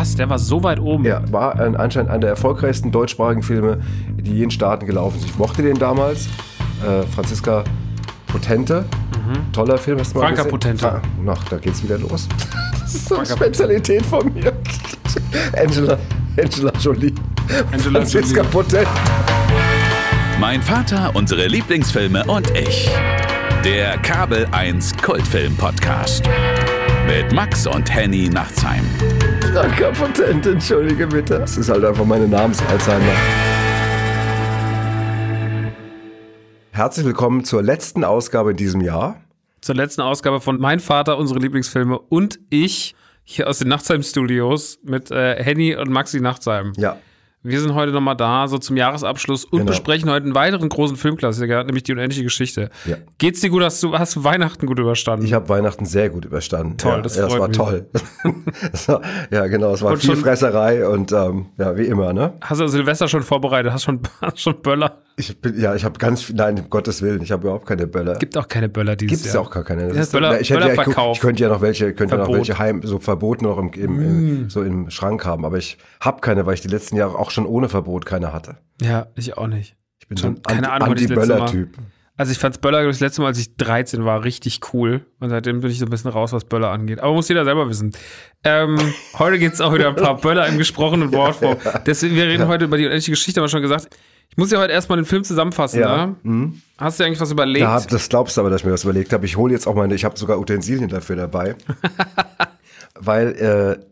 Was? 0.00 0.16
Der 0.16 0.30
war 0.30 0.38
so 0.38 0.62
weit 0.62 0.80
oben? 0.80 1.04
Ja, 1.04 1.20
war 1.30 1.60
ein, 1.60 1.76
anscheinend 1.76 2.10
einer 2.10 2.20
der 2.20 2.30
erfolgreichsten 2.30 2.90
deutschsprachigen 2.90 3.42
Filme, 3.42 3.80
die 4.18 4.32
je 4.38 4.44
in 4.44 4.50
Staaten 4.50 4.86
gelaufen 4.86 5.18
sind. 5.20 5.30
Ich 5.30 5.36
mochte 5.38 5.60
den 5.62 5.76
damals. 5.78 6.26
Äh, 6.82 7.02
Franziska 7.14 7.64
Potente. 8.26 8.86
Toller 9.52 9.76
Film. 9.76 9.98
Hast 9.98 10.14
du 10.14 10.18
mal 10.18 10.24
Franka 10.26 10.42
gesehen? 10.44 10.50
Potente. 10.50 10.80
Fra- 10.86 11.02
Ach, 11.28 11.44
da 11.50 11.58
geht's 11.58 11.82
wieder 11.82 11.98
los. 11.98 12.26
Das 12.80 12.94
ist 12.96 13.08
so 13.08 13.16
eine 13.18 13.26
Spezialität 13.26 14.04
von 14.04 14.32
mir. 14.34 14.52
Angela, 15.56 15.96
Angela 16.42 16.72
Jolie. 16.80 17.14
Angela 17.70 18.00
Franziska 18.00 18.38
Jolie. 18.40 18.50
Potente. 18.50 18.86
Mein 20.40 20.60
Vater, 20.60 21.12
unsere 21.14 21.46
Lieblingsfilme 21.46 22.24
und 22.24 22.50
ich. 22.58 22.90
Der 23.64 23.96
Kabel 23.98 24.48
1 24.50 24.96
Kultfilm 24.96 25.54
Podcast. 25.56 26.24
Mit 27.06 27.32
Max 27.32 27.64
und 27.68 27.94
Henny 27.94 28.28
Nachtsheim. 28.28 28.82
Franka 29.52 29.90
Potente, 29.90 30.52
entschuldige 30.52 31.08
bitte. 31.08 31.40
Das 31.40 31.56
ist 31.56 31.68
halt 31.68 31.84
einfach 31.84 32.04
meine 32.04 32.28
Namens-Alzheimer. 32.28 33.12
Herzlich 36.70 37.04
willkommen 37.04 37.44
zur 37.44 37.60
letzten 37.60 38.04
Ausgabe 38.04 38.52
in 38.52 38.56
diesem 38.56 38.80
Jahr. 38.80 39.20
Zur 39.60 39.74
letzten 39.74 40.02
Ausgabe 40.02 40.40
von 40.40 40.60
Mein 40.60 40.78
Vater, 40.78 41.18
unsere 41.18 41.40
Lieblingsfilme 41.40 41.98
und 41.98 42.38
ich 42.48 42.94
hier 43.24 43.48
aus 43.48 43.58
den 43.58 43.68
Nachtsheim 43.68 44.04
Studios 44.04 44.78
mit 44.84 45.10
äh, 45.10 45.42
Henny 45.42 45.74
und 45.74 45.90
Maxi 45.90 46.20
Nachtsheim. 46.20 46.72
Ja, 46.76 46.98
Wir 47.42 47.58
sind 47.58 47.72
heute 47.74 47.90
nochmal 47.92 48.16
da, 48.16 48.46
so 48.48 48.58
zum 48.58 48.76
Jahresabschluss 48.76 49.46
und 49.46 49.60
Genau. 49.60 49.70
besprechen 49.70 50.10
heute 50.10 50.24
einen 50.26 50.34
weiteren 50.34 50.68
großen 50.68 50.96
Filmklassiker, 50.98 51.64
nämlich 51.64 51.84
die 51.84 51.92
unendliche 51.92 52.22
Geschichte. 52.22 52.68
Ja. 52.84 52.96
Geht's 53.16 53.40
dir 53.40 53.48
gut? 53.48 53.62
Hast 53.62 53.82
du, 53.82 53.98
hast 53.98 54.14
du 54.16 54.24
Weihnachten 54.24 54.66
gut 54.66 54.78
überstanden? 54.78 55.24
ich 55.24 55.32
habe 55.32 55.48
Weihnachten 55.48 55.86
sehr 55.86 56.10
gut 56.10 56.26
überstanden. 56.26 56.76
Toll, 56.76 56.96
ja, 56.96 57.00
das 57.00 57.16
ja, 57.16 57.22
das 57.28 57.38
war 57.38 57.48
mich. 57.48 57.56
toll. 57.56 57.88
Das 58.72 58.88
war, 58.88 59.00
ja, 59.30 59.46
genau, 59.46 59.72
es 59.72 59.80
war 59.80 59.92
Und 59.92 59.98
viel 60.00 60.16
Fresserei 60.16 60.86
und 60.86 61.12
ähm, 61.12 61.46
ja, 61.56 61.74
wie 61.78 61.84
immer, 61.86 62.12
ne? 62.12 62.34
hast 62.42 62.60
du 62.60 62.68
Silvester 62.68 63.08
schon 63.08 63.22
vorbereitet? 63.22 63.72
Hast 63.72 63.84
schon, 63.84 64.00
hast 64.20 64.38
schon 64.40 64.60
Böller? 64.60 64.98
Ich 65.16 65.38
bin, 65.40 65.60
ja, 65.60 65.74
ich 65.74 65.84
habe 65.84 65.98
ganz 65.98 66.22
viel, 66.22 66.34
nein, 66.36 66.58
um 66.58 66.70
Gottes 66.70 67.02
Willen, 67.02 67.20
ich 67.20 67.30
habe 67.30 67.42
überhaupt 67.42 67.66
keine 67.66 67.86
Böller. 67.86 68.14
Gibt 68.18 68.38
auch 68.38 68.48
keine 68.48 68.68
Böller 68.68 68.96
dieses 68.96 69.18
Gibt 69.18 69.26
es 69.26 69.32
ja 69.34 69.40
Jahr. 69.40 69.46
auch 69.46 69.50
gar 69.50 69.64
keine. 69.64 69.88
Das 69.88 69.96
Ja, 69.96 70.02
ist- 70.02 70.12
Böller- 70.12 70.30
na, 70.32 70.40
ich, 70.40 70.50
hätte 70.50 70.60
ja, 70.66 70.72
ich, 70.72 70.96
ich 71.16 71.20
könnte 71.20 71.42
ja 71.42 71.48
noch 71.50 71.60
welche, 71.60 71.92
könnte 71.94 72.16
ja 72.16 72.22
noch 72.24 72.32
welche 72.32 72.58
heim, 72.58 72.80
so 72.84 72.98
verboten 72.98 73.44
noch 73.44 73.58
im, 73.58 73.70
im, 73.74 74.00
im, 74.00 74.50
so 74.50 74.62
im 74.62 74.88
Schrank 74.90 75.24
haben, 75.26 75.44
aber 75.44 75.58
ich 75.58 75.76
habe 76.00 76.20
keine, 76.20 76.46
weil 76.46 76.54
ich 76.54 76.60
die 76.62 76.68
letzten 76.68 76.96
Jahre 76.96 77.18
auch 77.18 77.30
schon 77.30 77.44
ohne 77.46 77.68
Verbot 77.68 78.06
keine 78.06 78.32
hatte. 78.32 78.56
Ja, 78.80 79.08
ich 79.14 79.36
auch 79.36 79.46
nicht. 79.46 79.76
Ich 80.00 80.08
bin 80.08 80.16
Schon 80.16 80.36
so 80.36 80.42
ein 80.44 80.64
Anti-Böller-Typ. 80.64 81.76
Also 82.16 82.32
ich 82.32 82.38
fand's 82.38 82.58
Böller 82.58 82.84
das 82.84 83.00
letzte 83.00 83.22
Mal, 83.22 83.28
als 83.28 83.38
ich 83.38 83.56
13 83.56 84.04
war, 84.04 84.24
richtig 84.24 84.60
cool. 84.74 85.06
Und 85.20 85.30
seitdem 85.30 85.60
bin 85.60 85.70
ich 85.70 85.78
so 85.78 85.86
ein 85.86 85.90
bisschen 85.90 86.10
raus, 86.10 86.32
was 86.34 86.44
Böller 86.44 86.68
angeht. 86.70 87.00
Aber 87.00 87.14
muss 87.14 87.28
jeder 87.30 87.44
selber 87.46 87.66
wissen. 87.68 87.92
Ähm, 88.44 88.76
heute 89.18 89.38
geht's 89.38 89.60
auch 89.62 89.72
wieder 89.72 89.88
ein 89.88 89.96
paar 89.96 90.16
Böller 90.20 90.46
im 90.46 90.58
gesprochenen 90.58 91.12
Wortform. 91.12 91.56
Deswegen, 91.86 92.14
wir 92.16 92.24
reden 92.26 92.46
heute 92.46 92.66
über 92.66 92.76
die 92.76 92.84
unendliche 92.84 93.12
Geschichte, 93.12 93.40
haben 93.40 93.46
wir 93.46 93.48
schon 93.48 93.62
gesagt. 93.62 93.88
Ich 94.30 94.36
muss 94.36 94.50
ja 94.52 94.58
heute 94.58 94.72
erstmal 94.72 94.96
den 94.96 95.04
Film 95.04 95.24
zusammenfassen. 95.24 95.80
Ja. 95.80 96.14
Ne? 96.22 96.52
Hast 96.78 97.00
du 97.00 97.04
eigentlich 97.04 97.20
was 97.20 97.30
überlegt? 97.32 97.62
Ja, 97.62 97.80
das 97.80 98.08
glaubst 98.08 98.36
du 98.36 98.40
aber, 98.42 98.50
dass 98.50 98.60
ich 98.60 98.66
mir 98.66 98.72
was 98.72 98.84
überlegt 98.84 99.12
habe. 99.12 99.26
Ich 99.26 99.36
hole 99.36 99.52
jetzt 99.52 99.66
auch 99.66 99.74
meine, 99.74 99.94
ich 99.94 100.04
habe 100.04 100.16
sogar 100.18 100.38
Utensilien 100.38 100.88
dafür 100.88 101.16
dabei. 101.16 101.56
Weil 103.02 103.28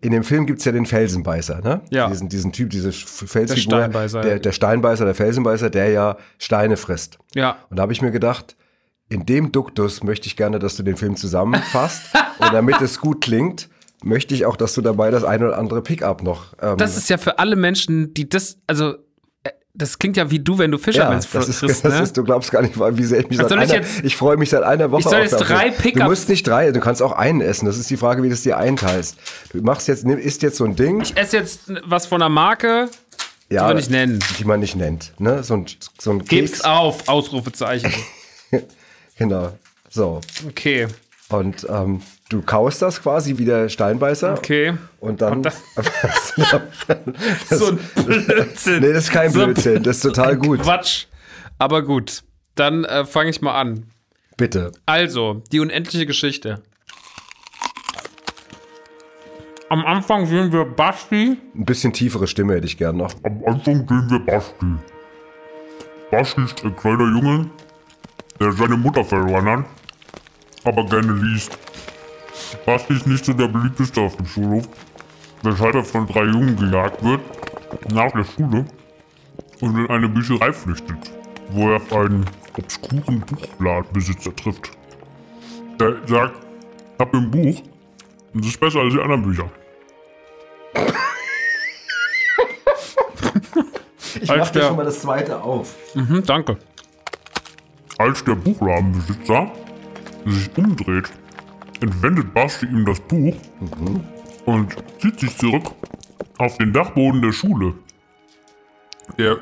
äh, 0.02 0.04
in 0.04 0.12
dem 0.12 0.22
Film 0.22 0.46
gibt's 0.46 0.64
ja 0.64 0.72
den 0.72 0.84
Felsenbeißer, 0.86 1.60
ne? 1.62 1.80
Ja. 1.90 2.08
Diesen, 2.08 2.28
diesen 2.28 2.52
Typ, 2.52 2.70
diese 2.70 2.92
Felsfigur. 2.92 3.78
Steinbeißer. 3.78 4.20
Der, 4.20 4.38
der 4.38 4.52
Steinbeißer, 4.52 5.04
der 5.04 5.14
Felsenbeißer, 5.14 5.70
der 5.70 5.88
ja 5.90 6.16
Steine 6.38 6.76
frisst. 6.76 7.18
ja. 7.34 7.56
Und 7.70 7.78
da 7.78 7.82
habe 7.82 7.92
ich 7.92 8.02
mir 8.02 8.10
gedacht, 8.10 8.56
in 9.08 9.24
dem 9.24 9.50
Duktus 9.52 10.02
möchte 10.02 10.26
ich 10.26 10.36
gerne, 10.36 10.58
dass 10.58 10.76
du 10.76 10.82
den 10.82 10.96
Film 10.96 11.16
zusammenfasst. 11.16 12.02
und 12.38 12.52
damit 12.52 12.80
es 12.82 13.00
gut 13.00 13.22
klingt, 13.22 13.68
möchte 14.04 14.34
ich 14.34 14.44
auch, 14.44 14.56
dass 14.56 14.74
du 14.74 14.82
dabei 14.82 15.10
das 15.10 15.24
eine 15.24 15.46
oder 15.48 15.58
andere 15.58 15.80
Pickup 15.82 16.22
noch. 16.22 16.54
Ähm, 16.60 16.76
Das 16.76 16.96
ist 16.96 17.08
ja 17.08 17.16
für 17.18 17.38
alle 17.38 17.56
Menschen, 17.56 18.12
die 18.14 18.28
das, 18.28 18.58
also, 18.66 18.94
das 19.74 19.98
klingt 19.98 20.16
ja 20.16 20.30
wie 20.30 20.40
du, 20.40 20.58
wenn 20.58 20.70
du 20.72 20.78
ja, 20.78 20.82
Fischermans 20.82 21.28
das 21.30 21.48
ist, 21.48 21.58
frisst, 21.60 21.84
das 21.84 21.94
ne? 21.94 22.02
ist, 22.02 22.16
du 22.16 22.24
glaubst 22.24 22.50
gar 22.50 22.62
nicht, 22.62 22.74
wie 22.78 23.04
sehr 23.04 23.20
ich 23.20 23.28
mich 23.28 23.38
Was 23.38 23.48
seit 23.48 23.58
soll 23.58 23.62
ich 23.62 23.72
einer, 23.72 23.82
jetzt- 23.82 24.04
ich 24.04 24.16
freue 24.16 24.36
mich 24.36 24.50
seit 24.50 24.62
einer 24.64 24.90
Woche 24.90 25.00
Ich 25.00 25.04
soll 25.06 25.16
auf 25.16 25.22
jetzt 25.22 25.32
dafür. 25.40 25.56
drei 25.56 25.68
Du 25.70 25.76
Pickup- 25.82 26.08
musst 26.08 26.28
nicht 26.28 26.46
drei, 26.46 26.70
du 26.72 26.80
kannst 26.80 27.02
auch 27.02 27.12
einen 27.12 27.40
essen. 27.40 27.66
Das 27.66 27.78
ist 27.78 27.88
die 27.90 27.96
Frage, 27.96 28.22
wie 28.22 28.28
du 28.28 28.34
es 28.34 28.42
dir 28.42 28.56
einteilst. 28.58 29.16
Du 29.52 29.60
machst 29.62 29.86
jetzt, 29.88 30.04
nimm- 30.04 30.18
isst 30.18 30.42
jetzt 30.42 30.56
so 30.56 30.64
ein 30.64 30.74
Ding, 30.74 31.00
ich 31.02 31.16
esse 31.16 31.36
jetzt 31.36 31.60
was 31.84 32.06
von 32.06 32.20
einer 32.20 32.28
Marke, 32.28 32.88
ja, 33.50 33.68
wir 33.68 33.74
nicht 33.74 33.90
nennen. 33.90 34.18
die 34.38 34.44
man 34.44 34.60
nicht 34.60 34.74
nennt. 34.76 35.12
Ne? 35.18 35.42
So 35.44 35.54
ein, 35.54 35.66
so 35.98 36.10
ein 36.10 36.24
Keks. 36.24 36.62
auf, 36.62 37.08
Ausrufezeichen. 37.08 37.92
Genau. 39.16 39.52
So. 39.90 40.20
Okay, 40.48 40.86
Und 41.28 41.66
ähm, 41.68 42.02
du 42.28 42.42
kaust 42.42 42.82
das 42.82 43.02
quasi 43.02 43.38
wie 43.38 43.44
der 43.44 43.68
Steinbeißer. 43.68 44.32
okay. 44.34 44.74
Und 45.00 45.20
dann. 45.22 45.34
Und 45.38 45.42
das- 45.44 45.62
So 47.50 47.68
ein 47.68 47.78
Blödsinn. 48.04 48.80
nee, 48.80 48.92
das 48.92 49.04
ist 49.04 49.10
kein 49.12 49.30
So 49.30 49.44
Blödsinn. 49.44 49.82
Das 49.82 49.96
ist 49.96 50.02
total 50.02 50.36
gut. 50.36 50.60
Quatsch. 50.62 51.06
Aber 51.58 51.82
gut, 51.82 52.22
dann 52.54 52.84
äh, 52.84 53.04
fange 53.04 53.30
ich 53.30 53.40
mal 53.40 53.58
an. 53.58 53.86
Bitte. 54.36 54.70
Also, 54.86 55.42
die 55.50 55.58
unendliche 55.60 56.06
Geschichte. 56.06 56.62
Am 59.70 59.84
Anfang 59.84 60.26
sehen 60.26 60.52
wir 60.52 60.64
Basti. 60.64 61.36
Ein 61.54 61.64
bisschen 61.64 61.92
tiefere 61.92 62.26
Stimme 62.26 62.54
hätte 62.54 62.66
ich 62.66 62.78
gern 62.78 62.96
noch. 62.96 63.12
Am 63.22 63.42
Anfang 63.46 63.86
sehen 63.86 64.06
wir 64.10 64.20
Basti. 64.20 64.66
Basti 66.10 66.42
ist 66.44 66.64
ein 66.64 66.74
kleiner 66.74 67.04
Junge, 67.04 67.50
der 68.40 68.52
seine 68.52 68.76
Mutter 68.76 69.04
verloren 69.04 69.44
hat, 69.46 69.64
aber 70.64 70.86
gerne 70.86 71.12
liest. 71.12 71.58
Basti 72.66 72.94
ist 72.94 73.06
nicht 73.06 73.24
so 73.24 73.32
der 73.32 73.48
beliebteste 73.48 74.00
auf 74.00 74.16
dem 74.16 74.26
Schulhof, 74.26 74.68
weshalb 75.42 75.74
er 75.74 75.84
von 75.84 76.06
drei 76.06 76.24
Jungen 76.24 76.56
gejagt 76.56 77.02
wird, 77.04 77.20
nach 77.92 78.12
der 78.12 78.24
Schule 78.24 78.64
und 79.60 79.76
in 79.78 79.86
eine 79.90 80.08
Bücherei 80.08 80.52
flüchtet, 80.52 81.12
wo 81.50 81.70
er 81.70 81.76
auf 81.76 81.92
einen 81.92 82.24
obskuren 82.56 83.20
Buchladenbesitzer 83.20 84.34
trifft. 84.36 84.70
Der 85.80 85.96
sagt, 86.06 86.34
ich 86.94 86.98
hab 86.98 87.14
ein 87.14 87.30
Buch 87.30 87.62
und 88.34 88.40
es 88.44 88.48
ist 88.50 88.60
besser 88.60 88.80
als 88.80 88.92
die 88.94 89.00
anderen 89.00 89.22
Bücher. 89.22 89.50
Ich 94.20 94.30
Als 94.30 94.50
der- 94.52 94.72
mal 94.72 94.84
das 94.84 95.00
zweite 95.00 95.40
auf. 95.40 95.74
Mhm, 95.94 96.24
danke. 96.24 96.56
Als 97.98 98.24
der 98.24 98.34
Buchladenbesitzer 98.34 99.50
sich 100.26 100.50
umdreht, 100.56 101.10
entwendet 101.80 102.32
Basti 102.34 102.66
ihm 102.66 102.84
das 102.84 103.00
Buch 103.00 103.36
und 104.44 104.76
zieht 105.00 105.20
sich 105.20 105.36
zurück 105.36 105.70
auf 106.38 106.56
den 106.58 106.72
Dachboden 106.72 107.22
der 107.22 107.32
Schule. 107.32 107.74
Der, 109.16 109.38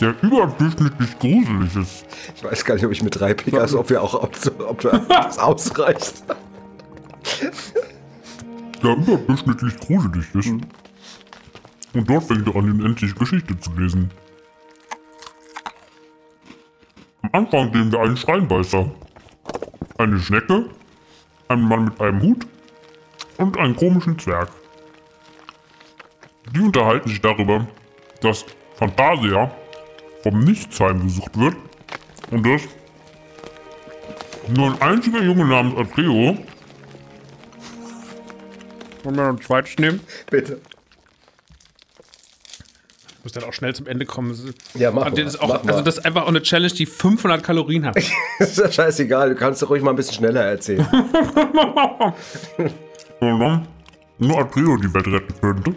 der 0.00 0.14
überdurchschnittlich 0.22 1.18
gruselig 1.18 1.76
ist. 1.76 2.06
Ich 2.34 2.44
weiß 2.44 2.64
gar 2.64 2.74
nicht, 2.74 2.84
ob 2.84 2.92
ich 2.92 3.02
mit 3.02 3.18
drei 3.18 3.34
Pickers, 3.34 3.74
ob 3.74 3.90
wir 3.90 4.02
auch 4.02 4.14
ob 4.14 4.80
das 5.08 5.38
ausreicht. 5.38 6.24
Der 8.82 8.96
überdurchschnittlich 8.96 9.76
gruselig 9.78 10.34
ist. 10.34 10.48
Und 11.94 12.10
dort 12.10 12.24
fängt 12.24 12.46
er 12.46 12.56
an, 12.56 12.64
die 12.66 12.82
unendliche 12.82 13.14
Geschichte 13.14 13.58
zu 13.58 13.70
lesen. 13.72 14.10
Am 17.32 17.44
Anfang 17.44 17.72
sehen 17.72 17.90
wir 17.90 18.00
einen 18.00 18.16
Steinbeißer, 18.16 18.88
eine 19.98 20.18
Schnecke, 20.20 20.66
einen 21.48 21.62
Mann 21.62 21.86
mit 21.86 22.00
einem 22.00 22.22
Hut 22.22 22.46
und 23.38 23.58
einen 23.58 23.74
komischen 23.74 24.16
Zwerg. 24.16 24.48
Die 26.54 26.60
unterhalten 26.60 27.08
sich 27.08 27.20
darüber, 27.20 27.66
dass 28.20 28.44
Fantasia 28.76 29.50
vom 30.22 30.38
Nichts 30.38 30.78
heimgesucht 30.78 31.36
wird 31.36 31.56
und 32.30 32.46
dass 32.46 32.62
nur 34.48 34.68
ein 34.68 34.80
einziger 34.80 35.22
Junge 35.22 35.46
namens 35.46 35.76
Atreo 35.78 36.38
Wollen 39.02 39.02
wir 39.02 39.10
noch 39.10 39.28
ein 39.30 39.40
zweites 39.40 39.76
nehmen? 39.78 40.00
Bitte. 40.30 40.60
Muss 43.26 43.32
dann 43.32 43.42
auch 43.42 43.52
schnell 43.52 43.74
zum 43.74 43.88
Ende 43.88 44.06
kommen. 44.06 44.28
Das 44.28 44.40
Ja, 44.80 44.92
mach 44.92 45.06
das 45.06 45.14
mal, 45.14 45.26
ist 45.26 45.42
auch, 45.42 45.48
mach 45.48 45.68
also 45.68 45.82
das 45.82 45.98
ist 45.98 46.04
einfach 46.04 46.22
auch 46.22 46.28
eine 46.28 46.42
Challenge, 46.42 46.72
die 46.72 46.86
500 46.86 47.42
Kalorien 47.42 47.84
hat. 47.84 47.96
ist 48.38 48.56
ja 48.56 48.70
scheißegal, 48.70 49.30
du 49.30 49.34
kannst 49.34 49.60
doch 49.60 49.70
ruhig 49.70 49.82
mal 49.82 49.90
ein 49.90 49.96
bisschen 49.96 50.14
schneller 50.14 50.42
erzählen. 50.42 50.86
Und 53.18 53.40
dann 53.40 53.66
nur 54.18 54.38
Atreo 54.38 54.76
die 54.76 54.94
Welt 54.94 55.08
retten 55.08 55.34
könnte, 55.40 55.74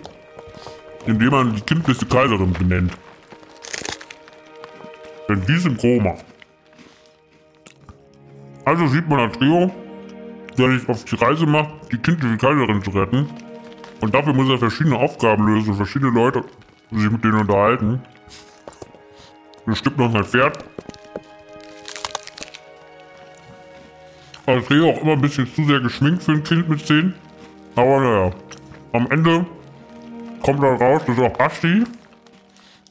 indem 1.08 1.30
man 1.32 1.56
die 1.56 1.62
kindlichste 1.62 2.06
Kaiserin 2.06 2.54
benennt. 2.54 2.94
Denn 5.28 5.44
die 5.48 5.56
ist 5.56 5.66
im 5.66 5.76
Koma. 5.76 6.20
Also 8.64 8.86
sieht 8.90 9.10
man 9.10 9.22
Atreo, 9.22 9.72
der 10.56 10.70
sich 10.78 10.88
auf 10.88 11.04
die 11.04 11.16
Reise 11.16 11.48
macht, 11.48 11.92
die 11.92 11.98
kindliche 11.98 12.38
Kaiserin 12.38 12.84
zu 12.84 12.92
retten. 12.92 13.28
Und 14.02 14.14
dafür 14.14 14.34
muss 14.34 14.48
er 14.50 14.60
verschiedene 14.60 14.98
Aufgaben 14.98 15.48
lösen, 15.48 15.74
verschiedene 15.74 16.12
Leute 16.12 16.44
sich 16.92 17.12
mit 17.12 17.24
denen 17.24 17.40
unterhalten. 17.40 18.02
Er 19.66 19.76
stimmt 19.76 19.98
noch 19.98 20.12
sein 20.12 20.24
Pferd. 20.24 20.66
Atreo 24.46 24.90
auch 24.90 25.02
immer 25.02 25.14
ein 25.14 25.22
bisschen 25.22 25.48
zu 25.54 25.64
sehr 25.66 25.80
geschminkt 25.80 26.24
für 26.24 26.32
ein 26.32 26.44
Kind 26.44 26.68
mit 26.68 26.86
10. 26.86 27.14
Aber 27.76 28.00
naja, 28.00 28.32
am 28.94 29.12
Ende 29.12 29.46
kommt 30.42 30.64
dann 30.64 30.78
raus, 30.78 31.04
dass 31.06 31.20
auch 31.20 31.38
Basti 31.38 31.84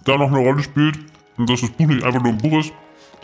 da 0.05 0.17
noch 0.17 0.29
eine 0.29 0.39
Rolle 0.39 0.63
spielt 0.63 0.99
und 1.37 1.51
dass 1.51 1.61
das 1.61 1.71
Buch 1.71 1.87
nicht 1.87 2.05
einfach 2.05 2.23
nur 2.23 2.33
ein 2.33 2.39
Buch 2.39 2.61
ist, 2.61 2.73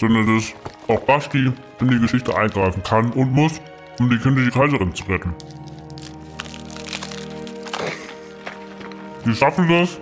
sondern 0.00 0.26
dass 0.34 0.52
auch 0.88 1.00
Basti 1.00 1.52
in 1.80 1.88
die 1.88 2.00
Geschichte 2.00 2.36
eingreifen 2.36 2.82
kann 2.82 3.12
und 3.12 3.32
muss, 3.32 3.60
um 4.00 4.10
die 4.10 4.18
kindliche 4.18 4.50
Kaiserin 4.50 4.94
zu 4.94 5.04
retten. 5.04 5.32
Die 9.24 9.34
schaffen 9.34 9.68
das 9.68 9.98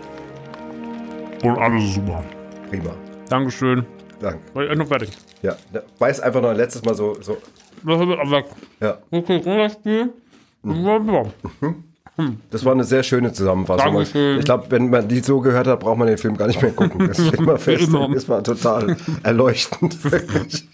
und 1.42 1.58
alles 1.58 1.84
ist 1.84 1.94
super. 1.94 2.22
Prima. 2.70 2.90
Dankeschön. 3.28 3.84
Danke. 4.20 4.38
War 4.54 4.70
ich 4.70 4.78
noch 4.78 4.86
fertig. 4.86 5.10
Ja, 5.42 5.56
beiß 5.98 6.20
einfach 6.20 6.40
noch 6.40 6.50
ein 6.50 6.56
letztes 6.56 6.84
Mal 6.84 6.94
so. 6.94 7.16
so. 7.20 7.38
Das 7.84 8.00
ist 8.00 8.02
aber 8.18 8.44
Ja. 8.80 8.98
okay, 9.10 9.40
das 9.44 9.72
Spiel. 9.72 10.12
Ja. 10.64 11.26
Das 12.50 12.64
war 12.64 12.72
eine 12.72 12.84
sehr 12.84 13.02
schöne 13.02 13.32
Zusammenfassung. 13.32 13.86
Dankeschön. 13.94 14.38
Ich 14.38 14.44
glaube, 14.44 14.66
wenn 14.68 14.90
man 14.90 15.08
die 15.08 15.20
so 15.20 15.40
gehört 15.40 15.66
hat, 15.66 15.80
braucht 15.80 15.96
man 15.98 16.06
den 16.08 16.18
Film 16.18 16.36
gar 16.36 16.46
nicht 16.46 16.60
mehr 16.60 16.70
gucken. 16.72 17.08
Das 17.08 17.26
steht 17.26 17.40
mal 17.40 17.58
fest. 17.58 17.88
Immer. 17.88 18.08
Das 18.14 18.28
war 18.28 18.44
total 18.44 18.96
erleuchtend, 19.22 20.04
wirklich. 20.12 20.68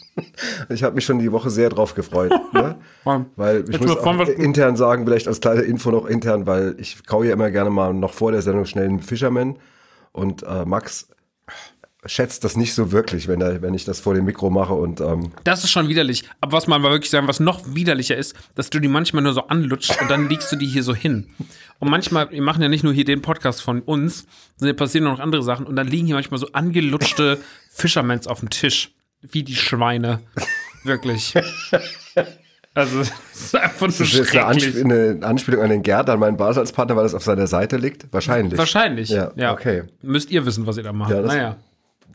Ich 0.69 0.83
habe 0.83 0.97
mich 0.97 1.05
schon 1.05 1.21
die 1.21 1.31
Woche 1.31 1.49
sehr 1.49 1.69
drauf 1.71 1.95
gefreut. 1.95 2.33
Ne? 2.53 2.77
Ja. 3.07 3.25
Weil 3.37 3.65
ich 3.71 3.81
muss 3.81 3.97
auch 3.97 4.19
intern 4.29 4.77
sagen, 4.77 5.05
vielleicht 5.05 5.29
als 5.29 5.41
kleine 5.41 5.61
Info 5.63 5.93
noch 5.93 6.07
intern, 6.07 6.47
weil 6.47 6.75
ich 6.79 7.07
kau 7.07 7.23
ja 7.23 7.33
immer 7.33 7.51
gerne 7.53 7.71
mal 7.71 7.95
noch 7.95 8.13
vor 8.13 8.33
der 8.33 8.43
Sendung 8.43 8.65
schnell 8.65 8.87
einen 8.87 9.01
Fisherman. 9.01 9.57
Und 10.19 10.43
äh, 10.43 10.65
Max 10.65 11.09
schätzt 12.07 12.45
das 12.45 12.57
nicht 12.57 12.75
so 12.75 12.93
wirklich, 12.93 13.29
wenn, 13.29 13.41
er, 13.41 13.61
wenn 13.63 13.75
ich 13.75 13.85
das 13.85 14.01
vor 14.01 14.15
dem 14.15 14.25
Mikro 14.25 14.51
mache. 14.51 14.75
Und 14.75 15.01
ähm, 15.01 15.33
Das 15.45 15.65
ist 15.65 15.71
schon 15.71 15.89
widerlich. 15.89 16.25
Aber 16.41 16.53
was 16.53 16.67
man 16.67 16.81
mal 16.81 16.91
wirklich 16.91 17.11
sagen, 17.11 17.29
was 17.29 17.41
noch 17.41 17.75
widerlicher 17.75 18.17
ist, 18.17 18.35
dass 18.55 18.71
du 18.71 18.79
die 18.79 18.89
manchmal 18.89 19.23
nur 19.23 19.33
so 19.33 19.47
anlutscht 19.49 20.01
und 20.01 20.11
dann 20.11 20.29
legst 20.29 20.51
du 20.53 20.57
die 20.57 20.67
hier 20.67 20.83
so 20.83 20.95
hin. 20.95 21.29
Und 21.81 21.91
manchmal, 21.91 22.31
wir 22.31 22.43
machen 22.43 22.63
ja 22.63 22.69
nicht 22.69 22.85
nur 22.85 22.93
hier 22.93 23.05
den 23.05 23.23
Podcast 23.23 23.63
von 23.63 23.83
uns, 23.83 24.27
sondern 24.57 24.75
hier 24.75 24.77
passieren 24.77 25.05
noch 25.05 25.19
andere 25.21 25.43
Sachen 25.43 25.67
und 25.67 25.77
dann 25.77 25.89
liegen 25.89 26.07
hier 26.07 26.15
manchmal 26.15 26.39
so 26.39 26.49
angelutschte 26.53 27.39
Fishermans 27.71 28.27
auf 28.27 28.41
dem 28.41 28.51
Tisch. 28.51 28.93
Wie 29.21 29.43
die 29.43 29.57
Schweine. 29.57 30.21
Wirklich. 30.85 31.35
Also, 32.79 33.01
es 33.01 33.11
ist 33.33 33.57
einfach 33.57 33.89
nur 33.89 33.89
das 33.89 34.01
ist 34.01 34.31
eine. 34.37 34.45
Ansp 34.47 34.77
eine 34.85 35.19
Anspielung 35.23 35.63
an 35.63 35.71
den 35.71 35.83
Gerd, 35.83 36.09
an 36.11 36.21
meinen 36.21 36.37
Basalspartner, 36.37 36.95
weil 36.97 37.03
das 37.03 37.15
auf 37.15 37.25
seiner 37.25 37.47
Seite 37.47 37.77
liegt. 37.77 38.07
Wahrscheinlich. 38.13 38.57
Wahrscheinlich. 38.59 39.09
Ja, 39.09 39.33
Ja, 39.35 39.53
okay. 39.53 39.83
Müsst 40.03 40.31
ihr 40.31 40.47
wissen, 40.47 40.67
was 40.67 40.77
ihr 40.77 40.85
da 40.85 40.93
macht. 40.93 41.11
Ja, 41.11 41.23
das- 41.23 41.33
naja. 41.35 41.57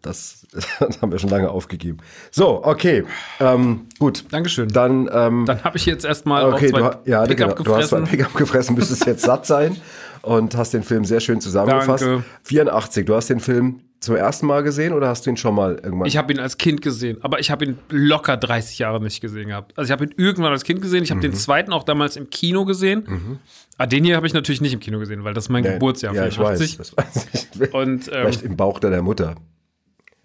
Das, 0.01 0.45
das 0.79 1.01
haben 1.01 1.11
wir 1.13 1.19
schon 1.19 1.29
lange 1.29 1.49
aufgegeben. 1.49 1.97
So, 2.29 2.63
okay. 2.65 3.05
Ähm, 3.39 3.87
gut. 3.99 4.25
Dankeschön. 4.31 4.67
Dann, 4.67 5.09
ähm, 5.13 5.45
Dann 5.45 5.63
habe 5.63 5.77
ich 5.77 5.85
jetzt 5.85 6.03
erstmal 6.03 6.51
okay, 6.51 6.69
zwei 6.71 6.79
du, 6.79 6.99
ja, 7.05 7.25
Pickup 7.25 7.55
genau, 7.57 7.63
du 7.63 7.75
hast 7.75 7.89
gefressen. 7.89 8.03
Pickup 8.07 8.33
gefressen, 8.33 8.75
müsstest 8.75 9.05
jetzt 9.05 9.21
satt 9.23 9.45
sein 9.45 9.77
und 10.21 10.55
hast 10.57 10.73
den 10.73 10.83
Film 10.83 11.05
sehr 11.05 11.21
schön 11.21 11.39
zusammengefasst. 11.39 12.03
Danke. 12.03 12.23
84, 12.43 13.05
du 13.05 13.15
hast 13.15 13.29
den 13.29 13.39
Film 13.39 13.79
zum 14.03 14.15
ersten 14.15 14.45
Mal 14.45 14.63
gesehen 14.63 14.93
oder 14.93 15.07
hast 15.07 15.25
du 15.25 15.29
ihn 15.31 15.37
schon 15.37 15.55
mal 15.55 15.75
irgendwann? 15.83 16.07
Ich 16.07 16.17
habe 16.17 16.31
ihn 16.33 16.39
als 16.39 16.57
Kind 16.57 16.81
gesehen, 16.81 17.17
aber 17.21 17.39
ich 17.39 17.49
habe 17.51 17.65
ihn 17.65 17.77
locker 17.89 18.37
30 18.37 18.79
Jahre 18.79 19.01
nicht 19.01 19.21
gesehen 19.21 19.47
gehabt. 19.49 19.77
Also 19.77 19.87
ich 19.87 19.91
habe 19.91 20.05
ihn 20.05 20.13
irgendwann 20.17 20.51
als 20.51 20.63
Kind 20.63 20.81
gesehen. 20.81 21.03
Ich 21.03 21.09
habe 21.11 21.19
Mhm. 21.19 21.31
den 21.31 21.33
zweiten 21.33 21.73
auch 21.73 21.83
damals 21.83 22.15
im 22.15 22.29
Kino 22.29 22.65
gesehen. 22.65 23.39
Ah, 23.77 23.85
den 23.87 24.03
hier 24.03 24.15
habe 24.15 24.27
ich 24.27 24.33
natürlich 24.33 24.61
nicht 24.61 24.73
im 24.73 24.79
Kino 24.79 24.99
gesehen, 24.99 25.23
weil 25.23 25.33
das 25.33 25.45
ist 25.45 25.49
mein 25.49 25.63
Geburtsjahr, 25.63 26.13
ja, 26.13 26.27
ich 26.27 26.37
weiß, 26.37 26.59
84. 26.59 26.77
das 26.77 26.97
weiß 26.97 27.27
ich. 27.59 27.73
Und 27.73 28.07
ähm, 28.07 28.13
Vielleicht 28.13 28.43
im 28.43 28.55
Bauch 28.57 28.79
deiner 28.79 29.01
Mutter. 29.01 29.35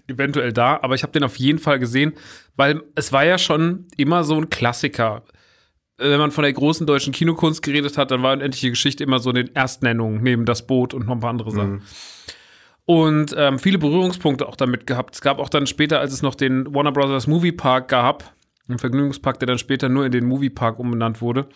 eventuell 0.06 0.52
da, 0.52 0.78
aber 0.82 0.94
ich 0.94 1.02
habe 1.02 1.12
den 1.12 1.24
auf 1.24 1.36
jeden 1.36 1.58
Fall 1.58 1.78
gesehen, 1.78 2.12
weil 2.56 2.82
es 2.94 3.12
war 3.12 3.24
ja 3.24 3.38
schon 3.38 3.86
immer 3.96 4.24
so 4.24 4.36
ein 4.36 4.48
Klassiker. 4.50 5.22
Äh, 5.98 6.10
Wenn 6.10 6.18
man 6.18 6.30
von 6.30 6.42
der 6.44 6.52
großen 6.52 6.86
deutschen 6.86 7.12
Kinokunst 7.12 7.62
geredet 7.62 7.98
hat, 7.98 8.10
dann 8.10 8.22
war 8.22 8.32
unendliche 8.32 8.70
Geschichte 8.70 9.04
immer 9.04 9.18
so 9.18 9.30
in 9.30 9.36
den 9.36 9.50
Erstnennungen, 9.54 10.22
neben 10.22 10.44
das 10.44 10.66
Boot 10.66 10.94
und 10.94 11.06
noch 11.06 11.12
ein 11.14 11.20
paar 11.20 11.30
andere 11.30 11.50
Sachen. 11.50 11.82
Und 12.90 13.34
ähm, 13.36 13.58
viele 13.58 13.76
Berührungspunkte 13.76 14.48
auch 14.48 14.56
damit 14.56 14.86
gehabt. 14.86 15.14
Es 15.14 15.20
gab 15.20 15.40
auch 15.40 15.50
dann 15.50 15.66
später, 15.66 16.00
als 16.00 16.10
es 16.10 16.22
noch 16.22 16.34
den 16.34 16.74
Warner 16.74 16.90
Brothers 16.90 17.26
Movie 17.26 17.52
Park 17.52 17.88
gab, 17.88 18.32
einen 18.66 18.78
Vergnügungspark, 18.78 19.38
der 19.38 19.46
dann 19.46 19.58
später 19.58 19.90
nur 19.90 20.06
in 20.06 20.10
den 20.10 20.24
Movie 20.24 20.48
Park 20.48 20.78
umbenannt 20.78 21.20
wurde, 21.20 21.50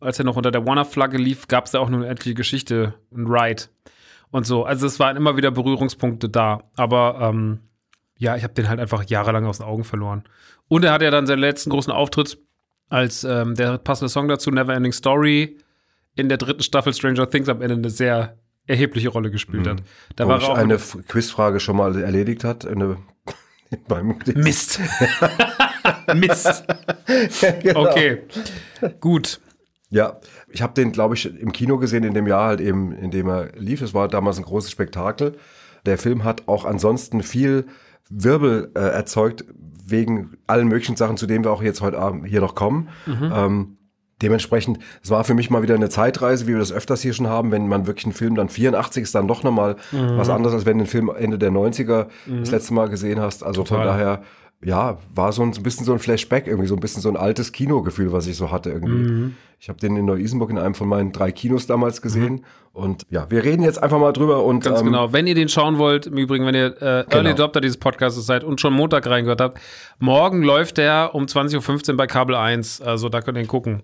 als 0.00 0.18
er 0.18 0.24
noch 0.24 0.36
unter 0.36 0.50
der 0.50 0.64
Warner-Flagge 0.64 1.18
lief, 1.18 1.46
gab 1.46 1.66
es 1.66 1.72
da 1.72 1.80
auch 1.80 1.88
eine 1.88 1.98
unendliche 1.98 2.34
Geschichte, 2.34 2.94
ein 3.14 3.26
Ride 3.26 3.64
und 4.30 4.46
so. 4.46 4.64
Also 4.64 4.86
es 4.86 4.98
waren 4.98 5.18
immer 5.18 5.36
wieder 5.36 5.50
Berührungspunkte 5.50 6.30
da. 6.30 6.62
Aber 6.74 7.18
ähm, 7.20 7.60
ja, 8.16 8.36
ich 8.36 8.42
habe 8.42 8.54
den 8.54 8.70
halt 8.70 8.80
einfach 8.80 9.04
jahrelang 9.04 9.44
aus 9.44 9.58
den 9.58 9.66
Augen 9.66 9.84
verloren. 9.84 10.24
Und 10.68 10.86
er 10.86 10.92
hat 10.92 11.02
ja 11.02 11.10
dann 11.10 11.26
seinen 11.26 11.40
letzten 11.40 11.68
großen 11.68 11.92
Auftritt 11.92 12.38
als 12.88 13.24
ähm, 13.24 13.56
der 13.56 13.76
passende 13.76 14.08
Song 14.08 14.26
dazu, 14.26 14.50
Neverending 14.50 14.92
Story, 14.92 15.58
in 16.16 16.30
der 16.30 16.38
dritten 16.38 16.62
Staffel 16.62 16.94
Stranger 16.94 17.28
Things 17.28 17.50
am 17.50 17.60
Ende 17.60 17.74
eine 17.74 17.90
sehr 17.90 18.38
erhebliche 18.68 19.08
Rolle 19.08 19.30
gespielt 19.30 19.66
hat. 19.66 19.82
Da 20.14 20.24
Wo 20.24 20.28
war 20.28 20.38
ich 20.38 20.44
auch 20.44 20.56
eine 20.56 20.76
Quizfrage 20.76 21.58
schon 21.58 21.76
mal 21.76 22.00
erledigt 22.00 22.44
hat. 22.44 22.66
Eine, 22.66 22.98
beim 23.88 24.18
Mist. 24.34 24.80
Mist. 26.14 26.64
Genau. 27.62 27.88
Okay. 27.88 28.22
Gut. 29.00 29.40
Ja, 29.90 30.20
ich 30.50 30.60
habe 30.60 30.74
den, 30.74 30.92
glaube 30.92 31.14
ich, 31.14 31.26
im 31.26 31.52
Kino 31.52 31.78
gesehen, 31.78 32.04
in 32.04 32.12
dem 32.12 32.26
Jahr 32.26 32.48
halt 32.48 32.60
eben, 32.60 32.92
in 32.92 33.10
dem 33.10 33.28
er 33.28 33.52
lief. 33.56 33.80
Es 33.80 33.94
war 33.94 34.06
damals 34.06 34.36
ein 34.36 34.44
großes 34.44 34.70
Spektakel. 34.70 35.36
Der 35.86 35.96
Film 35.96 36.24
hat 36.24 36.46
auch 36.46 36.66
ansonsten 36.66 37.22
viel 37.22 37.66
Wirbel 38.10 38.70
äh, 38.74 38.80
erzeugt, 38.80 39.44
wegen 39.86 40.36
allen 40.46 40.68
möglichen 40.68 40.96
Sachen, 40.96 41.16
zu 41.16 41.26
denen 41.26 41.44
wir 41.44 41.50
auch 41.50 41.62
jetzt 41.62 41.80
heute 41.80 41.98
Abend 41.98 42.26
hier 42.26 42.42
noch 42.42 42.54
kommen. 42.54 42.90
Ähm, 43.06 43.77
dementsprechend, 44.22 44.78
es 45.02 45.10
war 45.10 45.24
für 45.24 45.34
mich 45.34 45.50
mal 45.50 45.62
wieder 45.62 45.74
eine 45.74 45.88
Zeitreise, 45.88 46.46
wie 46.46 46.52
wir 46.52 46.58
das 46.58 46.72
öfters 46.72 47.02
hier 47.02 47.12
schon 47.12 47.28
haben, 47.28 47.52
wenn 47.52 47.68
man 47.68 47.86
wirklich 47.86 48.06
einen 48.06 48.14
Film 48.14 48.34
dann 48.34 48.48
84 48.48 49.02
ist, 49.02 49.14
dann 49.14 49.28
doch 49.28 49.42
nochmal 49.42 49.76
was 49.92 50.28
anderes, 50.28 50.54
als 50.54 50.66
wenn 50.66 50.78
du 50.78 50.84
den 50.84 50.90
Film 50.90 51.10
Ende 51.16 51.38
der 51.38 51.50
90er 51.50 52.06
das 52.26 52.50
letzte 52.50 52.74
Mal 52.74 52.88
gesehen 52.88 53.20
hast. 53.20 53.42
Also 53.44 53.64
von 53.64 53.78
Total. 53.78 53.86
daher, 53.86 54.22
ja, 54.64 54.98
war 55.14 55.32
so 55.32 55.42
ein, 55.42 55.52
ein 55.52 55.62
bisschen 55.62 55.84
so 55.84 55.92
ein 55.92 56.00
Flashback, 56.00 56.46
irgendwie 56.46 56.66
so 56.66 56.74
ein 56.74 56.80
bisschen 56.80 57.00
so 57.00 57.08
ein 57.08 57.16
altes 57.16 57.52
Kinogefühl, 57.52 58.12
was 58.12 58.26
ich 58.26 58.36
so 58.36 58.50
hatte 58.50 58.70
irgendwie. 58.70 59.32
Ich 59.60 59.68
habe 59.68 59.78
den 59.78 59.96
in 59.96 60.04
Neu-Isenburg 60.04 60.50
in 60.50 60.58
einem 60.58 60.74
von 60.74 60.88
meinen 60.88 61.12
drei 61.12 61.32
Kinos 61.32 61.66
damals 61.66 62.02
gesehen. 62.02 62.44
Und 62.72 63.02
ja, 63.10 63.28
wir 63.30 63.44
reden 63.44 63.62
jetzt 63.62 63.82
einfach 63.82 63.98
mal 63.98 64.12
drüber 64.12 64.44
und 64.44 64.64
Ganz 64.64 64.80
ähm, 64.80 64.86
genau. 64.86 65.12
Wenn 65.12 65.26
ihr 65.26 65.34
den 65.34 65.48
schauen 65.48 65.78
wollt, 65.78 66.06
im 66.06 66.16
Übrigen, 66.16 66.46
wenn 66.46 66.54
ihr 66.54 66.80
äh, 66.80 67.04
Early 67.12 67.30
Adopter 67.30 67.60
dieses 67.60 67.76
Podcasts 67.76 68.24
seid 68.24 68.44
und 68.44 68.60
schon 68.60 68.72
Montag 68.72 69.06
reingehört 69.06 69.40
habt, 69.40 69.60
morgen 69.98 70.42
läuft 70.42 70.78
der 70.78 71.10
um 71.14 71.24
20.15 71.24 71.90
Uhr 71.90 71.96
bei 71.96 72.06
Kabel 72.06 72.36
1. 72.36 72.80
Also 72.80 73.08
da 73.08 73.20
könnt 73.20 73.38
ihr 73.38 73.42
ihn 73.42 73.48
gucken. 73.48 73.82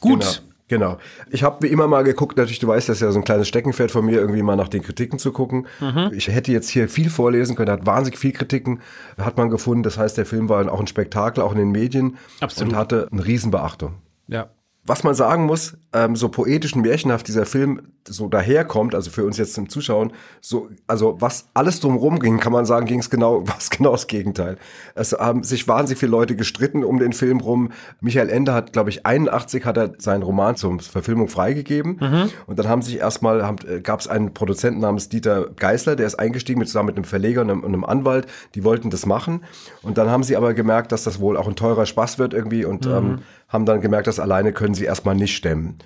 Gut. 0.00 0.20
Genau. 0.20 0.53
Genau. 0.68 0.96
Ich 1.30 1.42
habe 1.42 1.62
wie 1.62 1.70
immer 1.70 1.86
mal 1.86 2.04
geguckt, 2.04 2.38
natürlich, 2.38 2.58
du 2.58 2.68
weißt, 2.68 2.88
das 2.88 2.96
ist 2.96 3.02
ja 3.02 3.12
so 3.12 3.18
ein 3.18 3.24
kleines 3.24 3.48
Steckenpferd 3.48 3.90
von 3.90 4.04
mir, 4.04 4.18
irgendwie 4.18 4.42
mal 4.42 4.56
nach 4.56 4.68
den 4.68 4.82
Kritiken 4.82 5.18
zu 5.18 5.30
gucken. 5.30 5.66
Mhm. 5.80 6.10
Ich 6.14 6.28
hätte 6.28 6.52
jetzt 6.52 6.70
hier 6.70 6.88
viel 6.88 7.10
vorlesen 7.10 7.54
können, 7.54 7.70
hat 7.70 7.84
wahnsinnig 7.84 8.18
viel 8.18 8.32
Kritiken, 8.32 8.80
hat 9.18 9.36
man 9.36 9.50
gefunden. 9.50 9.82
Das 9.82 9.98
heißt, 9.98 10.16
der 10.16 10.24
Film 10.24 10.48
war 10.48 10.70
auch 10.72 10.80
ein 10.80 10.86
Spektakel, 10.86 11.42
auch 11.42 11.52
in 11.52 11.58
den 11.58 11.70
Medien 11.70 12.16
Absolut. 12.40 12.72
und 12.72 12.78
hatte 12.78 13.08
eine 13.12 13.24
Riesenbeachtung. 13.24 13.96
Ja. 14.26 14.50
Was 14.86 15.04
man 15.04 15.14
sagen 15.14 15.44
muss, 15.44 15.76
ähm, 15.94 16.16
so 16.16 16.28
poetisch 16.28 16.74
und 16.74 16.82
märchenhaft 16.82 17.26
dieser 17.28 17.46
Film 17.46 17.80
so 18.06 18.28
daherkommt, 18.28 18.94
also 18.94 19.10
für 19.10 19.24
uns 19.24 19.38
jetzt 19.38 19.54
zum 19.54 19.68
Zuschauen, 19.68 20.12
so, 20.40 20.68
also 20.86 21.16
was 21.20 21.48
alles 21.54 21.80
drumherum 21.80 22.18
ging, 22.18 22.38
kann 22.38 22.52
man 22.52 22.66
sagen, 22.66 22.86
ging 22.86 22.98
es 22.98 23.08
genau, 23.08 23.42
was 23.46 23.70
genau 23.70 23.92
das 23.92 24.08
Gegenteil. 24.08 24.56
Es 24.94 25.12
haben 25.12 25.42
sich 25.44 25.66
wahnsinnig 25.68 26.00
viele 26.00 26.10
Leute 26.10 26.36
gestritten 26.36 26.84
um 26.84 26.98
den 26.98 27.12
Film 27.12 27.40
rum. 27.40 27.70
Michael 28.00 28.28
Ende 28.28 28.52
hat, 28.52 28.72
glaube 28.72 28.90
ich, 28.90 29.06
81 29.06 29.64
hat 29.64 29.76
er 29.76 29.92
seinen 29.98 30.22
Roman 30.22 30.56
zur 30.56 30.78
Verfilmung 30.80 31.28
freigegeben. 31.28 31.98
Und 32.46 32.58
dann 32.58 32.68
haben 32.68 32.82
sich 32.82 32.98
erstmal, 32.98 33.54
gab 33.82 34.00
es 34.00 34.08
einen 34.08 34.34
Produzenten 34.34 34.80
namens 34.80 35.08
Dieter 35.08 35.50
Geisler, 35.56 35.96
der 35.96 36.06
ist 36.06 36.16
eingestiegen 36.16 36.58
mit, 36.58 36.68
zusammen 36.68 36.86
mit 36.86 36.96
einem 36.96 37.04
Verleger 37.04 37.42
und 37.42 37.50
einem, 37.50 37.60
und 37.60 37.72
einem 37.72 37.84
Anwalt, 37.84 38.26
die 38.54 38.64
wollten 38.64 38.90
das 38.90 39.06
machen. 39.06 39.44
Und 39.82 39.98
dann 39.98 40.10
haben 40.10 40.24
sie 40.24 40.36
aber 40.36 40.54
gemerkt, 40.54 40.92
dass 40.92 41.04
das 41.04 41.20
wohl 41.20 41.36
auch 41.36 41.46
ein 41.46 41.56
teurer 41.56 41.86
Spaß 41.86 42.18
wird 42.18 42.34
irgendwie 42.34 42.64
und 42.64 42.86
ähm, 42.86 43.20
haben 43.48 43.66
dann 43.66 43.80
gemerkt, 43.80 44.08
dass 44.08 44.18
alleine 44.18 44.52
können 44.52 44.74
sie 44.74 44.84
erstmal 44.84 45.14
nicht 45.14 45.36
stemmen. 45.36 45.78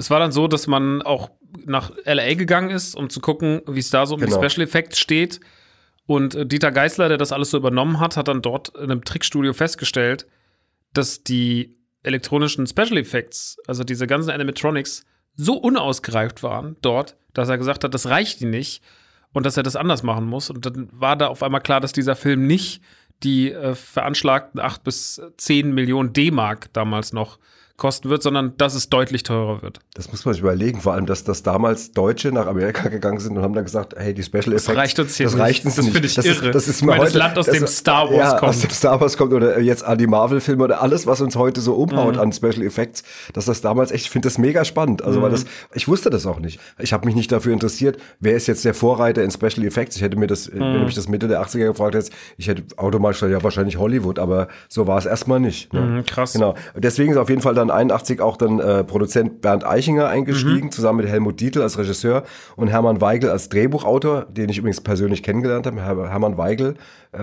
Es 0.00 0.08
war 0.08 0.18
dann 0.18 0.32
so, 0.32 0.48
dass 0.48 0.66
man 0.66 1.02
auch 1.02 1.30
nach 1.66 1.92
LA 2.06 2.32
gegangen 2.32 2.70
ist, 2.70 2.94
um 2.94 3.10
zu 3.10 3.20
gucken, 3.20 3.60
wie 3.68 3.80
es 3.80 3.90
da 3.90 4.06
so 4.06 4.14
um 4.14 4.20
Genau. 4.22 4.40
die 4.40 4.48
Special 4.50 4.64
Effects 4.66 4.98
steht. 4.98 5.40
Und 6.06 6.34
äh, 6.34 6.46
Dieter 6.46 6.72
Geisler, 6.72 7.08
der 7.08 7.18
das 7.18 7.32
alles 7.32 7.50
so 7.50 7.58
übernommen 7.58 8.00
hat, 8.00 8.16
hat 8.16 8.28
dann 8.28 8.40
dort 8.40 8.70
in 8.70 8.84
einem 8.90 9.04
Trickstudio 9.04 9.52
festgestellt, 9.52 10.26
dass 10.94 11.22
die 11.22 11.76
elektronischen 12.02 12.66
Special 12.66 12.96
Effects, 12.96 13.58
also 13.66 13.84
diese 13.84 14.06
ganzen 14.06 14.30
Animatronics, 14.30 15.04
so 15.36 15.58
unausgereift 15.58 16.42
waren 16.42 16.76
dort, 16.80 17.16
dass 17.34 17.50
er 17.50 17.58
gesagt 17.58 17.84
hat, 17.84 17.92
das 17.92 18.06
reicht 18.06 18.40
ihm 18.40 18.50
nicht 18.50 18.82
und 19.34 19.44
dass 19.44 19.58
er 19.58 19.62
das 19.62 19.76
anders 19.76 20.02
machen 20.02 20.24
muss. 20.24 20.48
Und 20.48 20.64
dann 20.64 20.88
war 20.92 21.14
da 21.14 21.26
auf 21.26 21.42
einmal 21.42 21.60
klar, 21.60 21.80
dass 21.80 21.92
dieser 21.92 22.16
Film 22.16 22.46
nicht 22.46 22.80
die 23.22 23.52
äh, 23.52 23.74
veranschlagten 23.74 24.60
8 24.60 24.82
bis 24.82 25.20
10 25.36 25.74
Millionen 25.74 26.14
D-Mark 26.14 26.72
damals 26.72 27.12
noch 27.12 27.38
kosten 27.80 28.08
wird, 28.10 28.22
sondern 28.22 28.56
dass 28.58 28.74
es 28.76 28.88
deutlich 28.90 29.24
teurer 29.24 29.62
wird. 29.62 29.80
Das 29.94 30.12
muss 30.12 30.24
man 30.24 30.34
sich 30.34 30.42
überlegen, 30.42 30.80
vor 30.80 30.92
allem, 30.92 31.06
dass, 31.06 31.24
dass 31.24 31.42
damals 31.42 31.90
Deutsche 31.90 32.30
nach 32.30 32.46
Amerika 32.46 32.88
gegangen 32.88 33.18
sind 33.18 33.36
und 33.36 33.42
haben 33.42 33.54
dann 33.54 33.64
gesagt, 33.64 33.94
hey, 33.96 34.14
die 34.14 34.22
Special 34.22 34.52
Effects, 34.52 34.66
Das 34.66 34.76
reicht 34.76 34.98
uns 35.00 35.16
hier 35.16 35.26
das 35.26 35.34
nicht. 35.34 35.42
reicht 35.42 35.64
uns 35.64 35.74
das 35.74 35.88
finde 35.88 36.06
ich 36.06 36.14
das 36.14 36.24
irre. 36.24 36.46
Ist, 36.46 36.54
das 36.54 36.68
ist 36.68 36.80
ich 36.82 36.86
mir 36.86 36.96
das 36.96 37.14
Land, 37.14 37.36
aus 37.38 37.46
das- 37.46 37.56
dem 37.58 37.66
Star 37.66 38.08
Wars 38.08 38.16
ja, 38.16 38.30
kommt. 38.38 38.50
aus 38.50 38.60
dem 38.60 38.70
Star 38.70 39.00
Wars 39.00 39.16
kommt 39.16 39.32
oder 39.32 39.58
jetzt 39.60 39.82
an 39.84 39.98
die 39.98 40.06
Marvel-Filme 40.06 40.62
oder 40.62 40.80
alles, 40.82 41.06
was 41.08 41.20
uns 41.20 41.34
heute 41.34 41.60
so 41.60 41.74
umhaut 41.74 42.14
Mhm. 42.14 42.20
an 42.20 42.32
Special 42.32 42.62
Effects, 42.62 43.02
dass 43.32 43.46
das 43.46 43.60
damals 43.62 43.90
echt, 43.90 44.04
ich 44.04 44.10
finde 44.10 44.28
das 44.28 44.38
mega 44.38 44.64
spannend. 44.64 45.02
Also, 45.02 45.18
Mhm. 45.18 45.22
weil 45.24 45.30
das, 45.30 45.46
ich 45.74 45.88
wusste 45.88 46.10
das 46.10 46.26
auch 46.26 46.38
nicht. 46.38 46.60
Ich 46.78 46.92
habe 46.92 47.06
mich 47.06 47.14
nicht 47.16 47.32
dafür 47.32 47.52
interessiert, 47.52 47.96
wer 48.20 48.34
ist 48.34 48.46
jetzt 48.46 48.64
der 48.64 48.74
Vorreiter 48.74 49.24
in 49.24 49.30
Special 49.30 49.64
Effects. 49.66 49.96
Ich 49.96 50.02
hätte 50.02 50.18
mir 50.18 50.26
das, 50.26 50.48
Mhm. 50.50 50.60
wenn 50.60 50.72
du 50.74 50.84
mich 50.84 50.94
das 50.94 51.08
Mitte 51.08 51.26
der 51.28 51.40
80er 51.40 51.66
gefragt 51.66 51.94
hättest, 51.94 52.12
ich 52.36 52.46
hätte 52.48 52.62
automatisch 52.76 53.20
gesagt, 53.20 53.32
ja, 53.32 53.42
wahrscheinlich 53.42 53.78
Hollywood, 53.78 54.18
aber 54.18 54.48
so 54.68 54.86
war 54.86 54.98
es 54.98 55.06
erstmal 55.06 55.40
nicht. 55.40 55.72
Ne? 55.72 55.80
Mhm, 55.80 56.04
krass. 56.04 56.34
Genau. 56.34 56.54
Deswegen 56.76 57.12
ist 57.12 57.16
auf 57.16 57.30
jeden 57.30 57.40
Fall 57.40 57.54
dann 57.54 57.69
81 57.70 58.20
auch 58.20 58.36
dann 58.36 58.58
äh, 58.60 58.84
Produzent 58.84 59.40
Bernd 59.40 59.64
Eichinger 59.66 60.08
eingestiegen, 60.08 60.66
Mhm. 60.66 60.70
zusammen 60.72 60.98
mit 60.98 61.08
Helmut 61.08 61.40
Dietl 61.40 61.62
als 61.62 61.78
Regisseur 61.78 62.24
und 62.56 62.68
Hermann 62.68 63.00
Weigel 63.00 63.30
als 63.30 63.48
Drehbuchautor, 63.48 64.26
den 64.30 64.48
ich 64.48 64.58
übrigens 64.58 64.80
persönlich 64.80 65.22
kennengelernt 65.22 65.66
habe. 65.66 65.82
Her 65.82 66.08
Hermann 66.10 66.36
Weigel, 66.36 66.74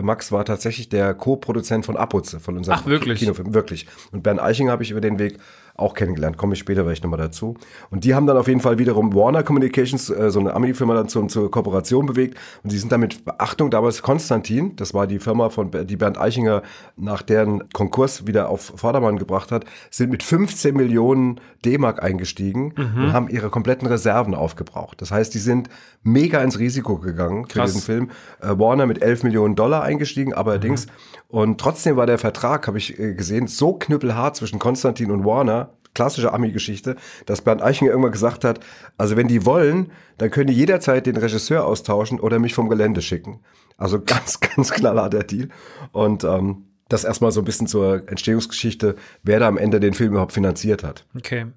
Max 0.02 0.32
war 0.32 0.44
tatsächlich 0.44 0.90
der 0.90 1.14
Co-Produzent 1.14 1.86
von 1.86 1.96
Abutze, 1.96 2.40
von 2.40 2.58
unserem 2.58 2.80
Ach, 2.82 2.86
wirklich? 2.86 3.20
Kinofilm. 3.20 3.54
Wirklich. 3.54 3.88
Und 4.12 4.24
Bernd 4.24 4.42
Eichinger 4.42 4.72
habe 4.72 4.84
ich 4.84 4.92
über 4.92 5.02
den 5.02 5.18
Weg 5.20 5.38
auch 5.78 5.94
kennengelernt. 5.94 6.38
Komme 6.38 6.54
ich 6.54 6.60
später 6.60 6.84
vielleicht 6.84 7.04
nochmal 7.04 7.20
dazu. 7.20 7.56
Und 7.92 8.04
die 8.04 8.16
haben 8.16 8.26
dann 8.26 8.36
auf 8.36 8.48
jeden 8.48 8.60
Fall 8.60 8.80
wiederum 8.80 9.14
Warner 9.14 9.44
Communications, 9.44 10.10
äh, 10.10 10.32
so 10.32 10.40
eine 10.40 10.54
Ami-Firma, 10.54 10.96
dann 10.96 11.08
zum, 11.08 11.30
zur 11.30 11.50
Kooperation 11.52 12.08
bewegt. 12.08 12.38
Und 12.64 12.72
die 12.72 12.78
sind 12.78 12.92
damit, 12.92 13.24
Beachtung, 13.24 13.70
damals 13.70 14.02
Konstantin, 14.02 14.76
das 14.76 14.94
war 14.96 15.06
die 15.06 15.20
Firma, 15.20 15.50
von 15.50 15.70
die 15.72 15.96
Bernd 15.96 16.20
Eichinger 16.20 16.64
nach 16.96 17.22
deren 17.22 17.70
Konkurs 17.70 18.26
wieder 18.26 18.50
auf 18.50 18.74
Vordermann 18.76 19.18
gebracht 19.20 19.52
hat, 19.52 19.66
sind 19.92 20.10
mit 20.10 20.24
15 20.24 20.76
Millionen 20.76 21.40
D-Mark 21.64 22.02
eingestiegen 22.02 22.74
und 22.78 23.14
haben 23.14 23.30
ihre 23.30 23.50
kompletten 23.50 23.88
Reserven 23.88 24.34
aufgebraucht. 24.34 25.02
Das 25.02 25.12
heißt, 25.12 25.34
die 25.34 25.40
sind 25.40 25.70
mega 26.04 26.42
ins 26.42 26.60
Risiko 26.60 26.98
gegangen 26.98 27.46
für 27.46 27.60
Krass. 27.60 27.74
diesen 27.74 27.86
Film. 27.86 28.12
Äh, 28.42 28.58
Warner 28.58 28.88
mit 28.88 29.02
11 29.02 29.24
Millionen 29.24 29.56
Dollar 29.56 29.77
eingestiegen, 29.84 30.34
allerdings. 30.34 30.88
Und 31.28 31.60
trotzdem 31.60 31.96
war 31.96 32.06
der 32.06 32.18
Vertrag, 32.18 32.68
habe 32.68 32.78
ich 32.78 33.00
äh, 33.00 33.14
gesehen, 33.14 33.48
so 33.48 33.74
knüppelhart 33.74 34.36
zwischen 34.36 34.60
Konstantin 34.60 35.12
und 35.12 35.26
Warner, 35.26 35.74
klassische 35.94 36.32
Ami-Geschichte, 36.32 36.96
dass 37.26 37.42
Bernd 37.42 37.62
Eichinger 37.62 37.92
irgendwann 37.92 38.12
gesagt 38.12 38.44
hat, 38.44 38.60
also 38.98 39.18
wenn 39.18 39.28
die 39.28 39.46
wollen, 39.46 39.92
dann 40.20 40.30
können 40.30 40.48
die 40.48 40.54
jederzeit 40.54 41.08
den 41.08 41.18
Regisseur 41.18 41.66
austauschen 41.66 42.20
oder 42.20 42.38
mich 42.38 42.54
vom 42.54 42.70
Gelände 42.70 43.02
schicken. 43.02 43.40
Also 43.78 44.00
ganz, 44.06 44.40
ganz 44.40 44.72
knallharter 44.72 45.24
Deal. 45.24 45.50
Und 45.92 46.24
ähm, 46.24 46.66
das 46.88 47.04
erstmal 47.04 47.32
so 47.32 47.42
ein 47.42 47.46
bisschen 47.46 47.68
zur 47.68 48.08
Entstehungsgeschichte, 48.08 48.96
wer 49.24 49.40
da 49.40 49.48
am 49.48 49.58
Ende 49.58 49.80
den 49.80 49.94
Film 49.94 50.12
überhaupt 50.12 50.34
finanziert 50.34 50.84
hat. 50.84 51.06
Okay. 51.16 51.48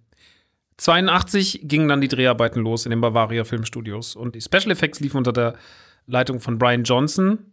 82 0.78 1.60
gingen 1.64 1.88
dann 1.88 2.00
die 2.00 2.08
Dreharbeiten 2.08 2.62
los 2.62 2.86
in 2.86 2.90
den 2.90 3.02
Bavaria 3.02 3.44
Filmstudios 3.44 4.16
und 4.16 4.34
die 4.34 4.40
Special 4.40 4.70
Effects 4.70 5.00
liefen 5.00 5.18
unter 5.18 5.32
der 5.32 5.54
Leitung 6.06 6.40
von 6.40 6.58
Brian 6.58 6.84
Johnson. 6.84 7.49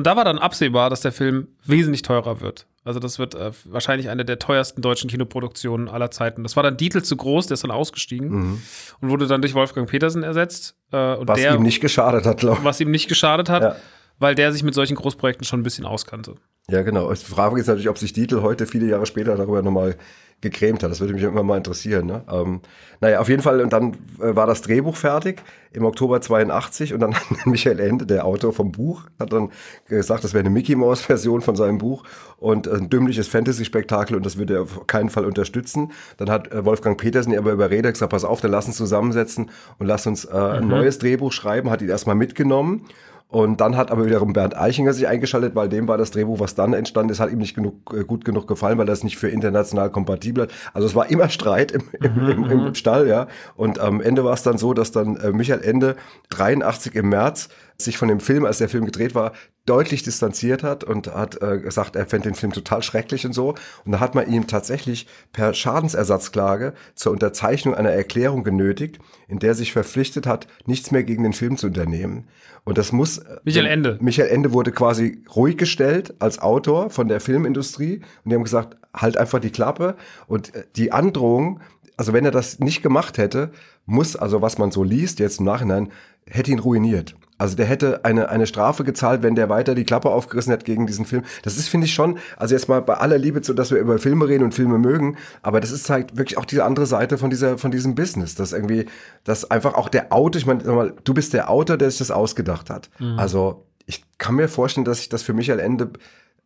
Und 0.00 0.06
da 0.06 0.16
war 0.16 0.24
dann 0.24 0.38
absehbar, 0.38 0.88
dass 0.88 1.02
der 1.02 1.12
Film 1.12 1.48
wesentlich 1.66 2.00
teurer 2.00 2.40
wird. 2.40 2.66
Also 2.84 3.00
das 3.00 3.18
wird 3.18 3.34
äh, 3.34 3.50
wahrscheinlich 3.66 4.08
eine 4.08 4.24
der 4.24 4.38
teuersten 4.38 4.80
deutschen 4.80 5.10
Kinoproduktionen 5.10 5.90
aller 5.90 6.10
Zeiten. 6.10 6.42
Das 6.42 6.56
war 6.56 6.62
dann 6.62 6.78
Dietl 6.78 7.02
zu 7.02 7.18
groß, 7.18 7.48
der 7.48 7.56
ist 7.56 7.64
dann 7.64 7.70
ausgestiegen 7.70 8.62
und 9.02 9.10
wurde 9.10 9.26
dann 9.26 9.42
durch 9.42 9.52
Wolfgang 9.52 9.86
Petersen 9.86 10.22
ersetzt. 10.22 10.74
Äh, 10.90 10.96
Was 10.96 11.38
der, 11.38 11.54
ihm 11.54 11.62
nicht 11.62 11.82
geschadet 11.82 12.24
hat, 12.24 12.38
glaube 12.38 12.56
ich. 12.60 12.64
was 12.64 12.80
ihm 12.80 12.90
nicht 12.90 13.08
geschadet 13.08 13.50
hat, 13.50 13.62
Ja. 13.62 13.76
weil 14.18 14.34
der 14.34 14.54
sich 14.54 14.62
mit 14.62 14.72
solchen 14.72 14.94
Großprojekten 14.96 15.44
schon 15.44 15.60
ein 15.60 15.64
bisschen 15.64 15.84
auskannte. 15.84 16.36
Ja, 16.70 16.80
genau. 16.80 17.12
Die 17.12 17.16
Frage 17.22 17.60
ist 17.60 17.66
natürlich, 17.66 17.90
ob 17.90 17.98
sich 17.98 18.14
Dietl 18.14 18.40
heute, 18.40 18.66
viele 18.66 18.86
Jahre 18.86 19.04
später, 19.04 19.36
darüber 19.36 19.60
nochmal 19.60 19.96
gecremt 20.40 20.82
hat. 20.82 20.90
Das 20.90 21.00
würde 21.00 21.12
mich 21.12 21.22
immer 21.22 21.42
mal 21.42 21.56
interessieren. 21.56 22.06
Ne? 22.06 22.22
Ähm, 22.30 22.60
naja, 23.00 23.20
auf 23.20 23.28
jeden 23.28 23.42
Fall, 23.42 23.60
und 23.60 23.72
dann 23.72 23.94
äh, 24.20 24.34
war 24.34 24.46
das 24.46 24.62
Drehbuch 24.62 24.96
fertig 24.96 25.42
im 25.72 25.84
Oktober 25.84 26.20
82 26.20 26.94
und 26.94 27.00
dann 27.00 27.14
hat 27.30 27.46
Michael 27.46 27.78
Ende, 27.80 28.06
der 28.06 28.24
Autor 28.24 28.52
vom 28.52 28.72
Buch, 28.72 29.04
hat 29.18 29.32
dann 29.32 29.50
gesagt, 29.88 30.24
das 30.24 30.32
wäre 30.32 30.40
eine 30.40 30.50
Mickey 30.50 30.74
Mouse 30.74 31.02
Version 31.02 31.42
von 31.42 31.56
seinem 31.56 31.78
Buch 31.78 32.04
und 32.38 32.68
ein 32.68 32.88
dümmliches 32.88 33.28
Fantasy-Spektakel 33.28 34.16
und 34.16 34.24
das 34.24 34.38
würde 34.38 34.54
er 34.54 34.62
auf 34.62 34.86
keinen 34.86 35.10
Fall 35.10 35.24
unterstützen. 35.24 35.92
Dann 36.16 36.30
hat 36.30 36.52
äh, 36.52 36.64
Wolfgang 36.64 36.98
Petersen 36.98 37.36
aber 37.36 37.52
überredet, 37.52 37.94
gesagt, 37.94 38.10
pass 38.10 38.24
auf, 38.24 38.40
dann 38.40 38.50
lass 38.50 38.66
uns 38.66 38.76
zusammensetzen 38.76 39.50
und 39.78 39.86
lass 39.86 40.06
uns 40.06 40.24
äh, 40.24 40.36
ein 40.36 40.68
neues 40.68 40.98
Drehbuch 40.98 41.32
schreiben, 41.32 41.70
hat 41.70 41.82
ihn 41.82 41.88
erstmal 41.88 42.16
mitgenommen 42.16 42.86
und 43.30 43.60
dann 43.60 43.76
hat 43.76 43.92
aber 43.92 44.06
wiederum 44.06 44.32
Bernd 44.32 44.56
Eichinger 44.56 44.92
sich 44.92 45.06
eingeschaltet, 45.06 45.54
weil 45.54 45.68
dem 45.68 45.86
war 45.86 45.96
das 45.96 46.10
Drehbuch, 46.10 46.40
was 46.40 46.56
dann 46.56 46.72
entstanden 46.72 47.12
ist, 47.12 47.20
hat 47.20 47.30
ihm 47.30 47.38
nicht 47.38 47.54
genug, 47.54 47.94
äh, 47.94 48.02
gut 48.02 48.24
genug 48.24 48.48
gefallen, 48.48 48.76
weil 48.76 48.86
das 48.86 49.04
nicht 49.04 49.18
für 49.18 49.28
international 49.28 49.90
kompatibel 49.90 50.44
hat. 50.44 50.50
Also 50.74 50.88
es 50.88 50.96
war 50.96 51.10
immer 51.10 51.28
Streit 51.28 51.70
im, 51.70 51.82
im, 52.00 52.28
im, 52.28 52.66
im 52.66 52.74
Stall, 52.74 53.06
ja. 53.06 53.28
Und 53.54 53.78
am 53.78 54.00
Ende 54.00 54.24
war 54.24 54.34
es 54.34 54.42
dann 54.42 54.58
so, 54.58 54.74
dass 54.74 54.90
dann 54.90 55.16
äh, 55.16 55.30
Michael 55.30 55.62
Ende 55.62 55.94
83 56.30 56.96
im 56.96 57.08
März 57.10 57.48
sich 57.84 57.98
von 57.98 58.08
dem 58.08 58.20
Film, 58.20 58.44
als 58.44 58.58
der 58.58 58.68
Film 58.68 58.84
gedreht 58.84 59.14
war, 59.14 59.32
deutlich 59.66 60.02
distanziert 60.02 60.62
hat 60.62 60.84
und 60.84 61.14
hat 61.14 61.40
äh, 61.42 61.58
gesagt, 61.58 61.94
er 61.94 62.06
fände 62.06 62.28
den 62.28 62.34
Film 62.34 62.52
total 62.52 62.82
schrecklich 62.82 63.26
und 63.26 63.32
so. 63.32 63.54
Und 63.84 63.92
da 63.92 64.00
hat 64.00 64.14
man 64.14 64.30
ihm 64.30 64.46
tatsächlich 64.46 65.06
per 65.32 65.54
Schadensersatzklage 65.54 66.74
zur 66.94 67.12
Unterzeichnung 67.12 67.74
einer 67.74 67.90
Erklärung 67.90 68.42
genötigt, 68.42 68.98
in 69.28 69.38
der 69.38 69.50
er 69.50 69.54
sich 69.54 69.72
verpflichtet 69.72 70.26
hat, 70.26 70.46
nichts 70.66 70.90
mehr 70.90 71.04
gegen 71.04 71.22
den 71.22 71.32
Film 71.32 71.56
zu 71.56 71.68
unternehmen. 71.68 72.26
Und 72.64 72.78
das 72.78 72.92
muss. 72.92 73.18
äh, 73.18 73.36
Michael 73.44 73.66
Ende. 73.66 73.98
Michael 74.00 74.28
Ende 74.28 74.52
wurde 74.52 74.72
quasi 74.72 75.22
ruhig 75.34 75.56
gestellt 75.56 76.14
als 76.18 76.38
Autor 76.38 76.90
von 76.90 77.08
der 77.08 77.20
Filmindustrie 77.20 78.00
und 78.24 78.30
die 78.30 78.34
haben 78.34 78.44
gesagt, 78.44 78.76
halt 78.94 79.16
einfach 79.16 79.40
die 79.40 79.50
Klappe 79.50 79.96
und 80.26 80.54
äh, 80.54 80.64
die 80.76 80.92
Androhung, 80.92 81.60
also 81.96 82.12
wenn 82.12 82.24
er 82.24 82.30
das 82.30 82.58
nicht 82.58 82.82
gemacht 82.82 83.18
hätte, 83.18 83.52
muss, 83.86 84.16
also 84.16 84.42
was 84.42 84.58
man 84.58 84.70
so 84.70 84.82
liest 84.82 85.18
jetzt 85.18 85.40
im 85.40 85.46
Nachhinein, 85.46 85.90
hätte 86.26 86.50
ihn 86.50 86.58
ruiniert. 86.58 87.14
Also 87.40 87.56
der 87.56 87.64
hätte 87.64 88.04
eine, 88.04 88.28
eine 88.28 88.46
Strafe 88.46 88.84
gezahlt, 88.84 89.22
wenn 89.22 89.34
der 89.34 89.48
weiter 89.48 89.74
die 89.74 89.84
Klappe 89.84 90.10
aufgerissen 90.10 90.50
hätte 90.50 90.66
gegen 90.66 90.86
diesen 90.86 91.06
Film. 91.06 91.24
Das 91.42 91.56
ist, 91.56 91.68
finde 91.68 91.86
ich 91.86 91.94
schon, 91.94 92.18
also 92.36 92.54
jetzt 92.54 92.68
mal 92.68 92.82
bei 92.82 92.98
aller 92.98 93.16
Liebe 93.16 93.40
zu, 93.40 93.54
dass 93.54 93.70
wir 93.70 93.78
über 93.78 93.98
Filme 93.98 94.28
reden 94.28 94.44
und 94.44 94.52
Filme 94.52 94.76
mögen, 94.76 95.16
aber 95.40 95.62
das 95.62 95.70
ist 95.70 95.88
halt 95.88 96.18
wirklich 96.18 96.36
auch 96.36 96.44
diese 96.44 96.66
andere 96.66 96.84
Seite 96.84 97.16
von 97.16 97.30
dieser, 97.30 97.56
von 97.56 97.70
diesem 97.70 97.94
Business, 97.94 98.34
dass 98.34 98.52
irgendwie, 98.52 98.84
dass 99.24 99.50
einfach 99.50 99.72
auch 99.72 99.88
der 99.88 100.12
Autor, 100.12 100.38
ich 100.38 100.44
meine, 100.44 100.92
du 101.02 101.14
bist 101.14 101.32
der 101.32 101.48
Autor, 101.48 101.78
der 101.78 101.88
sich 101.90 101.98
das 102.00 102.10
ausgedacht 102.10 102.68
hat. 102.68 102.90
Also 103.16 103.64
ich 103.86 104.04
kann 104.18 104.34
mir 104.34 104.48
vorstellen, 104.48 104.84
dass 104.84 104.98
sich 104.98 105.08
das 105.08 105.22
für 105.22 105.32
Michael 105.32 105.60
Ende 105.60 105.92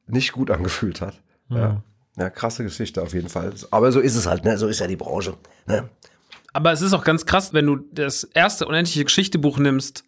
nicht 0.06 0.30
gut 0.30 0.52
angefühlt 0.52 1.00
hat. 1.00 1.20
Ja. 1.48 1.82
ja, 2.16 2.30
krasse 2.30 2.62
Geschichte 2.62 3.02
auf 3.02 3.14
jeden 3.14 3.30
Fall. 3.30 3.52
Aber 3.72 3.90
so 3.90 3.98
ist 3.98 4.14
es 4.14 4.26
halt, 4.26 4.44
ne? 4.44 4.56
So 4.58 4.68
ist 4.68 4.78
ja 4.78 4.86
die 4.86 4.94
Branche. 4.94 5.34
Ne? 5.66 5.88
Aber 6.52 6.70
es 6.70 6.82
ist 6.82 6.92
auch 6.92 7.02
ganz 7.02 7.26
krass, 7.26 7.52
wenn 7.52 7.66
du 7.66 7.78
das 7.90 8.22
erste 8.22 8.66
unendliche 8.66 9.04
Geschichtebuch 9.04 9.58
nimmst 9.58 10.04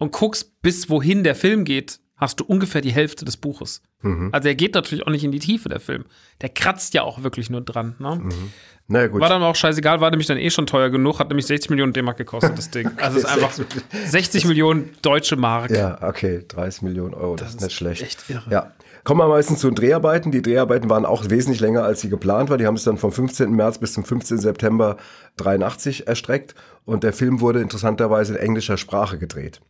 und 0.00 0.10
guckst, 0.10 0.60
bis 0.62 0.90
wohin 0.90 1.22
der 1.22 1.36
Film 1.36 1.64
geht, 1.64 2.00
hast 2.16 2.40
du 2.40 2.44
ungefähr 2.44 2.80
die 2.80 2.90
Hälfte 2.90 3.24
des 3.24 3.36
Buches. 3.36 3.82
Also 4.32 4.48
er 4.48 4.54
geht 4.54 4.74
natürlich 4.74 5.06
auch 5.06 5.10
nicht 5.10 5.24
in 5.24 5.30
die 5.30 5.40
Tiefe, 5.40 5.68
der 5.68 5.78
Film. 5.78 6.06
Der 6.40 6.48
kratzt 6.48 6.94
ja 6.94 7.02
auch 7.02 7.22
wirklich 7.22 7.50
nur 7.50 7.60
dran. 7.60 7.96
Ne? 7.98 8.30
Na 8.88 9.06
gut. 9.08 9.20
War 9.20 9.28
dann 9.28 9.42
auch 9.42 9.54
scheißegal, 9.54 10.00
war 10.00 10.10
nämlich 10.10 10.26
dann 10.26 10.38
eh 10.38 10.48
schon 10.48 10.66
teuer 10.66 10.88
genug, 10.88 11.18
hat 11.18 11.28
nämlich 11.28 11.44
60 11.44 11.68
Millionen 11.68 11.92
D-Mark 11.92 12.16
gekostet, 12.16 12.56
das 12.56 12.70
Ding. 12.70 12.90
Also 12.96 13.18
es 13.18 13.24
ist 13.24 13.30
einfach 13.30 13.52
60 14.06 14.46
Millionen 14.46 14.90
deutsche 15.02 15.36
Mark. 15.36 15.70
Ja, 15.70 15.98
okay, 16.02 16.42
30 16.48 16.80
Millionen 16.82 17.12
Euro, 17.12 17.36
das, 17.36 17.50
ist 17.50 17.60
nicht 17.60 17.74
schlecht. 17.74 18.02
echt 18.02 18.30
irre. 18.30 18.50
Ja. 18.50 18.72
Kommen 19.04 19.20
wir 19.20 19.28
meistens 19.28 19.60
zu 19.60 19.68
den 19.68 19.74
Dreharbeiten. 19.74 20.30
Die 20.30 20.42
Dreharbeiten 20.42 20.90
waren 20.90 21.06
auch 21.06 21.28
wesentlich 21.30 21.60
länger, 21.60 21.84
als 21.84 22.00
sie 22.00 22.08
geplant 22.08 22.50
war. 22.50 22.58
Die 22.58 22.66
haben 22.66 22.76
es 22.76 22.84
dann 22.84 22.98
vom 22.98 23.12
15. 23.12 23.50
März 23.50 23.78
bis 23.78 23.94
zum 23.94 24.04
15. 24.04 24.38
September 24.38 24.96
83 25.36 26.06
erstreckt. 26.06 26.54
Und 26.84 27.02
der 27.04 27.12
Film 27.12 27.40
wurde 27.40 27.60
interessanterweise 27.60 28.34
in 28.34 28.40
englischer 28.40 28.76
Sprache 28.76 29.18
gedreht. 29.18 29.60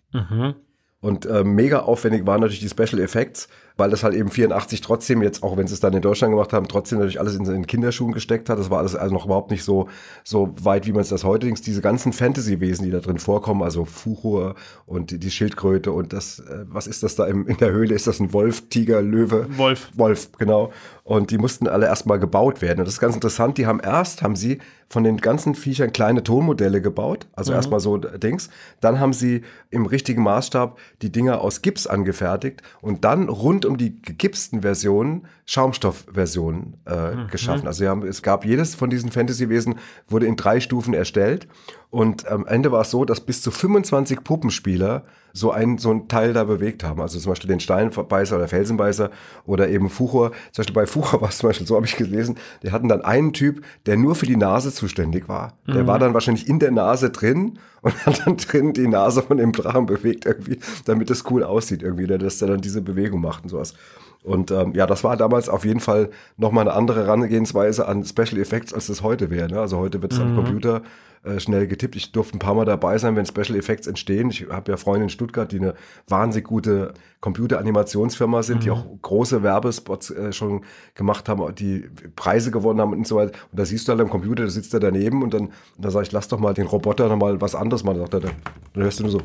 Und 1.01 1.27
äh, 1.27 1.45
mega 1.45 1.81
aufwendig 1.81 2.27
waren 2.27 2.41
natürlich 2.41 2.61
die 2.61 2.69
Special 2.69 3.01
Effects, 3.01 3.49
weil 3.77 3.91
das 3.91 4.03
halt 4.03 4.15
eben 4.15 4.31
84 4.31 4.81
trotzdem 4.81 5.23
jetzt, 5.23 5.43
auch 5.43 5.57
wenn 5.57 5.67
sie 5.67 5.75
es 5.75 5.81
dann 5.81 5.93
in 5.93 6.03
Deutschland 6.03 6.33
gemacht 6.33 6.53
haben, 6.53 6.69
trotzdem 6.69 6.99
natürlich 6.99 7.21
alles 7.21 7.35
in, 7.35 7.45
in 7.47 7.67
Kinderschuhen 7.67 8.13
gesteckt 8.13 8.49
hat. 8.49 8.59
Das 8.59 8.71
war 8.71 8.79
alles 8.79 8.95
also 8.95 9.15
noch 9.15 9.27
überhaupt 9.27 9.51
nicht 9.51 9.65
so, 9.65 9.89
so 10.25 10.55
weit, 10.63 10.87
wie 10.87 10.93
man 10.93 11.03
es 11.03 11.09
das 11.09 11.25
heute 11.25 11.47
denkt. 11.47 11.67
Diese 11.67 11.81
ganzen 11.81 12.13
Fantasy-Wesen, 12.13 12.85
die 12.85 12.91
da 12.91 13.01
drin 13.01 13.19
vorkommen, 13.19 13.63
also 13.63 13.85
Fuchur 13.85 14.55
und 14.87 15.11
die, 15.11 15.19
die 15.19 15.31
Schildkröte 15.31 15.93
und 15.93 16.13
das, 16.13 16.41
äh, 16.41 16.65
was 16.69 16.87
ist 16.87 17.03
das 17.03 17.17
da 17.17 17.27
im, 17.27 17.47
in 17.47 17.57
der 17.57 17.73
Höhle? 17.73 17.95
Ist 17.95 18.07
das 18.07 18.21
ein 18.21 18.33
Wolf, 18.33 18.69
Tiger, 18.69 19.03
Löwe? 19.03 19.47
Wolf. 19.57 19.91
Wolf, 19.95 20.31
genau. 20.39 20.73
Und 21.05 21.31
die 21.31 21.39
mussten 21.39 21.67
alle 21.67 21.87
erstmal 21.87 22.19
gebaut 22.19 22.63
werden. 22.63 22.81
Und 22.81 22.87
das 22.87 22.95
ist 22.95 23.01
ganz 23.01 23.15
interessant. 23.15 23.59
Die 23.59 23.67
haben 23.67 23.81
erst, 23.81 24.23
haben 24.23 24.37
sie 24.37 24.59
von 24.91 25.05
den 25.05 25.19
ganzen 25.19 25.55
Viechern 25.55 25.93
kleine 25.93 26.25
Tonmodelle 26.25 26.83
gebaut. 26.83 27.29
Also 27.33 27.53
erstmal 27.53 27.79
so 27.79 27.97
Dings. 27.97 28.51
Dann 28.81 28.99
haben 28.99 29.13
sie 29.13 29.43
im 29.71 29.87
richtigen 29.87 30.23
Maßstab 30.25 30.79
die 31.01 31.13
Dinger 31.13 31.41
aus 31.41 31.63
Gips 31.63 31.87
angefertigt 31.87 32.63
und 32.83 33.05
dann 33.05 33.29
rund 33.29 33.65
um 33.65 33.77
die 33.77 34.03
gegipsten 34.03 34.63
Versionen 34.63 35.27
Schaumstoffversionen 35.51 36.77
äh, 36.85 37.29
geschaffen. 37.29 37.67
Also 37.67 37.85
haben, 37.89 38.07
es 38.07 38.23
gab 38.23 38.45
jedes 38.45 38.77
von 38.77 38.89
diesen 38.89 39.11
Fantasy-Wesen 39.11 39.81
wurde 40.07 40.27
in 40.27 40.37
drei 40.37 40.61
Stufen 40.61 40.95
erstellt. 40.95 41.49
Und 41.91 42.29
am 42.29 42.47
Ende 42.47 42.71
war 42.71 42.83
es 42.83 42.93
so, 42.93 43.05
dass 43.05 43.21
bis 43.21 43.43
zu 43.43 43.51
25 43.51 44.23
Puppenspieler 44.23 45.03
so 45.33 45.51
ein, 45.51 45.79
so 45.79 45.91
ein 45.91 46.07
Teil 46.07 46.35
da 46.35 46.45
bewegt 46.45 46.85
haben. 46.85 47.01
Also 47.01 47.19
zum 47.19 47.33
Beispiel 47.33 47.49
den 47.49 47.59
Steinbeißer 47.59 48.37
oder 48.37 48.47
Felsenbeißer 48.47 49.11
oder 49.45 49.69
eben 49.69 49.91
Fuchur. 49.91 50.31
Zum 50.53 50.63
Beispiel 50.63 50.75
bei 50.75 50.87
Fuchur 50.87 51.21
war 51.21 51.31
es 51.31 51.39
zum 51.39 51.49
Beispiel, 51.49 51.67
so 51.67 51.75
habe 51.75 51.87
ich 51.87 51.97
gelesen, 51.97 52.37
die 52.63 52.71
hatten 52.71 52.89
dann 52.89 53.03
einen 53.03 53.33
Typ, 53.33 53.65
der 53.87 53.97
nur 53.97 54.15
für 54.15 54.27
die 54.27 54.37
Nase 54.37 54.73
zuständig 54.73 55.29
war. 55.29 55.55
Der 55.67 55.89
war 55.89 55.99
dann 55.99 56.15
wahrscheinlich 56.15 56.49
in 56.49 56.61
der 56.61 56.71
Nase 56.71 57.11
drin 57.11 57.59
und 57.83 58.07
hat 58.07 58.25
dann 58.25 58.37
drin 58.37 58.73
die 58.73 58.87
Nase 58.87 59.23
von 59.23 59.39
dem 59.39 59.51
Drachen 59.51 59.87
bewegt 59.87 60.27
irgendwie, 60.27 60.61
damit 60.85 61.11
es 61.11 61.29
cool 61.29 61.43
aussieht 61.43 61.83
irgendwie, 61.83 62.07
der, 62.07 62.19
dass 62.19 62.39
der 62.39 62.47
dann 62.47 62.61
diese 62.61 62.83
Bewegung 62.83 63.21
macht 63.21 63.43
und 63.43 63.49
sowas. 63.49 63.75
Und 64.23 64.51
ähm, 64.51 64.75
ja, 64.75 64.87
das 64.87 65.03
war 65.03 65.17
damals 65.17 65.49
auf 65.49 65.65
jeden 65.65 65.81
Fall 65.81 66.11
nochmal 66.37 66.69
eine 66.69 66.77
andere 66.77 67.01
Herangehensweise 67.01 67.89
an 67.89 68.05
Special 68.05 68.39
Effects, 68.39 68.75
als 68.75 68.87
das 68.87 69.03
heute 69.03 69.31
wäre. 69.31 69.49
Ne? 69.49 69.59
Also 69.59 69.79
heute 69.79 70.03
wird 70.03 70.13
es 70.13 70.21
am 70.21 70.35
Computer 70.35 70.83
äh, 71.23 71.39
schnell 71.41 71.67
getippt. 71.67 71.97
Ich 71.97 72.13
durfte 72.13 72.37
ein 72.37 72.39
paar 72.39 72.55
Mal 72.55 72.65
dabei 72.65 72.99
sein, 72.99 73.17
wenn 73.17 73.27
Special 73.27 73.57
Effects 73.59 73.87
entstehen. 73.87 74.31
Ich 74.31 74.47
habe 74.49 74.73
ja 74.73 74.77
Freunde 74.77 75.05
in 75.05 75.09
Stuttgart, 75.11 75.53
die 75.53 75.59
eine 75.59 75.75
wahnsinnig 76.09 76.47
gute 76.47 76.95
Computeranimationsfirma 77.21 78.43
sind, 78.43 78.65
die 78.65 78.71
auch 78.71 78.87
große 79.03 79.43
Werbespots 79.43 80.11
äh, 80.11 80.33
schon 80.33 80.65
gemacht 80.95 81.29
haben, 81.29 81.55
die 81.55 81.91
Preise 82.17 82.51
gewonnen 82.51 82.81
haben 82.81 82.93
und 82.93 83.07
so 83.07 83.17
weiter. 83.17 83.33
Und 83.53 83.59
da 83.59 83.65
siehst 83.65 83.87
du 83.87 83.93
halt 83.93 84.01
am 84.01 84.09
Computer, 84.09 84.45
da 84.45 84.51
sitzt 84.51 84.73
er 84.73 84.81
daneben 84.81 85.23
und 85.23 85.35
dann, 85.35 85.47
und 85.47 85.53
dann 85.79 85.91
sage 85.93 86.07
ich, 86.07 86.13
lass 86.13 86.29
doch 86.29 86.41
mal 86.41 86.55
den 86.55 86.67
Roboter 86.67 87.09
noch 87.09 87.17
mal 87.17 87.41
was 87.41 87.55
anderes 87.55 87.85
machen. 87.85 87.99
Sagt 87.99 88.15
er, 88.15 88.21
dann 88.21 88.35
hörst 88.75 89.01
du 89.01 89.03
nur 89.03 89.13
so, 89.13 89.21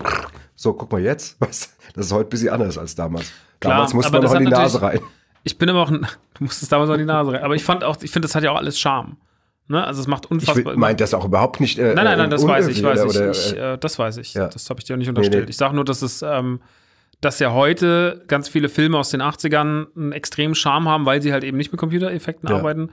so, 0.56 0.74
guck 0.74 0.92
mal 0.92 1.02
jetzt. 1.02 1.38
Was? 1.40 1.70
Das 1.94 2.08
ist 2.08 2.12
heute 2.12 2.28
ein 2.28 2.30
bisschen 2.30 2.50
anders 2.50 2.78
als 2.78 2.96
damals. 2.96 3.32
Klar, 3.60 3.74
damals 3.76 3.94
musste 3.94 4.12
man 4.12 4.22
noch 4.22 4.32
das 4.32 4.40
in 4.40 4.46
die 4.46 4.52
Nase 4.52 4.82
rein. 4.82 5.00
Ich 5.44 5.58
bin 5.58 5.70
aber 5.70 5.82
auch, 5.84 5.92
ein- 5.92 6.02
du 6.38 6.44
musstest 6.44 6.72
damals 6.72 6.90
auch 6.90 6.94
in 6.96 7.00
die 7.00 7.06
Nase 7.06 7.32
rein. 7.34 7.44
Aber 7.44 7.56
ich 7.56 7.64
fand 7.64 7.84
auch, 7.84 7.98
ich 8.02 8.12
finde, 8.12 8.28
das 8.28 8.36
hat 8.36 8.44
ja 8.44 8.52
auch 8.52 8.58
alles 8.58 8.80
Charme. 8.80 9.18
Ne? 9.68 9.84
Also 9.84 10.02
es 10.02 10.08
macht 10.08 10.26
Ich 10.26 10.32
unfassbar. 10.32 10.76
meine 10.78 10.96
das 10.96 11.14
auch 11.14 11.26
überhaupt 11.26 11.60
nicht. 11.60 11.80
Äh, 11.80 11.94
Nein, 11.96 12.06
nein, 12.06 12.18
nein, 12.20 12.30
das 12.30 12.44
äh, 12.44 12.48
weiß 12.48 12.68
ich, 12.68 12.84
weiß 12.84 13.00
ich. 13.04 13.10
oder, 13.18 13.32
ich 13.32 13.58
äh, 13.58 13.78
das 13.78 13.98
weiß 13.98 14.18
ich. 14.18 14.34
ja. 14.36 14.48
Das 14.48 14.70
habe 14.70 14.80
ich 14.80 14.86
dir 14.86 14.94
auch 14.94 14.98
nicht 14.98 15.10
unterstellt. 15.10 15.46
nee. 15.46 15.50
Ich 15.50 15.58
sage 15.58 15.76
nur, 15.76 15.86
dass 15.86 16.02
es, 16.04 16.22
ähm, 16.22 16.60
dass 17.22 17.40
ja 17.40 17.52
heute 17.54 18.24
ganz 18.28 18.48
viele 18.48 18.70
Filme 18.70 18.98
aus 19.00 19.10
den 19.10 19.22
80ern 19.24 19.88
einen 19.96 20.12
extremen 20.12 20.54
Charme 20.54 20.88
haben, 20.90 21.06
weil 21.06 21.22
sie 21.22 21.34
halt 21.34 21.44
eben 21.44 21.58
nicht 21.58 21.72
mit 21.72 21.80
Computereffekten 21.80 22.48
Ja. 22.50 22.58
arbeiten. 22.58 22.90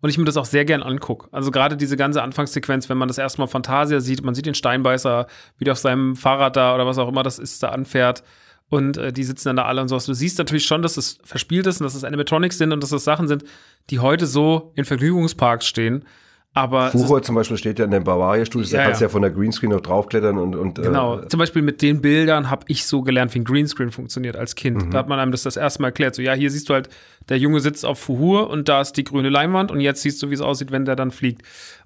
Und 0.00 0.10
ich 0.10 0.18
mir 0.18 0.24
das 0.24 0.36
auch 0.36 0.44
sehr 0.44 0.64
gern 0.64 0.82
angucke. 0.82 1.28
Also 1.32 1.50
gerade 1.50 1.76
diese 1.76 1.96
ganze 1.96 2.22
Anfangssequenz, 2.22 2.88
wenn 2.88 2.98
man 2.98 3.08
das 3.08 3.18
erste 3.18 3.40
Mal 3.40 3.46
Fantasia 3.46 4.00
sieht, 4.00 4.22
man 4.24 4.34
sieht 4.34 4.46
den 4.46 4.54
Steinbeißer, 4.54 5.26
wie 5.58 5.64
der 5.64 5.72
auf 5.72 5.78
seinem 5.78 6.16
Fahrrad 6.16 6.56
da 6.56 6.74
oder 6.74 6.86
was 6.86 6.98
auch 6.98 7.08
immer 7.08 7.22
das 7.22 7.38
ist, 7.38 7.62
da 7.62 7.68
anfährt. 7.70 8.22
Und 8.68 8.96
äh, 8.96 9.12
die 9.12 9.22
sitzen 9.22 9.48
dann 9.48 9.56
da 9.56 9.64
alle 9.66 9.80
und 9.80 9.88
sowas. 9.88 10.06
Du 10.06 10.14
siehst 10.14 10.38
natürlich 10.38 10.64
schon, 10.64 10.82
dass 10.82 10.96
es 10.96 11.18
verspielt 11.22 11.66
ist 11.66 11.80
und 11.80 11.84
dass 11.84 11.94
es 11.94 12.02
Animatronics 12.04 12.58
sind 12.58 12.72
und 12.72 12.82
dass 12.82 12.90
das 12.90 13.04
Sachen 13.04 13.28
sind, 13.28 13.44
die 13.90 14.00
heute 14.00 14.26
so 14.26 14.72
in 14.74 14.84
Vergnügungsparks 14.84 15.66
stehen. 15.66 16.04
Aber 16.52 16.86
es 16.86 16.92
Fuhrer 16.92 17.20
zum 17.20 17.34
Beispiel 17.34 17.58
steht 17.58 17.78
ja 17.78 17.84
in 17.84 17.90
den 17.90 18.02
Bavaria-Studios, 18.02 18.70
da 18.70 18.78
Ja, 18.78 18.84
kannst 18.84 19.02
du 19.02 19.04
ja. 19.04 19.08
ja 19.08 19.12
von 19.12 19.20
der 19.20 19.30
Greenscreen 19.30 19.70
noch 19.70 19.82
draufklettern 19.82 20.38
und. 20.38 20.56
und 20.56 20.76
Genau, 20.76 21.20
Äh, 21.20 21.28
zum 21.28 21.38
Beispiel 21.38 21.60
mit 21.60 21.82
den 21.82 22.00
Bildern 22.00 22.48
habe 22.48 22.64
ich 22.68 22.86
so 22.86 23.02
gelernt, 23.02 23.34
wie 23.34 23.40
ein 23.40 23.44
Greenscreen 23.44 23.92
funktioniert 23.92 24.36
als 24.36 24.54
Kind. 24.54 24.86
Mhm. 24.86 24.90
Da 24.90 24.98
hat 25.00 25.08
man 25.08 25.18
einem 25.18 25.32
das 25.32 25.42
das 25.42 25.58
erste 25.58 25.82
Mal 25.82 25.88
erklärt. 25.88 26.14
So, 26.14 26.22
ja, 26.22 26.32
hier 26.32 26.50
siehst 26.50 26.70
du 26.70 26.74
halt, 26.74 26.88
der 27.28 27.38
Junge 27.38 27.60
sitzt 27.60 27.84
auf 27.84 27.98
Fuhur 27.98 28.48
und 28.48 28.70
da 28.70 28.80
ist 28.80 28.94
die 28.94 29.04
grüne 29.04 29.28
Leinwand 29.28 29.70
und 29.70 29.80
jetzt 29.80 30.00
siehst 30.00 30.22
du, 30.22 30.30
wie 30.30 30.34
es 30.34 30.40
aussieht, 30.40 30.72
wenn 30.72 30.86
der 30.86 30.96
dann 30.96 31.10
fliegt. 31.10 31.42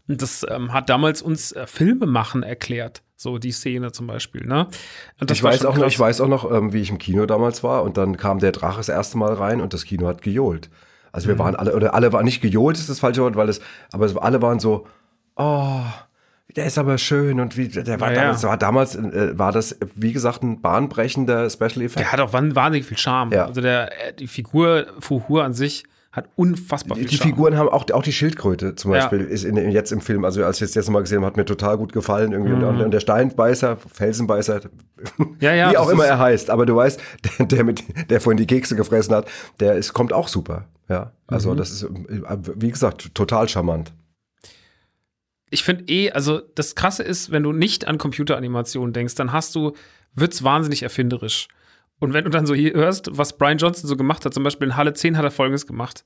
Und 0.07 0.23
das 0.23 0.47
ähm, 0.49 0.73
hat 0.73 0.89
damals 0.89 1.21
uns 1.21 1.51
äh, 1.51 1.67
Filme 1.67 2.07
machen 2.07 2.45
erklärt. 2.45 3.03
So 3.23 3.37
die 3.37 3.53
Szene 3.53 3.93
zum 3.93 4.07
Beispiel, 4.07 4.47
ne? 4.47 4.67
Ich 5.31 5.43
weiß 5.43 5.67
auch 5.67 5.77
noch, 5.77 5.87
ich 5.87 6.01
weiß 6.01 6.23
auch 6.23 6.27
noch, 6.29 6.51
ähm, 6.51 6.73
wie 6.73 6.81
ich 6.81 6.89
im 6.89 6.97
Kino 6.97 7.27
damals 7.27 7.63
war 7.63 7.83
und 7.83 7.99
dann 7.99 8.17
kam 8.17 8.39
der 8.39 8.51
Drache 8.51 8.79
das 8.79 8.89
erste 8.89 9.19
Mal 9.19 9.35
rein 9.35 9.61
und 9.61 9.75
das 9.75 9.85
Kino 9.85 10.09
hat 10.09 10.23
gejohlt. 10.23 10.71
Also 11.13 11.27
Mhm. 11.29 11.33
wir 11.33 11.39
waren 11.41 11.55
alle, 11.55 11.77
oder 11.77 11.93
alle 11.93 12.15
waren 12.15 12.25
nicht 12.25 12.41
gejohlt, 12.41 12.79
ist 12.79 12.89
das 12.89 12.99
falsche 13.01 13.21
Wort, 13.21 13.37
weil 13.37 13.51
es, 13.51 13.61
aber 13.93 14.09
alle 14.25 14.41
waren 14.41 14.59
so, 14.59 14.87
oh, 15.37 15.81
der 16.57 16.65
ist 16.65 16.79
aber 16.79 16.97
schön 16.97 17.41
und 17.41 17.59
wie, 17.59 17.69
der 17.69 18.01
war 18.01 18.09
Ja, 18.11 18.15
ja. 18.15 18.21
damals, 18.23 18.43
war 18.45 18.57
damals, 18.57 18.97
äh, 18.97 19.39
war 19.39 19.53
das, 19.53 19.77
wie 19.95 20.15
gesagt, 20.15 20.43
ein 20.43 20.63
bahnbrechender 20.63 21.51
Special 21.51 21.83
Effect. 21.83 21.99
Der 21.99 22.13
hat 22.13 22.21
auch 22.21 22.33
wahnsinnig 22.33 22.87
viel 22.87 22.97
Charme. 22.97 23.33
Ja. 23.33 23.45
Also 23.45 23.61
der, 23.61 23.93
äh, 24.09 24.15
die 24.15 24.29
Figur 24.29 24.87
Fuhur 24.99 25.45
an 25.45 25.53
sich 25.53 25.85
hat 26.13 26.29
unfassbar 26.35 26.97
viel 26.99 27.07
die 27.07 27.17
Charme. 27.17 27.31
Figuren 27.31 27.57
haben 27.57 27.69
auch, 27.69 27.89
auch 27.93 28.03
die 28.03 28.13
Schildkröte 28.13 28.75
zum 28.75 28.93
Ja. 28.93 28.99
Beispiel 28.99 29.21
ist 29.21 29.45
in, 29.45 29.57
jetzt 29.71 29.93
im 29.93 30.01
Film, 30.01 30.25
also 30.25 30.45
als 30.45 30.57
ich 30.57 30.63
es 30.69 30.75
jetzt 30.75 30.91
mal 30.91 31.01
gesehen 31.01 31.19
habe, 31.19 31.27
hat 31.27 31.37
mir 31.37 31.45
total 31.45 31.77
gut 31.79 31.93
gefallen. 31.93 32.33
Irgendwie. 32.33 32.53
Mhm. 32.53 32.65
Und, 32.65 32.81
und 32.81 32.91
der 32.91 32.99
Steinbeißer, 33.01 33.77
Felsenbeißer, 33.77 34.61
Ja, 35.41 35.55
ja, 35.55 35.71
wie 35.71 35.77
auch 35.77 35.89
immer 35.89 36.05
er 36.07 36.19
heißt, 36.19 36.51
aber 36.51 36.67
du 36.67 36.75
weißt, 36.75 37.01
der, 37.39 37.47
der, 37.47 37.65
mit, 37.65 37.85
der 38.11 38.21
vorhin 38.21 38.39
die 38.39 38.47
Kekse 38.47 38.75
gefressen 38.75 39.15
hat, 39.15 39.29
der 39.61 39.75
ist, 39.77 39.93
kommt 39.93 40.13
auch 40.13 40.27
super. 40.29 40.67
Ja, 40.89 41.13
Mhm. 41.29 41.35
also 41.35 41.55
das 41.55 41.71
ist, 41.71 41.87
wie 42.57 42.71
gesagt, 42.73 43.15
total 43.15 43.49
charmant. 43.49 43.93
ich 45.51 45.63
finde 45.65 45.85
eh, 45.93 46.11
also 46.11 46.41
das 46.57 46.75
Krasse 46.75 47.03
ist, 47.05 47.31
wenn 47.31 47.43
du 47.45 47.53
nicht 47.53 47.87
an 47.87 47.99
Computeranimation 47.99 48.93
denkst, 48.93 49.15
dann 49.15 49.33
hast 49.33 49.55
du, 49.55 49.73
wird's 50.15 50.43
wahnsinnig 50.43 50.83
erfinderisch. 50.83 51.47
Und 52.01 52.13
wenn 52.15 52.25
du 52.25 52.31
dann 52.31 52.47
so 52.47 52.55
hier 52.55 52.73
hörst, 52.73 53.17
was 53.17 53.37
Brian 53.39 53.59
Johnson 53.59 53.87
so 53.89 53.97
gemacht 53.97 54.25
hat, 54.25 54.35
zum 54.35 54.43
Beispiel 54.43 54.69
in 54.69 54.77
Halle 54.77 54.93
10 54.95 55.17
hat 55.17 55.25
er 55.25 55.31
folgendes 55.31 55.67
gemacht. 55.67 56.05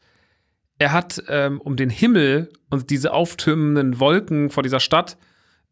Er 0.78 0.92
hat, 0.92 1.22
ähm, 1.28 1.60
um 1.60 1.76
den 1.76 1.88
Himmel 1.88 2.50
und 2.68 2.90
diese 2.90 3.12
auftürmenden 3.12 4.00
Wolken 4.00 4.50
vor 4.50 4.62
dieser 4.62 4.80
Stadt 4.80 5.16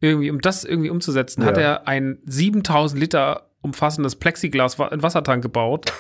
irgendwie, 0.01 0.31
um 0.31 0.41
das 0.41 0.65
irgendwie 0.65 0.91
umzusetzen, 0.91 1.45
hat 1.45 1.57
Ja. 1.57 1.63
er 1.63 1.89
ein 1.89 2.19
7000 2.25 3.01
Liter 3.01 3.51
umfassendes 3.61 4.17
Plexiglas 4.17 4.79
wa- 4.79 4.91
Wassertank 4.93 5.43
gebaut, 5.43 5.93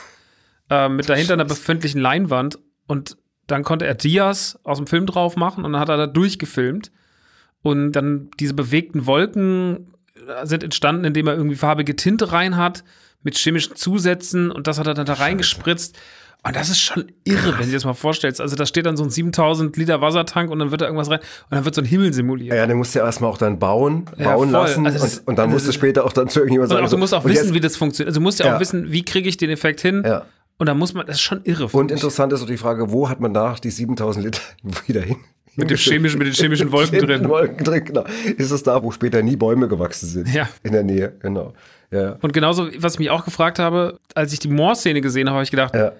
äh, 0.70 0.88
mit 0.88 1.08
dahinter 1.08 1.34
einer 1.34 1.44
befindlichen 1.44 2.00
Leinwand 2.00 2.58
und 2.86 3.16
dann 3.48 3.64
konnte 3.64 3.86
er 3.86 3.94
Dias 3.94 4.58
aus 4.62 4.78
dem 4.78 4.86
Film 4.86 5.06
drauf 5.06 5.34
machen 5.36 5.64
und 5.64 5.72
dann 5.72 5.80
hat 5.80 5.88
er 5.88 5.96
da 5.96 6.06
durchgefilmt. 6.06 6.92
Und 7.62 7.92
dann 7.92 8.30
diese 8.40 8.54
bewegten 8.54 9.06
Wolken 9.06 9.92
äh, 10.28 10.46
sind 10.46 10.62
entstanden, 10.64 11.04
indem 11.04 11.26
er 11.28 11.34
irgendwie 11.34 11.56
farbige 11.56 11.94
Tinte 11.96 12.32
rein 12.32 12.56
hat 12.56 12.82
mit 13.22 13.36
chemischen 13.36 13.76
Zusätzen 13.76 14.50
und 14.50 14.66
das 14.66 14.78
hat 14.78 14.86
er 14.86 14.94
dann 14.94 15.06
da 15.06 15.14
reingespritzt. 15.14 15.96
Und 16.44 16.56
das 16.56 16.70
ist 16.70 16.80
schon 16.80 17.04
irre, 17.22 17.52
wenn 17.52 17.60
du 17.60 17.66
dir 17.66 17.74
das 17.74 17.84
mal 17.84 17.94
vorstellst. 17.94 18.40
Also 18.40 18.56
da 18.56 18.66
steht 18.66 18.84
dann 18.84 18.96
so 18.96 19.04
ein 19.04 19.10
7000 19.10 19.76
Liter 19.76 20.00
Wassertank 20.00 20.50
und 20.50 20.58
dann 20.58 20.72
wird 20.72 20.80
da 20.80 20.86
irgendwas 20.86 21.08
rein 21.08 21.20
und 21.20 21.52
dann 21.56 21.64
wird 21.64 21.76
so 21.76 21.80
ein 21.82 21.84
Himmel 21.84 22.12
simuliert. 22.12 22.52
Ja, 22.56 22.66
den 22.66 22.78
musst 22.78 22.96
du 22.96 22.98
ja 22.98 23.04
erstmal 23.04 23.30
auch 23.30 23.38
dann 23.38 23.60
bauen, 23.60 24.06
Ja, 24.18 24.34
bauen 24.34 24.50
voll. 24.50 24.60
lassen 24.60 24.86
Also 24.86 24.98
das- 24.98 25.18
und, 25.20 25.28
und 25.28 25.36
dann 25.38 25.50
musst 25.50 25.68
du 25.68 25.72
später 25.72 26.04
auch 26.04 26.12
dann 26.12 26.28
zu 26.28 26.40
irgendjemandem 26.40 26.74
sagen. 26.76 26.86
auch, 26.86 26.90
du 26.90 26.98
musst 26.98 27.14
auch 27.14 27.24
wissen, 27.24 27.44
jetzt- 27.46 27.54
wie 27.54 27.60
das 27.60 27.76
funktioniert. 27.76 28.08
Also 28.08 28.18
du 28.18 28.24
musst 28.24 28.40
ja 28.40 28.46
auch 28.46 28.54
Ja. 28.54 28.60
wissen, 28.60 28.90
wie 28.90 29.04
kriege 29.04 29.28
ich 29.28 29.36
den 29.36 29.50
Effekt 29.50 29.80
hin. 29.82 30.02
Ja. 30.04 30.24
Und 30.58 30.66
da 30.66 30.74
muss 30.74 30.94
man, 30.94 31.06
das 31.06 31.16
ist 31.16 31.22
schon 31.22 31.42
irre. 31.44 31.64
Und 31.64 31.70
finde 31.70 31.94
ich. 31.94 32.00
interessant 32.00 32.32
ist 32.32 32.42
auch 32.42 32.46
die 32.46 32.56
Frage, 32.56 32.90
wo 32.90 33.08
hat 33.08 33.20
man 33.20 33.32
danach 33.32 33.60
die 33.60 33.70
7000 33.70 34.24
Liter 34.24 34.40
wieder 34.88 35.00
hin? 35.02 35.18
Mit 35.54 35.70
dem 35.70 35.76
chemischen, 35.76 36.18
mit 36.18 36.26
den 36.26 36.34
chemischen 36.34 36.72
Wolken 36.72 36.98
drin. 36.98 37.28
Wolken 37.28 37.62
drin, 37.64 37.84
genau. 37.84 38.04
Ist 38.36 38.50
es 38.50 38.64
da, 38.64 38.82
wo 38.82 38.90
später 38.90 39.22
nie 39.22 39.36
Bäume 39.36 39.68
gewachsen 39.68 40.08
sind? 40.08 40.32
Ja. 40.34 40.48
In 40.64 40.72
der 40.72 40.82
Nähe, 40.82 41.12
genau. 41.20 41.52
Ja. 41.92 42.16
Und 42.22 42.32
genauso, 42.32 42.68
was 42.78 42.94
ich 42.94 42.98
mich 42.98 43.10
auch 43.10 43.24
gefragt 43.24 43.58
habe, 43.58 44.00
als 44.14 44.32
ich 44.32 44.38
die 44.38 44.48
Moore-Szene 44.48 45.00
gesehen 45.00 45.28
habe, 45.28 45.36
habe 45.36 45.44
ich 45.44 45.50
gedacht, 45.50 45.74
Ja. 45.74 45.92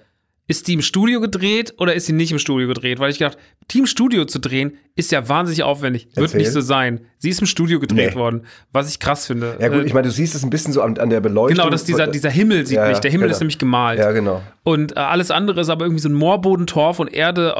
ist 0.47 0.67
die 0.67 0.73
im 0.73 0.81
Studio 0.81 1.21
gedreht 1.21 1.73
oder 1.77 1.93
ist 1.93 2.07
sie 2.07 2.13
nicht 2.13 2.31
im 2.31 2.39
Studio 2.39 2.67
gedreht? 2.67 2.99
Weil 2.99 3.11
ich 3.11 3.19
gedacht, 3.19 3.37
die 3.71 3.79
im 3.79 3.85
Studio 3.85 4.25
zu 4.25 4.39
drehen, 4.39 4.77
ist 4.95 5.11
ja 5.11 5.29
wahnsinnig 5.29 5.63
aufwendig. 5.63 6.07
Wird 6.15 6.17
Erzähl. 6.17 6.39
nicht 6.41 6.51
so 6.51 6.61
sein. 6.61 7.05
Sie 7.23 7.29
ist 7.29 7.39
im 7.39 7.47
Studio 7.47 7.79
gedreht 7.79 8.09
Nee. 8.15 8.15
worden, 8.19 8.41
was 8.73 8.89
ich 8.89 8.99
krass 8.99 9.27
finde. 9.27 9.55
Ja 9.57 9.69
gut, 9.69 9.83
Äh, 9.83 9.85
ich 9.85 9.93
meine, 9.93 10.07
du 10.09 10.11
siehst 10.11 10.35
es 10.35 10.43
ein 10.43 10.49
bisschen 10.49 10.73
so 10.73 10.81
an, 10.81 10.97
an 10.97 11.09
der 11.09 11.21
Beleuchtung. 11.21 11.55
genau, 11.55 11.69
dass 11.69 11.85
dieser, 11.85 12.05
dieser 12.07 12.29
Himmel 12.29 12.67
sieht 12.67 12.75
Ja, 12.75 12.89
nicht. 12.89 13.01
Der 13.01 13.09
Himmel 13.11 13.27
genau. 13.27 13.31
ist 13.35 13.39
nämlich 13.39 13.57
gemalt. 13.59 13.97
Ja, 13.97 14.11
genau. 14.11 14.41
Und 14.63 14.97
äh, 14.97 14.99
alles 14.99 15.31
andere 15.31 15.61
ist 15.61 15.69
aber 15.69 15.85
irgendwie 15.85 16.01
so 16.01 16.09
ein 16.09 16.15
Moorbodentorf 16.15 16.99
und 16.99 17.13
Erde, 17.13 17.55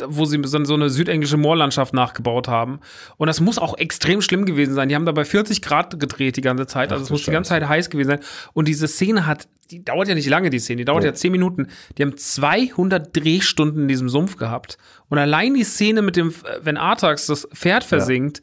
äh, 0.00 0.04
wo 0.08 0.24
sie 0.24 0.40
so, 0.44 0.64
so 0.64 0.74
eine 0.74 0.90
südenglische 0.90 1.36
Moorlandschaft 1.36 1.94
nachgebaut 1.94 2.48
haben. 2.48 2.80
Und 3.16 3.28
das 3.28 3.40
muss 3.40 3.56
auch 3.58 3.78
extrem 3.78 4.20
schlimm 4.20 4.46
gewesen 4.46 4.74
sein. 4.74 4.88
Die 4.88 4.96
haben 4.96 5.06
da 5.06 5.12
bei 5.12 5.24
40 5.24 5.62
Grad 5.62 6.00
gedreht 6.00 6.36
die 6.36 6.40
ganze 6.40 6.66
Zeit. 6.66 6.90
Also 6.90 7.04
es 7.04 7.10
muss 7.10 7.22
die 7.22 7.30
ganze 7.30 7.50
Zeit 7.50 7.68
heiß 7.68 7.90
gewesen 7.90 8.08
sein. 8.08 8.20
Und 8.52 8.66
diese 8.66 8.88
Szene 8.88 9.28
hat, 9.28 9.46
die 9.70 9.84
dauert 9.84 10.08
ja 10.08 10.16
nicht 10.16 10.28
lange, 10.28 10.50
die 10.50 10.58
Szene, 10.58 10.78
die 10.78 10.84
dauert 10.86 11.04
ja 11.04 11.14
10 11.14 11.30
Minuten. 11.30 11.68
Die 11.98 12.02
haben 12.02 12.16
200 12.16 13.14
Drehstunden 13.16 13.82
in 13.82 13.88
diesem 13.88 14.08
Sumpf 14.08 14.36
gehabt. 14.38 14.76
Und 15.08 15.18
allein 15.18 15.54
die 15.54 15.62
Szene 15.62 16.02
mit 16.02 16.16
dem, 16.16 16.34
wenn 16.64 16.76
Artax 16.76 17.26
das 17.26 17.46
Pferd 17.54 17.84
versinkt, 17.84 18.42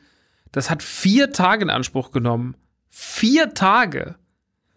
das 0.52 0.70
hat 0.70 0.84
vier 0.84 1.32
Tage 1.32 1.64
in 1.64 1.70
Anspruch 1.70 2.12
genommen. 2.12 2.56
Vier 2.90 3.54
Tage. 3.54 4.16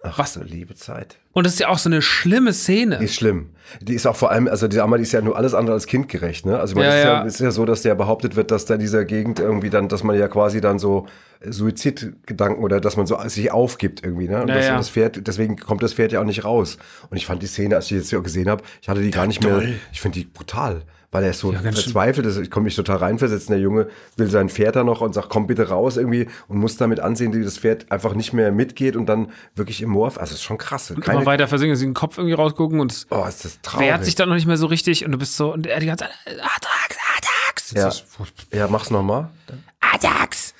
Ach, 0.06 0.18
Was? 0.18 0.34
so 0.34 0.42
liebe 0.42 0.74
Zeit. 0.74 1.18
Und 1.32 1.46
das 1.46 1.54
ist 1.54 1.60
ja 1.60 1.68
auch 1.68 1.78
so 1.78 1.88
eine 1.88 2.02
schlimme 2.02 2.52
Szene. 2.52 2.98
Die 2.98 3.06
ist 3.06 3.14
schlimm. 3.14 3.50
Die 3.80 3.94
ist 3.94 4.06
auch 4.06 4.14
vor 4.14 4.30
allem, 4.30 4.46
also 4.46 4.68
die 4.68 4.78
Amma, 4.78 4.98
die 4.98 5.02
ist 5.02 5.12
ja 5.12 5.22
nur 5.22 5.36
alles 5.36 5.54
andere 5.54 5.74
als 5.74 5.86
kindgerecht, 5.86 6.44
ne? 6.44 6.60
Also 6.60 6.76
meine, 6.76 6.88
Ja, 6.88 6.92
es 6.92 6.98
ist, 6.98 7.04
ja, 7.04 7.12
ja. 7.14 7.22
ist 7.22 7.40
ja 7.40 7.50
so, 7.50 7.64
dass 7.64 7.82
der 7.82 7.94
behauptet 7.94 8.36
wird, 8.36 8.50
dass 8.50 8.66
da 8.66 8.74
in 8.74 8.80
dieser 8.80 9.04
Gegend 9.06 9.40
irgendwie 9.40 9.70
dann, 9.70 9.88
dass 9.88 10.04
man 10.04 10.16
ja 10.16 10.28
quasi 10.28 10.60
dann 10.60 10.78
so 10.78 11.06
Suizidgedanken 11.42 12.62
oder 12.62 12.80
dass 12.80 12.96
man 12.96 13.06
so 13.06 13.18
sich 13.26 13.50
aufgibt 13.50 14.04
irgendwie, 14.04 14.28
ne? 14.28 14.42
Und 14.42 14.48
Ja, 14.48 14.54
das, 14.56 14.66
das 14.68 14.90
Pferd, 14.90 15.26
deswegen 15.26 15.56
kommt 15.56 15.82
das 15.82 15.94
Pferd 15.94 16.12
ja 16.12 16.20
auch 16.20 16.24
nicht 16.24 16.44
raus. 16.44 16.76
Und 17.10 17.16
ich 17.16 17.26
fand 17.26 17.42
die 17.42 17.46
Szene, 17.46 17.76
als 17.76 17.86
ich 17.86 17.92
jetzt 17.92 18.10
hier 18.10 18.20
gesehen 18.20 18.48
habe, 18.48 18.62
ich 18.82 18.88
hatte 18.88 19.00
die 19.00 19.10
gar 19.10 19.26
nicht 19.26 19.42
mehr, 19.42 19.62
ich 19.90 20.00
finde 20.00 20.18
die 20.20 20.26
brutal. 20.26 20.82
Weil 21.14 21.22
er 21.22 21.30
ist 21.30 21.38
so 21.38 21.52
schön. 21.52 21.62
verzweifelt 21.62 22.26
ist. 22.26 22.38
Ich 22.38 22.50
konnte 22.50 22.64
mich 22.64 22.74
total 22.74 22.96
reinversetzen. 22.96 23.52
Der 23.52 23.60
Junge 23.60 23.86
will 24.16 24.26
sein 24.26 24.48
Pferd 24.48 24.74
da 24.74 24.82
noch 24.82 25.00
und 25.00 25.12
sagt, 25.12 25.28
komm 25.28 25.46
bitte 25.46 25.68
raus 25.68 25.96
irgendwie 25.96 26.26
und 26.48 26.58
muss 26.58 26.76
damit 26.76 26.98
ansehen, 26.98 27.32
wie 27.32 27.44
das 27.44 27.56
Pferd 27.58 27.88
einfach 27.92 28.14
nicht 28.14 28.32
mehr 28.32 28.50
mitgeht 28.50 28.96
und 28.96 29.06
dann 29.06 29.30
wirklich 29.54 29.80
im 29.80 29.90
Morph. 29.90 30.18
Also, 30.18 30.32
es 30.32 30.40
ist 30.40 30.42
schon 30.42 30.58
krass. 30.58 30.90
Immer 30.90 31.24
weiter 31.24 31.46
versinken, 31.46 31.76
sie 31.76 31.84
den 31.84 31.94
Kopf 31.94 32.18
irgendwie 32.18 32.34
rausgucken 32.34 32.80
und 32.80 33.06
oh, 33.10 33.24
ist 33.28 33.44
das 33.44 33.60
traurig. 33.62 33.86
wehrt 33.86 34.04
sich 34.04 34.16
dann 34.16 34.28
noch 34.28 34.34
nicht 34.34 34.48
mehr 34.48 34.56
so 34.56 34.66
richtig 34.66 35.04
und 35.04 35.12
du 35.12 35.18
bist 35.18 35.36
so, 35.36 35.52
und 35.52 35.68
er 35.68 35.78
die 35.78 35.86
ganze 35.86 36.06
Zeit, 36.06 36.12
Ajax, 36.26 36.96
Ajax. 37.14 37.70
Ja, 37.70 37.86
ist- 37.86 38.04
ja 38.52 38.66
mach's 38.66 38.90
nochmal. 38.90 39.30
Ajax. 39.78 40.52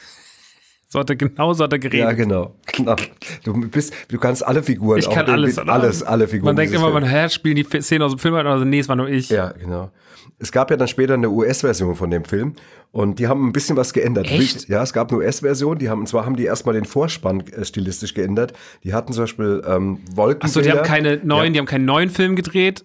So 0.88 1.00
hat 1.00 1.10
er, 1.10 1.16
genau 1.16 1.52
so 1.52 1.64
hat 1.64 1.72
er 1.72 1.80
geredet. 1.80 2.06
Ja, 2.06 2.12
genau. 2.12 2.54
genau. 2.66 2.94
Du 3.42 3.68
bist, 3.68 3.92
du 4.06 4.18
kannst 4.20 4.46
alle 4.46 4.62
Figuren. 4.62 5.00
Ich 5.00 5.10
kann 5.10 5.28
alles. 5.28 5.58
alles, 5.58 6.04
alle 6.04 6.28
Figuren. 6.28 6.54
Man 6.54 6.54
denkt 6.54 6.72
immer, 6.72 6.90
man 6.92 7.02
hä, 7.02 7.28
spielen 7.28 7.56
die 7.56 7.64
Szenen 7.64 8.02
aus 8.02 8.12
dem 8.12 8.20
Film, 8.20 8.36
also 8.36 8.64
nee, 8.64 8.78
es 8.78 8.88
war 8.88 8.94
nur 8.94 9.08
ich. 9.08 9.30
Ja, 9.30 9.50
genau. 9.50 9.90
Es 10.38 10.50
gab 10.52 10.70
ja 10.70 10.76
dann 10.76 10.88
später 10.88 11.14
eine 11.14 11.30
US-Version 11.30 11.94
von 11.94 12.10
dem 12.10 12.24
Film 12.24 12.54
und 12.90 13.18
die 13.18 13.28
haben 13.28 13.46
ein 13.48 13.52
bisschen 13.52 13.76
was 13.76 13.92
geändert. 13.92 14.30
Echt? 14.30 14.68
Ja, 14.68 14.82
es 14.82 14.92
gab 14.92 15.10
eine 15.10 15.20
US-Version, 15.20 15.78
die 15.78 15.88
haben, 15.88 16.00
und 16.00 16.06
zwar 16.08 16.26
haben 16.26 16.36
die 16.36 16.44
erstmal 16.44 16.74
den 16.74 16.84
Vorspann 16.84 17.40
äh, 17.40 17.64
stilistisch 17.64 18.14
geändert. 18.14 18.52
Die 18.82 18.92
hatten 18.94 19.12
zum 19.12 19.22
Beispiel 19.24 19.62
ähm, 19.66 20.00
Wolkenbilder. 20.14 20.44
Achso, 20.44 20.60
die 20.60 20.70
haben 20.70 20.82
keine 20.84 21.18
neuen, 21.24 21.46
Ja. 21.46 21.50
die 21.52 21.58
haben 21.60 21.66
keinen 21.66 21.84
neuen 21.84 22.10
Film 22.10 22.34
gedreht. 22.36 22.84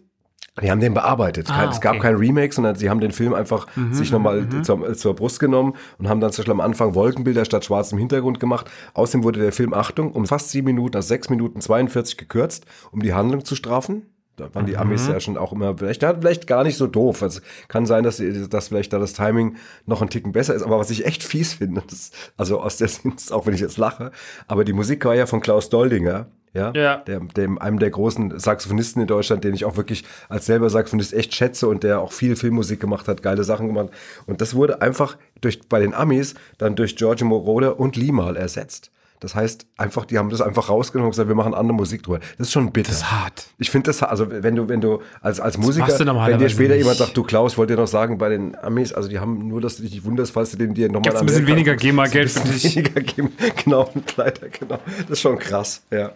Die 0.61 0.69
haben 0.69 0.81
den 0.81 0.93
bearbeitet. 0.93 1.49
Ah, 1.49 1.69
Es 1.71 1.79
gab 1.79 1.91
okay. 1.91 1.99
Mhm, 1.99 2.01
kein 2.01 2.15
Remake, 2.15 2.53
sondern 2.53 2.75
sie 2.75 2.89
haben 2.89 2.99
den 2.99 3.11
Film 3.11 3.33
einfach 3.33 3.67
sich 3.91 4.11
nochmal 4.11 4.45
zur, 4.63 4.93
zur 4.93 5.15
Brust 5.15 5.39
genommen 5.39 5.73
und 5.99 6.09
haben 6.09 6.19
dann 6.19 6.31
zum 6.33 6.41
Beispiel 6.41 6.51
am 6.51 6.59
Anfang 6.59 6.95
Wolkenbilder 6.95 7.45
statt 7.45 7.63
schwarzem 7.63 7.97
Hintergrund 7.97 8.41
gemacht. 8.41 8.69
Außerdem 8.93 9.23
wurde 9.23 9.39
der 9.39 9.53
Film, 9.53 9.73
Achtung, 9.73 10.11
um 10.11 10.25
fast 10.25 10.49
sieben 10.49 10.65
Minuten, 10.65 10.97
also 10.97 11.07
sechs 11.07 11.29
Minuten 11.29 11.61
42 11.61 12.17
gekürzt, 12.17 12.65
um 12.91 13.01
die 13.01 13.13
Handlung 13.13 13.45
zu 13.45 13.55
strafen. 13.55 14.07
Da 14.39 14.53
waren 14.55 14.65
die 14.65 14.77
Amis 14.77 15.07
Mhm. 15.07 15.13
ja 15.13 15.19
schon 15.19 15.37
auch 15.37 15.51
immer, 15.53 15.77
vielleicht, 15.77 16.01
ja, 16.01 16.13
vielleicht 16.13 16.47
gar 16.47 16.63
nicht 16.63 16.77
so 16.77 16.87
doof. 16.87 17.21
Also 17.23 17.41
kann 17.67 17.85
sein, 17.85 18.03
dass, 18.03 18.21
dass 18.49 18.69
vielleicht 18.69 18.93
da 18.93 18.99
das 18.99 19.13
Timing 19.13 19.57
noch 19.85 20.01
ein 20.01 20.09
Ticken 20.09 20.31
besser 20.31 20.55
ist. 20.55 20.63
Aber 20.63 20.79
was 20.79 20.89
ich 20.89 21.05
echt 21.05 21.23
fies 21.23 21.53
finde, 21.53 21.83
das, 21.87 22.11
also 22.37 22.59
aus 22.61 22.77
der 22.77 22.87
Sicht, 22.87 23.31
auch 23.31 23.45
wenn 23.45 23.53
ich 23.53 23.61
jetzt 23.61 23.77
lache, 23.77 24.11
aber 24.47 24.63
die 24.65 24.73
Musik 24.73 25.05
war 25.05 25.15
ja 25.15 25.25
von 25.25 25.41
Klaus 25.41 25.69
Doldinger. 25.69 26.27
Ja, 26.51 26.71
Ja. 26.75 26.97
der, 26.97 27.19
dem, 27.19 27.59
einem 27.59 27.77
der 27.77 27.91
großen 27.91 28.39
Saxophonisten 28.39 29.01
in 29.03 29.07
Deutschland, 29.07 29.43
den 29.43 29.53
ich 29.53 29.65
auch 29.65 29.77
wirklich 29.77 30.03
als 30.29 30.47
selber 30.47 30.71
Saxophonist 30.71 31.13
echt 31.13 31.35
schätze 31.35 31.67
und 31.67 31.83
der 31.83 31.99
auch 32.01 32.11
viel 32.11 32.35
Filmmusik 32.35 32.79
gemacht 32.79 33.07
hat, 33.07 33.21
geile 33.21 33.43
Sachen 33.43 33.67
gemacht. 33.67 33.89
Und 34.25 34.41
das 34.41 34.55
wurde 34.55 34.81
einfach 34.81 35.15
durch, 35.41 35.59
bei 35.69 35.79
den 35.79 35.93
Amis 35.93 36.33
dann 36.57 36.75
durch 36.75 36.95
Giorgio 36.95 37.27
Moroder 37.27 37.79
und 37.79 37.95
Limal 37.97 38.35
ersetzt. 38.35 38.89
Das 39.19 39.35
heißt, 39.35 39.67
einfach, 39.75 40.05
die 40.05 40.17
haben 40.17 40.29
das 40.29 40.39
einfach 40.39 40.69
rausgenommen 40.69 41.07
und 41.07 41.11
gesagt, 41.11 41.27
wir 41.27 41.35
machen 41.35 41.53
andere 41.53 41.75
Musik 41.75 42.03
drüber. 42.03 42.19
Das 42.37 42.47
ist 42.47 42.53
schon 42.53 42.71
bitter. 42.71 42.89
Das 42.89 42.99
ist 42.99 43.11
hart. 43.11 43.47
Ich 43.57 43.69
finde 43.69 43.87
das, 43.87 44.01
also 44.01 44.27
wenn 44.29 44.55
du, 44.55 44.69
wenn 44.69 44.79
du 44.79 45.01
als, 45.21 45.41
als 45.41 45.57
Musiker, 45.57 45.87
machst 45.87 45.99
du 45.99 46.05
wenn 46.05 46.39
dir 46.39 46.49
später 46.49 46.69
nicht. 46.69 46.79
jemand 46.79 46.97
sagt, 46.97 47.17
du 47.17 47.23
Klaus, 47.23 47.57
wollt 47.57 47.69
ihr 47.69 47.75
noch 47.75 47.87
sagen, 47.87 48.17
bei 48.17 48.29
den 48.29 48.55
Amis, 48.57 48.93
also 48.93 49.09
die 49.09 49.19
haben 49.19 49.47
nur, 49.49 49.59
dass 49.59 49.75
du 49.75 49.83
dich 49.83 49.91
nicht 49.91 50.05
wunderst, 50.05 50.31
falls 50.31 50.51
du 50.51 50.57
den 50.57 50.73
dir 50.73 50.87
nochmal 50.87 51.03
Gibt's 51.03 51.19
ein 51.19 51.25
bisschen 51.25 51.47
weniger 51.47 51.75
GEMA-Geld 51.75 52.31
für 52.31 52.47
dich? 52.47 52.75
Weniger 52.77 53.01
GEMA, 53.01 53.29
genau, 53.63 53.91
leider, 54.15 54.47
genau. 54.47 54.79
Das 55.01 55.09
ist 55.09 55.21
schon 55.21 55.37
krass, 55.37 55.83
ja. 55.91 56.13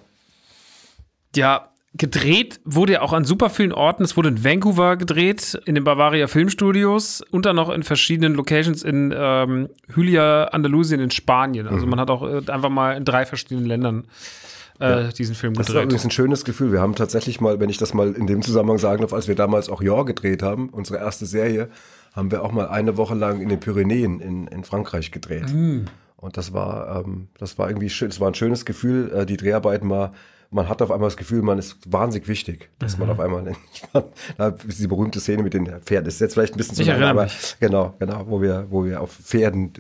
Ja, 1.35 1.72
gedreht 1.95 2.59
wurde 2.65 2.93
ja 2.93 3.01
auch 3.01 3.13
an 3.13 3.23
super 3.23 3.49
vielen 3.49 3.71
Orten. 3.71 4.03
Es 4.03 4.17
wurde 4.17 4.29
in 4.29 4.43
Vancouver 4.43 4.97
gedreht, 4.97 5.59
in 5.65 5.75
den 5.75 5.83
Bavaria 5.83 6.27
Filmstudios 6.27 7.21
und 7.29 7.45
dann 7.45 7.55
noch 7.55 7.69
in 7.69 7.83
verschiedenen 7.83 8.33
Locations 8.33 8.83
in 8.83 9.13
ähm, 9.15 9.69
Hylia, 9.93 10.45
Andalusien, 10.45 10.99
in 10.99 11.11
Spanien. 11.11 11.67
Mhm. 11.67 11.73
Also 11.73 11.85
man 11.85 11.99
hat 11.99 12.09
auch 12.09 12.23
äh, 12.23 12.41
einfach 12.51 12.69
mal 12.69 12.97
in 12.97 13.05
drei 13.05 13.25
verschiedenen 13.25 13.65
Ländern 13.65 14.05
äh, 14.79 15.09
diesen 15.13 15.35
Film 15.35 15.53
Das 15.53 15.67
ist 15.67 15.67
gedreht. 15.67 15.85
übrigens 15.85 16.03
ein 16.05 16.11
schönes 16.11 16.45
Gefühl. 16.45 16.71
Wir 16.71 16.81
haben 16.81 16.95
tatsächlich 16.95 17.39
mal, 17.39 17.59
wenn 17.59 17.69
ich 17.69 17.77
das 17.77 17.93
mal 17.93 18.13
in 18.13 18.25
dem 18.25 18.41
Zusammenhang 18.41 18.79
sagen 18.79 19.01
darf, 19.01 19.13
als 19.13 19.27
wir 19.27 19.35
damals 19.35 19.69
auch 19.69 19.81
Yor 19.81 20.05
gedreht 20.05 20.41
haben, 20.41 20.69
unsere 20.69 20.97
erste 20.97 21.27
Serie, 21.27 21.69
haben 22.13 22.31
wir 22.31 22.43
auch 22.43 22.51
mal 22.51 22.67
eine 22.69 22.97
Woche 22.97 23.13
lang 23.13 23.39
in 23.39 23.49
den 23.49 23.59
Pyrenäen 23.59 24.19
in, 24.19 24.47
in 24.47 24.63
Frankreich 24.63 25.11
gedreht. 25.11 25.45
Und 26.17 26.37
das 26.37 26.53
war, 26.53 27.03
ähm, 27.05 27.27
das 27.37 27.59
war 27.59 27.69
irgendwie 27.69 27.89
schön, 27.89 28.09
es 28.09 28.19
war 28.19 28.29
ein 28.29 28.35
schönes 28.35 28.65
Gefühl, 28.65 29.11
äh, 29.13 29.25
die 29.25 29.37
Dreharbeiten 29.37 29.89
war, 29.89 30.11
man 30.53 30.69
hat 30.69 30.81
auf 30.81 30.91
einmal 30.91 31.07
das 31.07 31.17
Gefühl, 31.17 31.41
man 31.41 31.59
ist 31.59 31.77
wahnsinnig 31.91 32.27
wichtig, 32.27 32.69
dass 32.79 32.97
man 32.97 33.09
auf 33.09 33.19
einmal, 33.19 33.55
da 34.37 34.47
ist 34.67 34.79
die 34.79 34.87
berühmte 34.87 35.19
Szene 35.19 35.43
mit 35.43 35.53
den 35.53 35.67
Pferden, 35.81 36.07
ist 36.07 36.21
jetzt 36.21 36.33
vielleicht 36.33 36.53
ein 36.53 36.57
bisschen 36.57 36.75
zu 36.75 36.83
lang, 36.83 37.01
aber 37.03 37.23
mich. 37.23 37.57
genau, 37.59 37.95
genau, 37.99 38.25
wo 38.27 38.41
wir, 38.41 38.67
wo 38.69 38.85
wir 38.85 39.01
auf 39.01 39.11
Pferden 39.11 39.73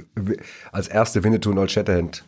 als 0.71 0.87
erste 0.87 1.23
Winnetou 1.23 1.51
und 1.51 1.59
Old 1.59 1.71
Shatterhand 1.71 2.25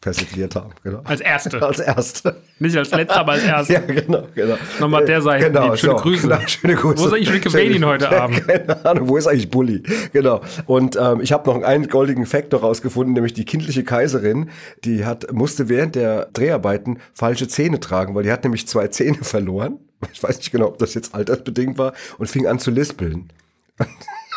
persifliert 0.00 0.54
haben, 0.54 0.70
genau. 0.82 1.00
Als 1.04 1.20
erste. 1.20 1.60
Als 1.66 1.80
erste. 1.80 2.36
Nicht 2.60 2.76
als 2.76 2.90
letzter, 2.90 3.16
aber 3.16 3.32
als 3.32 3.44
erster. 3.44 3.74
Ja, 3.74 3.80
genau, 3.80 4.26
genau. 4.34 4.56
Nochmal 4.78 5.04
der 5.04 5.22
Seite. 5.22 5.46
Genau, 5.46 5.76
Schöne 5.76 5.92
so, 5.92 6.02
Grüße. 6.02 6.28
Genau, 6.28 6.40
schöne 6.46 6.74
Grüße. 6.74 7.02
Wo 7.02 7.06
ist 7.06 7.12
eigentlich 7.12 7.42
Cavanian 7.42 7.84
heute 7.84 8.10
Abend? 8.10 8.46
Keine 8.46 8.84
Ahnung, 8.86 9.08
wo 9.08 9.16
ist 9.16 9.26
eigentlich 9.26 9.50
Bully? 9.50 9.82
Genau. 10.12 10.40
Und 10.66 10.96
ähm, 10.96 11.20
ich 11.20 11.32
habe 11.32 11.48
noch 11.50 11.62
einen 11.62 11.88
goldigen 11.88 12.26
Fact 12.26 12.52
noch 12.52 12.62
rausgefunden, 12.62 13.14
nämlich 13.14 13.32
die 13.32 13.44
kindliche 13.44 13.84
Kaiserin, 13.84 14.50
die 14.84 15.04
hat, 15.04 15.32
musste 15.32 15.68
während 15.68 15.94
der 15.94 16.26
Dreharbeiten 16.32 16.98
falsche 17.12 17.48
Zähne 17.48 17.80
tragen, 17.80 18.14
weil 18.14 18.22
die 18.22 18.32
hat 18.32 18.44
nämlich 18.44 18.66
zwei 18.68 18.88
Zähne 18.88 19.18
verloren. 19.22 19.78
Ich 20.12 20.22
weiß 20.22 20.38
nicht 20.38 20.52
genau, 20.52 20.66
ob 20.66 20.78
das 20.78 20.94
jetzt 20.94 21.14
altersbedingt 21.14 21.76
war 21.76 21.92
und 22.18 22.28
fing 22.28 22.46
an 22.46 22.60
zu 22.60 22.70
lispeln. 22.70 23.30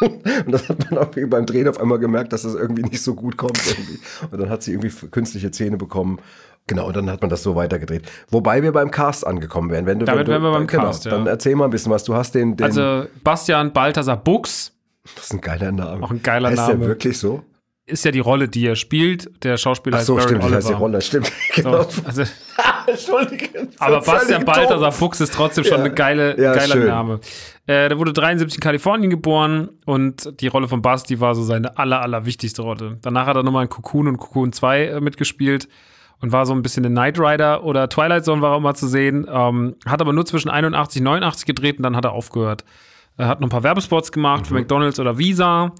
Und 0.46 0.52
das 0.52 0.68
hat 0.70 0.92
man 0.92 1.00
auch 1.00 1.10
beim 1.28 1.46
Drehen 1.46 1.68
auf 1.68 1.80
einmal 1.80 2.00
gemerkt, 2.00 2.34
dass 2.34 2.42
das 2.44 2.56
irgendwie 2.56 2.84
nicht 2.84 3.02
so 3.02 3.14
gut 3.16 3.38
kommt. 3.38 3.60
Irgendwie. 3.68 4.00
Und 4.32 4.40
dann 4.40 4.50
hat 4.50 4.64
sie 4.64 4.72
irgendwie 4.72 4.90
künstliche 5.10 5.52
Zähne 5.52 5.78
bekommen. 5.78 6.20
Genau, 6.68 6.88
und 6.88 6.96
dann 6.96 7.10
hat 7.10 7.22
man 7.22 7.30
das 7.30 7.44
so 7.44 7.56
weitergedreht. 7.56 8.04
Wobei 8.30 8.62
wir 8.62 8.72
beim 8.72 8.92
Cast 8.92 9.26
angekommen 9.26 9.72
wären. 9.72 9.86
Wenn 9.86 10.00
du, 10.00 10.06
Damit 10.06 10.20
wenn 10.20 10.26
du, 10.26 10.32
wären 10.32 10.44
wir 10.44 10.52
beim 10.52 10.68
genau, 10.68 10.84
Cast, 10.84 11.06
ja. 11.06 11.12
Dann 11.12 11.28
erzähl 11.28 11.56
mal 11.56 11.66
ein 11.66 11.72
bisschen 11.72 11.92
was. 11.92 12.04
Du 12.04 12.14
hast 12.14 12.36
den, 12.36 12.56
den 12.56 12.66
Also 12.66 13.06
Bastian 13.24 13.74
Balthasar 13.74 14.18
Buchs 14.18 14.72
das 15.16 15.26
ist 15.26 15.34
ein 15.34 15.42
geiler 15.42 15.72
Name. 15.72 16.04
Auch 16.04 16.12
ein 16.12 16.22
geiler 16.22 16.52
Name. 16.52 16.78
der 16.78 16.88
wirklich 16.88 17.18
so? 17.18 17.44
Ist 17.86 18.06
ja 18.06 18.12
die 18.12 18.20
Rolle, 18.20 18.48
die 18.48 18.66
er 18.68 18.76
spielt. 18.76 19.44
Der 19.44 19.58
Schauspieler 19.58 19.98
Ach 19.98 20.02
so, 20.04 20.16
heißt 20.18 20.28
stimmt, 20.30 20.44
das 20.44 20.52
heißt 20.54 20.68
die 20.70 20.74
Oliver. 20.74 20.80
Rolle, 20.80 21.02
stimmt. 21.02 21.26
So, 21.28 21.34
Genau. 21.62 21.88
also, 22.06 22.24
Entschuldige. 22.88 23.68
aber 23.80 24.02
Bastian 24.02 24.46
Balthasar. 24.46 24.92
Fuchs 24.92 25.22
ist 25.22 25.34
trotzdem 25.34 25.64
schon 25.64 25.80
Ja. 25.80 25.86
eine 25.86 25.94
geile, 25.94 26.42
Ja, 26.42 26.54
geiler 26.54 26.74
schön. 26.74 26.88
Name. 26.88 27.20
Äh, 27.68 27.90
der 27.90 27.98
wurde 28.00 28.14
73 28.14 28.58
in 28.58 28.62
Kalifornien 28.62 29.10
geboren 29.10 29.70
und 29.86 30.42
die 30.42 30.48
Rolle 30.48 30.68
von 30.68 30.82
Basti 30.82 31.20
war 31.20 31.36
so 31.36 31.44
seine 31.44 31.78
aller, 31.78 32.02
aller 32.02 32.26
wichtigste 32.26 32.62
Rolle. 32.62 32.98
Danach 33.02 33.26
hat 33.28 33.36
er 33.36 33.44
nochmal 33.44 33.64
in 33.64 33.70
Cocoon 33.70 34.08
und 34.08 34.18
Cocoon 34.18 34.52
2 34.54 34.84
äh, 34.86 35.02
mitgespielt 35.02 35.68
und 36.20 36.32
war 36.32 36.46
so 36.46 36.54
ein 36.54 36.62
bisschen 36.62 36.84
in 36.84 36.92
Knight 36.94 37.20
Rider 37.20 37.64
oder 37.64 37.90
Twilight 37.90 38.26
Zone 38.26 38.42
war 38.42 38.54
auch 38.56 38.60
mal 38.60 38.76
zu 38.76 38.88
sehen. 38.88 39.28
Ähm, 39.30 39.76
hat 39.86 40.02
aber 40.02 40.14
nur 40.14 40.26
zwischen 40.26 40.50
81 40.50 41.02
und 41.02 41.06
89 41.06 41.46
gedreht 41.46 41.78
und 41.78 41.84
dann 41.84 41.96
hat 41.96 42.06
er 42.06 42.12
aufgehört. 42.14 42.64
Er 43.18 43.28
hat 43.28 43.42
noch 43.42 43.48
ein 43.48 43.52
paar 43.52 43.64
Werbespots 43.64 44.12
gemacht 44.12 44.44
Mhm. 44.44 44.46
für 44.46 44.54
McDonalds 44.56 45.00
oder 45.00 45.18
Visa, 45.18 45.72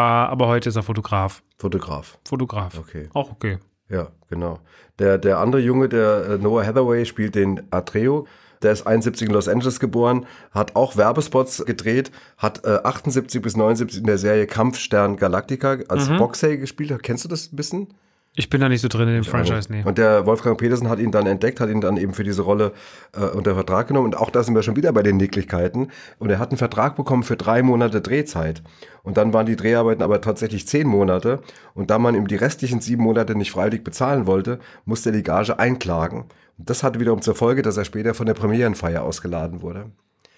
aber 0.00 0.48
heute 0.48 0.68
ist 0.68 0.76
er 0.76 0.82
Fotograf. 0.82 1.42
Fotograf. 1.58 2.18
Fotograf. 2.26 2.78
Okay. 2.78 3.08
Auch 3.12 3.30
okay. 3.30 3.58
Ja, 3.88 4.08
genau. 4.28 4.58
Der, 4.98 5.18
der 5.18 5.38
andere 5.38 5.60
Junge, 5.60 5.88
der 5.88 6.28
äh, 6.30 6.38
Noah 6.38 6.64
Hathaway, 6.64 7.04
spielt 7.04 7.34
den 7.34 7.62
Atreo. 7.70 8.26
Der 8.62 8.72
ist 8.72 8.86
71 8.86 9.26
in 9.28 9.34
Los 9.34 9.48
Angeles 9.48 9.80
geboren, 9.80 10.24
hat 10.52 10.76
auch 10.76 10.96
Werbespots 10.96 11.64
gedreht, 11.66 12.12
hat 12.38 12.64
äh, 12.64 12.78
78 12.84 13.42
bis 13.42 13.56
79 13.56 13.98
in 14.00 14.06
der 14.06 14.18
Serie 14.18 14.46
Kampfstern 14.46 15.16
Galactica 15.16 15.78
als 15.88 16.08
Mhm. 16.08 16.18
Boxer 16.18 16.56
gespielt. 16.56 16.96
Kennst 17.02 17.24
du 17.24 17.28
das 17.28 17.52
ein 17.52 17.56
bisschen? 17.56 17.88
Ich 18.34 18.48
bin 18.48 18.62
da 18.62 18.68
nicht 18.70 18.80
so 18.80 18.88
drin 18.88 19.08
in 19.08 19.14
dem 19.14 19.24
Franchise, 19.24 19.70
nee. 19.70 19.82
Und 19.84 19.98
der 19.98 20.24
Wolfgang 20.24 20.58
Petersen 20.58 20.88
hat 20.88 20.98
ihn 20.98 21.10
dann 21.10 21.26
entdeckt, 21.26 21.60
hat 21.60 21.68
ihn 21.68 21.82
dann 21.82 21.98
eben 21.98 22.14
für 22.14 22.24
diese 22.24 22.40
Rolle 22.40 22.72
äh, 23.14 23.26
unter 23.26 23.54
Vertrag 23.54 23.88
genommen. 23.88 24.06
Und 24.06 24.16
auch 24.16 24.30
da 24.30 24.42
sind 24.42 24.54
wir 24.54 24.62
schon 24.62 24.74
wieder 24.74 24.90
bei 24.94 25.02
den 25.02 25.18
Nicklichkeiten. 25.18 25.90
Und 26.18 26.30
er 26.30 26.38
hat 26.38 26.50
einen 26.50 26.56
Vertrag 26.56 26.96
bekommen 26.96 27.24
für 27.24 27.36
drei 27.36 27.62
Monate 27.62 28.00
Drehzeit. 28.00 28.62
Und 29.02 29.18
dann 29.18 29.34
waren 29.34 29.44
die 29.44 29.56
Dreharbeiten 29.56 30.02
aber 30.02 30.22
tatsächlich 30.22 30.66
zehn 30.66 30.86
Monate. 30.86 31.40
Und 31.74 31.90
da 31.90 31.98
man 31.98 32.14
ihm 32.14 32.26
die 32.26 32.36
restlichen 32.36 32.80
sieben 32.80 33.02
Monate 33.02 33.34
nicht 33.34 33.50
freiwillig 33.50 33.84
bezahlen 33.84 34.26
wollte, 34.26 34.60
musste 34.86 35.10
er 35.10 35.16
die 35.16 35.22
Gage 35.22 35.58
einklagen. 35.58 36.24
Und 36.56 36.70
das 36.70 36.82
hatte 36.82 37.00
wiederum 37.00 37.20
zur 37.20 37.34
Folge, 37.34 37.60
dass 37.60 37.76
er 37.76 37.84
später 37.84 38.14
von 38.14 38.24
der 38.24 38.34
Premierenfeier 38.34 39.02
ausgeladen 39.02 39.60
wurde. 39.60 39.90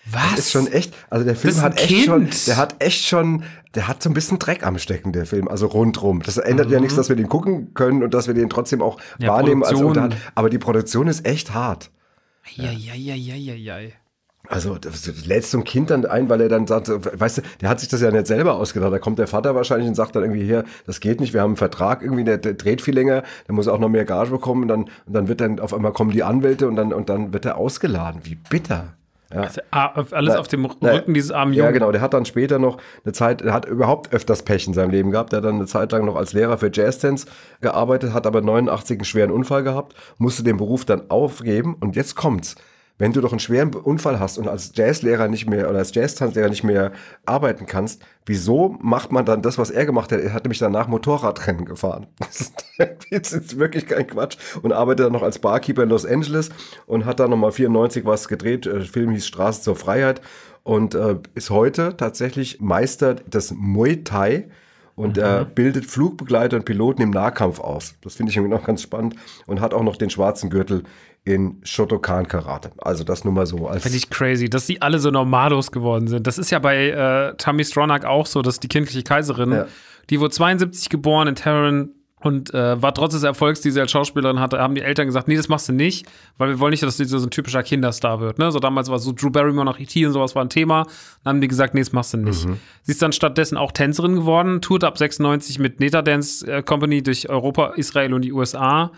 Was? 0.06 0.30
Das 0.30 0.38
ist 0.40 0.50
schon 0.52 0.66
echt, 0.66 0.94
also 1.08 1.24
der 1.24 1.34
Film 1.34 1.60
hat 1.62 1.80
echt 1.80 2.04
schon, 2.04 2.28
Kind. 2.28 2.46
der 2.46 2.56
hat 2.56 2.76
echt 2.82 3.04
schon, 3.06 3.42
der 3.74 3.88
hat 3.88 4.02
so 4.02 4.10
ein 4.10 4.14
bisschen 4.14 4.38
Dreck 4.38 4.66
am 4.66 4.78
Stecken, 4.78 5.12
der 5.12 5.24
Film, 5.24 5.48
also 5.48 5.66
rundrum. 5.66 6.22
Das 6.22 6.36
ändert 6.36 6.70
ja 6.70 6.78
nichts, 6.78 6.94
dass 6.94 7.08
wir 7.08 7.16
den 7.16 7.28
gucken 7.28 7.72
können 7.74 8.02
und 8.02 8.12
dass 8.12 8.26
wir 8.26 8.34
den 8.34 8.50
trotzdem 8.50 8.82
auch 8.82 8.98
Ja, 9.18 9.28
wahrnehmen 9.28 9.62
als 9.62 9.72
Produktion. 9.72 10.04
Unterhalt. 10.04 10.16
Aber 10.34 10.50
die 10.50 10.58
Produktion 10.58 11.08
ist 11.08 11.26
echt 11.26 11.54
hart. 11.54 11.90
Ja, 12.54 12.70
ja, 12.70 12.94
ja, 12.94 13.14
ja, 13.14 13.34
ja, 13.34 13.54
ja. 13.78 13.90
Also, 14.46 14.76
das, 14.76 15.06
lädst 15.24 15.52
so 15.52 15.58
ein 15.58 15.64
Kind 15.64 15.88
dann 15.88 16.04
ein, 16.04 16.28
weil 16.28 16.42
er 16.42 16.50
dann 16.50 16.66
sagt, 16.66 16.90
weißt 16.90 17.38
du, 17.38 17.42
der 17.62 17.70
hat 17.70 17.80
sich 17.80 17.88
das 17.88 18.02
ja 18.02 18.10
nicht 18.10 18.26
selber 18.26 18.56
ausgedacht. 18.56 18.92
Da 18.92 18.98
kommt 18.98 19.18
der 19.18 19.26
Vater 19.26 19.54
wahrscheinlich 19.54 19.88
und 19.88 19.94
sagt 19.94 20.14
dann 20.14 20.22
irgendwie 20.22 20.44
hier, 20.44 20.64
das 20.86 21.00
geht 21.00 21.20
nicht, 21.20 21.32
wir 21.32 21.40
haben 21.40 21.52
einen 21.52 21.56
Vertrag 21.56 22.02
irgendwie, 22.02 22.24
der, 22.24 22.36
der 22.36 22.52
dreht 22.52 22.82
viel 22.82 22.94
länger, 22.94 23.22
der 23.48 23.54
muss 23.54 23.68
auch 23.68 23.78
noch 23.78 23.88
mehr 23.88 24.04
Gage 24.04 24.30
bekommen 24.30 24.62
und 24.62 24.68
dann, 24.68 24.82
und 25.06 25.14
dann 25.14 25.28
wird 25.28 25.40
dann 25.40 25.60
auf 25.60 25.72
einmal 25.72 25.92
kommen 25.92 26.10
die 26.10 26.22
Anwälte 26.22 26.68
und 26.68 26.76
dann, 26.76 26.92
und 26.92 27.08
dann 27.08 27.32
wird 27.32 27.46
er 27.46 27.56
ausgeladen. 27.56 28.20
Wie 28.24 28.34
bitter. 28.34 28.94
Ja. 29.32 29.40
Also, 29.42 29.60
ah, 29.70 30.04
alles 30.12 30.34
Na, 30.34 30.40
auf 30.40 30.48
dem 30.48 30.68
na, 30.80 30.92
Rücken 30.92 31.14
dieses 31.14 31.30
armen 31.32 31.52
Ja, 31.54 31.64
Jungen. 31.64 31.74
genau. 31.74 31.92
Der 31.92 32.00
hat 32.00 32.14
dann 32.14 32.24
später 32.24 32.58
noch 32.58 32.78
eine 33.04 33.12
Zeit, 33.12 33.42
er 33.42 33.52
hat 33.52 33.64
überhaupt 33.66 34.12
öfters 34.12 34.42
Pech 34.42 34.66
in 34.66 34.74
seinem 34.74 34.90
Leben 34.90 35.10
gehabt. 35.10 35.32
Der 35.32 35.38
hat 35.38 35.44
dann 35.44 35.56
eine 35.56 35.66
Zeit 35.66 35.92
lang 35.92 36.04
noch 36.04 36.16
als 36.16 36.32
Lehrer 36.32 36.58
für 36.58 36.70
Jazzdance 36.72 37.26
gearbeitet, 37.60 38.12
hat 38.12 38.26
aber 38.26 38.42
89 38.42 38.98
einen 38.98 39.04
schweren 39.04 39.30
Unfall 39.30 39.62
gehabt, 39.64 39.94
musste 40.18 40.42
den 40.42 40.56
Beruf 40.56 40.84
dann 40.84 41.10
aufgeben 41.10 41.74
und 41.80 41.96
jetzt 41.96 42.14
kommt's. 42.14 42.54
Wenn 42.96 43.12
du 43.12 43.20
doch 43.20 43.32
einen 43.32 43.40
schweren 43.40 43.74
Unfall 43.74 44.20
hast 44.20 44.38
und 44.38 44.46
als 44.46 44.70
Jazzlehrer 44.74 45.26
nicht 45.26 45.48
mehr 45.48 45.68
oder 45.68 45.78
als 45.78 45.92
Jazztanzlehrer 45.94 46.48
nicht 46.48 46.62
mehr 46.62 46.92
arbeiten 47.26 47.66
kannst, 47.66 48.00
wieso 48.24 48.76
macht 48.80 49.10
man 49.10 49.24
dann 49.24 49.42
das, 49.42 49.58
was 49.58 49.70
er 49.70 49.84
gemacht 49.84 50.12
hat? 50.12 50.20
Er 50.20 50.32
hat 50.32 50.44
nämlich 50.44 50.60
danach 50.60 50.86
Motorradrennen 50.86 51.64
gefahren. 51.64 52.06
Das 53.10 53.32
ist, 53.32 53.56
wirklich 53.56 53.86
kein 53.86 54.04
Quatsch. 54.04 54.36
Und 54.62 54.72
arbeitet 54.72 55.06
dann 55.06 55.12
noch 55.12 55.22
als 55.22 55.38
Barkeeper 55.38 55.84
in 55.84 55.90
Los 55.90 56.04
Angeles 56.04 56.50
und 56.86 57.04
hat 57.04 57.20
dann 57.20 57.30
nochmal 57.30 57.52
94 57.52 58.04
was 58.04 58.26
gedreht. 58.26 58.64
Der 58.66 58.80
Film 58.80 59.12
hieß 59.12 59.28
Straße 59.28 59.62
zur 59.62 59.76
Freiheit 59.76 60.20
und 60.64 60.96
äh, 60.96 61.16
ist 61.34 61.50
heute 61.50 61.96
tatsächlich 61.96 62.60
Meister 62.60 63.14
des 63.14 63.52
Muay 63.52 64.02
Thai 64.02 64.48
und 64.96 65.18
er 65.18 65.44
bildet 65.44 65.86
Flugbegleiter 65.86 66.56
und 66.56 66.64
Piloten 66.64 67.02
im 67.02 67.10
Nahkampf 67.10 67.60
aus. 67.60 67.94
Das 68.02 68.14
finde 68.14 68.30
ich 68.30 68.36
irgendwie 68.36 68.54
noch 68.54 68.64
ganz 68.64 68.82
spannend 68.82 69.16
und 69.46 69.60
hat 69.60 69.74
auch 69.74 69.82
noch 69.82 69.96
den 69.96 70.10
schwarzen 70.10 70.50
Gürtel 70.50 70.84
in 71.24 71.60
Shotokan 71.64 72.28
Karate. 72.28 72.70
Also 72.78 73.02
das 73.02 73.24
nur 73.24 73.32
mal 73.32 73.46
so 73.46 73.66
als 73.66 73.82
Finde 73.82 73.96
ich 73.96 74.10
crazy, 74.10 74.50
dass 74.50 74.66
die 74.66 74.82
alle 74.82 74.98
so 74.98 75.10
normalos 75.10 75.72
geworden 75.72 76.06
sind. 76.06 76.26
Das 76.26 76.36
ist 76.38 76.50
ja 76.50 76.58
bei 76.58 76.88
äh, 76.90 77.34
Tammy 77.38 77.64
Stronach 77.64 78.04
auch 78.04 78.26
so, 78.26 78.42
dass 78.42 78.60
die 78.60 78.68
kindliche 78.68 79.02
Kaiserin, 79.02 79.52
Ja. 79.52 79.66
die 80.10 80.20
wurde 80.20 80.34
72 80.34 80.90
geboren 80.90 81.28
in 81.28 81.34
Tehran 81.34 81.90
und 82.20 82.52
äh, 82.54 82.80
war 82.80 82.92
trotz 82.94 83.12
des 83.14 83.22
Erfolgs, 83.22 83.60
die 83.62 83.70
sie 83.70 83.80
als 83.80 83.90
Schauspielerin 83.90 84.38
hatte, 84.40 84.58
haben 84.58 84.74
die 84.74 84.80
Eltern 84.82 85.06
gesagt, 85.06 85.28
nee, 85.28 85.36
das 85.36 85.48
machst 85.48 85.68
du 85.68 85.72
nicht, 85.74 86.06
weil 86.38 86.48
wir 86.50 86.58
wollen 86.58 86.70
nicht, 86.70 86.82
dass 86.82 86.96
sie 86.96 87.04
so 87.04 87.18
ein 87.18 87.30
typischer 87.30 87.62
Kinderstar 87.62 88.20
wird. 88.20 88.38
Ne? 88.38 88.50
So 88.52 88.58
damals 88.60 88.90
war 88.90 88.98
so 88.98 89.12
Drew 89.12 89.28
Barrymore 89.30 89.66
nach 89.66 89.78
E.T. 89.78 90.04
und 90.06 90.12
sowas 90.12 90.34
war 90.34 90.42
ein 90.44 90.48
Thema. 90.50 90.86
Dann 91.22 91.34
haben 91.36 91.40
die 91.42 91.48
gesagt, 91.48 91.74
nee, 91.74 91.80
das 91.80 91.92
machst 91.92 92.12
du 92.14 92.18
nicht. 92.18 92.46
Sie 92.82 92.92
ist 92.92 93.00
dann 93.02 93.12
stattdessen 93.12 93.56
auch 93.58 93.72
Tänzerin 93.72 94.14
geworden, 94.14 94.60
tourt 94.62 94.84
ab 94.84 94.96
96 94.98 95.58
mit 95.58 95.80
Neta 95.80 96.00
Dance 96.02 96.46
äh, 96.50 96.62
Company 96.62 97.02
durch 97.02 97.28
Europa, 97.30 97.72
Israel 97.76 98.12
und 98.14 98.22
die 98.22 98.32
USA 98.32 98.90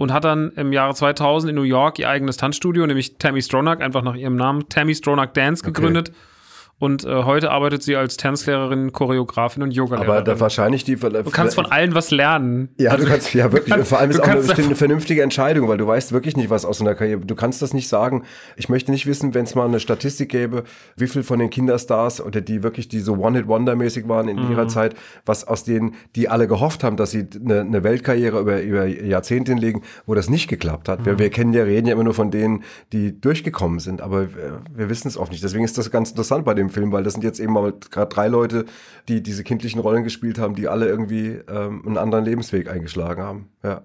und 0.00 0.14
hat 0.14 0.24
dann 0.24 0.50
im 0.52 0.72
Jahre 0.72 0.94
2000 0.94 1.50
in 1.50 1.56
New 1.56 1.62
York 1.62 1.98
ihr 1.98 2.08
eigenes 2.08 2.38
Tanzstudio, 2.38 2.86
nämlich 2.86 3.18
Tammy 3.18 3.42
Stronach, 3.42 3.80
einfach 3.80 4.00
nach 4.02 4.14
ihrem 4.14 4.34
Namen, 4.34 4.66
Tammy 4.70 4.94
Stronach 4.94 5.26
Dance 5.26 5.62
gegründet. 5.62 6.10
Und 6.80 7.04
äh, 7.04 7.24
heute 7.24 7.50
arbeitet 7.50 7.82
sie 7.82 7.94
als 7.94 8.16
Tanzlehrerin, 8.16 8.90
Choreografin 8.90 9.62
und 9.62 9.70
Yogalehrerin. 9.72 10.10
aber 10.10 10.22
da 10.22 10.40
wahrscheinlich 10.40 10.82
die 10.82 10.96
du 10.96 11.22
kannst 11.30 11.54
von 11.54 11.66
allen 11.66 11.94
was 11.94 12.10
lernen. 12.10 12.70
Ja, 12.78 12.96
du 12.96 13.04
kannst, 13.04 13.34
ja 13.34 13.52
wirklich. 13.52 13.66
kannst- 13.74 13.80
und 13.80 13.88
vor 13.88 13.98
allem 13.98 14.10
ist 14.10 14.20
auch 14.20 14.26
eine, 14.26 14.40
eine 14.64 14.74
vernünftige 14.74 15.22
Entscheidung, 15.22 15.68
weil 15.68 15.76
du 15.76 15.86
weißt 15.86 16.12
wirklich 16.12 16.38
nicht, 16.38 16.48
was 16.48 16.64
aus 16.64 16.80
einer 16.80 16.94
Karriere. 16.94 17.20
Du 17.20 17.34
kannst 17.34 17.60
das 17.60 17.74
nicht 17.74 17.86
sagen. 17.88 18.24
Ich 18.56 18.70
möchte 18.70 18.90
nicht 18.92 19.06
wissen, 19.06 19.34
wenn 19.34 19.44
es 19.44 19.54
mal 19.54 19.66
eine 19.66 19.78
Statistik 19.78 20.30
gäbe, 20.30 20.64
wie 20.96 21.06
viel 21.06 21.22
von 21.22 21.38
den 21.38 21.50
Kinderstars 21.50 22.22
oder 22.22 22.40
die 22.40 22.62
wirklich, 22.62 22.88
die 22.88 23.00
so 23.00 23.12
One-Hit-Wonder-mäßig 23.18 24.08
waren 24.08 24.28
in 24.28 24.42
Mhm. 24.42 24.50
ihrer 24.52 24.68
Zeit, 24.68 24.94
was 25.26 25.46
aus 25.46 25.64
denen, 25.64 25.94
die 26.16 26.30
alle 26.30 26.48
gehofft 26.48 26.82
haben, 26.82 26.96
dass 26.96 27.10
sie 27.10 27.26
eine, 27.44 27.60
eine 27.60 27.84
Weltkarriere 27.84 28.40
über, 28.40 28.62
über 28.62 28.86
Jahrzehnte 28.86 29.52
hinlegen, 29.52 29.82
wo 30.06 30.14
das 30.14 30.30
nicht 30.30 30.48
geklappt 30.48 30.88
hat. 30.88 31.00
Mhm. 31.00 31.04
Wir, 31.04 31.18
wir 31.18 31.30
kennen 31.30 31.52
ja, 31.52 31.64
reden 31.64 31.86
ja 31.88 31.92
immer 31.92 32.04
nur 32.04 32.14
von 32.14 32.30
denen, 32.30 32.64
die 32.94 33.20
durchgekommen 33.20 33.80
sind, 33.80 34.00
aber 34.00 34.34
wir, 34.34 34.62
wir 34.74 34.88
wissen 34.88 35.08
es 35.08 35.18
oft 35.18 35.30
nicht. 35.30 35.44
Deswegen 35.44 35.64
ist 35.64 35.76
das 35.76 35.90
ganz 35.90 36.10
interessant 36.10 36.46
bei 36.46 36.54
dem 36.54 36.69
Film, 36.70 36.92
weil 36.92 37.02
das 37.02 37.14
sind 37.14 37.22
jetzt 37.22 37.40
eben 37.40 37.52
mal 37.52 37.72
gerade 37.90 38.12
drei 38.14 38.28
Leute, 38.28 38.64
die 39.08 39.22
diese 39.22 39.44
kindlichen 39.44 39.80
Rollen 39.80 40.04
gespielt 40.04 40.38
haben, 40.38 40.54
die 40.54 40.68
alle 40.68 40.86
irgendwie 40.86 41.38
ähm, 41.48 41.82
einen 41.86 41.98
anderen 41.98 42.24
Lebensweg 42.24 42.70
eingeschlagen 42.70 43.22
haben. 43.22 43.48
Ja. 43.62 43.82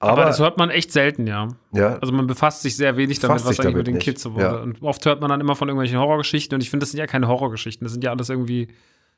Aber, 0.00 0.24
das 0.26 0.38
hört 0.38 0.58
man 0.58 0.70
echt 0.70 0.92
selten, 0.92 1.26
ja. 1.26 1.48
ja, 1.72 1.98
Also 2.00 2.12
man 2.12 2.28
befasst 2.28 2.62
sich 2.62 2.76
sehr 2.76 2.96
wenig 2.96 3.18
damit, 3.18 3.44
was 3.44 3.58
eigentlich 3.58 3.74
mit 3.74 3.86
den 3.88 3.94
nicht. 3.94 4.04
Kids 4.04 4.22
so 4.22 4.34
wurde. 4.34 4.44
Ja. 4.44 4.56
Und 4.62 4.80
oft 4.80 5.04
hört 5.04 5.20
man 5.20 5.28
dann 5.28 5.40
immer 5.40 5.56
von 5.56 5.68
irgendwelchen 5.68 5.98
Horrorgeschichten 5.98 6.54
und 6.54 6.62
ich 6.62 6.70
finde, 6.70 6.84
das 6.84 6.92
sind 6.92 7.00
ja 7.00 7.08
keine 7.08 7.26
Horrorgeschichten, 7.26 7.84
das 7.84 7.92
sind 7.92 8.04
ja 8.04 8.12
alles 8.12 8.28
irgendwie 8.28 8.68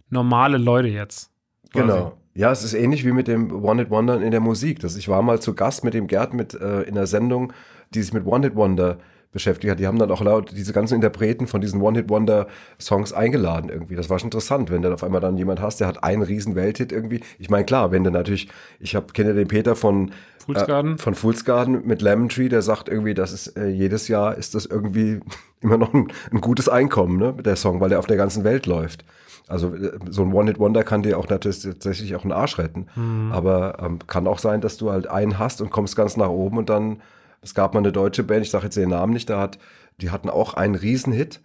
normale 0.09 0.57
Leute 0.57 0.89
jetzt. 0.89 1.31
quasi. 1.73 1.87
Genau. 1.87 2.17
Ja, 2.33 2.51
es 2.51 2.63
ist 2.65 2.75
ähnlich 2.75 3.05
wie 3.05 3.13
mit 3.13 3.29
dem 3.29 3.53
One-Hit-Wonder 3.63 4.23
in 4.23 4.31
der 4.31 4.41
Musik. 4.41 4.79
Das, 4.81 4.97
ich 4.97 5.09
war 5.09 5.21
mal 5.21 5.41
zu 5.41 5.55
Gast 5.55 5.85
mit 5.85 5.95
dem 5.95 6.07
Gerd 6.07 6.33
mit, 6.33 6.55
äh, 6.55 6.83
in 6.83 6.97
einer 6.97 7.07
Sendung, 7.07 7.53
die 7.93 8.03
sich 8.03 8.15
mit 8.15 8.25
One-Hit-Wonder 8.25 8.99
beschäftigt 9.33 9.71
hat. 9.71 9.79
Die 9.79 9.87
haben 9.87 9.99
dann 9.99 10.11
auch 10.11 10.23
laut 10.23 10.51
diese 10.57 10.73
ganzen 10.73 10.95
Interpreten 10.95 11.47
von 11.47 11.61
diesen 11.61 11.81
One-Hit-Wonder-Songs 11.81 13.13
eingeladen 13.13 13.71
irgendwie. 13.71 13.95
Das 13.95 14.11
war 14.11 14.19
schon 14.19 14.29
interessant, 14.29 14.71
wenn 14.71 14.83
du 14.83 14.89
dann 14.89 14.95
auf 14.95 15.05
einmal 15.05 15.21
dann 15.21 15.37
jemand 15.37 15.61
hast, 15.61 15.81
der 15.81 15.87
hat 15.87 16.03
einen 16.03 16.23
riesen 16.23 16.55
Welthit 16.55 16.93
irgendwie. 16.93 17.21
Ich 17.39 17.51
meine, 17.51 17.65
klar, 17.65 17.93
wenn 17.93 18.05
du 18.05 18.11
natürlich, 18.11 18.49
ich 18.81 18.97
hab, 18.97 19.15
kenne 19.15 19.35
den 19.35 19.49
Peter 19.49 19.77
von 19.77 20.11
Fool's 20.45 20.67
Garden? 20.67 20.95
Äh, 20.95 20.99
von 20.99 21.15
Fool's 21.15 21.45
Garden 21.45 21.87
mit 21.87 22.03
Lemon 22.03 22.29
Tree, 22.29 22.49
der 22.49 22.63
sagt 22.63 22.89
irgendwie, 22.89 23.15
das 23.15 23.33
ist 23.33 23.57
äh, 23.57 23.69
jedes 23.69 24.09
Jahr 24.09 24.37
ist 24.37 24.55
das 24.55 24.67
irgendwie 24.67 25.21
immer 25.61 25.79
noch 25.79 25.95
ein, 25.95 26.09
ein 26.33 26.41
gutes 26.41 26.69
Einkommen, 26.69 27.19
ne, 27.19 27.33
mit 27.37 27.47
der 27.47 27.57
Song, 27.57 27.81
weil 27.81 27.91
der 27.91 27.99
auf 27.99 28.07
der 28.07 28.17
ganzen 28.17 28.45
Welt 28.45 28.67
läuft. 28.67 29.05
Also 29.49 29.75
äh, 29.75 29.99
so 30.09 30.23
ein 30.23 30.33
One-Hit-Wonder 30.33 30.85
kann 30.85 31.03
dir 31.03 31.19
auch 31.19 31.29
natürlich 31.29 31.63
tatsächlich 31.63 32.17
auch 32.17 32.23
einen 32.23 32.33
Arsch 32.33 32.59
retten. 32.59 32.87
Aber 33.33 33.79
ähm, 33.81 33.99
kann 34.07 34.27
auch 34.27 34.39
sein, 34.39 34.61
dass 34.61 34.77
du 34.77 34.91
halt 34.91 35.09
einen 35.09 35.39
hast 35.39 35.61
und 35.61 35.71
kommst 35.71 35.97
ganz 35.97 36.17
nach 36.17 36.29
oben 36.29 36.59
und 36.59 36.71
dann, 36.71 37.01
es 37.43 37.55
gab 37.55 37.75
mal 37.75 37.81
eine 37.81 37.93
deutsche 37.93 38.23
Band, 38.23 38.45
ich 38.45 38.51
sage 38.51 38.65
jetzt 38.65 38.77
den 38.77 38.91
Namen 38.91 39.13
nicht, 39.13 39.31
da 39.31 39.41
hat, 39.41 39.59
die 40.01 40.11
hatten 40.11 40.31
auch 40.31 40.55
einen 40.55 40.75
Riesenhit. 40.75 41.41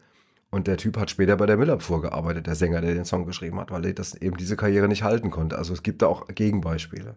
Und 0.51 0.67
der 0.67 0.77
Typ 0.77 0.97
hat 0.97 1.09
später 1.09 1.35
bei 1.35 1.47
der 1.47 1.57
Müllabfuhr 1.57 2.01
gearbeitet, 2.01 2.47
der 2.47 2.55
Sänger, 2.55 2.79
der 2.79 2.93
den 2.93 3.03
Song 3.03 3.25
geschrieben 3.25 3.59
hat, 3.59 3.71
weil 3.71 3.85
er 3.85 3.93
das 3.93 4.15
eben 4.15 4.37
diese 4.37 4.55
Karriere 4.55 4.87
nicht 4.87 5.03
halten 5.03 5.29
konnte. 5.29 5.57
Also 5.57 5.73
es 5.73 5.83
gibt 5.83 6.01
da 6.01 6.07
auch 6.07 6.27
Gegenbeispiele. 6.27 7.15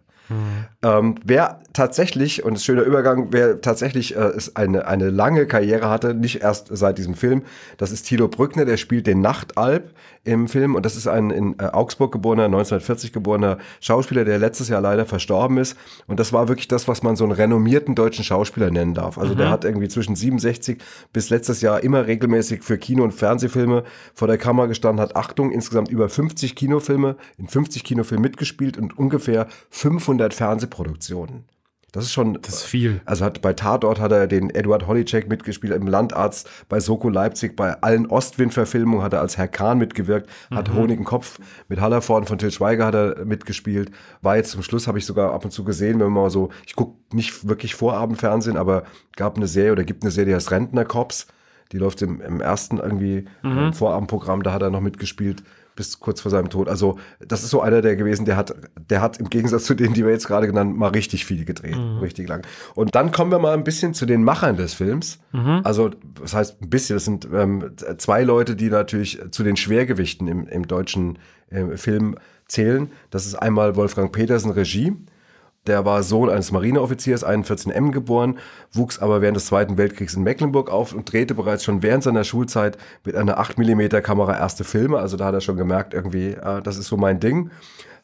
Ähm, 0.83 1.14
wer 1.25 1.61
tatsächlich, 1.73 2.45
und 2.45 2.55
das 2.55 2.64
schöner 2.64 2.83
Übergang, 2.83 3.29
wer 3.31 3.61
tatsächlich 3.61 4.17
äh, 4.17 4.33
eine, 4.55 4.87
eine 4.87 5.11
lange 5.11 5.47
Karriere 5.47 5.88
hatte, 5.88 6.14
nicht 6.14 6.43
erst 6.43 6.69
seit 6.71 6.99
diesem 6.99 7.14
Film, 7.14 7.45
das 7.77 7.93
ist 7.93 8.05
Tilo 8.05 8.29
Brückner, 8.29 8.64
der 8.64 8.77
spielt 8.77 9.07
den 9.07 9.21
Nachtalb 9.21 9.95
im 10.24 10.48
Film 10.48 10.74
und 10.74 10.85
das 10.85 10.96
ist 10.96 11.07
ein 11.07 11.31
in 11.31 11.59
äh, 11.59 11.64
Augsburg 11.64 12.12
geborener, 12.12 12.44
1940 12.44 13.12
geborener 13.12 13.59
Schauspieler, 13.81 14.24
der 14.24 14.38
letztes 14.38 14.68
Jahr 14.68 14.81
leider 14.81 15.07
verstorben 15.07 15.59
ist. 15.59 15.76
Und 16.07 16.20
das 16.20 16.33
war 16.33 16.48
wirklich 16.48 16.68
das, 16.68 16.88
was 16.88 17.02
man 17.02 17.16
so 17.16 17.24
einen 17.24 17.33
renommierten 17.33 17.94
deutschen 17.94 18.24
Schauspieler 18.24 18.70
nennen 18.70 18.94
darf. 18.94 19.18
Also 19.18 19.35
der 19.35 19.50
hat 19.50 19.64
irgendwie 19.64 19.88
zwischen 19.88 20.16
67 20.16 20.78
bis 21.12 21.31
letztes 21.31 21.61
Jahr 21.61 21.83
immer 21.83 22.07
regelmäßig 22.07 22.62
für 22.62 22.78
Kino- 22.78 23.04
und 23.04 23.12
Fernsehfilme 23.12 23.85
vor 24.14 24.28
der 24.28 24.38
Kamera 24.38 24.66
gestanden, 24.66 25.00
hat 25.00 25.16
Achtung, 25.16 25.50
insgesamt 25.50 25.90
über 25.90 26.09
50 26.09 26.54
Kinofilme, 26.54 27.16
in 27.37 27.48
50 27.48 27.85
Kinofilmen 27.85 28.22
mitgespielt 28.22 28.78
und 28.78 28.98
ungefähr 28.98 29.46
500 29.70 30.35
Fernsehproduktionen. 30.35 31.44
Das 31.92 32.05
ist 32.05 32.12
schon. 32.12 32.38
Das 32.42 32.55
ist 32.55 32.64
viel. 32.64 33.01
Also 33.07 33.24
hat 33.24 33.40
bei 33.40 33.55
Tatort 33.55 33.98
hat 33.98 34.12
er 34.12 34.27
den 34.27 34.51
Eduard 34.51 34.87
Holicek 34.87 35.29
mitgespielt, 35.29 35.72
im 35.72 35.87
Landarzt, 35.87 36.48
bei 36.68 36.81
Soko 36.81 37.09
Leipzig, 37.09 37.57
bei 37.57 37.81
allen 37.81 38.07
Ostwind-Verfilmungen 38.07 39.03
hat 39.03 39.14
er 39.14 39.20
als 39.20 39.38
Herr 39.38 39.48
Kahn 39.48 39.79
mitgewirkt, 39.79 40.29
hat 40.51 40.72
Honig 40.74 40.98
im 40.98 41.05
Kopf 41.05 41.38
mit 41.68 41.81
Hallervorden 41.81 42.27
von 42.27 42.37
Til 42.37 42.51
Schweiger 42.51 42.85
hat 42.85 42.94
er 42.94 43.24
mitgespielt. 43.24 43.90
War 44.20 44.37
jetzt 44.37 44.51
zum 44.51 44.62
Schluss, 44.62 44.87
habe 44.87 44.98
ich 44.98 45.07
sogar 45.07 45.33
ab 45.33 45.44
und 45.44 45.51
zu 45.51 45.64
gesehen, 45.64 45.98
wenn 45.98 46.11
man 46.11 46.24
mal 46.24 46.31
so, 46.31 46.51
ich 46.66 46.77
gucke 46.77 46.96
nicht 47.14 47.48
wirklich 47.48 47.74
Vorabendfernsehen, 47.74 48.59
aber 48.59 48.85
gab 49.16 49.37
eine 49.37 49.46
Serie 49.46 49.72
oder 49.72 49.85
gibt 49.85 50.03
eine 50.03 50.11
Serie, 50.11 50.33
die 50.33 50.35
heißt 50.35 50.51
Rentner-Cops. 50.51 51.27
Die 51.72 51.79
läuft 51.79 52.01
im, 52.01 52.20
im 52.20 52.40
ersten 52.40 52.79
irgendwie 52.79 53.27
im 53.42 53.72
Vorabendprogramm, 53.74 54.42
da 54.42 54.53
hat 54.53 54.62
er 54.62 54.70
noch 54.70 54.81
mitgespielt 54.81 55.42
bis 55.79 56.01
kurz 56.01 56.21
vor 56.21 56.31
seinem 56.31 56.51
Tod. 56.51 56.69
Also 56.69 56.99
das 57.21 57.45
ist 57.45 57.51
so 57.51 57.62
einer 57.62 57.81
der 57.83 57.95
gewesen, 57.95 58.25
der 58.27 58.37
hat, 58.37 58.53
der 58.91 59.01
hat 59.01 59.19
im 59.19 59.31
Gegensatz 59.31 59.64
zu 59.64 59.75
denen, 59.75 59.95
die 59.95 60.05
wir 60.05 60.11
jetzt 60.11 60.27
gerade 60.27 60.49
genannt, 60.49 60.77
mal 60.77 60.88
richtig 60.88 61.25
viel 61.25 61.45
gedreht, 61.45 61.77
richtig 62.03 62.29
lang. 62.29 62.45
Und 62.75 62.97
dann 62.97 63.12
kommen 63.12 63.31
wir 63.31 63.38
mal 63.38 63.55
ein 63.55 63.62
bisschen 63.62 63.95
zu 63.95 64.05
den 64.05 64.25
Machern 64.25 64.57
des 64.57 64.75
Films. 64.75 65.21
Also 65.64 65.91
das 66.21 66.35
heißt 66.35 66.61
ein 66.61 66.69
bisschen, 66.69 66.97
das 66.97 67.05
sind 67.05 67.29
ähm, 67.33 67.71
zwei 67.99 68.25
Leute, 68.25 68.57
die 68.57 68.71
natürlich 68.71 69.21
zu 69.31 69.45
den 69.45 69.57
Schwergewichten 69.57 70.27
im, 70.27 70.49
im 70.49 70.67
deutschen 70.67 71.19
äh, 71.51 71.77
Film 71.77 72.17
zählen. 72.49 72.91
Das 73.11 73.25
ist 73.25 73.37
einmal 73.37 73.77
Wolfgang 73.77 74.11
Petersen 74.11 74.51
Regie. 74.51 74.97
Der 75.66 75.85
war 75.85 76.03
Sohn 76.03 76.31
eines 76.31 76.51
Marineoffiziers, 76.51 77.27
41M 77.27 77.90
geboren, 77.90 78.38
wuchs 78.73 78.99
aber 78.99 79.21
während 79.21 79.37
des 79.37 79.47
Zweiten 79.47 79.77
Weltkriegs 79.77 80.14
in 80.14 80.23
Mecklenburg 80.23 80.71
auf 80.71 80.94
und 80.94 81.12
drehte 81.12 81.35
bereits 81.35 81.64
schon 81.64 81.83
während 81.83 82.03
seiner 82.03 82.25
Schulzeit 82.25 82.79
mit 83.05 83.16
einer 83.16 83.38
8mm 83.38 84.01
Kamera 84.01 84.38
erste 84.38 84.64
Filme. 84.64 84.99
Also 84.99 85.18
da 85.18 85.27
hat 85.27 85.35
er 85.35 85.42
schon 85.42 85.59
gemerkt, 85.59 85.92
irgendwie, 85.92 86.29
äh, 86.29 86.62
das 86.62 86.79
ist 86.79 86.87
so 86.87 86.97
mein 86.97 87.21
Ding. 87.21 87.51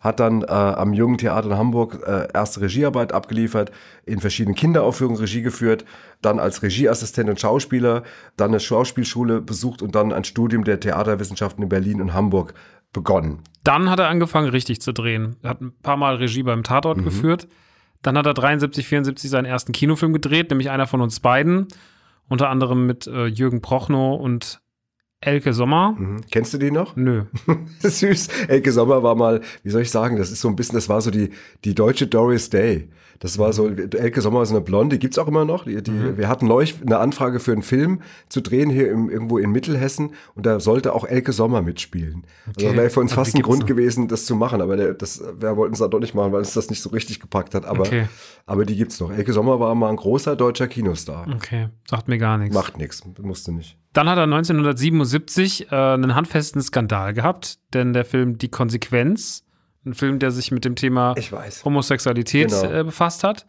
Hat 0.01 0.21
dann 0.21 0.43
äh, 0.43 0.47
am 0.49 0.93
Jungen 0.93 1.17
Theater 1.17 1.49
in 1.49 1.57
Hamburg 1.57 2.07
äh, 2.07 2.29
erste 2.35 2.61
Regiearbeit 2.61 3.15
abgeliefert, 3.15 3.73
in 4.05 4.21
verschiedenen 4.21 4.55
Kinderaufführungen 4.55 5.19
Regie 5.19 5.41
geführt, 5.41 5.87
dann 6.21 6.39
als 6.39 6.63
Regieassistent 6.63 7.31
und 7.31 7.41
Schauspieler, 7.41 8.03
dann 8.37 8.51
eine 8.51 8.61
Schauspielschule 8.61 9.41
besucht 9.41 9.81
und 9.81 9.95
dann 9.95 10.13
ein 10.13 10.25
Studium 10.25 10.65
der 10.65 10.81
Theaterwissenschaften 10.81 11.63
in 11.63 11.71
Berlin 11.71 12.03
und 12.03 12.13
Hamburg 12.13 12.53
begonnen. 12.95 13.41
Dann 13.63 13.91
hat 13.91 13.99
er 13.99 14.09
angefangen, 14.09 14.49
richtig 14.49 14.81
zu 14.81 14.93
drehen. 14.95 15.37
Er 15.43 15.51
hat 15.51 15.61
ein 15.61 15.73
paar 15.83 15.99
Mal 15.99 16.17
Regie 16.17 16.43
beim 16.43 16.63
Tatort 16.63 16.99
Mhm. 16.99 17.05
geführt. 17.05 17.49
Dann 18.01 18.17
hat 18.17 18.25
er 18.27 18.33
73, 18.35 18.87
74 18.87 19.29
seinen 19.31 19.45
ersten 19.45 19.73
Kinofilm 19.73 20.13
gedreht, 20.15 20.49
nämlich 20.51 20.71
einer 20.71 20.87
von 20.87 21.01
uns 21.03 21.21
beiden. 21.21 21.69
Unter 22.29 22.49
anderem 22.49 22.87
mit 22.87 23.07
äh, 23.07 23.27
Jürgen 23.27 23.61
Prochnow 23.61 24.19
und 24.19 24.61
Elke 25.21 25.55
Sommer. 25.55 25.93
Mhm. 25.99 26.21
Kennst 26.31 26.53
du 26.55 26.59
die 26.59 26.71
noch? 26.71 26.97
Nö. 26.97 27.25
Süß. 27.81 28.29
Elke 28.49 28.73
Sommer 28.73 29.03
war 29.03 29.15
mal, 29.15 29.41
wie 29.63 29.71
soll 29.71 29.83
ich 29.83 29.91
sagen, 29.91 30.17
das 30.17 30.31
ist 30.31 30.41
so 30.43 30.49
ein 30.49 30.57
bisschen, 30.57 30.75
das 30.75 30.89
war 30.91 31.01
so 31.01 31.11
die, 31.11 31.31
die 31.65 31.75
deutsche 31.75 32.07
Doris 32.07 32.51
Day. 32.51 32.91
Das 33.21 33.39
war 33.39 33.53
so, 33.53 33.69
Elke 33.69 34.21
Sommer 34.21 34.43
ist 34.43 34.51
eine 34.51 34.61
Blonde, 34.61 34.97
die 34.97 35.01
gibt's 35.01 35.19
auch 35.19 35.29
immer 35.29 35.45
noch. 35.45 35.65
Die, 35.65 35.83
die, 35.83 36.17
Wir 36.19 36.29
hatten 36.29 36.47
neulich 36.47 36.77
eine 36.83 36.99
Anfrage 36.99 37.41
für 37.41 37.53
einen 37.53 37.63
Film 37.63 38.01
zu 38.29 38.41
drehen 38.41 38.71
hier 38.71 38.91
im, 38.91 39.09
irgendwo 39.11 39.39
in 39.39 39.51
Mittelhessen 39.51 40.13
und 40.35 40.47
da 40.47 40.61
sollte 40.61 40.93
auch 40.93 41.05
Elke 41.05 41.33
Sommer 41.33 41.63
mitspielen. 41.63 42.27
Also 42.47 42.69
Okay. 42.69 42.77
wäre 42.77 42.91
für 42.91 43.01
uns 43.01 43.13
Aber 43.13 43.25
fast 43.25 43.37
ein 43.37 43.43
Grund 43.43 43.61
noch. 43.61 43.67
gewesen, 43.67 44.09
das 44.09 44.27
zu 44.27 44.35
machen, 44.37 44.61
aber 44.61 44.77
der, 44.77 44.95
das, 44.95 45.23
wir 45.39 45.57
wollten 45.57 45.75
es 45.75 45.81
dann 45.81 45.91
doch 45.91 46.01
nicht 46.01 46.15
machen, 46.15 46.33
weil 46.33 46.41
uns 46.41 46.55
das 46.55 46.71
nicht 46.71 46.83
so 46.83 46.91
richtig 46.91 47.21
gepackt 47.21 47.55
hat. 47.55 47.65
Aber, 47.65 47.81
Okay. 47.87 48.09
aber 48.47 48.65
die 48.65 48.77
gibt's 48.77 48.99
noch. 49.01 49.11
Elke 49.13 49.33
Sommer 49.33 49.61
war 49.61 49.75
mal 49.75 49.89
ein 49.91 49.97
großer 49.97 50.37
deutscher 50.37 50.67
Kinostar. 50.69 51.27
Okay, 51.35 51.69
sagt 51.89 52.09
mir 52.09 52.19
gar 52.19 52.39
nichts. 52.39 52.55
Macht 52.55 52.79
nichts, 52.79 53.03
musste 53.21 53.53
nicht. 53.53 53.79
Dann 53.93 54.09
hat 54.09 54.19
er 54.19 54.25
1977 54.25 55.71
äh, 55.71 55.75
einen 55.75 56.15
handfesten 56.15 56.61
Skandal 56.63 57.15
gehabt, 57.15 57.59
denn 57.75 57.93
der 57.93 58.05
Film 58.05 58.39
Die 58.39 58.49
Konsequenz, 58.49 59.44
ein 59.87 59.95
Film, 59.95 60.19
der 60.19 60.31
sich 60.31 60.51
mit 60.51 60.65
dem 60.65 60.77
Thema. 60.77 61.15
Homosexualität 61.65 62.49
Genau. 62.51 62.65
äh, 62.73 62.85
befasst 62.85 63.25
hat, 63.25 63.47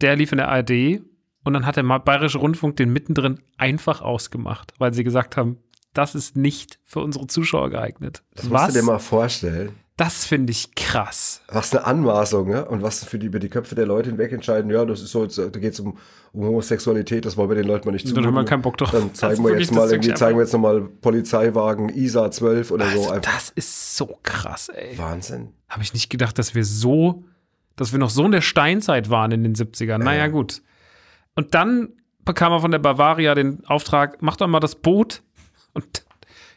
der 0.00 0.16
lief 0.16 0.32
in 0.32 0.38
der 0.38 0.48
ARD 0.48 1.00
und 1.44 1.52
dann 1.52 1.66
hat 1.66 1.76
der 1.76 1.82
Bayerische 1.82 2.38
Rundfunk 2.38 2.76
den 2.76 2.92
mittendrin 2.92 3.40
einfach 3.58 4.00
ausgemacht, 4.00 4.72
weil 4.78 4.92
sie 4.94 5.04
gesagt 5.04 5.36
haben, 5.36 5.58
das 5.92 6.14
ist 6.14 6.36
nicht 6.36 6.80
für 6.84 7.00
unsere 7.00 7.26
Zuschauer 7.28 7.70
geeignet. 7.70 8.22
Das 8.34 8.48
musst 8.48 8.68
du 8.68 8.72
dir 8.72 8.82
mal 8.82 8.98
vorstellen. 8.98 9.74
Das 9.96 10.24
finde 10.24 10.50
ich 10.50 10.74
krass. 10.74 11.40
Was 11.46 11.72
eine 11.72 11.86
Anmaßung, 11.86 12.48
ne? 12.48 12.64
Und 12.64 12.82
was 12.82 13.04
für 13.04 13.16
die, 13.18 13.26
über 13.26 13.38
die 13.38 13.48
Köpfe 13.48 13.76
der 13.76 13.86
Leute 13.86 14.10
hinweg 14.10 14.32
entscheiden, 14.32 14.68
ja, 14.68 14.84
das 14.84 15.00
ist 15.00 15.12
so, 15.12 15.24
da 15.26 15.46
geht 15.60 15.72
es 15.74 15.78
um, 15.80 15.96
um 16.32 16.44
Homosexualität, 16.46 17.24
das 17.24 17.36
wollen 17.36 17.48
wir 17.48 17.54
den 17.54 17.66
Leuten 17.66 17.86
mal 17.86 17.92
nicht 17.92 18.04
Dann 18.06 18.14
zumuten. 18.14 18.26
haben 18.26 18.34
wir 18.34 18.44
keinen 18.44 18.62
Bock 18.62 18.76
drauf. 18.76 18.90
Dann 18.90 19.14
zeigen 19.14 19.30
Also 19.30 19.44
wir 19.44 19.58
jetzt 19.60 19.72
mal 19.72 19.88
irgendwie, 19.88 20.14
zeigen 20.14 20.36
wir 20.36 20.42
jetzt 20.42 20.52
nochmal 20.52 20.80
Polizeiwagen 20.80 21.90
ISA 21.90 22.28
12 22.30 22.72
oder 22.72 22.86
so. 22.90 22.98
Also, 23.02 23.10
Einfach 23.12 23.32
das 23.34 23.50
ist 23.50 23.96
so 23.96 24.18
krass, 24.24 24.68
ey. 24.68 24.98
Wahnsinn. 24.98 25.52
Habe 25.68 25.82
ich 25.84 25.94
nicht 25.94 26.10
gedacht, 26.10 26.40
dass 26.40 26.56
wir 26.56 26.64
so, 26.64 27.22
dass 27.76 27.92
wir 27.92 28.00
noch 28.00 28.10
so 28.10 28.24
in 28.24 28.32
der 28.32 28.40
Steinzeit 28.40 29.10
waren 29.10 29.30
in 29.30 29.44
den 29.44 29.54
70ern. 29.54 29.98
Naja, 29.98 30.26
gut. 30.26 30.60
Und 31.36 31.54
dann 31.54 31.90
bekam 32.24 32.52
er 32.52 32.60
von 32.60 32.72
der 32.72 32.78
Bavaria 32.80 33.36
den 33.36 33.64
Auftrag, 33.66 34.18
mach 34.22 34.36
doch 34.36 34.48
mal 34.48 34.58
das 34.60 34.74
Boot. 34.74 35.22
Und 35.72 36.03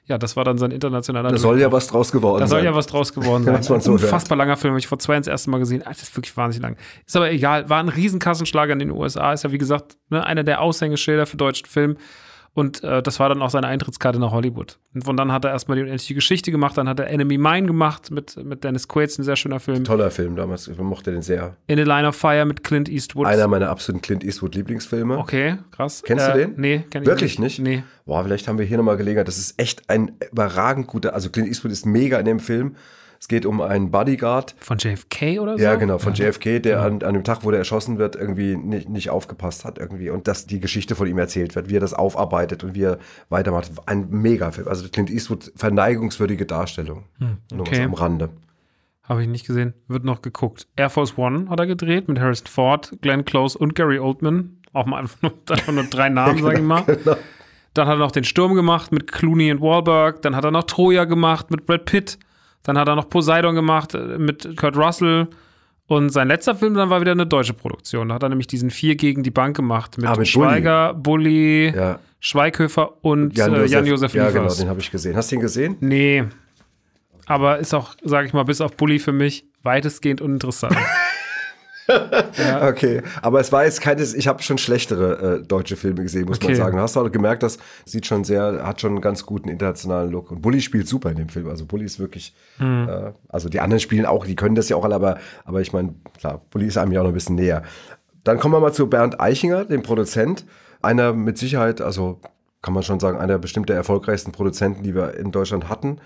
ja, 0.08 0.18
das 0.18 0.36
war 0.36 0.44
dann 0.44 0.58
sein 0.58 0.72
internationaler 0.72 1.30
Da 1.30 1.38
soll 1.38 1.60
ja 1.60 1.72
was 1.72 1.88
draus 1.88 2.12
geworden 2.12 2.40
Da 2.42 2.48
soll 2.48 2.60
sein. 2.60 2.66
ja 2.66 2.76
was 2.76 2.88
draus 2.88 3.14
geworden 3.14 3.44
sein. 3.46 3.54
Was 3.60 3.70
man 3.70 3.82
so. 3.82 3.92
Unfassbar 3.94 4.38
langer 4.38 4.58
Film, 4.58 4.72
habe 4.72 4.80
ich 4.80 4.88
vor 4.88 5.00
zwei 5.00 5.14
Jahren 5.14 5.24
das 5.24 5.28
erste 5.32 5.50
Mal 5.50 5.60
gesehen. 5.60 5.82
Alter, 5.82 6.00
das 6.00 6.10
ist 6.10 6.18
wirklich 6.18 6.36
wahnsinnig 6.38 6.64
lang. 6.64 6.78
Ist 7.06 7.16
aber 7.16 7.32
egal, 7.32 7.70
war 7.70 7.80
ein 7.80 7.90
Riesenkassenschlager 7.90 8.74
in 8.74 8.80
den 8.80 8.92
USA. 8.92 9.34
Ist 9.34 9.44
ja, 9.44 9.52
wie 9.52 9.58
gesagt, 9.58 9.98
ne, 10.10 10.26
einer 10.26 10.44
der 10.44 10.62
Aushängeschilder 10.62 11.26
für 11.26 11.38
deutschen 11.38 11.68
Film. 11.68 11.98
Und 12.58 12.84
äh, 12.84 13.04
das 13.04 13.20
war 13.20 13.30
dann 13.30 13.44
auch 13.44 13.52
seine 13.52 13.68
Eintrittskarte 13.68 14.18
nach 14.18 14.32
Hollywood. 14.32 14.80
Und 14.96 15.04
von 15.04 15.16
dann 15.16 15.32
hat 15.32 15.46
er 15.46 15.52
erstmal 15.52 15.78
die 15.78 15.84
unendliche 15.84 16.16
Geschichte 16.16 16.50
gemacht, 16.50 16.76
dann 16.76 16.90
hat 16.90 17.00
er 17.00 17.06
Enemy 17.08 17.38
Mine 17.38 17.68
gemacht 17.68 18.10
mit, 18.10 18.36
mit 18.44 18.64
Dennis 18.64 18.88
Quaid, 18.88 19.16
ein 19.20 19.22
sehr 19.22 19.36
schöner 19.36 19.60
Film. 19.60 19.84
Toller 19.84 20.10
Film 20.10 20.36
damals. 20.36 20.68
Ich 20.68 20.76
mochte 20.80 21.12
den 21.12 21.22
sehr. 21.22 21.56
In 21.68 21.78
a 21.78 21.84
Line 21.84 22.08
of 22.08 22.16
Fire 22.16 22.46
mit 22.46 22.64
Clint 22.64 22.90
Eastwood. 22.90 23.28
Einer 23.28 23.48
meiner 23.48 23.70
absoluten 23.70 24.02
Clint 24.02 24.24
Eastwood 24.24 24.56
Lieblingsfilme. 24.56 25.20
Okay, 25.20 25.60
krass. 25.70 26.02
Kennst 26.04 26.30
du 26.30 26.34
den? 26.34 26.56
Nee, 26.58 26.84
kenn 26.90 27.04
ich 27.04 27.08
Wirklich 27.08 27.38
nicht? 27.38 27.60
Nee. 27.60 27.84
Boah, 28.08 28.24
vielleicht 28.24 28.48
haben 28.48 28.58
wir 28.58 28.66
hier 28.66 28.78
nochmal 28.78 28.98
Gelegenheit. 28.98 29.28
Das 29.28 29.38
ist 29.38 29.62
echt 29.62 29.88
ein 29.88 30.14
überragend 30.32 30.88
guter, 30.88 31.14
also 31.14 31.30
Clint 31.30 31.50
Eastwood 31.50 31.72
ist 31.72 31.86
mega 31.86 32.18
in 32.18 32.26
dem 32.26 32.40
Film. 32.40 32.76
Es 33.20 33.28
geht 33.28 33.46
um 33.46 33.62
einen 33.62 33.92
Bodyguard, 33.92 34.56
Von 34.60 34.78
JFK 34.78 35.40
oder 35.40 35.58
so? 35.58 35.64
ja 35.64 35.76
genau, 35.76 35.98
von 35.98 36.14
JFK, 36.14 36.60
der 36.62 36.82
an, 36.82 37.02
an 37.04 37.14
dem 37.14 37.24
Tag, 37.24 37.44
wo 37.44 37.52
der 37.52 37.60
erschossen 37.60 37.98
wird, 37.98 38.16
irgendwie 38.16 38.56
nicht, 38.56 38.90
nicht 38.90 39.10
aufgepasst 39.10 39.66
hat 39.66 39.78
irgendwie 39.78 40.10
und 40.10 40.28
dass 40.28 40.46
die 40.46 40.60
Geschichte 40.60 40.96
von 40.96 41.08
ihm 41.08 41.18
erzählt 41.18 41.56
wird, 41.56 41.70
wie 41.70 41.78
er 41.78 41.82
das 41.82 41.94
aufarbeitet 41.94 42.64
und 42.64 42.76
wie 42.76 42.84
er 42.84 43.00
weitermacht. 43.30 43.72
Ein 43.86 44.10
Megafilm, 44.10 44.68
also 44.68 44.88
Clint 44.90 45.10
Eastwood, 45.10 45.52
verneigungswürdige 45.56 46.46
Darstellung. 46.46 47.06
Nur 47.20 47.38
was 47.52 47.60
okay. 47.60 47.84
am 47.84 47.94
Rande. 47.94 48.30
Habe 49.08 49.22
ich 49.22 49.30
nicht 49.30 49.48
gesehen. 49.48 49.74
Wird 49.88 50.04
noch 50.04 50.22
geguckt. 50.22 50.68
Air 50.76 50.90
Force 50.90 51.18
One 51.18 51.50
hat 51.50 51.60
er 51.60 51.66
gedreht 51.66 52.10
mit 52.10 52.20
Harrison 52.20 52.48
Ford, 52.48 52.92
Glenn 53.02 53.24
Close 53.24 53.58
und 53.58 53.74
Gary 53.74 54.00
Oldman. 54.00 54.58
Auch 54.74 54.86
mal 54.86 55.00
einfach 55.00 55.22
nur, 55.22 55.32
einfach 55.50 55.74
nur 55.74 55.86
drei 55.86 56.10
Namen, 56.10 56.42
sage 56.44 56.58
ich 56.58 56.64
mal. 56.64 56.84
Dann 57.74 57.88
hat 57.88 57.96
er 57.96 58.00
noch 58.00 58.12
den 58.12 58.26
Sturm 58.26 58.54
gemacht 58.54 58.92
mit 58.92 59.10
Clooney 59.10 59.52
und 59.52 59.62
Wahlberg. 59.62 60.22
Dann 60.24 60.36
hat 60.36 60.44
er 60.44 60.52
noch 60.52 60.64
Troja 60.64 61.06
gemacht 61.06 61.52
mit 61.52 61.66
Brad 61.66 61.86
Pitt. 61.86 62.20
Dann 62.68 62.78
hat 62.78 62.88
er 62.88 62.96
noch 62.96 63.10
Poseidon 63.10 63.56
gemacht 63.56 63.96
äh, 63.96 64.20
mit 64.20 64.56
Kurt 64.58 64.78
Russell. 64.78 65.28
Und 65.88 66.10
sein 66.10 66.28
letzter 66.28 66.54
Film 66.54 66.74
dann 66.74 66.90
war 66.90 67.00
wieder 67.02 67.14
eine 67.14 67.26
deutsche 67.26 67.54
Produktion. 67.54 68.10
Da 68.10 68.16
hat 68.16 68.24
er 68.24 68.30
nämlich 68.30 68.48
diesen 68.48 68.70
Vier 68.70 68.96
gegen 68.98 69.24
die 69.24 69.32
Bank 69.32 69.56
gemacht 69.56 69.98
mit, 69.98 70.06
Ah, 70.06 70.16
mit 70.18 70.28
Schweiger, 70.28 70.94
Bulli, 70.94 71.70
Ja. 71.74 72.00
Schweighöfer 72.20 73.04
und 73.06 73.38
Jan-Josef 73.38 73.72
äh, 73.72 73.74
Jan-Josef 73.74 74.14
Ja, 74.14 74.28
genau, 74.30 74.42
Liefers. 74.44 74.58
den 74.58 74.70
habe 74.70 74.82
ich 74.82 74.92
gesehen. 74.92 75.16
Hast 75.16 75.32
du 75.32 75.36
ihn 75.38 75.42
gesehen? 75.42 75.78
Nee. 75.80 76.26
Aber 77.26 77.60
ist 77.60 77.74
auch, 77.74 77.96
sage 78.04 78.28
ich 78.28 78.34
mal, 78.34 78.44
bis 78.44 78.60
auf 78.60 78.76
Bully 78.76 79.00
für 79.00 79.14
mich 79.14 79.46
weitestgehend 79.64 80.20
uninteressant. 80.22 80.76
Okay, 82.62 83.02
aber 83.22 83.40
es 83.40 83.52
war 83.52 83.66
jetzt 83.66 83.82
keines, 83.82 84.14
ich 84.14 84.28
habe 84.28 84.42
schon 84.44 84.58
schlechtere 84.58 85.38
äh, 85.40 85.48
deutsche 85.48 85.76
Filme 85.76 86.04
gesehen, 86.04 86.26
muss 86.26 86.40
man 86.40 86.48
Okay. 86.48 86.56
sagen. 86.56 86.80
Hast 86.80 86.96
du 86.96 87.02
auch 87.02 87.12
gemerkt, 87.12 87.44
das 87.44 87.58
sieht 87.86 88.06
schon 88.06 88.24
sehr, 88.24 88.66
hat 88.66 88.82
schon 88.82 88.92
einen 88.92 89.02
ganz 89.02 89.26
guten 89.26 89.50
internationalen 89.50 90.12
Look. 90.12 90.32
Und 90.32 90.42
Bully 90.42 90.62
spielt 90.62 90.88
super 90.88 91.10
in 91.12 91.18
dem 91.18 91.30
Film. 91.30 91.48
Also 91.48 91.66
Bully 91.66 91.86
ist 91.86 92.00
wirklich, 92.00 92.36
äh, 92.60 93.12
also 93.30 93.50
die 93.50 93.60
anderen 93.60 93.80
spielen 93.80 94.06
auch, 94.06 94.26
die 94.26 94.36
können 94.36 94.56
das 94.56 94.70
ja 94.70 94.76
auch 94.76 94.84
alle, 94.86 94.96
aber, 94.96 95.18
aber 95.46 95.62
ich 95.62 95.74
meine, 95.74 95.96
klar, 96.20 96.42
Bully 96.52 96.68
ist 96.68 96.78
einem 96.78 96.92
ja 96.92 97.00
auch 97.00 97.06
noch 97.06 97.12
ein 97.12 97.16
bisschen 97.16 97.36
näher. 97.36 97.64
Dann 98.24 98.40
kommen 98.40 98.54
wir 98.54 98.60
mal 98.60 98.74
zu 98.74 98.88
Bernd 98.90 99.20
Eichinger, 99.22 99.66
dem 99.66 99.84
Produzent. 99.84 100.46
Einer 100.82 101.14
mit 101.14 101.38
Sicherheit, 101.38 101.82
also 101.82 102.20
kann 102.62 102.74
man 102.74 102.84
schon 102.84 103.00
sagen, 103.00 103.18
einer 103.18 103.38
bestimmt 103.38 103.70
der 103.70 103.78
erfolgreichsten 103.78 104.32
Produzenten, 104.32 104.84
die 104.84 104.94
wir 104.94 105.16
in 105.16 105.32
Deutschland 105.32 105.70
hatten. 105.70 106.00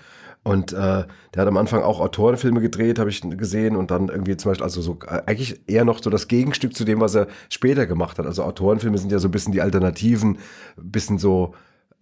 Und 0.44 0.74
äh, 0.74 0.76
der 0.76 1.42
hat 1.42 1.48
am 1.48 1.58
Anfang 1.58 1.84
auch 1.84 2.00
Autorenfilme 2.00 2.62
gedreht, 2.62 2.98
habe 2.98 3.12
ich 3.12 3.22
gesehen. 3.22 3.76
Und 3.76 3.92
dann 3.92 4.10
irgendwie 4.10 4.38
zum 4.38 4.52
Beispiel, 4.52 4.64
also 4.64 4.82
so 4.82 4.98
äh, 5.06 5.22
eigentlich 5.28 5.62
eher 5.68 5.86
noch 5.86 6.02
so 6.02 6.10
das 6.10 6.28
Gegenstück 6.28 6.76
zu 6.76 6.84
dem, 6.84 7.00
was 7.00 7.14
er 7.16 7.28
später 7.50 7.86
gemacht 7.86 8.18
hat. 8.18 8.26
Also 8.26 8.44
Autorenfilme 8.44 8.98
sind 8.98 9.12
ja 9.12 9.20
so 9.20 9.28
ein 9.28 9.32
bisschen 9.32 9.54
die 9.54 9.62
Alternativen, 9.62 10.40
ein 10.78 10.92
bisschen 10.92 11.20
so 11.20 11.54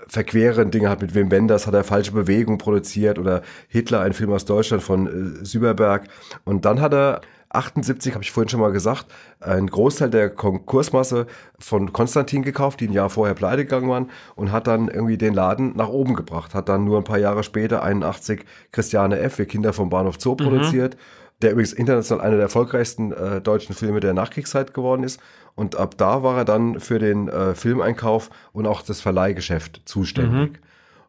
verqueren 0.07 0.71
Dinge 0.71 0.89
hat 0.89 1.01
mit 1.01 1.13
Wim 1.13 1.29
Wenders, 1.29 1.67
hat 1.67 1.73
er 1.73 1.83
falsche 1.83 2.13
Bewegung 2.13 2.57
produziert 2.57 3.19
oder 3.19 3.41
Hitler, 3.67 4.01
ein 4.01 4.13
Film 4.13 4.31
aus 4.31 4.45
Deutschland 4.45 4.81
von 4.81 5.41
äh, 5.41 5.45
Süberberg. 5.45 6.07
Und 6.45 6.63
dann 6.63 6.79
hat 6.79 6.93
er 6.93 7.21
78, 7.49 8.13
habe 8.13 8.23
ich 8.23 8.31
vorhin 8.31 8.49
schon 8.49 8.59
mal 8.59 8.71
gesagt, 8.71 9.07
einen 9.39 9.67
Großteil 9.67 10.09
der 10.09 10.29
Konkursmasse 10.29 11.25
von 11.57 11.91
Konstantin 11.91 12.43
gekauft, 12.43 12.79
die 12.79 12.87
ein 12.87 12.93
Jahr 12.93 13.09
vorher 13.09 13.33
pleite 13.33 13.65
gegangen 13.65 13.89
waren 13.89 14.11
und 14.35 14.51
hat 14.51 14.67
dann 14.67 14.87
irgendwie 14.87 15.17
den 15.17 15.33
Laden 15.33 15.75
nach 15.75 15.89
oben 15.89 16.15
gebracht. 16.15 16.53
Hat 16.53 16.69
dann 16.69 16.83
nur 16.83 16.97
ein 16.97 17.03
paar 17.03 17.17
Jahre 17.17 17.43
später, 17.43 17.81
81, 17.81 18.45
Christiane 18.71 19.19
F., 19.19 19.39
wir 19.39 19.45
Kinder 19.45 19.73
vom 19.73 19.89
Bahnhof 19.89 20.17
Zoo 20.19 20.35
produziert, 20.35 20.95
der 21.41 21.51
übrigens 21.51 21.73
international 21.73 22.23
einer 22.23 22.35
der 22.35 22.43
erfolgreichsten 22.43 23.13
äh, 23.13 23.41
deutschen 23.41 23.73
Filme 23.73 23.99
der 23.99 24.13
Nachkriegszeit 24.13 24.73
geworden 24.73 25.03
ist. 25.03 25.19
Und 25.55 25.75
ab 25.75 25.95
da 25.97 26.21
war 26.21 26.37
er 26.37 26.45
dann 26.45 26.79
für 26.79 26.99
den 26.99 27.29
äh, 27.29 27.55
Filmeinkauf 27.55 28.29
und 28.53 28.67
auch 28.67 28.81
das 28.81 29.01
Verleihgeschäft 29.01 29.81
zuständig. 29.85 30.59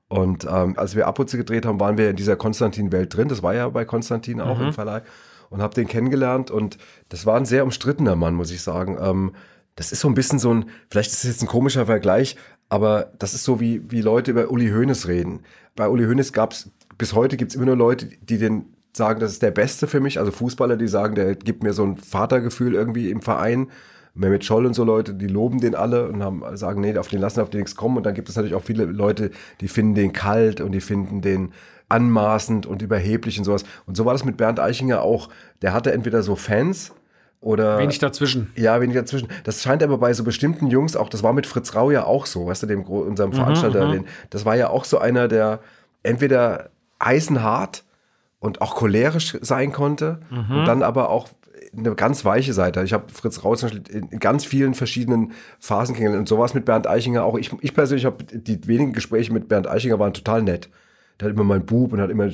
Und 0.08 0.44
ähm, 0.50 0.74
als 0.76 0.96
wir 0.96 1.06
Apoze 1.06 1.36
gedreht 1.36 1.66
haben, 1.66 1.78
waren 1.78 1.96
wir 1.96 2.10
in 2.10 2.16
dieser 2.16 2.34
Konstantin-Welt 2.34 3.14
drin. 3.16 3.28
Das 3.28 3.44
war 3.44 3.54
ja 3.54 3.68
bei 3.68 3.84
Konstantin 3.84 4.40
auch 4.40 4.58
im 4.58 4.72
Verleih. 4.72 5.02
Und 5.50 5.60
habe 5.60 5.74
den 5.74 5.88
kennengelernt. 5.88 6.50
Und 6.50 6.78
das 7.10 7.26
war 7.26 7.36
ein 7.36 7.44
sehr 7.44 7.64
umstrittener 7.64 8.16
Mann, 8.16 8.34
muss 8.34 8.50
ich 8.50 8.62
sagen. 8.62 8.96
Ähm, 9.00 9.32
das 9.76 9.92
ist 9.92 10.00
so 10.00 10.08
ein 10.08 10.14
bisschen 10.14 10.38
so 10.38 10.52
ein, 10.52 10.66
vielleicht 10.90 11.10
ist 11.10 11.24
es 11.24 11.30
jetzt 11.30 11.42
ein 11.42 11.48
komischer 11.48 11.86
Vergleich, 11.86 12.36
aber 12.68 13.12
das 13.18 13.34
ist 13.34 13.44
so 13.44 13.60
wie, 13.60 13.82
wie 13.90 14.00
Leute 14.00 14.30
über 14.30 14.50
Uli 14.50 14.70
Hoeneß 14.70 15.08
reden. 15.08 15.40
Bei 15.74 15.88
Uli 15.88 16.04
Hoeneß 16.04 16.32
gab 16.32 16.52
es, 16.52 16.70
bis 16.98 17.14
heute 17.14 17.36
gibt 17.36 17.50
es 17.50 17.56
immer 17.56 17.66
nur 17.66 17.76
Leute, 17.76 18.06
die 18.06 18.38
den 18.38 18.66
sagen, 18.92 19.20
das 19.20 19.32
ist 19.32 19.42
der 19.42 19.50
Beste 19.50 19.86
für 19.86 20.00
mich. 20.00 20.18
Also 20.18 20.32
Fußballer, 20.32 20.76
die 20.76 20.88
sagen, 20.88 21.14
der 21.14 21.34
gibt 21.34 21.62
mir 21.62 21.72
so 21.72 21.84
ein 21.84 21.96
Vatergefühl 21.96 22.74
irgendwie 22.74 23.10
im 23.10 23.22
Verein. 23.22 23.68
Mehmet 24.14 24.44
Scholl 24.44 24.66
und 24.66 24.74
so 24.74 24.84
Leute, 24.84 25.14
die 25.14 25.28
loben 25.28 25.60
den 25.60 25.74
alle 25.76 26.08
und 26.08 26.22
haben, 26.22 26.42
sagen, 26.56 26.80
nee, 26.80 26.98
auf 26.98 27.08
den 27.08 27.20
lassen, 27.20 27.40
auf 27.40 27.50
den 27.50 27.60
nichts 27.60 27.76
kommen. 27.76 27.96
Und 27.96 28.04
dann 28.04 28.14
gibt 28.14 28.28
es 28.28 28.36
natürlich 28.36 28.56
auch 28.56 28.64
viele 28.64 28.84
Leute, 28.84 29.30
die 29.60 29.68
finden 29.68 29.94
den 29.94 30.12
kalt 30.12 30.60
und 30.60 30.72
die 30.72 30.80
finden 30.80 31.22
den 31.22 31.52
anmaßend 31.90 32.66
und 32.66 32.82
überheblich 32.82 33.38
und 33.38 33.44
sowas. 33.44 33.64
Und 33.86 33.96
so 33.96 34.04
war 34.04 34.14
das 34.14 34.24
mit 34.24 34.36
Bernd 34.36 34.60
Eichinger 34.60 35.02
auch. 35.02 35.28
Der 35.60 35.72
hatte 35.72 35.92
entweder 35.92 36.22
so 36.22 36.36
Fans 36.36 36.92
oder. 37.40 37.78
Wenig 37.78 37.98
dazwischen. 37.98 38.52
Ja, 38.56 38.80
wenig 38.80 38.96
dazwischen. 38.96 39.28
Das 39.44 39.62
scheint 39.62 39.82
aber 39.82 39.98
bei 39.98 40.12
so 40.14 40.24
bestimmten 40.24 40.68
Jungs 40.68 40.96
auch, 40.96 41.08
das 41.08 41.22
war 41.22 41.32
mit 41.32 41.46
Fritz 41.46 41.74
Rau 41.74 41.90
ja 41.90 42.04
auch 42.04 42.26
so, 42.26 42.46
weißt 42.46 42.62
du, 42.62 42.66
dem 42.66 42.84
unserem 42.84 43.32
Veranstalter, 43.32 43.90
den, 43.90 44.06
das 44.30 44.44
war 44.44 44.56
ja 44.56 44.70
auch 44.70 44.84
so 44.84 44.98
einer, 44.98 45.28
der 45.28 45.60
entweder 46.02 46.70
eisenhart 46.98 47.84
und 48.38 48.62
auch 48.62 48.76
cholerisch 48.76 49.36
sein 49.40 49.72
konnte 49.72 50.20
und 50.30 50.64
dann 50.64 50.82
aber 50.82 51.10
auch 51.10 51.28
eine 51.76 51.94
ganz 51.94 52.24
weiche 52.24 52.52
Seite. 52.52 52.82
Ich 52.82 52.92
habe 52.92 53.12
Fritz 53.12 53.44
Rau 53.44 53.54
zum 53.54 53.70
Beispiel 53.70 53.96
in 54.10 54.18
ganz 54.18 54.44
vielen 54.44 54.74
verschiedenen 54.74 55.32
Phasen 55.58 55.94
kennengelernt 55.94 56.22
und 56.22 56.28
sowas 56.28 56.54
mit 56.54 56.64
Bernd 56.64 56.86
Eichinger 56.86 57.24
auch. 57.24 57.38
Ich, 57.38 57.52
ich 57.60 57.74
persönlich 57.74 58.04
habe 58.04 58.24
die 58.24 58.66
wenigen 58.66 58.92
Gespräche 58.92 59.32
mit 59.32 59.48
Bernd 59.48 59.68
Eichinger 59.68 59.98
waren 59.98 60.12
total 60.12 60.42
nett. 60.42 60.68
Der 61.20 61.28
hat 61.28 61.34
immer 61.34 61.44
mein 61.44 61.66
Bub 61.66 61.92
und 61.92 62.00
hat 62.00 62.10
immer 62.10 62.24
äh, 62.26 62.32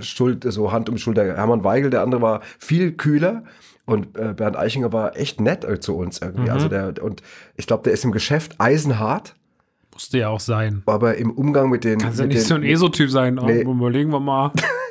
Schuld, 0.00 0.44
so 0.48 0.72
Hand 0.72 0.88
um 0.88 0.98
Schulter. 0.98 1.24
Hermann 1.36 1.62
Weigel, 1.64 1.90
der 1.90 2.02
andere 2.02 2.20
war 2.20 2.40
viel 2.58 2.92
kühler. 2.92 3.44
Und 3.86 4.16
äh, 4.18 4.32
Bernd 4.34 4.56
Eichinger 4.56 4.92
war 4.92 5.16
echt 5.16 5.40
nett 5.40 5.64
äh, 5.64 5.78
zu 5.78 5.96
uns 5.96 6.20
irgendwie. 6.22 6.50
Also 6.50 6.68
der, 6.68 6.94
und 7.02 7.22
ich 7.56 7.66
glaube, 7.66 7.82
der 7.84 7.92
ist 7.92 8.04
im 8.04 8.12
Geschäft 8.12 8.54
eisenhart, 8.58 9.34
Musste 9.92 10.18
ja 10.18 10.28
auch 10.28 10.40
sein. 10.40 10.82
aber 10.86 11.16
im 11.18 11.30
Umgang 11.30 11.70
mit 11.70 11.84
den. 11.84 12.00
Kannst 12.00 12.18
ja 12.18 12.26
nicht 12.26 12.38
den, 12.38 12.44
so 12.44 12.54
ein 12.56 12.64
ESO-Typ 12.64 13.10
sein. 13.10 13.38
Oh, 13.38 13.44
Nee. 13.46 13.60
Überlegen 13.62 14.10
wir 14.10 14.20
mal. 14.20 14.50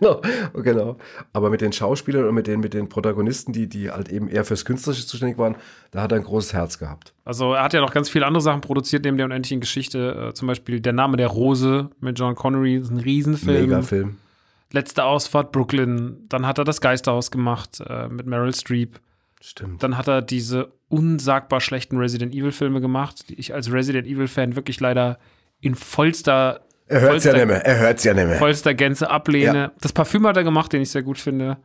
Genau, 0.00 0.20
genau. 0.54 0.96
Aber 1.32 1.50
mit 1.50 1.60
den 1.60 1.72
Schauspielern 1.72 2.24
und 2.24 2.34
mit 2.34 2.46
den, 2.46 2.60
mit 2.60 2.74
den 2.74 2.88
Protagonisten, 2.88 3.52
die, 3.52 3.68
die 3.68 3.90
halt 3.90 4.08
eben 4.08 4.28
eher 4.28 4.44
fürs 4.44 4.64
Künstlerische 4.64 5.06
zuständig 5.06 5.38
waren, 5.38 5.56
da 5.90 6.02
hat 6.02 6.12
er 6.12 6.18
ein 6.18 6.24
großes 6.24 6.52
Herz 6.52 6.78
gehabt. 6.78 7.12
Also 7.24 7.54
er 7.54 7.62
hat 7.62 7.72
ja 7.72 7.80
noch 7.80 7.92
ganz 7.92 8.08
viele 8.08 8.26
andere 8.26 8.40
Sachen 8.40 8.60
produziert 8.60 9.04
neben 9.04 9.16
der 9.16 9.26
unendlichen 9.26 9.60
Geschichte. 9.60 10.28
Äh, 10.30 10.34
zum 10.34 10.48
Beispiel 10.48 10.80
Der 10.80 10.92
Name 10.92 11.16
der 11.16 11.28
Rose 11.28 11.90
mit 12.00 12.18
John 12.18 12.34
Connery. 12.34 12.78
Das 12.78 12.88
ist 12.88 12.94
ein 12.94 13.00
Riesenfilm. 13.00 13.68
Megafilm. 13.68 14.16
Letzte 14.72 15.04
Ausfahrt 15.04 15.52
Brooklyn. 15.52 16.24
Dann 16.28 16.46
hat 16.46 16.58
er 16.58 16.64
das 16.64 16.80
Geisterhaus 16.80 17.30
gemacht 17.30 17.82
äh, 17.86 18.08
mit 18.08 18.26
Meryl 18.26 18.54
Streep. 18.54 18.98
Stimmt. 19.40 19.82
Dann 19.82 19.98
hat 19.98 20.08
er 20.08 20.22
diese 20.22 20.72
unsagbar 20.88 21.60
schlechten 21.60 21.98
Resident 21.98 22.32
Evil 22.32 22.52
Filme 22.52 22.80
gemacht, 22.80 23.28
die 23.28 23.34
ich 23.34 23.52
als 23.52 23.72
Resident 23.72 24.06
Evil 24.06 24.28
Fan 24.28 24.56
wirklich 24.56 24.78
leider 24.78 25.18
in 25.60 25.74
vollster, 25.74 26.60
Er 26.92 27.00
hört 27.00 27.16
es 27.16 27.24
ja 27.24 27.32
nicht 27.32 27.46
mehr. 27.46 27.64
Er 27.64 27.78
hört 27.78 27.98
es 27.98 28.04
ja 28.04 28.14
nicht 28.14 28.26
mehr. 28.26 28.36
vollster 28.38 28.74
Gänze 28.74 29.08
ablehne. 29.10 29.58
Ja. 29.58 29.72
Das 29.80 29.92
Parfüm 29.92 30.26
hat 30.26 30.36
er 30.36 30.44
gemacht, 30.44 30.72
den 30.72 30.82
ich 30.82 30.90
sehr 30.90 31.02
gut 31.02 31.18
finde. 31.18 31.56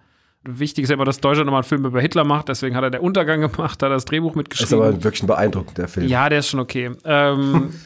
Wichtig 0.43 0.83
ist 0.83 0.89
ja 0.89 0.93
immer, 0.95 1.03
dass 1.05 1.19
Deutschland 1.19 1.47
nochmal 1.47 1.61
einen 1.63 1.67
Film 1.67 1.83
über 1.85 1.99
Hitler 1.99 2.23
macht, 2.23 2.47
deswegen 2.47 2.75
hat 2.75 2.83
er 2.83 2.89
der 2.91 3.03
Untergang 3.03 3.41
gemacht, 3.41 3.61
hat 3.81 3.83
er 3.83 3.89
das 3.89 4.05
Drehbuch 4.05 4.31
Ist 4.31 4.35
mitgeschrieben. 4.37 4.81
aber 4.83 5.03
wirklich 5.03 5.23
ein 5.23 5.27
beeindruckender 5.27 5.87
Film. 5.89 6.07
ja, 6.07 6.29
der 6.29 6.39
ist 6.39 6.49
schon 6.49 6.59
okay. 6.61 6.91
Ähm, 7.03 7.69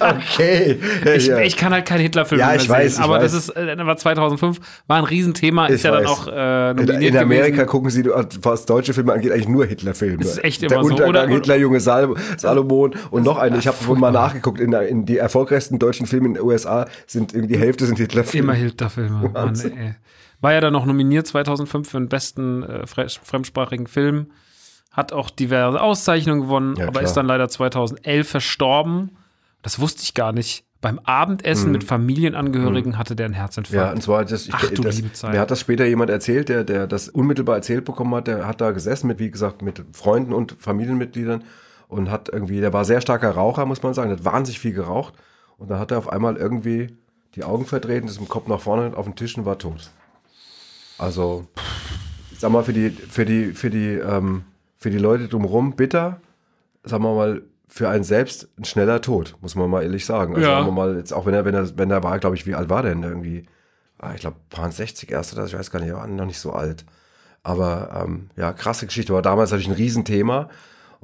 Okay. 0.00 0.78
ich, 1.16 1.26
ja. 1.28 1.38
ich 1.38 1.56
kann 1.56 1.72
halt 1.72 1.86
keine 1.86 2.02
Hitlerfilme 2.02 2.40
Ja, 2.40 2.48
mehr 2.48 2.56
ich 2.56 2.68
weiß, 2.68 2.94
sehen. 2.96 3.00
ich 3.02 3.04
Aber 3.04 3.20
weiß. 3.20 3.32
das 3.32 3.34
ist, 3.34 3.48
äh, 3.50 3.76
das 3.76 3.86
war 3.86 3.96
2005, 3.96 4.58
war 4.88 4.98
ein 4.98 5.04
Riesenthema, 5.04 5.66
ist 5.66 5.76
Ich 5.76 5.82
ja 5.84 5.92
dann 5.92 6.04
weiß. 6.04 6.10
auch 6.10 6.26
äh, 6.26 6.70
in, 6.70 6.76
nominiert 6.76 7.14
in 7.14 7.16
Amerika 7.18 7.48
gewesen. 7.58 7.66
gucken 7.68 7.90
sie, 7.90 8.04
was 8.42 8.66
deutsche 8.66 8.92
Filme 8.94 9.12
angeht, 9.12 9.30
eigentlich 9.32 9.48
nur 9.48 9.64
Hitlerfilme. 9.66 10.18
Das 10.18 10.32
ist 10.38 10.44
echt 10.44 10.62
Der 10.62 10.72
immer 10.72 10.82
so. 10.82 10.90
Untergang, 10.90 11.08
Oder- 11.10 11.28
Hitler, 11.28 11.56
Junge 11.56 11.78
Sal 11.80 12.14
Salomon 12.36 12.94
und 13.12 13.22
noch 13.24 13.38
eine. 13.38 13.58
Ich 13.58 13.66
habe 13.68 13.76
wohl 13.86 13.96
mal 13.98 14.10
nachgeguckt, 14.10 14.58
in, 14.60 14.70
der- 14.72 14.88
in 14.88 15.06
die 15.06 15.18
erfolgreichsten 15.18 15.78
deutschen 15.78 16.06
Filme 16.06 16.26
in 16.26 16.34
den 16.34 16.42
USA 16.42 16.86
sind 17.06 17.32
irgendwie 17.32 17.54
die 17.54 17.60
Hälfte 17.60 17.86
sind 17.86 17.98
Hitlerfilme. 17.98 18.52
Immer 18.52 18.54
Hitlerfilme. 18.60 19.30
Mann, 19.32 19.54
ey. 19.60 19.94
War 20.44 20.52
ja 20.52 20.60
dann 20.60 20.72
noch 20.72 20.86
nominiert 20.86 21.26
2005 21.26 21.90
für 21.90 21.98
den 21.98 22.08
besten 22.08 22.62
äh, 22.62 22.82
fre- 22.84 23.18
fremdsprachigen 23.22 23.86
Film. 23.88 24.28
Hat 24.92 25.12
auch 25.12 25.28
diverse 25.30 25.80
Auszeichnungen 25.80 26.42
gewonnen, 26.42 26.76
Ja, 26.76 26.84
aber 26.84 26.92
klar. 26.92 27.02
ist 27.04 27.14
dann 27.14 27.26
leider 27.26 27.48
2011 27.48 28.28
verstorben. 28.28 29.16
Das 29.62 29.80
wusste 29.80 30.02
ich 30.02 30.14
gar 30.14 30.32
nicht. 30.32 30.64
Beim 30.80 30.98
Abendessen 31.00 31.72
mit 31.72 31.82
Familienangehörigen 31.82 32.98
hatte 32.98 33.16
der 33.16 33.24
einen 33.26 33.34
Herzinfarkt. 33.34 33.74
Ja, 33.86 33.92
und 33.92 34.02
zwar, 34.02 34.24
das, 34.24 34.46
ich, 34.46 34.54
Ach 34.54 34.68
du 34.70 34.82
das, 34.82 34.96
liebe 34.96 35.12
Zeit. 35.12 35.32
mir 35.32 35.40
hat 35.40 35.50
das 35.50 35.60
später 35.60 35.86
jemand 35.86 36.10
erzählt, 36.10 36.48
der, 36.50 36.62
der 36.62 36.86
das 36.86 37.08
unmittelbar 37.08 37.56
erzählt 37.56 37.84
bekommen 37.86 38.14
hat, 38.14 38.26
der 38.26 38.46
hat 38.46 38.60
da 38.60 38.70
gesessen 38.70 39.06
mit, 39.06 39.18
wie 39.18 39.30
gesagt, 39.30 39.62
mit 39.62 39.82
Freunden 39.92 40.32
und 40.34 40.56
Familienmitgliedern 40.58 41.42
und 41.88 42.10
hat 42.10 42.28
irgendwie, 42.28 42.60
der 42.60 42.72
war 42.74 42.84
sehr 42.84 43.00
starker 43.00 43.30
Raucher, 43.30 43.64
muss 43.64 43.82
man 43.82 43.94
sagen, 43.94 44.10
der 44.10 44.18
hat 44.18 44.24
wahnsinnig 44.26 44.58
viel 44.60 44.74
geraucht 44.74 45.14
und 45.56 45.70
dann 45.70 45.78
hat 45.78 45.90
er 45.90 45.96
auf 45.98 46.10
einmal 46.12 46.36
irgendwie 46.36 46.94
die 47.34 47.44
Augen 47.44 47.64
verdreht 47.64 48.02
und 48.02 48.08
ist 48.10 48.18
im 48.20 48.28
Kopf 48.28 48.46
nach 48.48 48.60
vorne 48.60 48.94
auf 48.96 49.06
den 49.06 49.16
Tisch 49.16 49.36
und 49.38 49.46
war 49.46 49.58
tot. 49.58 49.90
Also, 50.98 51.46
sag 52.38 52.50
mal, 52.50 52.62
für 52.64 52.72
die, 52.72 52.90
für 52.90 53.24
die, 53.24 53.52
für 53.52 53.70
die, 53.70 53.88
ähm, 53.94 54.44
für 54.78 54.90
die 54.90 54.98
Leute 54.98 55.28
drumherum 55.28 55.76
bitter, 55.76 56.20
sagen 56.84 57.04
wir 57.04 57.14
mal, 57.14 57.42
für 57.66 57.88
einen 57.88 58.04
selbst 58.04 58.48
ein 58.58 58.64
schneller 58.64 59.00
Tod, 59.00 59.34
muss 59.40 59.56
man 59.56 59.68
mal 59.68 59.82
ehrlich 59.82 60.06
sagen. 60.06 60.34
Also 60.36 60.46
Ja. 60.48 60.56
sagen 60.56 60.66
wir 60.66 60.72
mal, 60.72 60.96
jetzt 60.96 61.12
auch 61.12 61.26
wenn 61.26 61.34
er, 61.34 61.44
wenn 61.44 61.54
er, 61.54 61.76
wenn 61.76 61.90
er 61.90 62.02
war, 62.04 62.18
glaube 62.18 62.36
ich, 62.36 62.46
wie 62.46 62.54
alt 62.54 62.68
war 62.68 62.82
der 62.82 62.94
denn 62.94 63.02
irgendwie? 63.02 63.46
Ah, 63.98 64.12
ich 64.14 64.20
glaube, 64.20 64.36
paar 64.50 64.70
60 64.70 65.10
erst 65.10 65.32
oder 65.32 65.42
so, 65.42 65.48
ich 65.48 65.58
weiß 65.58 65.70
gar 65.70 65.80
nicht, 65.80 65.88
er 65.88 65.96
war 65.96 66.06
noch 66.06 66.26
nicht 66.26 66.38
so 66.38 66.52
alt. 66.52 66.84
Aber 67.42 68.04
ähm, 68.04 68.30
ja, 68.36 68.52
krasse 68.52 68.86
Geschichte. 68.86 69.12
War 69.12 69.22
damals 69.22 69.50
natürlich 69.50 69.68
ein 69.68 69.74
Riesenthema. 69.74 70.48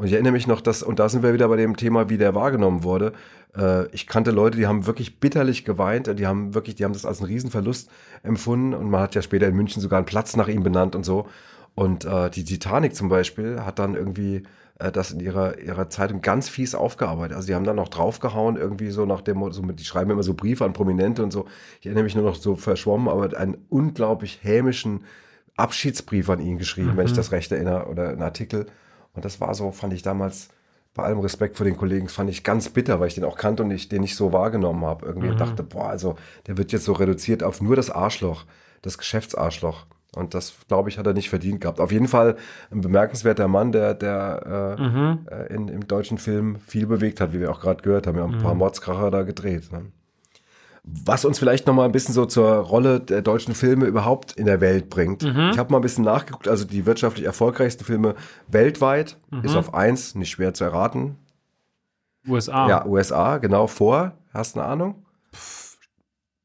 Und 0.01 0.07
ich 0.07 0.15
erinnere 0.15 0.33
mich 0.33 0.47
noch, 0.47 0.63
dass, 0.63 0.83
und 0.83 0.99
da 0.99 1.11
sind 1.11 1.23
wir 1.23 1.35
wieder 1.35 1.47
bei 1.49 1.57
dem 1.57 1.77
Thema, 1.77 2.09
wie 2.09 2.17
der 2.17 2.35
wahrgenommen 2.35 2.85
wurde. 2.85 3.13
Äh, 3.55 3.87
ich 3.89 4.07
kannte 4.07 4.31
Leute, 4.31 4.57
die 4.57 4.67
haben 4.67 4.87
wirklich 4.87 5.21
bitterlich 5.21 5.67
geweint, 5.67 6.19
die 6.19 6.27
haben 6.27 6.55
wirklich, 6.55 6.75
die 6.75 6.87
haben 6.87 6.95
das 6.95 7.05
als 7.05 7.21
einen 7.21 7.27
Riesenverlust 7.27 7.91
empfunden. 8.23 8.73
Und 8.73 8.89
man 8.89 9.03
hat 9.03 9.15
ja 9.15 9.21
später 9.21 9.47
in 9.47 9.55
München 9.55 9.83
sogar 9.83 9.99
einen 9.99 10.07
Platz 10.07 10.37
nach 10.37 10.49
ihm 10.49 10.63
benannt 10.63 10.97
und 10.97 11.05
so. 11.05 11.27
Und 11.75 12.07
äh, 12.07 12.31
die 12.31 12.45
Titanic 12.45 12.97
zum 12.97 13.11
Beispiel 13.11 13.61
hat 13.61 13.79
dann 13.79 13.95
irgendwie 13.95 14.45
äh, 14.79 14.91
das 14.91 15.11
in 15.11 15.21
ihrer, 15.21 15.59
ihrer 15.59 15.91
Zeitung 15.91 16.23
ganz 16.23 16.49
fies 16.49 16.75
aufgearbeitet. 16.75 17.37
Also 17.37 17.49
die 17.49 17.55
haben 17.55 17.65
dann 17.65 17.77
noch 17.77 17.89
draufgehauen, 17.89 18.57
irgendwie 18.57 18.89
so 18.93 19.05
nach 19.05 19.21
dem 19.21 19.37
Motto, 19.37 19.53
so 19.53 19.63
mit, 19.63 19.81
die 19.81 19.85
schreiben 19.85 20.11
immer 20.11 20.23
so 20.23 20.33
Briefe 20.33 20.65
an 20.65 20.73
Prominente 20.73 21.23
und 21.23 21.31
so. 21.31 21.45
Ich 21.81 21.85
erinnere 21.85 22.05
mich 22.05 22.15
nur 22.15 22.25
noch 22.25 22.37
so 22.37 22.57
verschwommen, 22.57 23.07
aber 23.07 23.37
einen 23.37 23.59
unglaublich 23.69 24.39
hämischen 24.41 25.05
Abschiedsbrief 25.59 26.31
an 26.31 26.41
ihn 26.41 26.57
geschrieben, 26.57 26.97
wenn 26.97 27.05
ich 27.05 27.13
das 27.13 27.33
recht 27.33 27.53
erinnere, 27.53 27.87
oder 27.87 28.09
einen 28.09 28.23
Artikel. 28.23 28.65
Und 29.15 29.25
das 29.25 29.41
war 29.41 29.55
so, 29.55 29.71
fand 29.73 29.93
ich 29.93 30.03
damals, 30.03 30.49
bei 30.95 31.05
allem 31.05 31.21
Respekt 31.21 31.57
vor 31.57 31.65
den 31.65 31.77
Kollegen, 31.77 32.09
fand 32.09 32.31
ich 32.31 32.43
ganz 32.43 32.69
bitter, 32.69 32.99
weil 32.99 33.09
ich 33.09 33.15
den 33.15 33.25
auch 33.25 33.37
kannte 33.37 33.63
und 33.63 33.71
ich 33.71 33.89
den 33.89 34.01
nicht 34.01 34.17
so 34.17 34.33
wahrgenommen 34.33 34.85
habe. 34.85 35.07
Irgendwie 35.07 35.29
und 35.29 35.41
dachte, 35.41 35.63
boah, 35.63 35.89
also 35.89 36.17
der 36.47 36.59
wird 36.59 36.73
jetzt 36.73 36.85
so 36.85 36.93
reduziert 36.93 37.43
auf 37.43 37.61
nur 37.61 37.77
das 37.77 37.91
Arschloch, 37.91 38.45
das 38.83 38.99
Geschäftsarschloch. 38.99 39.87
Und 40.17 40.35
das, 40.35 40.55
glaube 40.67 40.89
ich, 40.89 40.99
hat 40.99 41.07
er 41.07 41.13
nicht 41.13 41.31
verdient 41.31 41.61
gehabt. 41.61 41.79
Auf 41.79 41.93
jeden 41.93 42.09
Fall 42.09 42.37
ein 42.73 42.81
bemerkenswerter 42.81 43.47
Mann, 43.47 43.71
der, 43.71 43.95
der 43.95 44.77
äh, 45.31 45.35
äh, 45.35 45.55
in, 45.55 45.69
im 45.69 45.87
deutschen 45.87 46.19
Film 46.19 46.59
viel 46.59 46.87
bewegt 46.87 47.21
hat, 47.21 47.33
wie 47.33 47.39
wir 47.39 47.53
auch 47.53 47.61
gerade 47.61 47.83
gehört 47.83 48.09
haben. 48.09 48.17
Wir 48.17 48.25
haben 48.25 48.35
ein 48.35 48.43
paar 48.43 48.57
Mordskracher 48.57 49.13
da 49.13 49.23
gedreht. 49.23 49.71
Ne? 49.71 49.93
Was 51.05 51.25
uns 51.25 51.39
vielleicht 51.39 51.67
noch 51.67 51.75
mal 51.75 51.85
ein 51.85 51.93
bisschen 51.93 52.15
so 52.15 52.27
zur 52.27 52.49
Rolle 52.49 53.01
der 53.01 53.23
deutschen 53.23 53.55
Filme 53.55 53.87
überhaupt 53.87 54.33
in 54.33 54.47
der 54.47 54.61
Welt 54.61 54.91
bringt. 54.91 55.23
Ich 55.23 55.59
habe 55.59 55.73
mal 55.73 55.79
ein 55.79 55.83
bisschen 55.83 56.05
nachgeguckt, 56.05 56.49
also 56.49 56.65
die 56.65 56.87
wirtschaftlich 56.87 57.27
erfolgreichsten 57.27 57.85
Filme 57.85 58.15
weltweit 58.49 59.17
ist 59.43 59.57
auf 59.57 59.75
eins, 59.75 60.15
nicht 60.15 60.31
schwer 60.31 60.55
zu 60.55 60.65
erraten. 60.65 61.17
USA. 62.29 62.69
Ja, 62.69 62.87
USA, 62.87 63.39
genau 63.39 63.67
vor. 63.67 64.13
Hast 64.33 64.57
du 64.57 64.61
eine 64.61 64.69
Ahnung? 64.69 65.07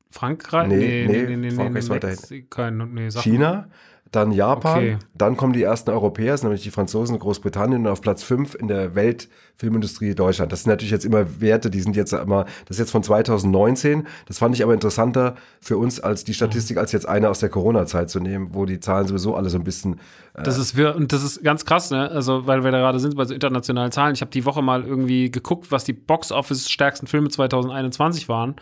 Frankreich? 0.09 0.67
Nee, 0.69 1.35
nee, 1.35 1.51
Frankreich 1.51 1.83
ist 1.83 1.89
weiter 1.89 2.07
Mexiko, 2.07 2.71
nee, 2.71 3.09
sag 3.09 3.23
China, 3.23 3.67
dann 4.15 4.31
Japan, 4.31 4.77
Okay. 4.77 4.97
dann 5.13 5.37
kommen 5.37 5.53
die 5.53 5.63
ersten 5.63 5.89
Europäer, 5.89 6.35
nämlich 6.41 6.63
die 6.63 6.71
Franzosen 6.71 7.15
und 7.15 7.19
Großbritannien 7.19 7.81
und 7.81 7.87
auf 7.87 8.01
Platz 8.01 8.23
5 8.23 8.55
in 8.55 8.67
der 8.67 8.95
Weltfilmindustrie 8.95 10.15
Deutschland. 10.15 10.51
Das 10.51 10.63
sind 10.63 10.69
natürlich 10.69 10.91
jetzt 10.91 11.05
immer 11.05 11.39
Werte, 11.41 11.69
die 11.69 11.81
sind 11.81 11.95
jetzt 11.95 12.13
immer, 12.13 12.45
das 12.65 12.77
ist 12.77 12.79
jetzt 12.79 12.91
von 12.91 13.03
2019. 13.03 14.07
Das 14.27 14.39
fand 14.39 14.55
ich 14.55 14.63
aber 14.63 14.73
interessanter 14.73 15.35
für 15.61 15.77
uns 15.77 15.99
als 15.99 16.23
die 16.23 16.33
Statistik, 16.33 16.77
als 16.77 16.91
jetzt 16.91 17.07
eine 17.07 17.29
aus 17.29 17.39
der 17.39 17.49
Corona-Zeit 17.49 18.09
zu 18.09 18.19
nehmen, 18.19 18.49
wo 18.53 18.65
die 18.65 18.79
Zahlen 18.79 19.07
sowieso 19.07 19.35
alle 19.35 19.49
so 19.49 19.57
ein 19.57 19.63
bisschen 19.63 19.99
Das 20.33 20.57
ist 20.57 20.75
wir 20.75 20.95
und 20.95 21.13
das 21.13 21.23
ist 21.23 21.43
ganz 21.43 21.65
krass, 21.65 21.91
ne? 21.91 22.09
Also, 22.09 22.45
weil 22.47 22.63
wir 22.63 22.71
da 22.71 22.79
gerade 22.79 22.99
sind 22.99 23.15
bei 23.15 23.25
so 23.25 23.33
internationalen 23.33 23.91
Zahlen. 23.91 24.13
Ich 24.13 24.21
habe 24.21 24.31
die 24.31 24.45
Woche 24.45 24.61
mal 24.61 24.83
irgendwie 24.83 25.31
geguckt, 25.31 25.71
was 25.71 25.83
die 25.83 25.93
Box-Office 25.93 26.69
stärksten 26.69 27.07
Filme 27.07 27.29
2021 27.29 28.27
waren, 28.29 28.55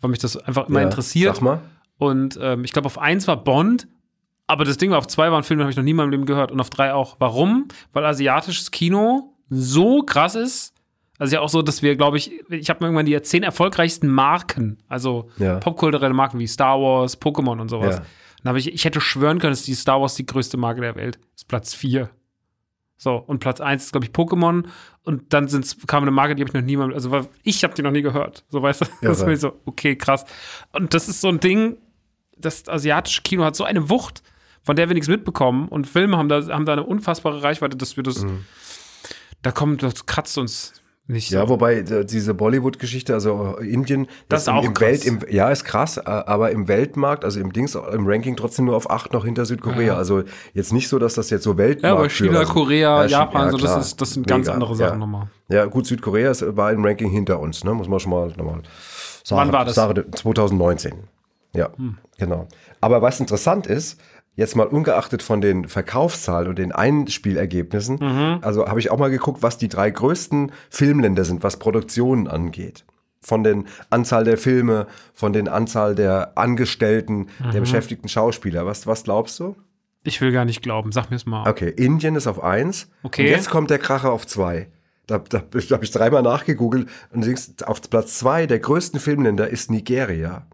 weil 0.00 0.10
mich 0.10 0.18
das 0.18 0.36
einfach 0.36 0.68
immer 0.68 0.80
ja, 0.80 0.86
interessiert. 0.86 1.36
Sag 1.36 1.42
mal. 1.42 1.60
Und 1.98 2.38
ähm, 2.42 2.64
ich 2.64 2.72
glaube, 2.72 2.86
auf 2.86 2.98
eins 2.98 3.28
war 3.28 3.36
Bond, 3.36 3.86
aber 4.46 4.64
das 4.64 4.76
Ding 4.76 4.90
war, 4.90 4.98
auf 4.98 5.06
zwei 5.06 5.30
waren 5.32 5.42
Filme, 5.42 5.62
habe 5.62 5.70
ich 5.70 5.76
noch 5.76 5.84
nie 5.84 5.90
in 5.92 5.96
meinem 5.96 6.10
Leben 6.10 6.26
gehört. 6.26 6.52
Und 6.52 6.60
auf 6.60 6.70
drei 6.70 6.92
auch. 6.92 7.16
Warum? 7.18 7.68
Weil 7.92 8.04
asiatisches 8.04 8.70
Kino 8.70 9.34
so 9.48 10.02
krass 10.02 10.34
ist. 10.34 10.74
Also 11.18 11.34
ja 11.36 11.40
auch 11.40 11.48
so, 11.48 11.62
dass 11.62 11.82
wir, 11.82 11.94
glaube 11.96 12.16
ich, 12.16 12.32
ich 12.50 12.68
habe 12.68 12.80
mir 12.80 12.86
irgendwann 12.88 13.06
die 13.06 13.20
zehn 13.22 13.42
erfolgreichsten 13.44 14.08
Marken, 14.08 14.78
also 14.88 15.30
Ja. 15.38 15.58
popkulturelle 15.58 16.14
Marken 16.14 16.38
wie 16.38 16.46
Star 16.48 16.80
Wars, 16.80 17.20
Pokémon 17.20 17.60
und 17.60 17.68
sowas. 17.68 17.96
Ja. 17.96 18.02
Dann 18.42 18.48
habe 18.48 18.58
ich, 18.58 18.72
ich 18.72 18.84
hätte 18.84 19.00
schwören 19.00 19.38
können, 19.38 19.52
dass 19.52 19.62
die 19.62 19.74
Star 19.74 20.00
Wars 20.00 20.16
die 20.16 20.26
größte 20.26 20.56
Marke 20.56 20.80
der 20.80 20.96
Welt 20.96 21.20
ist. 21.36 21.46
Platz 21.46 21.74
vier. 21.74 22.10
So, 22.96 23.16
und 23.16 23.38
Platz 23.40 23.60
eins 23.60 23.84
ist, 23.84 23.92
glaube 23.92 24.06
ich, 24.06 24.12
Pokémon. 24.12 24.64
Und 25.04 25.32
dann 25.32 25.48
sind's, 25.48 25.76
kam 25.86 26.02
eine 26.02 26.10
Marke, 26.10 26.34
die 26.34 26.42
habe 26.42 26.50
ich 26.50 26.54
noch 26.54 26.62
nie 26.66 26.76
mal, 26.76 26.92
also 26.92 27.10
weil 27.10 27.28
ich 27.42 27.62
habe 27.62 27.74
die 27.74 27.82
noch 27.82 27.90
nie 27.90 28.02
gehört. 28.02 28.44
So, 28.48 28.62
weißt 28.62 28.80
du? 28.82 28.84
das 29.02 29.18
ist 29.20 29.26
mir 29.26 29.36
so, 29.36 29.52
okay, 29.64 29.96
krass. 29.96 30.24
Und 30.72 30.94
das 30.94 31.08
ist 31.08 31.20
so 31.20 31.28
ein 31.28 31.40
Ding, 31.40 31.76
das 32.36 32.68
asiatische 32.68 33.22
Kino 33.22 33.44
hat 33.44 33.54
so 33.54 33.64
eine 33.64 33.88
Wucht, 33.90 34.22
von 34.62 34.76
der 34.76 34.88
wir 34.88 34.94
nichts 34.94 35.08
mitbekommen. 35.08 35.68
Und 35.68 35.86
Filme 35.86 36.16
haben 36.16 36.28
da, 36.28 36.42
haben 36.48 36.66
da 36.66 36.72
eine 36.72 36.84
unfassbare 36.84 37.42
Reichweite, 37.42 37.76
dass 37.76 37.96
wir 37.96 38.02
das, 38.02 38.24
da 39.42 39.52
kommt, 39.52 39.82
das 39.82 40.06
kratzt 40.06 40.38
uns 40.38 40.74
nicht 41.08 41.30
so. 41.30 41.36
Ja, 41.36 41.48
wobei 41.48 41.78
äh, 41.78 42.04
diese 42.04 42.32
Bollywood-Geschichte, 42.32 43.12
also 43.12 43.56
äh, 43.60 43.66
Indien, 43.66 44.06
Das 44.28 44.42
ist 44.42 44.48
im, 44.48 44.54
auch 44.54 44.64
im 44.64 44.72
krass. 44.72 44.88
Welt, 44.88 45.04
im, 45.04 45.20
ja, 45.30 45.50
ist 45.50 45.64
krass, 45.64 45.98
aber 45.98 46.52
im 46.52 46.68
Weltmarkt, 46.68 47.24
also 47.24 47.40
im 47.40 47.52
Dings, 47.52 47.74
im 47.74 48.06
Ranking 48.06 48.36
trotzdem 48.36 48.66
nur 48.66 48.76
auf 48.76 48.88
acht 48.88 49.12
noch 49.12 49.24
hinter 49.24 49.44
Südkorea. 49.44 49.96
Also 49.96 50.22
jetzt 50.54 50.72
nicht 50.72 50.88
so, 50.88 51.00
dass 51.00 51.14
das 51.14 51.30
jetzt 51.30 51.42
so 51.42 51.58
Weltmarkt 51.58 51.82
Ja, 51.82 51.98
aber 51.98 52.08
China, 52.08 52.44
Korea, 52.44 53.02
Ja, 53.02 53.06
Japan, 53.06 53.46
ja, 53.46 53.50
so, 53.50 53.58
das, 53.58 53.86
ist, 53.86 54.00
das 54.00 54.12
sind 54.12 54.28
ganz 54.28 54.46
Mega, 54.46 54.54
andere 54.54 54.76
Sachen 54.76 54.92
ja. 54.92 54.98
nochmal. 54.98 55.26
Ja, 55.48 55.64
gut, 55.64 55.86
Südkorea 55.86 56.30
ist, 56.30 56.56
war 56.56 56.72
im 56.72 56.84
Ranking 56.84 57.10
hinter 57.10 57.40
uns, 57.40 57.64
ne? 57.64 57.74
muss 57.74 57.88
man 57.88 57.98
schon 57.98 58.10
mal 58.12 58.28
nochmal 58.28 58.62
sagen. 59.24 59.40
Wann 59.40 59.52
war 59.52 59.64
das? 59.64 59.76
Hm. 59.76 59.94
Sagen, 59.94 60.12
2019. 60.12 60.94
Ja, 61.54 61.70
genau. 62.16 62.46
Aber 62.80 63.02
was 63.02 63.20
interessant 63.20 63.66
ist, 63.66 64.00
jetzt 64.34 64.56
mal 64.56 64.66
ungeachtet 64.66 65.22
von 65.22 65.40
den 65.40 65.68
Verkaufszahlen 65.68 66.48
und 66.48 66.58
den 66.58 66.72
Einspielergebnissen, 66.72 67.98
Mhm. 68.00 68.38
also 68.42 68.66
habe 68.66 68.80
ich 68.80 68.90
auch 68.90 68.98
mal 68.98 69.10
geguckt, 69.10 69.42
was 69.42 69.58
die 69.58 69.68
drei 69.68 69.90
größten 69.90 70.52
Filmländer 70.70 71.24
sind, 71.24 71.42
was 71.42 71.58
Produktionen 71.58 72.28
angeht. 72.28 72.84
Von 73.20 73.44
den 73.44 73.66
Anzahl 73.90 74.24
der 74.24 74.36
Filme, 74.38 74.86
von 75.14 75.32
den 75.32 75.46
Anzahl 75.48 75.94
der 75.94 76.32
Angestellten, 76.36 77.28
der 77.40 77.60
Mhm. 77.60 77.60
beschäftigten 77.60 78.08
Schauspieler. 78.08 78.66
Was, 78.66 78.86
was 78.86 79.04
glaubst 79.04 79.38
du? 79.38 79.54
Ich 80.02 80.20
will 80.20 80.32
gar 80.32 80.44
nicht 80.44 80.62
glauben, 80.62 80.90
sag 80.90 81.10
mir 81.10 81.16
es 81.16 81.26
mal. 81.26 81.48
Okay, 81.48 81.68
Indien 81.68 82.16
ist 82.16 82.26
auf 82.26 82.42
eins. 82.42 82.88
Okay. 83.04 83.22
Und 83.22 83.28
jetzt 83.30 83.50
kommt 83.50 83.70
der 83.70 83.78
Kracher 83.78 84.10
auf 84.10 84.26
zwei. 84.26 84.66
Da, 85.06 85.18
da, 85.18 85.38
da 85.50 85.74
habe 85.74 85.84
ich 85.84 85.90
dreimal 85.92 86.22
nachgegoogelt 86.22 86.88
und 87.12 87.20
du 87.20 87.26
siehst, 87.28 87.66
auf 87.68 87.80
Platz 87.88 88.18
zwei 88.18 88.46
der 88.46 88.58
größten 88.58 88.98
Filmländer 88.98 89.48
ist 89.48 89.70
Nigeria. 89.70 90.46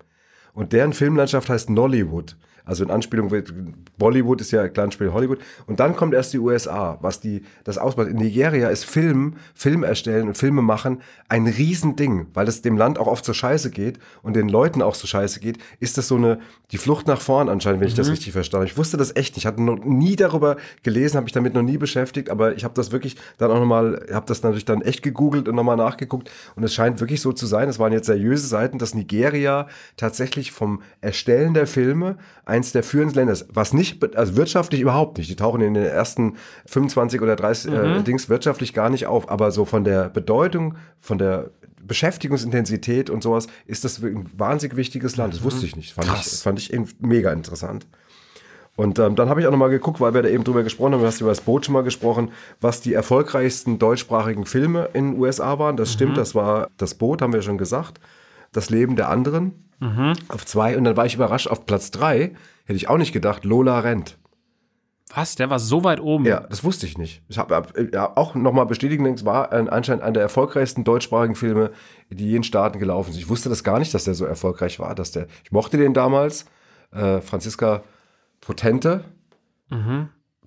Und 0.53 0.73
deren 0.75 0.93
Filmlandschaft 0.93 1.49
heißt 1.49 1.71
Nollywood. 1.71 2.37
Also 2.69 2.85
in 2.85 2.91
Anspielung, 2.91 3.31
wird- 3.33 3.53
Bollywood 3.99 4.41
ist 4.41 4.51
ja 4.53 4.69
klar 4.69 4.87
ein 4.87 4.93
Spiel 4.93 5.13
Hollywood. 5.13 5.39
Und 5.67 5.81
dann 5.81 5.97
kommt 5.97 6.15
erst 6.15 6.33
die 6.33 6.39
USA, 6.39 6.99
was 7.01 7.19
die, 7.21 7.43
das 7.65 7.79
ausmacht. 7.79 8.09
In 8.09 8.17
Nigeria 8.17 8.69
ist 8.69 8.85
Film, 8.85 9.35
Film 9.55 9.83
erstellen 9.83 10.29
und 10.29 10.37
Filme 10.39 10.63
machen 10.63 11.01
ein 11.29 11.47
Riesending, 11.47 12.27
weil 12.35 12.47
es 12.47 12.63
dem 12.63 12.77
Land 12.77 12.99
auch 12.99 13.07
oft 13.09 13.25
so 13.25 13.33
scheiße 13.33 13.71
geht 13.71 13.99
und 14.23 14.37
den 14.37 14.49
Leuten 14.49 14.83
auch 14.83 14.95
so 14.95 15.07
scheiße 15.07 15.41
geht, 15.41 15.59
ist 15.81 15.99
das 15.99 16.07
so 16.09 16.17
eine, 16.17 16.39
die 16.71 16.79
Flucht 16.79 17.07
nach 17.07 17.21
vorn 17.21 17.49
anscheinend, 17.49 17.81
wenn 17.81 17.89
ich 17.89 17.95
das 17.95 18.07
richtig 18.13 18.33
verstanden 18.33 18.63
habe. 18.65 18.71
Ich 18.71 18.79
wusste 18.79 18.97
das 18.97 19.17
echt 19.17 19.35
nicht. 19.35 19.39
Ich 19.39 19.47
hatte 19.47 19.63
noch 19.63 19.83
nie 19.85 20.15
darüber 20.17 20.57
gelesen, 20.83 21.17
habe 21.17 21.25
mich 21.25 21.33
damit 21.33 21.55
noch 21.55 21.63
nie 21.63 21.79
beschäftigt, 21.79 22.29
aber 22.31 22.55
ich 22.55 22.65
habe 22.65 22.75
das 22.75 22.93
wirklich 22.93 23.17
dann 23.39 23.51
auch 23.51 23.59
nochmal, 23.59 24.07
habe 24.13 24.27
das 24.27 24.43
natürlich 24.43 24.65
dann 24.67 24.83
echt 24.83 25.03
gegoogelt 25.03 25.49
und 25.49 25.55
nochmal 25.55 25.77
nachgeguckt 25.77 26.31
und 26.55 26.63
es 26.65 26.75
scheint 26.75 27.01
wirklich 27.01 27.21
so 27.21 27.33
zu 27.33 27.47
sein, 27.47 27.69
es 27.69 27.79
waren 27.79 27.93
jetzt 27.93 28.07
seriöse 28.07 28.47
Seiten, 28.47 28.79
dass 28.79 28.95
Nigeria 28.95 29.67
tatsächlich 29.97 30.53
vom 30.53 30.83
Erstellen 31.01 31.55
der 31.55 31.67
Filme 31.67 32.19
einen 32.45 32.58
eins 32.59 32.73
der 32.73 32.83
führenden 32.83 33.15
Länder 33.15 33.33
ist. 33.33 33.47
Was 33.53 33.73
nicht, 33.73 34.17
also 34.17 34.37
wirtschaftlich 34.37 34.81
überhaupt 34.81 35.19
nicht. 35.19 35.31
Die 35.31 35.37
tauchen 35.37 35.61
in 35.61 35.75
den 35.75 35.85
ersten 35.85 36.37
25 36.67 37.23
oder 37.23 37.37
30 37.37 37.73
äh, 37.73 38.03
Dings 38.03 38.29
wirtschaftlich 38.29 38.75
gar 38.75 38.91
nicht 38.91 39.07
auf. 39.07 39.31
Aber 39.31 39.51
so 39.51 39.65
von 39.65 39.85
der 39.85 40.09
Bedeutung, 40.09 40.75
von 41.01 41.19
der 41.19 41.51
Beschäftigungsintensität 41.81 43.09
und 43.09 43.23
sowas 43.23 43.47
ist 43.67 43.85
das 43.85 44.03
ein 44.03 44.29
wahnsinnig 44.37 44.77
wichtiges 44.77 45.17
Land. 45.17 45.35
Das 45.35 45.43
wusste 45.43 45.65
ich 45.65 45.77
nicht. 45.77 45.95
Fand 45.95 46.09
ich, 46.09 46.27
fand 46.41 46.59
ich 46.59 46.73
eben 46.73 46.89
mega 47.01 47.33
interessant. 47.33 47.87
Und 48.77 48.99
ähm, 49.01 49.17
dann 49.17 49.29
habe 49.29 49.41
ich 49.41 49.47
auch 49.47 49.51
nochmal 49.51 49.71
geguckt, 49.71 50.01
weil 50.01 50.15
wir 50.15 50.23
da 50.23 50.29
eben 50.29 50.45
drüber 50.45 50.63
gesprochen 50.63 50.93
haben, 50.93 51.01
du 51.01 51.07
hast 51.07 51.21
über 51.21 51.31
das 51.31 51.41
Boot 51.41 51.67
schon 51.67 51.73
mal 51.73 51.83
gesprochen, 51.83 52.31
was 52.61 52.81
die 52.81 52.95
erfolgreichsten 52.95 53.81
deutschsprachigen 53.81 54.47
Filme 54.47 54.91
in 54.93 55.13
den 55.13 55.21
USA 55.21 55.59
waren. 55.59 55.77
Das 55.77 55.93
stimmt, 55.93 56.17
das 56.17 56.37
war 56.37 56.69
das 56.77 56.95
Boot, 56.95 57.21
haben 57.21 57.33
wir 57.33 57.43
schon 57.43 57.59
gesagt. 57.59 57.99
Das 58.53 58.71
Leben 58.71 58.97
der 58.97 59.09
anderen 59.09 59.69
auf 60.29 60.45
zwei. 60.45 60.77
Und 60.77 60.85
dann 60.85 60.97
war 60.97 61.07
ich 61.07 61.15
überrascht, 61.15 61.47
auf 61.47 61.65
Platz 61.67 61.91
drei 61.91 62.33
hätte 62.65 62.77
ich 62.77 62.89
auch 62.89 62.99
nicht 62.99 63.13
gedacht, 63.13 63.45
Lola 63.45 63.81
rennt. 63.81 64.19
Was? 65.15 65.37
Der 65.37 65.49
war 65.49 65.59
so 65.59 65.85
weit 65.85 66.01
oben. 66.01 66.27
Ja, 66.27 66.41
das 66.41 66.65
wusste 66.65 66.85
ich 66.85 66.99
nicht. 66.99 67.23
Ich 67.29 67.39
habe 67.39 67.55
hab, 67.55 67.73
ja, 67.95 68.15
auch 68.17 68.35
nochmal 68.35 68.67
bestätigen, 68.67 69.07
es 69.07 69.25
war 69.25 69.53
ein, 69.53 69.69
anscheinend 69.69 70.03
einer 70.03 70.13
der 70.13 70.23
erfolgreichsten 70.23 70.85
deutschsprachigen 70.85 71.35
Filme, 71.35 71.71
die 72.11 72.29
je 72.29 72.37
in 72.37 72.43
Staaten 72.43 72.79
gelaufen 72.79 73.13
sind. 73.13 73.23
Ich 73.23 73.29
wusste 73.29 73.49
das 73.49 73.65
gar 73.65 73.79
nicht, 73.79 73.95
dass 73.95 74.05
der 74.05 74.15
so 74.15 74.27
erfolgreich 74.27 74.79
war. 74.81 74.95
Dass 74.95 75.13
der, 75.13 75.29
ich 75.45 75.53
mochte 75.53 75.79
den 75.79 75.95
damals. 75.95 76.45
Äh, 76.93 77.21
Franziska 77.21 77.83
Potente. 78.41 79.05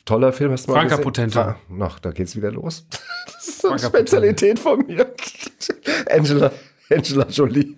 Toller 0.05 0.33
Film, 0.33 0.51
hast 0.51 0.67
du 0.67 0.71
mal 0.71 0.79
Franka 0.79 0.95
gesehen? 0.95 1.03
Potente. 1.03 1.55
Ach, 1.79 1.99
da 1.99 2.11
geht's 2.11 2.35
wieder 2.35 2.51
los. 2.51 2.85
Das 3.25 3.47
ist 3.47 3.61
so 3.61 3.69
eine 3.69 3.79
Spezialität 3.79 4.59
von 4.59 4.85
mir. 4.85 5.13
Angela, 6.11 6.51
Angela 6.91 7.27
Jolie. 7.27 7.75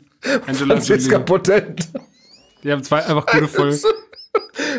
Angela 0.48 0.76
Franziska 0.76 1.14
Jolie. 1.14 1.26
Potente. 1.26 1.88
Die 2.64 2.72
haben 2.72 2.84
zwei 2.84 3.04
einfach 3.06 3.26
gute 3.26 3.48
Folgen. 3.50 3.80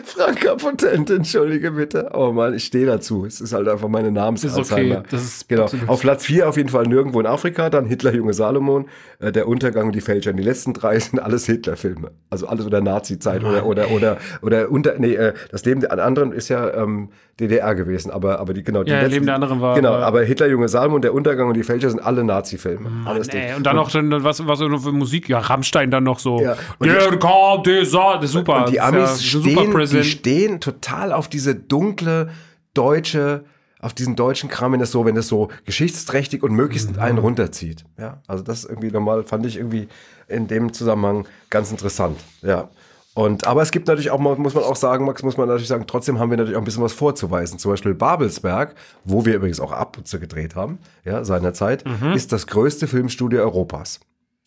Franka 0.05 0.55
Potente, 0.57 1.15
entschuldige 1.15 1.71
bitte. 1.73 2.11
Oh 2.15 2.33
Mann, 2.33 2.55
ich 2.55 2.65
stehe 2.65 2.87
dazu. 2.87 3.25
Es 3.27 3.41
ist 3.41 3.53
halt 3.53 3.69
einfach 3.69 3.89
meine 3.89 4.11
Namens 4.11 4.45
Ist 4.45 4.57
okay. 4.59 4.99
Das 5.11 5.23
ist 5.23 5.49
genau. 5.49 5.67
Auf 5.87 6.01
Platz 6.01 6.25
4 6.25 6.49
auf 6.49 6.57
jeden 6.57 6.69
Fall 6.69 6.85
nirgendwo 6.85 7.21
in 7.21 7.27
Afrika, 7.27 7.71
dann 7.71 7.87
Hitler, 7.87 8.15
Junge 8.15 8.33
Salomon, 8.35 8.87
äh, 9.21 9.33
Der 9.33 9.47
Untergang 9.49 9.87
und 9.87 9.95
die 9.95 10.01
Fälscher. 10.01 10.33
Die 10.33 10.43
letzten 10.43 10.73
drei 10.75 10.99
sind 10.99 11.19
alles 11.21 11.47
Hitler-Filme. 11.47 12.11
Also 12.31 12.47
alles 12.47 12.67
oder 12.67 12.81
Nazi-Zeit 12.81 13.45
oder, 13.45 13.67
oder, 13.67 13.91
oder, 13.91 14.17
oder 14.43 14.71
unter, 14.71 14.95
nee, 14.99 15.15
äh, 15.15 15.33
das 15.51 15.65
Leben 15.65 15.81
der 15.81 15.93
anderen 16.05 16.33
ist 16.33 16.49
ja 16.49 16.73
ähm, 16.75 17.11
DDR 17.41 17.75
gewesen, 17.75 18.11
aber, 18.11 18.39
aber 18.39 18.55
die, 18.55 18.63
genau, 18.63 18.85
die 18.85 18.93
Ja, 18.93 19.03
Leben 19.07 19.27
der 19.27 19.35
anderen 19.37 19.61
war- 19.61 19.75
Genau, 19.75 19.93
aber 19.95 20.23
Hitler, 20.23 20.47
Junge 20.47 20.69
Salomon, 20.69 21.03
Der 21.03 21.13
Untergang 21.15 21.49
und 21.49 21.55
die 21.55 21.63
Fälscher 21.65 21.91
sind 21.91 22.01
alle 22.01 22.23
Nazi-Filme. 22.25 22.89
alles 23.07 23.29
Ding. 23.29 23.43
und 23.57 23.65
dann 23.67 23.77
noch 23.77 23.91
dann, 23.91 24.23
was, 24.25 24.47
was 24.47 24.61
noch 24.61 24.83
für 24.83 24.93
Musik? 24.93 25.29
Ja, 25.29 25.39
Rammstein 25.41 25.91
dann 25.91 26.05
noch 26.05 26.19
so. 26.19 26.41
Ja, 26.41 26.57
und 26.79 26.87
Der 26.89 27.17
kam, 27.19 27.63
der 27.65 27.85
sah, 27.85 28.15
das 28.17 28.27
ist 28.27 28.33
super. 28.33 28.65
Und 28.65 28.71
die 28.73 28.81
Amis 28.81 29.33
ja 29.33 29.41
super 29.41 29.65
stehen, 29.87 30.03
die 30.03 30.09
stehen 30.09 30.61
total 30.61 31.13
auf 31.13 31.29
diese 31.29 31.55
dunkle 31.55 32.31
deutsche, 32.75 33.45
auf 33.81 33.93
diesen 33.95 34.17
deutschen 34.17 34.49
Kram, 34.49 34.73
wenn 34.73 34.81
das 34.81 34.91
so, 34.91 35.05
wenn 35.05 35.15
das 35.15 35.29
so 35.29 35.49
geschichtsträchtig 35.65 36.43
und 36.43 36.53
möglichst 36.53 36.93
Mhm. 36.93 36.99
einen 37.01 37.19
runterzieht. 37.19 37.85
Ja, 37.99 38.23
also 38.27 38.43
das 38.43 38.65
irgendwie 38.65 38.91
nochmal 38.91 39.25
fand 39.25 39.45
ich 39.47 39.57
irgendwie 39.57 39.89
in 40.29 40.47
dem 40.49 40.73
Zusammenhang 40.73 41.27
ganz 41.51 41.71
interessant. 41.71 42.19
Ja. 42.43 42.69
Und, 43.17 43.47
aber 43.47 43.63
es 43.63 43.71
gibt 43.71 43.87
natürlich 43.87 44.11
auch, 44.11 44.19
mal, 44.19 44.35
muss 44.37 44.55
man 44.55 44.65
auch 44.65 44.75
sagen, 44.75 45.05
Max, 45.05 45.23
muss 45.23 45.37
man 45.37 45.47
natürlich 45.47 45.69
sagen, 45.69 45.85
trotzdem 45.87 46.19
haben 46.19 46.31
wir 46.31 46.37
natürlich 46.37 46.57
auch 46.57 46.63
ein 46.63 46.65
bisschen 46.65 46.83
was 46.83 46.95
vorzuweisen. 46.95 47.61
Zum 47.61 47.71
Beispiel 47.71 47.95
Babelsberg, 47.95 48.75
wo 49.05 49.25
wir 49.25 49.37
übrigens 49.37 49.61
auch 49.61 49.71
ab 49.71 49.97
und 49.99 50.09
zu 50.09 50.19
gedreht 50.19 50.57
haben, 50.57 50.79
ja, 51.05 51.25
seinerzeit, 51.25 51.85
Mhm. 51.87 52.13
ist 52.15 52.33
das 52.33 52.49
größte 52.49 52.89
Filmstudio 52.89 53.41
Europas. 53.43 54.01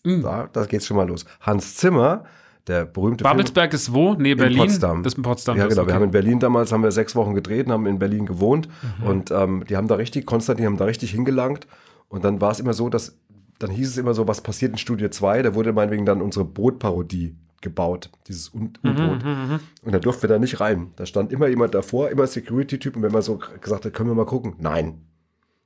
Da, 0.04 0.50
da 0.52 0.66
geht's 0.66 0.86
schon 0.86 0.98
mal 0.98 1.08
los. 1.08 1.26
Hans 1.42 1.76
Zimmer, 1.76 2.26
der 2.68 2.86
berühmte 2.86 3.24
Film- 3.24 3.32
Babelsberg 3.38 3.74
ist 3.74 3.94
wo? 3.94 4.14
Nee, 4.14 4.36
Berlin. 4.36 4.58
in 4.58 4.64
Potsdam. 4.66 5.04
Das 5.04 5.14
ist 5.14 5.18
in 5.18 5.24
Potsdam. 5.24 5.58
Ja, 5.58 5.68
genau. 5.68 5.82
okay. 5.82 5.90
Wir 5.90 5.96
haben 5.96 6.04
in 6.04 6.12
Berlin 6.12 6.40
damals, 6.40 6.72
haben 6.72 6.84
wir 6.84 6.92
sechs 6.92 7.16
Wochen 7.16 7.34
gedreht 7.34 7.66
und 7.68 7.72
haben 7.72 7.86
in 7.88 8.00
Berlin 8.00 8.26
gewohnt. 8.26 8.68
Mhm. 9.02 9.08
Und 9.08 9.32
ähm, 9.32 9.64
die 9.70 9.78
haben 9.78 9.88
da 9.88 9.96
richtig, 9.96 10.26
Konstantin 10.26 10.66
haben 10.66 10.78
da 10.78 10.86
richtig 10.86 11.12
hingelangt. 11.12 11.68
Und 12.10 12.24
dann 12.26 12.40
war 12.42 12.52
es 12.52 12.60
immer 12.60 12.74
so, 12.74 12.90
dass, 12.90 13.18
dann 13.60 13.70
hieß 13.72 13.90
es 13.90 13.98
immer 13.98 14.14
so, 14.14 14.28
was 14.28 14.42
passiert 14.42 14.72
in 14.72 14.78
Studio 14.78 15.10
2? 15.10 15.42
Da 15.42 15.56
wurde 15.56 15.74
meinetwegen 15.74 16.06
dann 16.06 16.22
unsere 16.22 16.46
Bootparodie 16.46 17.36
gebaut, 17.62 18.12
dieses 18.28 18.54
Mhm, 18.54 18.72
U-Boot. 18.84 19.26
und 19.84 19.92
da 19.94 20.00
durften 20.00 20.22
wir 20.24 20.30
da 20.30 20.38
nicht 20.40 20.60
rein. 20.60 20.92
Da 20.96 21.06
stand 21.08 21.32
immer 21.34 21.48
jemand 21.48 21.74
davor, 21.74 22.10
immer 22.10 22.28
Security-Typ. 22.28 22.96
Und 22.96 23.02
wenn 23.02 23.12
man 23.12 23.24
so 23.24 23.40
gesagt 23.62 23.86
hat, 23.86 23.94
können 23.94 24.10
wir 24.10 24.16
mal 24.16 24.26
gucken? 24.26 24.54
Nein. 24.60 25.02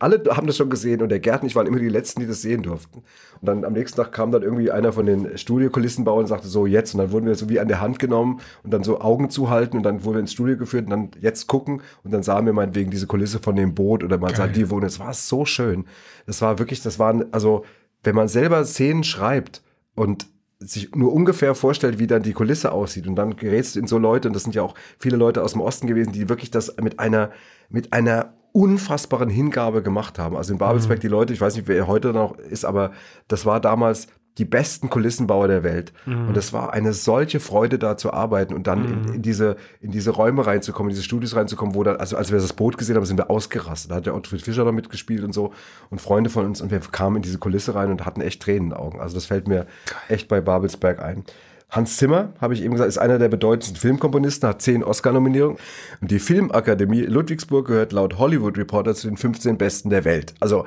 Alle 0.01 0.19
haben 0.31 0.47
das 0.47 0.57
schon 0.57 0.71
gesehen 0.71 1.03
und 1.03 1.09
der 1.09 1.19
Gerd 1.19 1.43
und 1.43 1.47
ich 1.47 1.55
waren 1.55 1.67
immer 1.67 1.77
die 1.77 1.87
Letzten, 1.87 2.21
die 2.21 2.27
das 2.27 2.41
sehen 2.41 2.63
durften. 2.63 3.03
Und 3.39 3.45
dann 3.45 3.63
am 3.63 3.73
nächsten 3.73 3.97
Tag 3.97 4.11
kam 4.11 4.31
dann 4.31 4.41
irgendwie 4.41 4.71
einer 4.71 4.91
von 4.93 5.05
den 5.05 5.37
Studiokulissenbauern 5.37 6.21
und 6.21 6.27
sagte 6.27 6.47
so, 6.47 6.65
jetzt. 6.65 6.95
Und 6.95 6.97
dann 6.97 7.11
wurden 7.11 7.27
wir 7.27 7.35
so 7.35 7.49
wie 7.49 7.59
an 7.59 7.67
der 7.67 7.81
Hand 7.81 7.99
genommen 7.99 8.41
und 8.63 8.73
dann 8.73 8.83
so 8.83 8.99
Augen 8.99 9.29
zuhalten 9.29 9.77
und 9.77 9.83
dann 9.83 10.03
wurden 10.03 10.15
wir 10.15 10.21
ins 10.21 10.33
Studio 10.33 10.57
geführt 10.57 10.85
und 10.85 10.89
dann 10.89 11.11
jetzt 11.19 11.45
gucken. 11.45 11.83
Und 12.03 12.11
dann 12.11 12.23
sahen 12.23 12.47
wir 12.47 12.53
meinetwegen 12.53 12.89
diese 12.89 13.05
Kulisse 13.05 13.37
von 13.37 13.55
dem 13.55 13.75
Boot 13.75 14.03
oder 14.03 14.17
man 14.17 14.33
sah 14.33 14.47
die 14.47 14.71
wohnen. 14.71 14.87
Es 14.87 14.99
war 14.99 15.13
so 15.13 15.45
schön. 15.45 15.85
Das 16.25 16.41
war 16.41 16.57
wirklich, 16.57 16.81
das 16.81 16.97
waren, 16.97 17.31
also, 17.31 17.63
wenn 18.03 18.15
man 18.15 18.27
selber 18.27 18.65
Szenen 18.65 19.03
schreibt 19.03 19.61
und 19.93 20.25
sich 20.57 20.95
nur 20.95 21.13
ungefähr 21.13 21.53
vorstellt, 21.53 21.99
wie 21.99 22.07
dann 22.07 22.23
die 22.23 22.33
Kulisse 22.33 22.71
aussieht 22.71 23.05
und 23.05 23.15
dann 23.15 23.35
gerätst 23.35 23.75
du 23.75 23.79
in 23.79 23.87
so 23.87 23.99
Leute 23.99 24.27
und 24.27 24.35
das 24.35 24.43
sind 24.43 24.55
ja 24.55 24.63
auch 24.63 24.73
viele 24.97 25.17
Leute 25.17 25.43
aus 25.43 25.53
dem 25.53 25.61
Osten 25.61 25.85
gewesen, 25.85 26.11
die 26.11 26.27
wirklich 26.27 26.49
das 26.49 26.75
mit 26.81 26.99
einer 26.99 27.31
mit 27.69 27.93
einer 27.93 28.33
unfassbaren 28.53 29.29
Hingabe 29.29 29.81
gemacht 29.81 30.19
haben. 30.19 30.35
Also 30.35 30.53
in 30.53 30.59
Babelsberg 30.59 30.99
die 30.99 31.07
Leute, 31.07 31.33
ich 31.33 31.41
weiß 31.41 31.55
nicht, 31.55 31.67
wer 31.67 31.87
heute 31.87 32.13
noch 32.13 32.37
ist, 32.37 32.65
aber 32.65 32.91
das 33.27 33.45
war 33.45 33.59
damals 33.59 34.07
die 34.37 34.45
besten 34.45 34.89
Kulissenbauer 34.89 35.49
der 35.49 35.63
Welt. 35.63 35.91
Und 36.29 36.37
es 36.37 36.53
war 36.53 36.71
eine 36.71 36.93
solche 36.93 37.41
Freude, 37.41 37.77
da 37.77 37.97
zu 37.97 38.13
arbeiten 38.13 38.53
und 38.53 38.65
dann 38.65 38.85
in, 38.85 39.15
in, 39.15 39.21
diese, 39.21 39.57
in 39.81 39.91
diese 39.91 40.11
Räume 40.11 40.45
reinzukommen, 40.45 40.89
in 40.89 40.95
diese 40.95 41.03
Studios 41.03 41.35
reinzukommen, 41.35 41.75
wo 41.75 41.83
dann, 41.83 41.97
also 41.97 42.15
als 42.15 42.31
wir 42.31 42.39
das 42.39 42.53
Boot 42.53 42.77
gesehen 42.77 42.95
haben, 42.95 43.05
sind 43.05 43.17
wir 43.17 43.29
ausgerastet. 43.29 43.91
Da 43.91 43.95
hat 43.95 44.05
ja 44.05 44.13
Ottfried 44.13 44.41
Fischer 44.41 44.63
noch 44.63 44.71
mitgespielt 44.71 45.23
und 45.23 45.33
so 45.33 45.51
und 45.89 45.99
Freunde 45.99 46.29
von 46.29 46.45
uns 46.45 46.61
und 46.61 46.71
wir 46.71 46.79
kamen 46.79 47.17
in 47.17 47.21
diese 47.23 47.39
Kulisse 47.39 47.75
rein 47.75 47.91
und 47.91 48.05
hatten 48.05 48.21
echt 48.21 48.41
Tränen 48.41 48.63
in 48.63 48.69
den 48.69 48.77
Augen. 48.77 49.01
Also 49.01 49.15
das 49.15 49.25
fällt 49.25 49.49
mir 49.49 49.67
echt 50.07 50.29
bei 50.29 50.39
Babelsberg 50.39 51.01
ein. 51.01 51.25
Hans 51.71 51.95
Zimmer, 51.97 52.33
habe 52.41 52.53
ich 52.53 52.61
eben 52.63 52.73
gesagt, 52.73 52.89
ist 52.89 52.97
einer 52.97 53.17
der 53.17 53.29
bedeutendsten 53.29 53.77
Filmkomponisten, 53.77 54.47
hat 54.49 54.61
zehn 54.61 54.83
Oscar-Nominierungen. 54.83 55.57
Und 56.01 56.11
die 56.11 56.19
Filmakademie 56.19 57.01
Ludwigsburg 57.01 57.65
gehört 57.67 57.93
laut 57.93 58.17
Hollywood 58.19 58.57
Reporter 58.57 58.93
zu 58.93 59.07
den 59.07 59.15
15 59.17 59.57
Besten 59.57 59.89
der 59.89 60.03
Welt. 60.03 60.33
Also 60.41 60.65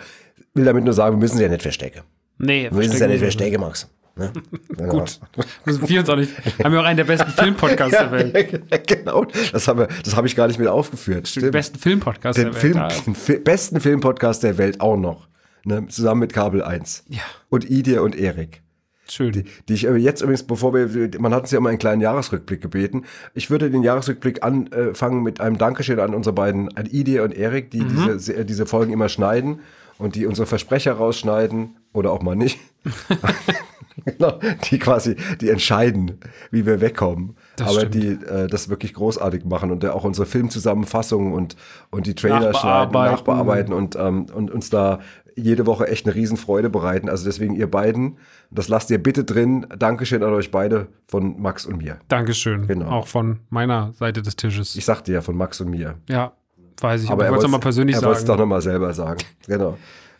will 0.54 0.64
damit 0.64 0.84
nur 0.84 0.94
sagen, 0.94 1.16
wir 1.16 1.20
müssen 1.20 1.36
sie 1.36 1.42
ja 1.42 1.48
nicht 1.50 1.62
verstecken. 1.62 2.00
Nee, 2.38 2.64
Wir 2.64 2.72
müssen 2.72 2.92
sie 2.92 2.98
ja 3.00 3.06
nicht 3.06 3.18
verstecken 3.20 3.60
Max. 3.60 3.88
Ne? 4.16 4.32
Genau. 4.68 4.88
Gut. 5.00 5.20
Müssen 5.66 5.88
wir 5.88 6.00
uns 6.00 6.08
auch 6.08 6.16
nicht. 6.16 6.32
Haben 6.62 6.72
wir 6.72 6.80
auch 6.80 6.84
einen 6.84 6.96
der 6.96 7.04
besten 7.04 7.30
Filmpodcasts 7.36 7.98
der 7.98 8.10
Welt. 8.10 8.62
genau, 8.86 9.26
das, 9.52 9.68
habe 9.68 9.88
ich 10.26 10.36
gar 10.36 10.46
nicht 10.46 10.58
mit 10.58 10.68
aufgeführt. 10.68 11.24
Den 11.24 11.26
Stimmt. 11.26 11.52
besten 11.52 11.78
Filmpodcast 11.78 12.38
Den, 12.38 12.44
der 12.44 12.52
Welt. 12.54 12.60
Film, 12.62 12.76
Ja. 12.76 12.88
den 12.88 13.14
Fi- 13.14 13.38
besten 13.38 13.80
Filmpodcast 13.80 14.42
der 14.42 14.56
Welt 14.56 14.80
auch 14.80 14.96
noch. 14.96 15.28
Ne? 15.64 15.86
Zusammen 15.88 16.20
mit 16.20 16.32
Kabel 16.32 16.62
1. 16.62 17.04
Ja. 17.08 17.20
Und 17.50 17.68
Idir 17.68 18.02
und 18.02 18.16
Erik. 18.16 18.62
Schön. 19.08 19.32
Die, 19.32 19.44
die 19.68 19.74
ich 19.74 19.88
aber 19.88 19.98
jetzt 19.98 20.22
übrigens, 20.22 20.44
bevor 20.44 20.72
wir, 20.74 21.10
man 21.20 21.34
hat 21.34 21.42
uns 21.42 21.50
ja 21.50 21.58
immer 21.58 21.68
einen 21.68 21.78
kleinen 21.78 22.00
Jahresrückblick 22.00 22.60
gebeten. 22.62 23.04
Ich 23.34 23.50
würde 23.50 23.70
den 23.70 23.82
Jahresrückblick 23.82 24.42
anfangen 24.42 25.22
mit 25.22 25.40
einem 25.40 25.58
Dankeschön 25.58 26.00
an 26.00 26.14
unsere 26.14 26.34
beiden, 26.34 26.74
an 26.76 26.86
Idee 26.86 27.20
und 27.20 27.36
Erik, 27.36 27.70
die 27.70 27.82
Mhm. 27.82 28.12
diese, 28.14 28.44
diese 28.44 28.66
Folgen 28.66 28.92
immer 28.92 29.08
schneiden 29.08 29.60
und 29.98 30.14
die 30.14 30.26
unsere 30.26 30.46
Versprecher 30.46 30.94
rausschneiden 30.94 31.76
oder 31.92 32.12
auch 32.12 32.22
mal 32.22 32.34
nicht. 32.34 32.58
genau, 34.04 34.38
die 34.70 34.78
quasi, 34.78 35.16
die 35.40 35.50
entscheiden, 35.50 36.18
wie 36.50 36.66
wir 36.66 36.80
wegkommen. 36.80 37.36
Das 37.56 37.68
aber 37.68 37.86
stimmt. 37.86 37.94
die 37.94 38.08
äh, 38.26 38.46
das 38.48 38.68
wirklich 38.68 38.94
großartig 38.94 39.44
machen 39.44 39.70
und 39.70 39.82
der 39.82 39.94
auch 39.94 40.04
unsere 40.04 40.26
Filmzusammenfassungen 40.26 41.32
und, 41.32 41.56
und 41.90 42.06
die 42.06 42.14
Trailer 42.14 42.52
schneiden, 42.54 42.92
Nachbearbeiten. 42.92 43.12
nachbearbeiten 43.12 43.72
und, 43.74 43.96
ähm, 43.96 44.26
und 44.34 44.50
uns 44.50 44.70
da 44.70 45.00
jede 45.36 45.66
Woche 45.66 45.88
echt 45.88 46.06
eine 46.06 46.14
Riesenfreude 46.14 46.70
bereiten. 46.70 47.08
Also 47.08 47.24
deswegen 47.24 47.54
ihr 47.54 47.70
beiden, 47.70 48.18
das 48.50 48.68
lasst 48.68 48.90
ihr 48.90 49.02
bitte 49.02 49.24
drin. 49.24 49.66
Dankeschön 49.78 50.22
an 50.22 50.32
euch 50.32 50.50
beide 50.50 50.88
von 51.08 51.40
Max 51.40 51.66
und 51.66 51.78
mir. 51.78 51.98
Dankeschön. 52.08 52.66
Genau. 52.66 52.88
Auch 52.88 53.06
von 53.08 53.40
meiner 53.50 53.92
Seite 53.94 54.22
des 54.22 54.36
Tisches. 54.36 54.76
Ich 54.76 54.84
sagte 54.84 55.12
ja 55.12 55.20
von 55.20 55.36
Max 55.36 55.60
und 55.60 55.70
mir. 55.70 55.96
ja, 56.08 56.32
weiß 56.80 57.02
ich. 57.02 57.08
Aber, 57.10 57.14
Aber 57.14 57.22
ich 57.22 57.26
er 57.26 57.30
wollte 57.32 57.38
es 57.38 57.44
nochmal 57.44 57.60
persönlich 57.60 57.96
er 57.96 58.02
wollte 58.02 58.12
es 58.12 58.18
sagen. 58.20 58.32
Mhm. 58.32 58.36
doch 58.36 58.38
nochmal 58.44 58.62
selber 58.62 58.92
sagen. 58.92 59.20
Genau. 59.46 59.76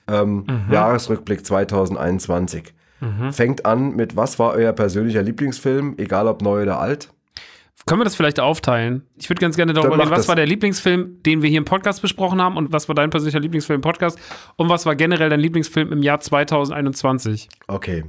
Ähm, 0.06 0.44
Jahresrückblick 0.70 1.44
2021. 1.46 2.74
Fängt 3.32 3.66
an 3.66 3.94
mit, 3.96 4.16
was 4.16 4.38
war 4.38 4.52
euer 4.52 4.72
persönlicher 4.72 5.22
Lieblingsfilm, 5.22 5.94
egal 5.98 6.26
ob 6.26 6.40
neu 6.40 6.62
oder 6.62 6.80
alt? 6.80 7.10
Können 7.86 8.00
wir 8.00 8.04
das 8.04 8.16
vielleicht 8.16 8.40
aufteilen? 8.40 9.06
Ich 9.16 9.28
würde 9.28 9.40
ganz 9.40 9.56
gerne 9.56 9.74
darüber 9.74 9.98
reden, 9.98 10.10
was 10.10 10.20
das. 10.20 10.28
war 10.28 10.36
der 10.36 10.46
Lieblingsfilm, 10.46 11.22
den 11.22 11.42
wir 11.42 11.50
hier 11.50 11.58
im 11.58 11.66
Podcast 11.66 12.00
besprochen 12.00 12.40
haben 12.40 12.56
und 12.56 12.72
was 12.72 12.88
war 12.88 12.94
dein 12.94 13.10
persönlicher 13.10 13.40
Lieblingsfilm 13.40 13.78
im 13.78 13.82
Podcast 13.82 14.18
und 14.56 14.68
was 14.70 14.86
war 14.86 14.96
generell 14.96 15.28
dein 15.28 15.40
Lieblingsfilm 15.40 15.92
im 15.92 16.02
Jahr 16.02 16.20
2021? 16.20 17.48
Okay. 17.66 18.04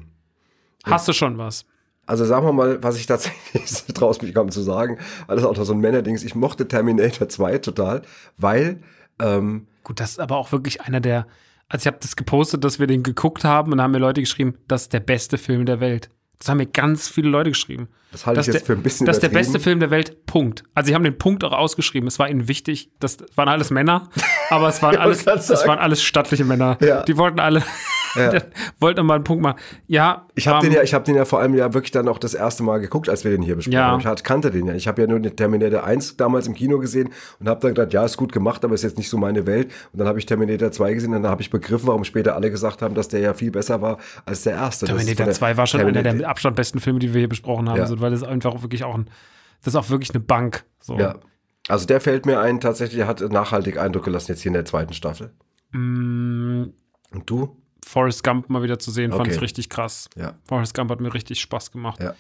Hast 0.86 1.07
du 1.07 1.13
schon 1.13 1.38
was? 1.38 1.65
Also 2.05 2.23
sagen 2.23 2.45
wir 2.45 2.53
mal, 2.53 2.84
was 2.84 2.97
ich 2.97 3.07
tatsächlich 3.07 3.86
draus 3.93 4.21
mich 4.21 4.34
kaum 4.34 4.49
zu 4.49 4.61
sagen, 4.61 4.99
das 5.28 5.43
auch 5.43 5.57
noch 5.57 5.65
so 5.65 5.73
ein 5.73 5.80
Männerdings. 5.80 6.23
Ich 6.23 6.36
mochte 6.36 6.67
Terminator 6.67 7.28
2 7.28 7.57
total, 7.57 8.03
weil 8.38 8.82
ähm, 9.19 9.67
Gut, 9.84 9.99
das 9.99 10.11
ist 10.11 10.19
aber 10.19 10.38
auch 10.38 10.51
wirklich 10.51 10.82
einer 10.82 10.99
der. 10.99 11.28
Also 11.67 11.84
ich 11.84 11.88
habe 11.88 11.97
das 11.99 12.15
gepostet, 12.15 12.63
dass 12.63 12.80
wir 12.80 12.86
den 12.86 13.01
geguckt 13.01 13.43
haben 13.43 13.71
und 13.71 13.80
da 13.80 13.86
haben 13.86 13.91
mir 13.91 13.97
Leute 13.97 14.21
geschrieben, 14.21 14.55
das 14.67 14.84
ist 14.84 14.93
der 14.93 14.99
beste 14.99 15.39
Film 15.39 15.65
der 15.65 15.80
Welt. 15.80 16.09
Das 16.40 16.50
haben 16.50 16.58
mir 16.58 16.66
ganz 16.66 17.08
viele 17.08 17.30
Leute 17.30 17.50
geschrieben. 17.52 17.88
Das 18.12 18.26
halte 18.26 18.42
ich 18.42 18.48
jetzt 18.48 18.56
der- 18.60 18.66
für 18.66 18.74
ein 18.74 18.84
bisschen 18.84 19.06
Das 19.06 19.18
ist 19.18 19.22
der 19.22 19.30
beste 19.30 19.60
Film 19.60 19.80
der 19.80 19.90
Welt, 19.92 20.26
Punkt. 20.26 20.64
Also, 20.74 20.88
sie 20.88 20.96
haben 20.96 21.04
den 21.04 21.18
Punkt 21.18 21.44
auch 21.44 21.52
ausgeschrieben. 21.52 22.08
Es 22.08 22.18
war 22.20 22.30
ihnen 22.30 22.48
wichtig. 22.48 22.90
Das 23.00 23.18
waren 23.36 23.50
alles 23.50 23.72
Männer, 23.72 24.10
aber 24.50 24.70
es 24.70 24.82
waren, 24.82 24.96
alles, 24.98 25.26
es 25.26 25.68
waren 25.68 25.80
alles 25.80 26.02
stattliche 26.04 26.46
Männer. 26.46 26.78
Ja. 26.82 27.04
Die 27.04 27.18
wollten 27.18 27.40
alle, 27.40 27.64
Ja. 28.34 28.41
wollten 28.80 29.05
mal 29.05 29.16
einen 29.16 29.24
Punkt 29.24 29.43
machen. 29.43 29.57
Ja, 29.88 30.28
Ich 30.36 30.47
habe 30.47 30.66
ähm, 30.66 30.72
den 30.72 30.78
ja, 30.78 30.84
ich 30.84 30.93
habe 30.93 31.03
den 31.03 31.16
ja 31.16 31.26
vor 31.26 31.39
allem 31.39 31.53
ja 31.53 31.74
wirklich 31.74 31.91
dann 31.91 32.07
auch 32.07 32.18
das 32.18 32.34
erste 32.34 32.63
Mal 32.63 32.80
geguckt, 32.80 33.09
als 33.09 33.24
wir 33.24 33.32
den 33.32 33.41
hier 33.41 33.55
besprochen 33.55 33.74
Ja. 33.74 33.88
haben. 33.91 33.99
Ich 34.16 34.24
kannte 34.24 34.51
den 34.51 34.68
ja. 34.68 34.74
Ich 34.74 34.88
habe 34.88 35.01
ja 35.01 35.07
nur 35.07 35.20
den 35.20 35.36
Terminator 35.36 35.84
1 35.84 36.18
damals 36.18 36.47
im 36.47 36.53
Kino 36.53 36.80
gesehen 36.80 37.09
und 37.39 37.47
habe 37.49 37.59
dann 37.61 37.74
gedacht, 37.74 37.93
ja, 37.93 38.03
ist 38.05 38.18
gut 38.18 38.32
gemacht, 38.32 38.63
aber 38.66 38.74
ist 38.76 38.84
jetzt 38.84 38.97
nicht 38.97 39.09
so 39.09 39.18
meine 39.18 39.45
Welt. 39.45 39.72
Und 39.91 39.99
dann 39.99 40.07
habe 40.07 40.20
ich 40.20 40.26
Terminator 40.26 40.72
2 40.72 40.93
gesehen 40.93 41.13
und 41.13 41.24
dann 41.24 41.32
habe 41.32 41.41
ich 41.41 41.49
begriffen, 41.49 41.88
warum 41.88 42.03
später 42.03 42.36
alle 42.36 42.49
gesagt 42.51 42.82
haben, 42.82 42.95
dass 42.95 43.07
der 43.07 43.20
ja 43.20 43.34
viel 43.34 43.51
besser 43.51 43.82
war 43.82 43.97
als 44.26 44.43
der 44.43 44.53
erste. 44.53 44.86
Terminator 44.86 45.16
von 45.18 45.26
der 45.26 45.34
2 45.34 45.57
war 45.57 45.68
schon 45.68 45.82
einer 45.82 45.91
der 45.91 46.03
Terminator- 46.03 46.18
mit 46.18 46.30
Abstand 46.30 46.55
besten 46.55 46.80
Filme, 46.80 46.99
die 46.99 47.13
wir 47.13 47.20
hier 47.20 47.30
besprochen 47.30 47.70
haben, 47.70 47.78
Ja. 47.78 47.86
so, 47.86 47.99
weil 47.99 48.11
das 48.11 48.24
einfach 48.24 48.61
wirklich 48.61 48.84
auch 48.84 48.95
ein, 48.95 49.05
das 49.63 49.74
ist 49.74 49.76
auch 49.78 49.89
wirklich 49.89 50.11
eine 50.11 50.20
Bank. 50.22 50.63
So. 50.80 50.97
Ja. 50.97 51.16
Also 51.68 51.88
der 51.88 51.99
fällt 51.99 52.26
mir 52.28 52.39
ein, 52.39 52.59
tatsächlich, 52.59 53.03
hat 53.05 53.22
nachhaltig 53.22 53.80
Eindruck 53.80 54.05
gelassen 54.05 54.32
jetzt 54.32 54.41
hier 54.41 54.49
in 54.49 54.53
der 54.53 54.66
zweiten 54.66 54.93
Staffel. 54.93 55.32
Mm, 55.72 56.66
Und 57.11 57.30
du? 57.30 57.57
Forrest 57.88 58.24
Gump 58.24 58.50
mal 58.50 58.64
wieder 58.64 58.80
zu 58.80 58.90
sehen, 58.92 59.12
fand 59.12 59.22
Okay. 59.28 59.36
ich 59.36 59.42
richtig 59.42 59.70
krass. 59.70 60.10
Ja. 60.16 60.34
Forrest 60.44 60.74
Gump 60.74 60.90
hat 60.92 61.00
mir 61.02 61.14
richtig 61.14 61.40
Spaß 61.40 61.72
gemacht. 61.72 62.02
Ja. 62.02 62.14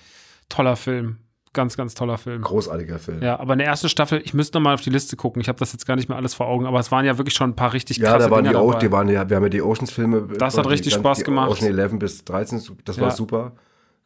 Toller 0.49 0.75
Film. 0.75 1.17
Ganz, 1.53 1.77
ganz 1.77 1.93
toller 1.95 2.17
Film. 2.17 2.41
Großartiger 2.41 2.99
Film. 2.99 3.21
Ja, 3.23 3.39
aber 3.39 3.53
in 3.53 3.59
der 3.59 3.67
ersten 3.69 3.87
Staffel, 3.89 4.21
ich 4.25 4.33
müsste 4.33 4.57
noch 4.57 4.63
mal 4.63 4.73
auf 4.73 4.81
die 4.81 4.89
Liste 4.89 5.15
gucken. 5.15 5.41
Ich 5.41 5.47
habe 5.47 5.57
das 5.57 5.71
jetzt 5.71 5.85
gar 5.87 5.95
nicht 5.95 6.09
mehr 6.09 6.17
alles 6.17 6.33
vor 6.33 6.47
Augen, 6.47 6.65
aber 6.65 6.79
es 6.79 6.91
waren 6.91 7.05
ja 7.05 7.17
wirklich 7.17 7.33
schon 7.33 7.51
ein 7.51 7.55
paar 7.55 7.71
richtig 7.73 7.97
Ja, 7.97 8.11
krasse 8.11 8.25
da 8.25 8.31
waren 8.31 8.43
die, 8.43 8.49
Dinger 8.49 8.59
auch, 8.61 8.71
dabei. 8.73 8.85
die 8.85 8.91
waren 8.91 9.07
ja, 9.09 9.29
wir 9.29 9.37
haben 9.37 9.43
ja 9.43 9.49
die 9.49 9.61
Oceans-Filme. 9.61 10.27
Das 10.37 10.57
hat 10.57 10.65
die 10.65 10.69
richtig 10.69 10.93
ganz- 10.93 11.01
Spaß 11.01 11.17
die 11.19 11.23
gemacht. 11.23 11.49
Ocean 11.49 11.67
11 11.79 11.97
bis 11.97 12.25
13, 12.25 12.61
das 12.83 12.99
war 12.99 13.07
Ja. 13.07 13.15
super. 13.15 13.53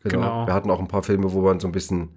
Genau. 0.04 0.16
Genau. 0.22 0.48
Wir 0.48 0.54
hatten 0.54 0.70
auch 0.70 0.80
ein 0.80 0.88
paar 0.88 1.02
Filme, 1.04 1.32
wo 1.34 1.42
man 1.42 1.60
so 1.60 1.68
ein 1.68 1.72
bisschen, 1.72 2.10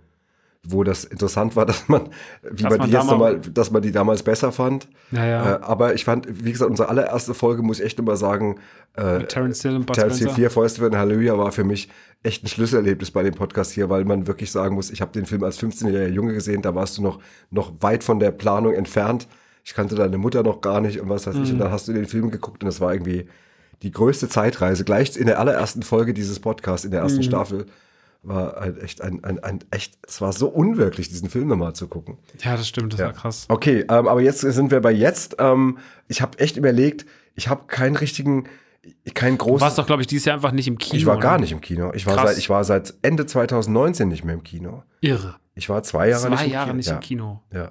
wo 0.65 0.85
das 0.85 1.05
interessant 1.05 1.57
war, 1.57 1.67
dass 1.67 1.89
man, 1.89 2.09
wie 2.43 2.63
Dass 2.63 2.71
man 2.71 2.79
man 2.79 2.89
die 2.89 2.95
jetzt 2.95 3.07
nochmal, 3.07 3.41
dass 3.41 3.71
man 3.71 3.83
die 3.83 3.91
damals 3.93 4.23
besser 4.23 4.53
fand. 4.53 4.89
Ja, 5.11 5.27
ja. 5.27 5.55
Äh, 5.57 5.59
aber 5.63 5.95
ich 5.95 6.05
fand, 6.05 6.27
wie 6.45 6.53
gesagt, 6.53 6.71
unsere 6.71 6.89
allererste 6.89 7.35
Folge, 7.35 7.63
muss 7.63 7.81
ich 7.81 7.87
echt 7.87 7.99
immer 7.99 8.17
sagen, 8.17 8.61
äh, 8.97 9.19
Mit 9.19 9.29
Terence 9.31 9.63
Hill 9.63 9.77
und 9.77 9.87
Bud 9.87 9.97
Terence 9.97 10.19
Hill 10.19 10.29
Spencer. 10.29 10.37
4 10.37 10.51
Fäuste 10.51 10.81
für 10.81 10.87
ein 10.87 10.97
Halleluja 10.97 11.37
war 11.37 11.51
für 11.51 11.65
mich 11.65 11.89
echt 12.23 12.45
ein 12.45 12.49
Schlüsselerlebnis 12.49 13.11
bei 13.11 13.23
dem 13.25 13.35
Podcast 13.35 13.73
hier, 13.73 13.91
weil 13.91 14.05
man 14.05 14.27
wirklich 14.29 14.53
sagen 14.53 14.77
muss, 14.77 14.91
ich 14.91 15.01
habe 15.01 15.11
den 15.13 15.27
Film 15.27 15.43
als 15.43 15.61
15-jähriger 15.61 16.09
Junge 16.09 16.33
gesehen, 16.35 16.63
da 16.63 16.75
warst 16.75 16.97
du 16.99 17.03
noch, 17.03 17.19
noch 17.51 17.73
weit 17.81 18.05
von 18.05 18.21
der 18.21 18.31
Planung 18.31 18.75
entfernt. 18.75 19.27
Ich 19.65 19.75
kannte 19.75 19.95
deine 19.97 20.19
Mutter 20.19 20.43
noch 20.45 20.61
gar 20.61 20.81
nicht 20.81 21.01
und 21.01 21.09
was 21.09 21.27
weiß 21.27 21.35
ich. 21.37 21.49
Mhm. 21.49 21.55
Und 21.55 21.59
dann 21.59 21.71
hast 21.73 21.89
du 21.89 21.93
den 21.93 22.07
Film 22.07 22.31
geguckt 22.31 22.63
und 22.63 22.67
das 22.67 22.81
war 22.81 22.93
irgendwie 22.93 23.27
die 23.83 23.91
größte 23.91 24.29
Zeitreise. 24.29 24.85
Gleich 24.85 25.17
in 25.17 25.27
der 25.27 25.41
allerersten 25.41 25.83
Folge 25.83 26.15
dieses 26.15 26.39
Podcasts, 26.39 26.85
in 26.85 26.93
der 26.93 27.01
Mhm. 27.01 27.07
ersten 27.09 27.23
Staffel, 27.25 27.67
war 28.23 28.61
halt 28.61 28.81
echt 28.83 29.01
ein, 29.03 29.23
ein, 29.25 29.43
ein 29.43 29.61
echt, 29.71 29.99
es 30.07 30.21
war 30.21 30.33
so 30.33 30.49
unwirklich, 30.49 31.09
diesen 31.09 31.29
Film 31.29 31.49
nochmal 31.49 31.75
zu 31.75 31.89
gucken. 31.89 32.19
Ja, 32.41 32.57
das 32.57 32.69
stimmt, 32.69 32.93
das 32.93 33.01
war 33.01 33.13
krass. 33.13 33.47
Okay, 33.49 33.81
ähm, 33.89 34.09
aber 34.09 34.21
jetzt 34.21 34.41
sind 34.41 34.71
wir 34.71 34.81
bei 34.81 34.93
jetzt. 34.93 35.37
Ähm, 35.39 35.79
ich 36.09 36.23
habe 36.23 36.39
echt 36.39 36.57
überlegt, 36.57 37.05
ich 37.35 37.49
habe 37.49 37.65
keinen 37.67 37.97
richtigen, 37.97 38.49
keinen 39.15 39.39
Du 39.39 39.45
großen. 39.45 39.61
warst 39.61 39.79
doch, 39.79 39.87
glaube 39.87 40.03
ich, 40.03 40.07
dieses 40.07 40.25
Jahr 40.27 40.37
einfach 40.37 40.53
nicht 40.53 40.69
im 40.69 40.79
Kino. 40.79 40.97
ich 40.99 41.07
war 41.07 41.19
gar 41.19 41.33
oder? 41.35 41.41
nicht 41.41 41.53
im 41.53 41.61
Kino. 41.61 41.93
Ich 41.95 42.07
war, 42.07 42.15
Krass. 42.17 42.31
seit, 42.31 42.39
ich 42.39 42.49
war 42.51 42.63
seit 42.65 42.95
Ende 43.03 43.27
2019 43.27 44.09
nicht 44.09 44.25
mehr 44.25 44.35
im 44.35 44.43
Kino. 44.43 44.83
Irre. 45.01 45.37
Ich 45.55 45.69
war 45.69 45.83
zwei 45.83 46.09
Jahre 46.09 46.31
nicht 46.31 46.39
Zwei 46.39 46.47
im 46.47 46.53
Jahre 46.53 46.67
Kino. 46.67 46.77
nicht 46.77 46.89
ja. 46.89 46.95
im 46.95 47.01
Kino. 47.01 47.43
Ja. 47.53 47.71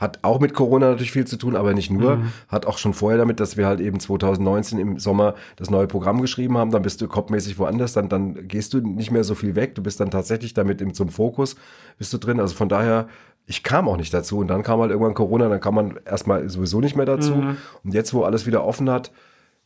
Hat 0.00 0.20
auch 0.22 0.40
mit 0.40 0.54
Corona 0.54 0.88
natürlich 0.88 1.12
viel 1.12 1.26
zu 1.26 1.36
tun, 1.36 1.54
aber 1.54 1.74
nicht 1.74 1.90
nur. 1.90 2.16
Mhm. 2.16 2.32
Hat 2.48 2.64
auch 2.64 2.78
schon 2.78 2.94
vorher 2.94 3.18
damit, 3.18 3.38
dass 3.38 3.58
wir 3.58 3.66
halt 3.66 3.80
eben 3.80 4.00
2019 4.00 4.78
im 4.78 4.98
Sommer 4.98 5.34
das 5.56 5.68
neue 5.68 5.86
Programm 5.86 6.22
geschrieben 6.22 6.56
haben. 6.56 6.70
Dann 6.70 6.80
bist 6.80 7.02
du 7.02 7.06
kopfmäßig 7.06 7.58
woanders, 7.58 7.92
dann, 7.92 8.08
dann 8.08 8.48
gehst 8.48 8.72
du 8.72 8.80
nicht 8.80 9.10
mehr 9.10 9.24
so 9.24 9.34
viel 9.34 9.56
weg. 9.56 9.74
Du 9.74 9.82
bist 9.82 10.00
dann 10.00 10.10
tatsächlich 10.10 10.54
damit 10.54 10.80
im, 10.80 10.94
zum 10.94 11.10
Fokus, 11.10 11.54
bist 11.98 12.14
du 12.14 12.18
drin. 12.18 12.40
Also 12.40 12.54
von 12.54 12.70
daher, 12.70 13.08
ich 13.44 13.62
kam 13.62 13.88
auch 13.88 13.98
nicht 13.98 14.14
dazu. 14.14 14.38
Und 14.38 14.48
dann 14.48 14.62
kam 14.62 14.80
halt 14.80 14.90
irgendwann 14.90 15.12
Corona, 15.12 15.50
dann 15.50 15.60
kam 15.60 15.74
man 15.74 15.98
erstmal 16.06 16.48
sowieso 16.48 16.80
nicht 16.80 16.96
mehr 16.96 17.04
dazu. 17.04 17.34
Mhm. 17.34 17.56
Und 17.84 17.92
jetzt, 17.92 18.14
wo 18.14 18.22
alles 18.22 18.46
wieder 18.46 18.64
offen 18.64 18.88
hat, 18.88 19.12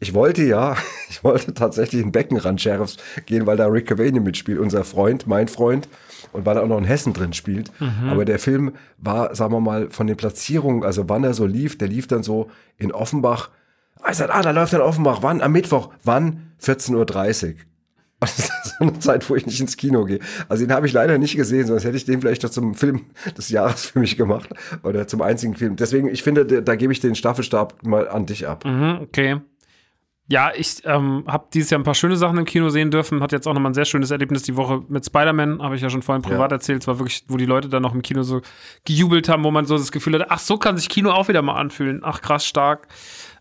ich 0.01 0.15
wollte 0.15 0.43
ja, 0.43 0.77
ich 1.11 1.23
wollte 1.23 1.55
tatsächlich 1.55 2.03
in 2.03 2.11
Beckenrand 2.11 2.61
Sheriffs 2.61 2.97
gehen, 3.27 3.47
weil 3.47 3.57
da 3.57 3.67
Rick 3.67 3.87
Cavani 3.87 4.19
mitspielt, 4.19 4.59
unser 4.59 4.83
Freund, 4.83 5.29
mein 5.29 5.47
Freund, 5.47 5.89
und 6.35 6.45
weil 6.45 6.57
er 6.57 6.63
auch 6.63 6.69
noch 6.69 6.79
in 6.79 6.85
Hessen 6.85 7.13
drin 7.13 7.33
spielt. 7.33 7.71
Aber 8.09 8.25
der 8.25 8.39
Film 8.39 8.73
war, 8.99 9.35
sagen 9.35 9.53
wir 9.53 9.61
mal, 9.61 9.89
von 9.91 10.07
den 10.07 10.17
Platzierungen, 10.17 10.85
also 10.85 11.09
wann 11.09 11.25
er 11.25 11.33
so 11.33 11.47
lief, 11.47 11.79
der 11.79 11.89
lief 11.89 12.07
dann 12.07 12.23
so 12.23 12.51
in 12.77 12.93
Offenbach. 12.93 13.51
Ah, 14.03 14.11
ich 14.11 14.17
sag, 14.17 14.35
ah, 14.35 14.43
da 14.43 14.51
läuft 14.51 14.73
er 14.73 14.81
in 14.81 14.85
Offenbach. 14.85 15.19
Wann? 15.23 15.41
Am 15.41 15.53
Mittwoch. 15.53 15.91
Wann? 16.03 16.51
14.30 16.61 16.95
Uhr. 16.95 17.01
Und 17.01 17.11
Das 18.21 18.39
ist 18.39 18.53
so 18.79 18.85
eine 18.85 18.99
Zeit, 18.99 19.29
wo 19.29 19.37
ich 19.37 19.47
nicht 19.47 19.61
ins 19.61 19.77
Kino 19.77 20.05
gehe. 20.05 20.19
Also 20.49 20.65
den 20.65 20.73
habe 20.73 20.87
ich 20.87 20.93
leider 20.93 21.19
nicht 21.19 21.37
gesehen, 21.37 21.67
sonst 21.67 21.85
hätte 21.85 21.97
ich 21.97 22.05
den 22.05 22.21
vielleicht 22.21 22.43
noch 22.43 22.51
zum 22.51 22.75
Film 22.75 23.03
des 23.37 23.49
Jahres 23.51 23.87
für 23.87 23.99
mich 23.99 24.17
gemacht. 24.17 24.49
Oder 24.83 25.07
zum 25.07 25.23
einzigen 25.23 25.55
Film. 25.55 25.77
Deswegen, 25.77 26.09
ich 26.09 26.23
finde, 26.23 26.47
da, 26.47 26.61
da 26.61 26.75
gebe 26.75 26.93
ich 26.93 27.01
den 27.01 27.15
Staffelstab 27.15 27.85
mal 27.85 28.09
an 28.09 28.27
dich 28.27 28.49
ab. 28.49 28.65
Mhm, 28.65 29.01
okay. 29.03 29.41
Ja, 30.27 30.53
ich 30.57 30.77
ähm, 30.85 31.25
habe 31.27 31.49
dieses 31.53 31.69
Jahr 31.71 31.79
ein 31.81 31.85
paar 31.85 31.95
schöne 31.95 32.17
Sachen 32.17 32.39
im 32.39 32.47
Kino 32.47 32.71
sehen 32.71 32.91
dürfen. 32.91 33.23
Hat 33.23 33.33
jetzt 33.33 33.47
auch 33.47 33.53
nochmal 33.53 33.73
ein 33.73 33.75
sehr 33.75 33.85
schönes 33.85 34.11
Erlebnis 34.11 34.43
die 34.43 34.57
Woche 34.57 34.83
mit 34.89 35.05
Spider-Man, 35.05 35.63
habe 35.63 35.77
ich 35.77 35.83
ja 35.83 35.91
schon 35.91 36.01
vorhin 36.01 36.23
privat 36.23 36.51
Ja. 36.51 36.57
erzählt. 36.57 36.81
Es 36.83 36.87
war 36.89 36.99
wirklich, 36.99 37.25
wo 37.29 37.37
die 37.37 37.45
Leute 37.45 37.69
dann 37.69 37.83
noch 37.83 37.95
im 37.95 38.01
Kino 38.01 38.23
so 38.23 38.41
gejubelt 38.87 39.29
haben, 39.29 39.45
wo 39.45 39.51
man 39.51 39.67
so 39.67 39.77
das 39.77 39.93
Gefühl 39.93 40.15
hatte, 40.15 40.31
ach, 40.31 40.39
so 40.39 40.57
kann 40.57 40.79
sich 40.79 40.89
Kino 40.89 41.11
auch 41.11 41.29
wieder 41.29 41.43
mal 41.43 41.57
anfühlen. 41.57 42.01
Ach, 42.03 42.23
krass 42.23 42.47
stark. 42.47 42.89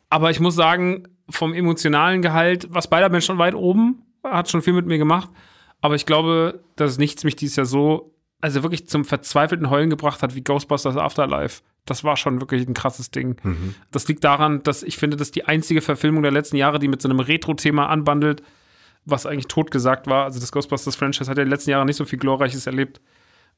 Aber 0.09 0.29
ich 0.29 0.41
muss 0.41 0.55
sagen, 0.55 1.07
vom 1.29 1.53
emotionalen 1.53 2.21
Gehalt 2.21 2.73
war 2.73 2.81
Spider-Man 2.81 3.21
schon 3.21 3.37
weit 3.37 3.55
oben, 3.55 4.03
hat 4.23 4.49
schon 4.49 4.61
viel 4.61 4.73
mit 4.73 4.85
mir 4.85 4.97
gemacht. 4.97 5.29
Aber 5.79 5.95
ich 5.95 6.05
glaube, 6.05 6.63
dass 6.75 6.97
nichts 6.97 7.23
mich 7.23 7.37
dieses 7.37 7.55
Jahr 7.55 7.65
so, 7.65 8.12
also 8.43 8.61
wirklich 8.61 8.87
zum 8.87 9.05
verzweifelten 9.05 9.69
Heulen 9.69 9.89
gebracht 9.89 10.21
hat 10.21 10.35
wie 10.35 10.43
Ghostbusters 10.43 10.97
Afterlife. 10.97 11.61
Das 11.85 12.03
war 12.03 12.17
schon 12.17 12.41
wirklich 12.41 12.67
ein 12.67 12.73
krasses 12.73 13.09
Ding. 13.09 13.37
Das 13.91 14.05
liegt 14.09 14.23
daran, 14.25 14.61
dass 14.63 14.83
ich 14.83 14.97
finde, 14.97 15.15
das 15.15 15.29
ist 15.29 15.35
die 15.35 15.45
einzige 15.45 15.81
Verfilmung 15.81 16.23
der 16.23 16.31
letzten 16.33 16.57
Jahre, 16.57 16.77
die 16.77 16.89
mit 16.89 17.01
so 17.01 17.07
einem 17.07 17.21
Retro-Thema 17.21 17.87
anbandelt, 17.87 18.43
was 19.05 19.25
eigentlich 19.25 19.47
totgesagt 19.47 20.07
war. 20.07 20.25
Also 20.25 20.41
das 20.41 20.51
Ghostbusters-Franchise 20.51 21.29
hat 21.29 21.37
ja 21.37 21.43
in 21.43 21.47
den 21.47 21.53
letzten 21.53 21.71
Jahren 21.71 21.85
nicht 21.85 21.95
so 21.95 22.03
viel 22.03 22.19
Glorreiches 22.19 22.67
erlebt. 22.67 22.99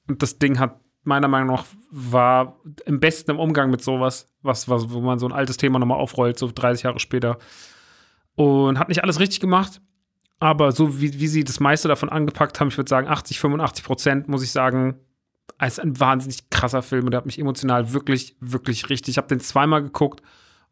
Und 0.08 0.22
das 0.22 0.38
Ding 0.38 0.60
hat 0.60 0.80
meiner 1.04 1.28
Meinung 1.28 1.56
nach 1.56 1.66
war 1.90 2.60
im 2.86 3.00
besten 3.00 3.32
im 3.32 3.40
Umgang 3.40 3.72
mit 3.72 3.82
sowas, 3.82 4.28
was, 4.44 4.70
was 4.70 4.92
wo 4.92 5.02
man 5.02 5.18
so 5.18 5.26
ein 5.28 5.34
altes 5.34 5.58
Thema 5.58 5.80
nochmal 5.80 6.00
aufrollt, 6.00 6.38
so 6.38 6.52
30 6.54 6.84
Jahre 6.84 7.00
später. 7.00 7.40
Und 8.36 8.78
hat 8.78 8.90
nicht 8.90 9.04
alles 9.04 9.20
richtig 9.20 9.40
gemacht, 9.40 9.82
aber 10.40 10.72
so 10.72 11.00
wie, 11.00 11.20
wie 11.20 11.28
sie 11.28 11.44
das 11.44 11.60
meiste 11.60 11.88
davon 11.88 12.10
angepackt 12.10 12.60
haben, 12.60 12.68
ich 12.68 12.78
würde 12.78 12.90
sagen 12.90 13.08
80, 13.08 13.40
85 13.40 13.86
Prozent, 13.86 14.28
muss 14.28 14.44
ich 14.44 14.52
sagen, 14.52 15.00
ist 15.64 15.80
ein 15.80 16.00
wahnsinnig 16.00 16.50
krasser 16.50 16.82
Film 16.82 17.06
und 17.06 17.12
der 17.12 17.20
hat 17.20 17.26
mich 17.26 17.40
emotional 17.40 17.94
wirklich, 17.94 18.36
wirklich 18.40 18.90
richtig. 18.90 19.14
Ich 19.14 19.18
habe 19.18 19.28
den 19.28 19.40
zweimal 19.40 19.84
geguckt 19.84 20.22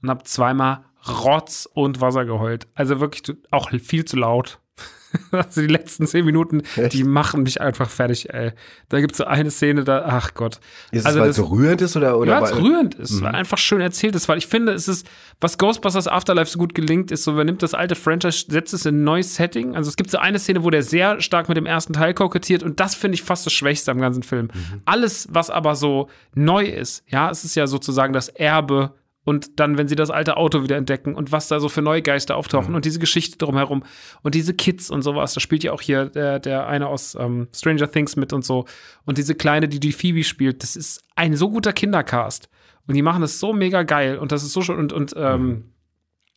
und 0.02 0.10
habe 0.10 0.24
zweimal 0.24 0.84
Rotz 1.08 1.68
und 1.72 2.02
Wasser 2.02 2.26
geheult. 2.26 2.68
Also 2.76 3.00
wirklich 3.00 3.38
auch 3.52 3.70
viel 3.72 4.06
zu 4.06 4.18
laut. 4.18 4.60
Also 5.32 5.62
die 5.62 5.68
letzten 5.68 6.08
zehn 6.08 6.26
Minuten, 6.26 6.64
Echt? 6.76 6.94
die 6.94 7.04
machen 7.04 7.44
mich 7.44 7.62
einfach 7.62 7.88
fertig, 7.90 8.34
ey. 8.34 8.52
Da 8.90 9.00
gibt 9.00 9.12
es 9.12 9.20
so 9.20 9.26
eine 9.26 9.52
Szene, 9.52 9.84
da, 9.84 10.04
ach 10.08 10.34
Gott. 10.34 10.60
Ist 10.92 11.06
Also 11.06 11.20
es, 11.20 11.22
weil 11.22 11.28
das- 11.30 11.38
es 11.38 11.46
so 11.46 11.52
rührend 11.54 11.82
ist 11.84 11.96
oder? 11.96 12.18
oder 12.18 12.32
ja, 12.32 12.44
es 12.44 12.52
weil- 12.52 12.62
rührend 12.64 12.96
ist, 12.96 13.12
Mhm. 13.12 13.22
weil 13.26 13.36
einfach 13.36 13.60
schön 13.60 13.80
erzählt 13.80 14.16
ist, 14.16 14.28
weil 14.28 14.40
ich 14.40 14.48
finde, 14.48 14.72
es 14.74 14.88
ist, 14.88 15.08
was 15.40 15.60
Ghostbusters 15.60 16.08
Afterlife 16.08 16.50
so 16.50 16.58
gut 16.58 16.74
gelingt, 16.74 17.12
ist 17.12 17.24
so, 17.26 17.34
man 17.34 17.46
nimmt 17.46 17.62
das 17.62 17.76
alte 17.76 17.94
Franchise, 17.94 18.46
setzt 18.50 18.74
es 18.74 18.88
in 18.88 19.02
ein 19.02 19.04
neues 19.04 19.36
Setting. 19.36 19.76
Also 19.76 19.90
es 19.90 19.96
gibt 19.98 20.10
so 20.10 20.18
eine 20.18 20.40
Szene, 20.40 20.64
wo 20.64 20.72
der 20.72 20.82
sehr 20.82 21.22
stark 21.22 21.48
mit 21.48 21.58
dem 21.58 21.68
ersten 21.68 21.94
Teil 21.94 22.16
kokettiert 22.16 22.64
und 22.64 22.80
das 22.80 22.96
finde 22.96 23.14
ich 23.16 23.22
fast 23.22 23.46
das 23.46 23.54
Schwächste 23.54 23.92
am 23.92 24.00
ganzen 24.02 24.24
Film. 24.24 24.48
Mhm. 24.54 24.82
Alles, 24.86 25.28
was 25.32 25.52
aber 25.52 25.76
so 25.76 26.10
neu 26.34 26.66
ist, 26.66 27.04
ja, 27.08 27.30
es 27.30 27.44
ist 27.44 27.54
ja 27.54 27.68
sozusagen 27.68 28.14
das 28.14 28.30
Erbe 28.30 28.96
und 29.26 29.60
dann, 29.60 29.78
wenn 29.78 29.88
sie 29.88 29.96
das 29.96 30.10
alte 30.10 30.38
Auto 30.38 30.64
wieder 30.64 30.76
entdecken 30.78 31.16
und 31.16 31.32
was 31.32 31.48
da 31.48 31.60
so 31.60 31.70
für 31.70 31.82
neue 31.82 32.02
Geister 32.02 32.36
auftauchen 32.36 32.70
Mhm. 32.72 32.76
und 32.76 32.86
diese 32.86 33.00
Geschichte 33.00 33.38
drumherum 33.38 33.84
und 34.22 34.36
diese 34.36 34.54
Kids 34.54 34.90
und 34.90 35.02
sowas, 35.02 35.34
da 35.34 35.40
spielt 35.40 35.64
ja 35.64 35.72
auch 35.72 35.82
hier 35.82 36.06
der, 36.08 36.40
der 36.40 36.68
eine 36.68 36.88
aus 36.88 37.16
ähm, 37.16 37.48
Stranger 37.54 37.90
Things 37.90 38.16
mit 38.16 38.34
und 38.34 38.44
so. 38.44 38.66
Und 39.06 39.18
diese 39.18 39.36
Kleine, 39.36 39.68
die 39.70 39.80
die 39.80 39.94
Phoebe 39.94 40.24
spielt, 40.24 40.62
das 40.64 40.76
ist 40.76 41.02
ein 41.16 41.36
so 41.36 41.50
guter 41.50 41.72
Kindercast. 41.74 42.50
Und 42.88 42.96
die 42.96 43.02
machen 43.02 43.22
das 43.22 43.40
so 43.40 43.54
mega 43.54 43.84
geil 43.84 44.18
und 44.18 44.32
das 44.34 44.44
ist 44.44 44.52
so 44.52 44.62
schon 44.62 44.78
und, 44.78 44.92
und 44.92 45.14
ähm, 45.16 45.72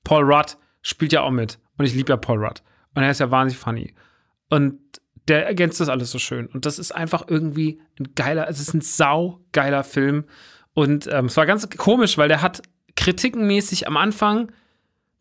Paul 0.04 0.22
Rudd 0.22 0.56
spielt 0.82 1.12
ja 1.12 1.22
auch 1.22 1.32
mit 1.32 1.58
und 1.78 1.84
ich 1.84 1.94
liebe 1.94 2.10
ja 2.10 2.16
Paul 2.16 2.38
Rudd. 2.38 2.62
Und 2.94 3.02
er 3.02 3.10
ist 3.10 3.18
ja 3.18 3.30
wahnsinnig 3.30 3.58
funny. 3.58 3.94
Und 4.48 4.78
der 5.26 5.44
ergänzt 5.44 5.80
das 5.80 5.88
alles 5.88 6.12
so 6.12 6.20
schön. 6.20 6.46
Und 6.46 6.66
das 6.66 6.78
ist 6.78 6.92
einfach 6.92 7.24
irgendwie 7.26 7.80
ein 7.98 8.14
geiler, 8.14 8.48
es 8.48 8.60
ist 8.60 8.74
ein 8.74 8.80
saugeiler 8.80 9.82
Film. 9.82 10.24
Und 10.72 11.08
ähm, 11.10 11.24
es 11.26 11.36
war 11.36 11.46
ganz 11.46 11.68
komisch, 11.70 12.16
weil 12.16 12.28
der 12.28 12.42
hat 12.42 12.62
kritikenmäßig 12.96 13.86
am 13.86 13.96
Anfang 13.96 14.50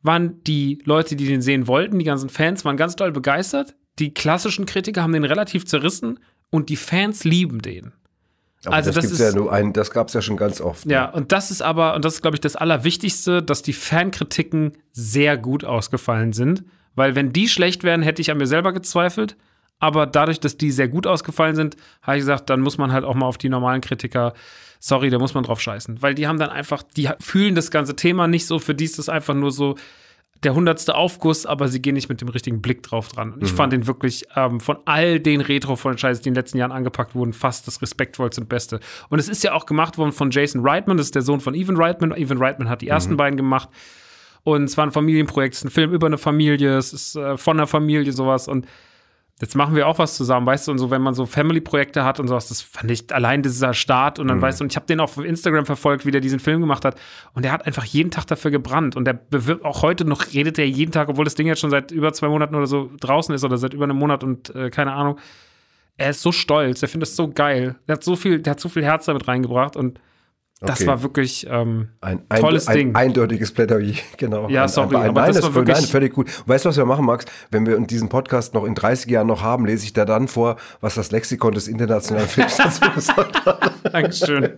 waren 0.02 0.44
die 0.44 0.80
Leute, 0.86 1.16
die 1.16 1.26
den 1.28 1.42
sehen 1.42 1.68
wollten, 1.68 2.00
die 2.00 2.06
ganzen 2.06 2.30
Fans, 2.30 2.64
waren 2.66 2.78
ganz 2.78 2.96
doll 2.96 3.12
begeistert. 3.12 3.76
Die 4.00 4.14
klassischen 4.14 4.66
Kritiker 4.66 5.02
haben 5.02 5.14
den 5.14 5.24
relativ 5.24 5.66
zerrissen 5.66 6.20
und 6.50 6.70
die 6.70 6.76
Fans 6.76 7.24
lieben 7.24 7.62
den. 7.62 7.94
Aber 8.66 8.76
also 8.76 8.92
das, 8.92 9.04
das 9.06 9.12
ist- 9.14 9.20
ja 9.20 9.32
nur 9.32 9.52
ein, 9.52 9.74
das 9.74 9.92
gab 9.92 10.08
es 10.08 10.14
ja 10.14 10.22
schon 10.22 10.38
ganz 10.38 10.60
oft. 10.62 10.86
Ja, 10.86 11.10
und 11.10 11.32
das 11.32 11.52
ist 11.52 11.62
aber, 11.62 11.96
und 11.96 12.04
das 12.06 12.16
ist, 12.16 12.22
glaube 12.22 12.36
ich, 12.36 12.42
das 12.42 12.56
Allerwichtigste, 12.56 13.42
dass 13.44 13.62
die 13.62 13.74
Fankritiken 13.74 14.74
sehr 14.92 15.38
gut 15.38 15.64
ausgefallen 15.64 16.34
sind. 16.34 16.64
Weil 16.96 17.16
wenn 17.16 17.34
die 17.34 17.48
schlecht 17.48 17.84
wären, 17.84 18.02
hätte 18.02 18.22
ich 18.22 18.32
an 18.32 18.38
mir 18.38 18.48
selber 18.48 18.74
gezweifelt. 18.74 19.36
Aber 19.80 20.08
dadurch, 20.08 20.40
dass 20.40 20.58
die 20.58 20.72
sehr 20.72 20.88
gut 20.88 21.06
ausgefallen 21.06 21.56
sind, 21.56 21.76
habe 22.02 22.18
ich 22.18 22.22
gesagt, 22.22 22.50
dann 22.50 22.62
muss 22.62 22.78
man 22.78 22.92
halt 22.94 23.04
auch 23.04 23.14
mal 23.16 23.26
auf 23.26 23.38
die 23.38 23.50
normalen 23.50 23.82
Kritiker, 23.82 24.34
sorry, 24.80 25.10
da 25.10 25.20
muss 25.20 25.34
man 25.34 25.44
drauf 25.44 25.62
scheißen. 25.62 26.02
Weil 26.02 26.16
die 26.16 26.28
haben 26.28 26.40
dann 26.40 26.50
einfach, 26.50 26.84
die 26.84 27.10
fühlen 27.20 27.56
das 27.56 27.72
ganze 27.72 27.96
Thema 27.96 28.28
nicht 28.28 28.46
so, 28.46 28.60
für 28.60 28.76
die 28.76 28.86
ist 28.86 29.00
das 29.00 29.10
einfach 29.10 29.34
nur 29.34 29.52
so, 29.52 29.76
der 30.44 30.54
hundertste 30.54 30.96
Aufguss, 30.96 31.46
aber 31.46 31.68
sie 31.70 31.82
gehen 31.82 31.96
nicht 31.96 32.10
mit 32.10 32.22
dem 32.22 32.28
richtigen 32.28 32.62
Blick 32.62 32.84
drauf 32.84 33.08
dran. 33.08 33.34
Und 33.34 33.44
ich 33.44 33.52
fand 33.52 33.74
den 33.74 33.88
wirklich 33.88 34.26
ähm, 34.36 34.60
von 34.60 34.78
all 34.86 35.20
den 35.20 35.42
Retro-Franchises, 35.42 36.22
die 36.22 36.30
in 36.30 36.34
den 36.34 36.42
letzten 36.42 36.58
Jahren 36.58 36.72
angepackt 36.72 37.16
wurden, 37.16 37.34
fast 37.34 37.68
das 37.68 37.82
respektvollste 37.82 38.42
und 38.42 38.50
beste. 38.50 38.80
Und 39.10 39.20
es 39.20 39.30
ist 39.30 39.44
ja 39.44 39.54
auch 39.54 39.66
gemacht 39.66 39.98
worden 39.98 40.12
von 40.12 40.32
Jason 40.32 40.62
Reitman, 40.64 40.98
das 40.98 41.08
ist 41.08 41.16
der 41.16 41.24
Sohn 41.24 41.40
von 41.40 41.56
Evan 41.56 41.78
Reitman. 41.78 42.12
Evan 42.12 42.38
Reitman 42.38 42.70
hat 42.70 42.82
die 42.82 42.88
ersten 42.88 43.18
beiden 43.18 43.38
gemacht. 43.38 43.70
Und 44.44 44.66
es 44.66 44.78
war 44.78 44.86
ein 44.86 44.92
Familienprojekt, 44.92 45.56
es 45.56 45.62
ist 45.62 45.66
ein 45.66 45.72
Film 45.72 45.92
über 45.92 46.06
eine 46.06 46.20
Familie, 46.20 46.78
es 46.78 46.94
ist 46.94 47.16
äh, 47.16 47.38
von 47.38 47.58
einer 47.58 47.66
Familie 47.66 48.12
sowas. 48.12 48.48
Und 48.48 48.68
jetzt 49.42 49.56
machen 49.56 49.76
wir 49.76 49.88
auch 49.88 50.00
was 50.00 50.16
zusammen, 50.16 50.46
weißt 50.46 50.68
du, 50.68 50.72
und 50.72 50.78
so, 50.78 50.92
wenn 50.92 51.02
man 51.02 51.14
so 51.14 51.26
Family-Projekte 51.26 52.06
hat 52.06 52.22
und 52.22 52.30
sowas, 52.30 52.48
das 52.48 52.62
fand 52.62 52.90
ich 52.90 53.14
allein 53.14 53.42
dieser 53.42 53.74
Start 53.74 54.18
und 54.18 54.30
dann 54.30 54.42
weißt 54.42 54.60
du, 54.60 54.64
und 54.64 54.72
ich 54.72 54.78
habe 54.78 54.86
den 54.86 55.02
auch 55.02 55.18
auf 55.18 55.18
Instagram 55.18 55.66
verfolgt, 55.66 56.06
wie 56.06 56.12
der 56.12 56.22
diesen 56.22 56.40
Film 56.40 56.62
gemacht 56.62 56.86
hat 56.86 56.96
und 57.34 57.44
der 57.44 57.52
hat 57.52 57.66
einfach 57.66 57.84
jeden 57.84 58.12
Tag 58.12 58.28
dafür 58.28 58.50
gebrannt 58.50 58.96
und 58.96 59.04
der 59.04 59.14
bewirbt 59.14 59.66
auch 59.66 59.82
heute 59.82 60.06
noch, 60.06 60.34
redet 60.34 60.58
er 60.58 60.66
jeden 60.66 60.94
Tag, 60.94 61.10
obwohl 61.10 61.26
das 61.26 61.36
Ding 61.36 61.48
jetzt 61.48 61.60
schon 61.60 61.70
seit 61.70 61.92
über 61.92 62.14
zwei 62.14 62.30
Monaten 62.30 62.56
oder 62.56 62.68
so 62.68 62.90
draußen 63.02 63.36
ist 63.36 63.44
oder 63.44 63.58
seit 63.58 63.74
über 63.74 63.84
einem 63.84 63.98
Monat 63.98 64.24
und 64.24 64.56
äh, 64.56 64.70
keine 64.70 64.94
Ahnung. 64.94 65.20
Er 65.98 66.10
ist 66.12 66.22
so 66.22 66.32
stolz, 66.32 66.82
er 66.82 66.88
findet 66.88 67.10
es 67.10 67.16
so 67.16 67.30
geil, 67.30 67.76
der 67.88 67.96
hat 67.96 68.04
so 68.04 68.16
viel, 68.16 68.40
der 68.40 68.52
hat 68.52 68.60
so 68.62 68.70
viel 68.70 68.84
Herz 68.84 69.06
damit 69.06 69.28
reingebracht 69.28 69.76
und 69.76 70.00
das 70.62 70.80
Okay. 70.80 70.88
war 70.88 71.04
wirklich 71.04 71.46
ähm, 71.50 71.90
Ein, 72.02 72.22
ein, 72.30 72.40
Tolles 72.40 72.68
ein, 72.68 72.76
Ding. 72.78 72.96
eindeutiges 72.96 73.52
Plädoyer, 73.52 73.94
genau. 74.18 74.48
Ja, 74.50 74.64
Ein- 74.64 74.70
sorry, 74.70 74.96
ein, 74.96 75.10
aber 75.10 75.22
nein, 75.22 75.28
das 75.30 75.38
das 75.38 75.46
war 75.48 75.56
wirklich- 75.56 75.78
nein, 75.78 75.86
völlig 75.86 76.14
gut. 76.14 76.28
Und 76.28 76.48
weißt 76.48 76.64
du, 76.66 76.70
was 76.70 76.78
wir 76.78 76.86
machen, 76.86 77.06
Max? 77.06 77.26
Wenn 77.52 77.66
wir 77.66 77.78
diesen 77.82 78.08
Podcast 78.10 78.54
noch 78.54 78.64
in 78.64 78.74
30 78.74 79.12
Jahren 79.12 79.28
noch 79.28 79.42
haben, 79.44 79.66
lese 79.66 79.84
ich 79.84 79.94
da 79.94 80.06
dann 80.06 80.28
vor, 80.30 80.56
was 80.82 80.96
das 80.96 81.12
Lexikon 81.12 81.54
des 81.54 81.68
internationalen 81.68 82.28
Films 82.30 82.56
dazu 82.58 82.82
gesagt 82.96 83.46
hat. 83.46 83.72
Dankeschön. 83.94 84.54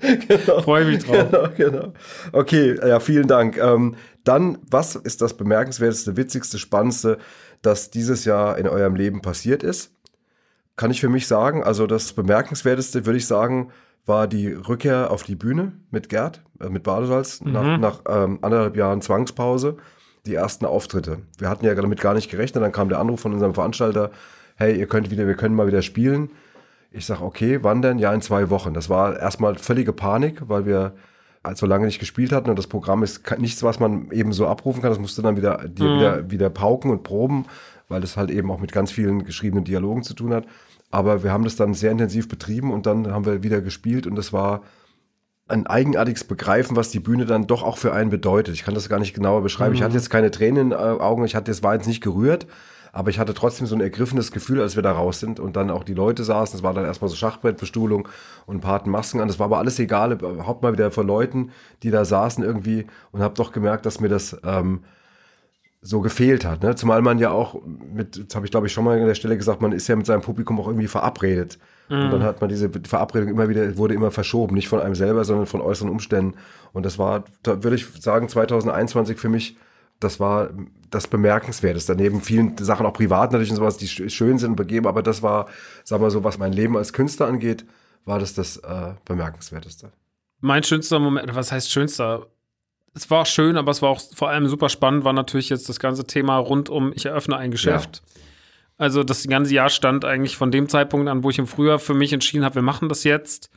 Freue 0.63 0.85
mich 0.85 1.03
drauf. 1.03 1.27
genau, 1.31 1.49
genau. 1.57 1.93
Okay, 2.31 2.77
ja, 2.87 2.99
vielen 2.99 3.27
Dank. 3.27 3.57
Ähm, 3.57 3.95
dann, 4.23 4.59
was 4.69 4.95
ist 4.95 5.21
das 5.21 5.35
bemerkenswerteste, 5.35 6.15
witzigste, 6.15 6.59
spannendste, 6.59 7.17
das 7.63 7.89
dieses 7.89 8.23
Jahr 8.23 8.57
in 8.59 8.67
eurem 8.67 8.95
Leben 8.95 9.21
passiert 9.21 9.63
ist? 9.63 9.91
Kann 10.75 10.91
ich 10.91 11.01
für 11.01 11.09
mich 11.09 11.25
sagen. 11.25 11.63
Also 11.63 11.87
das 11.87 12.13
bemerkenswerteste, 12.13 13.05
würde 13.07 13.17
ich 13.17 13.25
sagen, 13.25 13.71
war 14.07 14.27
die 14.27 14.47
Rückkehr 14.47 15.11
auf 15.11 15.23
die 15.23 15.35
Bühne 15.35 15.73
mit 15.91 16.09
Gerd, 16.09 16.41
äh, 16.59 16.69
mit 16.69 16.83
Badesalz, 16.83 17.41
nach, 17.41 17.77
nach 17.77 18.01
ähm, 18.07 18.39
anderthalb 18.41 18.75
Jahren 18.75 19.01
Zwangspause, 19.01 19.77
die 20.25 20.33
ersten 20.33 20.65
Auftritte. 20.65 21.19
Wir 21.37 21.49
hatten 21.49 21.65
ja 21.65 21.75
damit 21.75 22.01
gar 22.01 22.13
nicht 22.13 22.31
gerechnet, 22.31 22.63
dann 22.63 22.71
kam 22.71 22.89
der 22.89 22.99
Anruf 22.99 23.19
von 23.19 23.33
unserem 23.33 23.53
Veranstalter, 23.53 24.11
hey, 24.55 24.77
ihr 24.77 24.87
könnt 24.87 25.11
wieder, 25.11 25.27
wir 25.27 25.35
können 25.35 25.55
mal 25.55 25.67
wieder 25.67 25.81
spielen. 25.81 26.31
Ich 26.91 27.05
sag, 27.05 27.21
okay, 27.21 27.59
wann 27.61 27.81
denn? 27.81 27.99
Ja, 27.99 28.13
in 28.13 28.21
zwei 28.21 28.49
Wochen. 28.49 28.73
Das 28.73 28.89
war 28.89 29.19
erstmal 29.19 29.55
völlige 29.55 29.93
Panik, 29.93 30.41
weil 30.47 30.65
wir 30.65 30.93
so 31.53 31.65
lange 31.65 31.85
nicht 31.85 31.99
gespielt 31.99 32.31
hatten 32.31 32.49
und 32.49 32.59
das 32.59 32.67
Programm 32.67 33.03
ist 33.03 33.23
nichts, 33.37 33.63
was 33.63 33.79
man 33.79 34.11
eben 34.11 34.33
so 34.33 34.47
abrufen 34.47 34.81
kann. 34.81 34.91
Das 34.91 34.99
musste 34.99 35.21
dann 35.21 35.37
wieder, 35.37 35.59
dir 35.67 35.95
wieder, 35.95 36.31
wieder 36.31 36.49
pauken 36.49 36.91
und 36.91 37.03
proben, 37.03 37.45
weil 37.87 38.01
das 38.01 38.17
halt 38.17 38.31
eben 38.31 38.51
auch 38.51 38.59
mit 38.59 38.71
ganz 38.71 38.91
vielen 38.91 39.23
geschriebenen 39.23 39.63
Dialogen 39.63 40.03
zu 40.03 40.13
tun 40.13 40.33
hat. 40.33 40.45
Aber 40.89 41.23
wir 41.23 41.31
haben 41.31 41.43
das 41.43 41.55
dann 41.55 41.73
sehr 41.73 41.91
intensiv 41.91 42.27
betrieben 42.27 42.71
und 42.71 42.85
dann 42.85 43.11
haben 43.11 43.25
wir 43.25 43.43
wieder 43.43 43.61
gespielt 43.61 44.07
und 44.07 44.15
das 44.15 44.31
war 44.31 44.61
ein 45.47 45.67
eigenartiges 45.67 46.25
Begreifen, 46.25 46.75
was 46.75 46.89
die 46.89 46.99
Bühne 46.99 47.25
dann 47.25 47.47
doch 47.47 47.63
auch 47.63 47.77
für 47.77 47.93
einen 47.93 48.09
bedeutet. 48.09 48.53
Ich 48.53 48.63
kann 48.63 48.73
das 48.73 48.89
gar 48.89 48.99
nicht 48.99 49.13
genauer 49.13 49.41
beschreiben. 49.41 49.73
Ich 49.73 49.81
hatte 49.81 49.95
jetzt 49.95 50.09
keine 50.09 50.31
Tränen 50.31 50.57
in 50.57 50.69
den 50.71 50.79
äh, 50.79 51.01
Augen, 51.01 51.23
ich 51.23 51.35
hatte, 51.35 51.51
es 51.51 51.63
war 51.63 51.73
jetzt 51.73 51.87
nicht 51.87 52.01
gerührt, 52.01 52.47
aber 52.91 53.09
ich 53.09 53.19
hatte 53.19 53.33
trotzdem 53.33 53.67
so 53.67 53.75
ein 53.75 53.81
ergriffenes 53.81 54.31
Gefühl, 54.31 54.61
als 54.61 54.75
wir 54.75 54.83
da 54.83 54.91
raus 54.91 55.19
sind 55.19 55.39
und 55.39 55.55
dann 55.55 55.69
auch 55.69 55.83
die 55.83 55.93
Leute 55.93 56.23
saßen. 56.23 56.57
Es 56.57 56.63
war 56.63 56.73
dann 56.73 56.85
erstmal 56.85 57.09
so 57.09 57.15
Schachbrettbestuhlung 57.15 58.07
und 58.45 58.57
ein 58.57 58.61
paar 58.61 58.73
hatten 58.73 58.89
Masken 58.89 59.21
an. 59.21 59.27
Das 59.27 59.39
war 59.39 59.45
aber 59.45 59.59
alles 59.59 59.79
egal, 59.79 60.13
überhaupt 60.13 60.63
mal 60.63 60.73
wieder 60.73 60.91
vor 60.91 61.05
Leuten, 61.05 61.51
die 61.83 61.91
da 61.91 62.03
saßen 62.03 62.43
irgendwie 62.43 62.87
und 63.11 63.21
habe 63.21 63.35
doch 63.35 63.51
gemerkt, 63.51 63.85
dass 63.85 63.99
mir 63.99 64.09
das 64.09 64.37
ähm, 64.43 64.83
so 65.81 66.01
gefehlt 66.01 66.43
hat. 66.45 66.63
Ne? 66.63 66.75
Zumal 66.75 67.01
man 67.01 67.19
ja 67.19 67.31
auch 67.31 67.61
mit, 67.65 68.17
das 68.29 68.35
habe 68.35 68.45
ich 68.45 68.51
glaube 68.51 68.67
ich 68.67 68.73
schon 68.73 68.83
mal 68.83 68.99
an 68.99 69.05
der 69.07 69.15
Stelle 69.15 69.37
gesagt, 69.37 69.61
man 69.61 69.71
ist 69.71 69.87
ja 69.87 69.95
mit 69.95 70.05
seinem 70.05 70.21
Publikum 70.21 70.59
auch 70.59 70.67
irgendwie 70.67 70.87
verabredet. 70.87 71.57
Und 71.89 72.11
dann 72.11 72.23
hat 72.23 72.41
man 72.41 72.49
diese 72.49 72.69
Verabredung 72.69 73.29
immer 73.29 73.47
wieder, 73.47 73.77
wurde 73.77 73.93
immer 73.93 74.11
verschoben, 74.11 74.55
nicht 74.55 74.67
von 74.67 74.81
einem 74.81 74.95
selber, 74.95 75.23
sondern 75.23 75.45
von 75.45 75.61
äußeren 75.61 75.89
Umständen. 75.89 76.35
Und 76.73 76.85
das 76.85 76.99
war, 76.99 77.23
da 77.43 77.63
würde 77.63 77.77
ich 77.77 77.85
sagen, 78.01 78.27
2021 78.27 79.17
für 79.17 79.29
mich, 79.29 79.55
das 80.01 80.19
war 80.19 80.49
das 80.89 81.07
Bemerkenswerteste. 81.07 81.95
Neben 81.95 82.19
vielen 82.21 82.57
Sachen 82.57 82.85
auch 82.85 82.91
privat 82.93 83.31
natürlich 83.31 83.51
und 83.51 83.55
sowas, 83.55 83.77
die 83.77 83.87
sch- 83.87 84.09
schön 84.09 84.37
sind 84.37 84.51
und 84.51 84.55
begeben, 84.57 84.85
aber 84.85 85.01
das 85.01 85.23
war, 85.23 85.47
sagen 85.85 86.03
wir 86.03 86.11
so, 86.11 86.23
was 86.25 86.37
mein 86.37 86.51
Leben 86.51 86.75
als 86.75 86.91
Künstler 86.91 87.27
angeht, 87.27 87.65
war 88.03 88.19
das 88.19 88.33
das 88.33 88.57
äh, 88.57 88.93
Bemerkenswerteste. 89.05 89.91
Mein 90.41 90.63
schönster 90.63 90.99
Moment, 90.99 91.33
was 91.35 91.51
heißt 91.51 91.71
schönster? 91.71 92.27
Es 92.93 93.09
war 93.11 93.25
schön, 93.25 93.57
aber 93.57 93.71
es 93.71 93.81
war 93.81 93.89
auch 93.89 94.01
vor 94.15 94.29
allem 94.29 94.47
super 94.47 94.69
spannend, 94.69 95.03
war 95.03 95.13
natürlich 95.13 95.49
jetzt 95.49 95.69
das 95.69 95.79
ganze 95.79 96.05
Thema 96.05 96.37
rund 96.37 96.69
um, 96.69 96.91
ich 96.95 97.05
eröffne 97.05 97.37
ein 97.37 97.51
Geschäft. 97.51 98.01
Also 98.77 99.03
das 99.03 99.27
ganze 99.27 99.53
Jahr 99.53 99.69
stand 99.69 100.05
eigentlich 100.05 100.37
von 100.37 100.51
dem 100.51 100.69
Zeitpunkt 100.69 101.07
an, 101.07 101.23
wo 101.23 101.29
ich 101.29 101.39
im 101.39 101.47
Frühjahr 101.47 101.79
für 101.79 101.93
mich 101.93 102.13
entschieden 102.13 102.45
habe, 102.45 102.55
wir 102.55 102.61
machen 102.61 102.89
das 102.89 103.03
jetzt, 103.03 103.51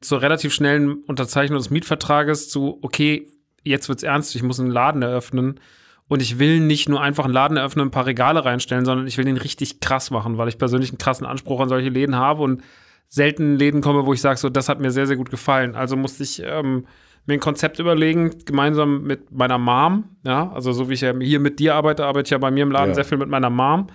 zur 0.00 0.22
relativ 0.22 0.54
schnellen 0.54 1.02
Unterzeichnung 1.06 1.58
des 1.58 1.70
Mietvertrages 1.70 2.48
zu, 2.48 2.78
okay, 2.82 3.28
jetzt 3.62 3.88
wird's 3.88 4.02
ernst, 4.02 4.34
ich 4.34 4.42
muss 4.42 4.60
einen 4.60 4.70
Laden 4.70 5.02
eröffnen. 5.02 5.60
Und 6.08 6.22
ich 6.22 6.40
will 6.40 6.58
nicht 6.58 6.88
nur 6.88 7.00
einfach 7.00 7.24
einen 7.24 7.34
Laden 7.34 7.56
eröffnen, 7.56 7.86
ein 7.86 7.90
paar 7.92 8.06
Regale 8.06 8.44
reinstellen, 8.44 8.84
sondern 8.84 9.06
ich 9.06 9.16
will 9.16 9.24
den 9.24 9.36
richtig 9.36 9.78
krass 9.78 10.10
machen, 10.10 10.38
weil 10.38 10.48
ich 10.48 10.58
persönlich 10.58 10.90
einen 10.90 10.98
krassen 10.98 11.24
Anspruch 11.24 11.60
an 11.60 11.68
solche 11.68 11.88
Läden 11.88 12.16
habe 12.16 12.42
und 12.42 12.62
selten 13.08 13.56
Läden 13.56 13.80
komme, 13.80 14.06
wo 14.06 14.12
ich 14.12 14.20
sage, 14.20 14.38
so, 14.38 14.48
das 14.48 14.68
hat 14.68 14.80
mir 14.80 14.90
sehr, 14.90 15.06
sehr 15.06 15.16
gut 15.16 15.30
gefallen. 15.30 15.76
Also 15.76 15.96
musste 15.96 16.24
ich 16.24 16.42
ähm, 16.44 16.86
mir 17.26 17.34
ein 17.34 17.40
Konzept 17.40 17.78
überlegen, 17.78 18.44
gemeinsam 18.44 19.02
mit 19.02 19.30
meiner 19.30 19.58
Mom. 19.58 20.04
Ja, 20.24 20.50
also 20.52 20.72
so 20.72 20.88
wie 20.88 20.94
ich 20.94 21.00
ja 21.02 21.14
hier 21.18 21.40
mit 21.40 21.58
dir 21.58 21.74
arbeite, 21.74 22.04
arbeite 22.06 22.26
ich 22.26 22.30
ja 22.30 22.38
bei 22.38 22.50
mir 22.50 22.62
im 22.62 22.70
Laden 22.72 22.90
Ja. 22.90 22.94
sehr 22.94 23.04
viel 23.04 23.18
mit 23.18 23.28
meiner 23.28 23.50
Mom. 23.50 23.88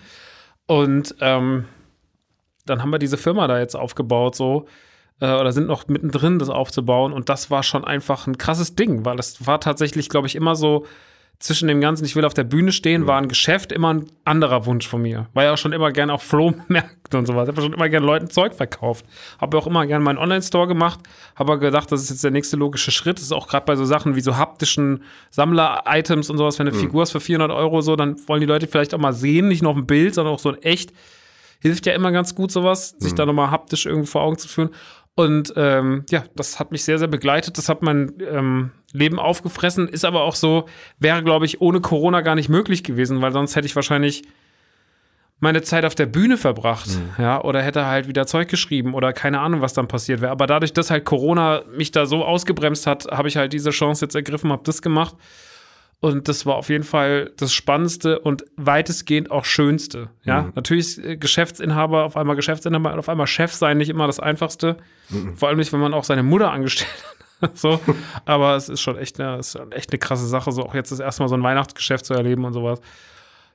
Und 0.68 1.16
ähm, 1.22 1.66
dann 2.66 2.82
haben 2.82 2.92
wir 2.92 3.00
diese 3.00 3.18
Firma 3.18 3.48
da 3.48 3.60
jetzt 3.60 3.76
aufgebaut, 3.76 4.36
so. 4.36 4.66
Äh, 5.20 5.34
oder 5.34 5.52
sind 5.52 5.68
noch 5.68 5.88
mittendrin, 5.88 6.40
das 6.40 6.50
aufzubauen. 6.50 7.14
Und 7.14 7.30
das 7.30 7.52
war 7.52 7.64
schon 7.64 7.84
einfach 7.86 8.28
ein 8.28 8.38
krasses 8.38 8.76
Ding, 8.76 9.06
weil 9.06 9.16
das 9.18 9.46
war 9.46 9.60
tatsächlich, 9.60 10.10
glaube 10.10 10.28
ich, 10.28 10.36
immer 10.36 10.56
so 10.56 10.86
zwischen 11.40 11.68
dem 11.68 11.82
Ganzen, 11.82 12.06
ich 12.06 12.16
will 12.16 12.26
auf 12.26 12.34
der 12.34 12.44
Bühne 12.44 12.72
stehen, 12.72 13.08
war 13.08 13.18
ein 13.18 13.28
Geschäft 13.28 13.72
immer 13.72 13.94
ein 13.94 14.06
anderer 14.24 14.66
Wunsch 14.66 14.88
von 14.88 15.02
mir. 15.02 15.28
War 15.34 15.44
ja 15.44 15.54
auch 15.54 15.58
schon 15.58 15.74
immer 15.74 15.92
gerne 15.92 16.14
auf 16.14 16.24
Flohmärkten 16.24 17.20
und 17.20 17.26
sowas. 17.26 17.48
Habe 17.48 17.62
schon 17.62 17.74
immer 17.74 17.90
gerne 17.90 18.06
Leuten 18.06 18.30
Zeug 18.30 18.54
verkauft. 18.54 19.06
Habe 19.40 19.58
auch 19.58 19.68
immer 19.68 19.86
gerne 19.86 20.04
meinen 20.04 20.18
Online-Store 20.18 20.68
gemacht. 20.68 21.00
Habe 21.36 21.54
aber 21.54 21.60
gedacht, 21.60 21.92
das 21.92 22.02
ist 22.04 22.10
jetzt 22.10 22.24
der 22.24 22.32
nächste 22.32 22.58
logische 22.58 22.92
Schritt. 22.92 23.18
Das 23.18 23.26
ist 23.26 23.32
auch 23.34 23.48
gerade 23.48 23.66
bei 23.66 23.76
so 23.76 23.86
Sachen 23.86 24.16
wie 24.16 24.22
so 24.22 24.38
haptischen 24.38 25.04
Sammler-Items 25.32 26.30
und 26.30 26.38
sowas. 26.38 26.58
Wenn 26.58 26.68
eine 26.68 26.78
Figur 26.78 27.04
ist 27.04 27.12
für 27.12 27.20
400 27.20 27.52
Euro 27.52 27.82
so, 27.82 27.96
dann 27.96 28.16
wollen 28.28 28.42
die 28.42 28.48
Leute 28.48 28.68
vielleicht 28.68 28.94
auch 28.94 29.00
mal 29.00 29.14
sehen, 29.14 29.50
nicht 29.50 29.62
nur 29.62 29.72
auf 29.72 29.78
dem 29.78 29.86
Bild, 29.86 30.16
sondern 30.16 30.34
auch 30.34 30.40
so 30.40 30.52
in 30.52 30.62
echt. 30.64 30.94
Hilft 31.60 31.86
ja 31.86 31.94
immer 31.94 32.12
ganz 32.12 32.36
gut 32.36 32.52
sowas, 32.52 32.96
sich 33.00 33.14
da 33.16 33.26
nochmal 33.26 33.50
haptisch 33.50 33.86
irgendwie 33.86 34.08
vor 34.08 34.22
Augen 34.22 34.38
zu 34.38 34.48
führen. 34.48 34.70
Und 35.16 35.53
ähm, 35.55 36.05
ja, 36.09 36.26
das 36.36 36.59
hat 36.59 36.72
mich 36.72 36.84
sehr, 36.84 36.99
sehr 36.99 37.07
begleitet. 37.07 37.57
Das 37.57 37.70
hat 37.70 37.82
mein 37.82 38.13
ähm, 38.20 38.72
Leben 38.91 39.18
aufgefressen. 39.18 39.88
Ist 39.88 40.03
aber 40.03 40.24
auch 40.24 40.36
so, 40.36 40.66
wäre, 40.99 41.24
glaube 41.24 41.45
ich, 41.45 41.61
ohne 41.61 41.80
Corona 41.80 42.22
gar 42.22 42.36
nicht 42.36 42.49
möglich 42.49 42.84
gewesen, 42.84 43.22
weil 43.22 43.32
sonst 43.32 43.55
hätte 43.55 43.66
ich 43.66 43.76
wahrscheinlich 43.76 44.24
meine 45.39 45.61
Zeit 45.61 45.86
auf 45.86 45.95
der 45.95 46.05
Bühne 46.05 46.38
verbracht, 46.38 46.89
ja, 47.18 47.41
oder 47.43 47.61
hätte 47.61 47.86
halt 47.86 48.07
wieder 48.07 48.26
Zeug 48.26 48.47
geschrieben 48.47 48.93
oder 48.93 49.11
keine 49.11 49.41
Ahnung, 49.41 49.61
was 49.61 49.74
dann 49.74 49.88
passiert 49.88 50.22
wäre. 50.22 50.32
Aber 50.32 50.47
dadurch, 50.47 50.72
dass 50.72 50.89
halt 50.89 51.03
Corona 51.03 51.63
mich 51.76 51.91
da 51.91 52.05
so 52.05 52.24
ausgebremst 52.24 52.88
hat, 52.88 53.07
habe 53.11 53.28
ich 53.28 53.36
halt 53.36 53.51
diese 53.51 53.72
Chance 53.72 54.05
jetzt 54.05 54.16
ergriffen, 54.16 54.51
habe 54.51 54.63
das 54.63 54.82
gemacht. 54.82 55.16
Und 56.06 56.28
das 56.28 56.45
war 56.45 56.56
auf 56.56 56.70
jeden 56.70 56.84
Fall 56.84 57.32
das 57.36 57.51
Spannendste 57.51 58.20
und 58.20 58.45
weitestgehend 58.58 59.32
auch 59.32 59.43
Schönste. 59.43 60.12
Ja, 60.24 60.51
natürlich 60.53 60.86
ist 60.86 60.97
äh, 60.99 61.18
Geschäftsinhaber, 61.18 62.03
auf 62.03 62.16
einmal 62.16 62.36
Geschäftsinhaber 62.36 62.93
und 62.93 62.99
auf 62.99 63.10
einmal 63.10 63.26
Chef 63.26 63.51
sein 63.53 63.80
nicht 63.80 63.89
immer 63.89 64.06
das 64.06 64.20
Einfachste. 64.20 64.78
Vor 65.36 65.49
allem 65.49 65.58
nicht, 65.58 65.74
wenn 65.74 65.80
man 65.80 65.95
auch 65.95 66.03
seine 66.03 66.22
Mutter 66.22 66.51
angestellt 66.51 66.91
hat. 67.41 67.58
so. 67.58 67.80
Aber 68.26 68.56
es 68.56 68.70
ist 68.70 68.82
schon 68.82 68.99
echt 68.99 69.20
eine, 69.20 69.39
ist 69.39 69.58
echt 69.72 69.91
eine 69.91 69.97
krasse 69.97 70.28
Sache, 70.28 70.51
so 70.51 70.64
auch 70.64 70.76
jetzt 70.76 70.91
das 70.91 70.99
erste 70.99 71.24
Mal 71.24 71.28
so 71.30 71.38
ein 71.38 71.41
Weihnachtsgeschäft 71.41 72.06
zu 72.06 72.14
erleben 72.14 72.45
und 72.45 72.53
sowas. 72.53 72.82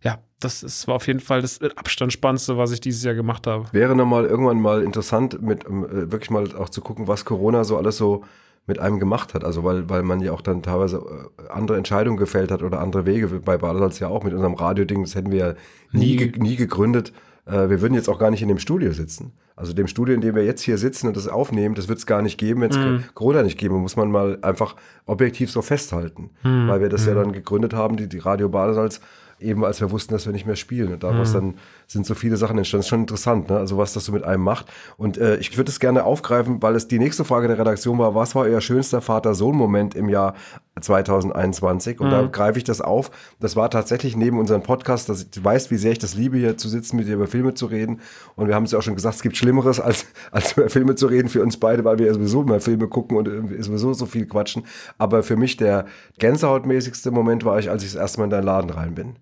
Ja, 0.02 0.18
das 0.40 0.64
ist, 0.64 0.88
war 0.88 0.96
auf 0.96 1.06
jeden 1.06 1.20
Fall 1.20 1.42
das 1.42 1.60
Abstand 1.76 2.12
Spannendste, 2.12 2.56
was 2.58 2.72
ich 2.72 2.80
dieses 2.80 3.04
Jahr 3.04 3.14
gemacht 3.14 3.46
habe. 3.46 3.66
Wäre 3.70 3.94
nochmal 3.94 4.24
irgendwann 4.24 4.60
mal 4.60 4.82
interessant, 4.82 5.40
mit 5.40 5.66
ähm, 5.66 5.84
äh, 5.84 6.10
wirklich 6.10 6.30
mal 6.30 6.52
auch 6.56 6.70
zu 6.70 6.80
gucken, 6.80 7.06
was 7.06 7.24
Corona 7.24 7.62
so 7.62 7.76
alles 7.76 7.96
so 7.96 8.24
mit 8.70 8.78
einem 8.78 8.98
gemacht 8.98 9.34
hat. 9.34 9.44
Also 9.44 9.64
weil, 9.64 9.90
weil 9.90 10.02
man 10.02 10.20
ja 10.20 10.32
auch 10.32 10.40
dann 10.40 10.62
teilweise 10.62 10.98
äh, 10.98 11.50
andere 11.50 11.76
Entscheidungen 11.76 12.16
gefällt 12.16 12.50
hat 12.50 12.62
oder 12.62 12.80
andere 12.80 13.04
Wege. 13.04 13.26
Bei 13.44 13.58
Badesalz 13.58 13.98
ja 13.98 14.08
auch 14.08 14.24
mit 14.24 14.32
unserem 14.32 14.54
Radio-Ding, 14.54 15.02
das 15.02 15.14
hätten 15.14 15.30
wir 15.30 15.38
ja 15.38 15.54
nie, 15.92 16.16
ge 16.16 16.32
nie 16.38 16.56
gegründet. 16.56 17.12
Äh, 17.46 17.68
wir 17.68 17.82
würden 17.82 17.94
jetzt 17.94 18.08
auch 18.08 18.18
gar 18.18 18.30
nicht 18.30 18.42
in 18.42 18.48
dem 18.48 18.58
Studio 18.58 18.92
sitzen. 18.92 19.32
Also 19.56 19.74
dem 19.74 19.88
Studio, 19.88 20.14
in 20.14 20.22
dem 20.22 20.34
wir 20.36 20.44
jetzt 20.44 20.62
hier 20.62 20.78
sitzen 20.78 21.08
und 21.08 21.16
das 21.16 21.28
aufnehmen, 21.28 21.74
das 21.74 21.88
wird 21.88 21.98
es 21.98 22.06
gar 22.06 22.22
nicht 22.22 22.38
geben, 22.38 22.62
wenn 22.62 22.70
es 22.70 23.14
Corona 23.14 23.42
nicht 23.42 23.58
geben. 23.58 23.74
Muss 23.76 23.96
man 23.96 24.10
mal 24.10 24.38
einfach 24.40 24.76
objektiv 25.04 25.50
so 25.50 25.60
festhalten. 25.60 26.30
Weil 26.42 26.80
wir 26.80 26.88
das 26.88 27.04
ja 27.04 27.12
dann 27.12 27.32
gegründet 27.32 27.74
haben, 27.74 27.98
die, 27.98 28.08
die 28.08 28.20
Radio 28.20 28.48
Badesalz, 28.48 29.02
eben 29.40 29.64
als 29.64 29.80
wir 29.80 29.90
wussten, 29.90 30.12
dass 30.12 30.26
wir 30.26 30.32
nicht 30.32 30.46
mehr 30.46 30.56
spielen. 30.56 30.92
Und 30.92 31.02
daraus 31.02 31.32
dann 31.32 31.54
sind 31.86 32.06
so 32.06 32.14
viele 32.14 32.36
Sachen 32.36 32.58
entstanden. 32.58 32.80
Das 32.80 32.86
ist 32.86 32.90
schon 32.90 33.00
interessant, 33.00 33.50
ne? 33.50 33.56
also 33.56 33.78
was 33.78 33.92
das 33.92 34.04
so 34.04 34.12
mit 34.12 34.24
einem 34.24 34.42
macht. 34.42 34.66
Und 34.96 35.18
äh, 35.18 35.36
ich 35.36 35.56
würde 35.56 35.70
es 35.70 35.80
gerne 35.80 36.04
aufgreifen, 36.04 36.62
weil 36.62 36.76
es 36.76 36.88
die 36.88 36.98
nächste 36.98 37.24
Frage 37.24 37.48
der 37.48 37.58
Redaktion 37.58 37.98
war, 37.98 38.14
was 38.14 38.34
war 38.34 38.42
euer 38.42 38.60
schönster 38.60 39.00
Vater-Sohn-Moment 39.00 39.94
im 39.94 40.08
Jahr 40.08 40.34
2021? 40.80 42.00
Und 42.00 42.10
da 42.10 42.22
greife 42.26 42.58
ich 42.58 42.64
das 42.64 42.80
auf. 42.80 43.10
Das 43.40 43.56
war 43.56 43.70
tatsächlich 43.70 44.16
neben 44.16 44.38
unserem 44.38 44.62
Podcast, 44.62 45.08
dass 45.08 45.30
du 45.30 45.42
weißt, 45.42 45.70
wie 45.70 45.76
sehr 45.76 45.92
ich 45.92 45.98
das 45.98 46.14
liebe, 46.14 46.36
hier 46.36 46.56
zu 46.56 46.68
sitzen, 46.68 46.96
mit 46.96 47.08
dir 47.08 47.14
über 47.14 47.26
Filme 47.26 47.54
zu 47.54 47.66
reden. 47.66 48.00
Und 48.36 48.48
wir 48.48 48.54
haben 48.54 48.64
es 48.64 48.72
ja 48.72 48.78
auch 48.78 48.82
schon 48.82 48.94
gesagt, 48.94 49.16
es 49.16 49.22
gibt 49.22 49.36
Schlimmeres, 49.36 49.80
als, 49.80 50.06
als 50.30 50.52
über 50.52 50.68
Filme 50.70 50.94
zu 50.94 51.06
reden 51.06 51.28
für 51.28 51.42
uns 51.42 51.58
beide, 51.58 51.84
weil 51.84 51.98
wir 51.98 52.06
ja 52.06 52.14
sowieso 52.14 52.42
immer 52.42 52.60
Filme 52.60 52.88
gucken 52.88 53.16
und 53.16 53.28
sowieso 53.62 53.92
so 53.92 54.06
viel 54.06 54.26
quatschen. 54.26 54.64
Aber 54.98 55.22
für 55.22 55.36
mich 55.36 55.56
der 55.56 55.86
gänsehautmäßigste 56.18 57.10
Moment 57.10 57.44
war 57.44 57.58
ich, 57.58 57.70
als 57.70 57.82
ich 57.82 57.92
das 57.92 58.00
erste 58.00 58.20
Mal 58.20 58.24
in 58.24 58.30
deinen 58.30 58.44
Laden 58.44 58.70
rein 58.70 58.94
bin. 58.94 59.16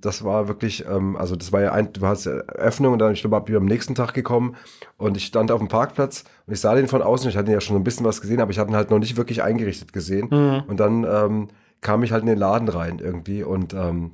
Das 0.00 0.24
war 0.24 0.46
wirklich, 0.46 0.84
ähm, 0.86 1.16
also 1.16 1.36
das 1.36 1.52
war 1.52 1.62
ja 1.62 1.72
ein, 1.72 1.92
du 1.92 2.06
hast 2.06 2.26
ja 2.26 2.32
Eröffnung 2.32 2.92
und 2.92 2.98
dann, 2.98 3.12
ich 3.12 3.22
glaube, 3.22 3.40
bin 3.40 3.56
am 3.56 3.64
nächsten 3.64 3.94
Tag 3.94 4.12
gekommen 4.12 4.56
und 4.98 5.16
ich 5.16 5.24
stand 5.26 5.50
auf 5.50 5.58
dem 5.58 5.68
Parkplatz 5.68 6.24
und 6.46 6.52
ich 6.52 6.60
sah 6.60 6.74
den 6.74 6.86
von 6.88 7.02
außen, 7.02 7.30
ich 7.30 7.36
hatte 7.36 7.50
ja 7.50 7.60
schon 7.60 7.76
ein 7.76 7.84
bisschen 7.84 8.04
was 8.04 8.20
gesehen, 8.20 8.40
aber 8.40 8.50
ich 8.50 8.58
hatte 8.58 8.70
ihn 8.70 8.76
halt 8.76 8.90
noch 8.90 8.98
nicht 8.98 9.16
wirklich 9.16 9.42
eingerichtet 9.42 9.92
gesehen. 9.92 10.28
Und 10.68 10.78
dann 10.80 11.04
ähm, 11.04 11.48
kam 11.80 12.02
ich 12.02 12.12
halt 12.12 12.22
in 12.22 12.28
den 12.28 12.38
Laden 12.38 12.68
rein 12.68 12.98
irgendwie 12.98 13.42
und 13.42 13.72
ähm, 13.72 14.12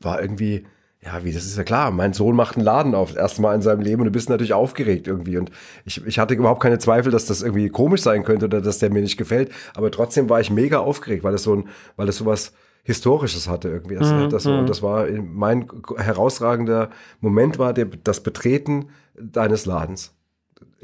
war 0.00 0.20
irgendwie, 0.20 0.66
ja, 1.00 1.24
wie, 1.24 1.32
das 1.32 1.44
ist 1.44 1.56
ja 1.56 1.64
klar, 1.64 1.90
mein 1.90 2.12
Sohn 2.12 2.36
macht 2.36 2.56
einen 2.56 2.64
Laden 2.64 2.94
auf, 2.94 3.08
das 3.10 3.18
erste 3.18 3.42
Mal 3.42 3.54
in 3.54 3.62
seinem 3.62 3.80
Leben 3.80 4.02
und 4.02 4.06
du 4.06 4.12
bist 4.12 4.28
natürlich 4.28 4.52
aufgeregt 4.52 5.06
irgendwie 5.08 5.36
und 5.36 5.50
ich, 5.84 6.04
ich 6.06 6.18
hatte 6.18 6.34
überhaupt 6.34 6.62
keine 6.62 6.78
Zweifel, 6.78 7.10
dass 7.10 7.26
das 7.26 7.42
irgendwie 7.42 7.68
komisch 7.70 8.02
sein 8.02 8.22
könnte 8.24 8.46
oder 8.46 8.60
dass 8.60 8.78
der 8.78 8.90
mir 8.90 9.02
nicht 9.02 9.16
gefällt, 9.16 9.50
aber 9.74 9.90
trotzdem 9.90 10.28
war 10.30 10.40
ich 10.40 10.50
mega 10.50 10.78
aufgeregt, 10.78 11.24
weil 11.24 11.34
es 11.34 11.42
so 11.42 11.54
ein, 11.56 11.68
weil 11.96 12.08
es 12.08 12.16
sowas 12.16 12.52
Historisches 12.82 13.48
hatte 13.48 13.68
irgendwie. 13.68 13.94
Das, 13.94 14.12
das, 14.30 14.46
und 14.46 14.68
das 14.68 14.82
war 14.82 15.06
mein 15.10 15.68
herausragender 15.96 16.90
Moment 17.20 17.58
war 17.58 17.72
der, 17.72 17.84
das 17.84 18.22
Betreten 18.22 18.88
deines 19.14 19.66
Ladens. 19.66 20.14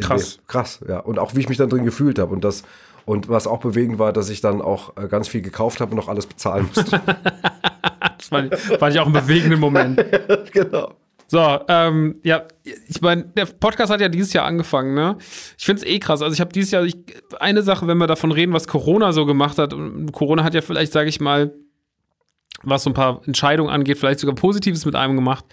Krass. 0.00 0.38
Krass, 0.46 0.80
ja. 0.88 1.00
Und 1.00 1.18
auch 1.18 1.34
wie 1.34 1.40
ich 1.40 1.48
mich 1.48 1.58
dann 1.58 1.68
drin 1.68 1.84
gefühlt 1.84 2.18
habe 2.18 2.32
und 2.32 2.44
das 2.44 2.62
und 3.04 3.28
was 3.28 3.46
auch 3.46 3.60
bewegend 3.60 3.98
war, 3.98 4.12
dass 4.12 4.28
ich 4.28 4.42
dann 4.42 4.60
auch 4.60 4.96
äh, 4.96 5.08
ganz 5.08 5.28
viel 5.28 5.40
gekauft 5.40 5.80
habe 5.80 5.92
und 5.92 5.96
noch 5.96 6.08
alles 6.08 6.26
bezahlen 6.26 6.68
musste. 6.74 7.00
Das 8.18 8.28
fand 8.28 8.52
ich, 8.52 8.60
fand 8.60 8.94
ich 8.94 9.00
auch 9.00 9.06
einen 9.06 9.14
bewegenden 9.14 9.60
Moment. 9.60 10.04
genau. 10.52 10.92
So, 11.28 11.60
ähm, 11.68 12.16
ja, 12.24 12.42
ich 12.64 13.00
meine, 13.00 13.24
der 13.24 13.46
Podcast 13.46 13.92
hat 13.92 14.00
ja 14.00 14.08
dieses 14.08 14.32
Jahr 14.32 14.44
angefangen, 14.44 14.94
ne? 14.94 15.16
Ich 15.56 15.64
finde 15.64 15.82
es 15.82 15.88
eh 15.88 15.98
krass. 15.98 16.20
Also 16.20 16.34
ich 16.34 16.40
habe 16.40 16.52
dieses 16.52 16.72
Jahr, 16.72 16.84
ich, 16.84 16.96
eine 17.38 17.62
Sache, 17.62 17.86
wenn 17.86 17.96
wir 17.96 18.06
davon 18.08 18.32
reden, 18.32 18.52
was 18.52 18.66
Corona 18.66 19.12
so 19.12 19.24
gemacht 19.24 19.56
hat, 19.58 19.72
und 19.72 20.10
Corona 20.12 20.42
hat 20.42 20.54
ja 20.54 20.62
vielleicht, 20.62 20.92
sage 20.92 21.08
ich 21.08 21.20
mal, 21.20 21.54
was 22.62 22.82
so 22.84 22.90
ein 22.90 22.94
paar 22.94 23.20
Entscheidungen 23.26 23.70
angeht, 23.70 23.98
vielleicht 23.98 24.20
sogar 24.20 24.34
Positives 24.34 24.84
mit 24.84 24.94
einem 24.94 25.14
gemacht. 25.16 25.44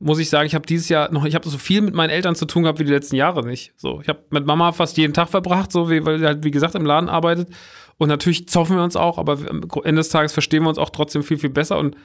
Muss 0.00 0.18
ich 0.18 0.28
sagen, 0.28 0.46
ich 0.46 0.54
habe 0.54 0.66
dieses 0.66 0.88
Jahr 0.88 1.10
noch, 1.12 1.24
ich 1.24 1.34
habe 1.36 1.48
so 1.48 1.56
viel 1.56 1.80
mit 1.80 1.94
meinen 1.94 2.10
Eltern 2.10 2.34
zu 2.34 2.44
tun 2.46 2.64
gehabt 2.64 2.78
wie 2.80 2.84
die 2.84 2.90
letzten 2.90 3.14
Jahre 3.16 3.46
nicht. 3.46 3.72
So, 3.76 4.00
ich 4.02 4.08
habe 4.08 4.18
mit 4.30 4.44
Mama 4.44 4.72
fast 4.72 4.96
jeden 4.96 5.14
Tag 5.14 5.28
verbracht, 5.28 5.70
so 5.70 5.88
wie, 5.88 6.04
weil 6.04 6.18
sie 6.18 6.26
halt 6.26 6.44
wie 6.44 6.50
gesagt 6.50 6.74
im 6.74 6.84
Laden 6.84 7.08
arbeitet. 7.08 7.48
Und 7.96 8.08
natürlich 8.08 8.48
zoffen 8.48 8.76
wir 8.76 8.82
uns 8.82 8.96
auch, 8.96 9.18
aber 9.18 9.38
am 9.48 9.62
Ende 9.84 10.00
des 10.00 10.08
Tages 10.08 10.32
verstehen 10.32 10.64
wir 10.64 10.68
uns 10.68 10.78
auch 10.78 10.90
trotzdem 10.90 11.22
viel 11.22 11.38
viel 11.38 11.50
besser 11.50 11.78
und 11.78 11.96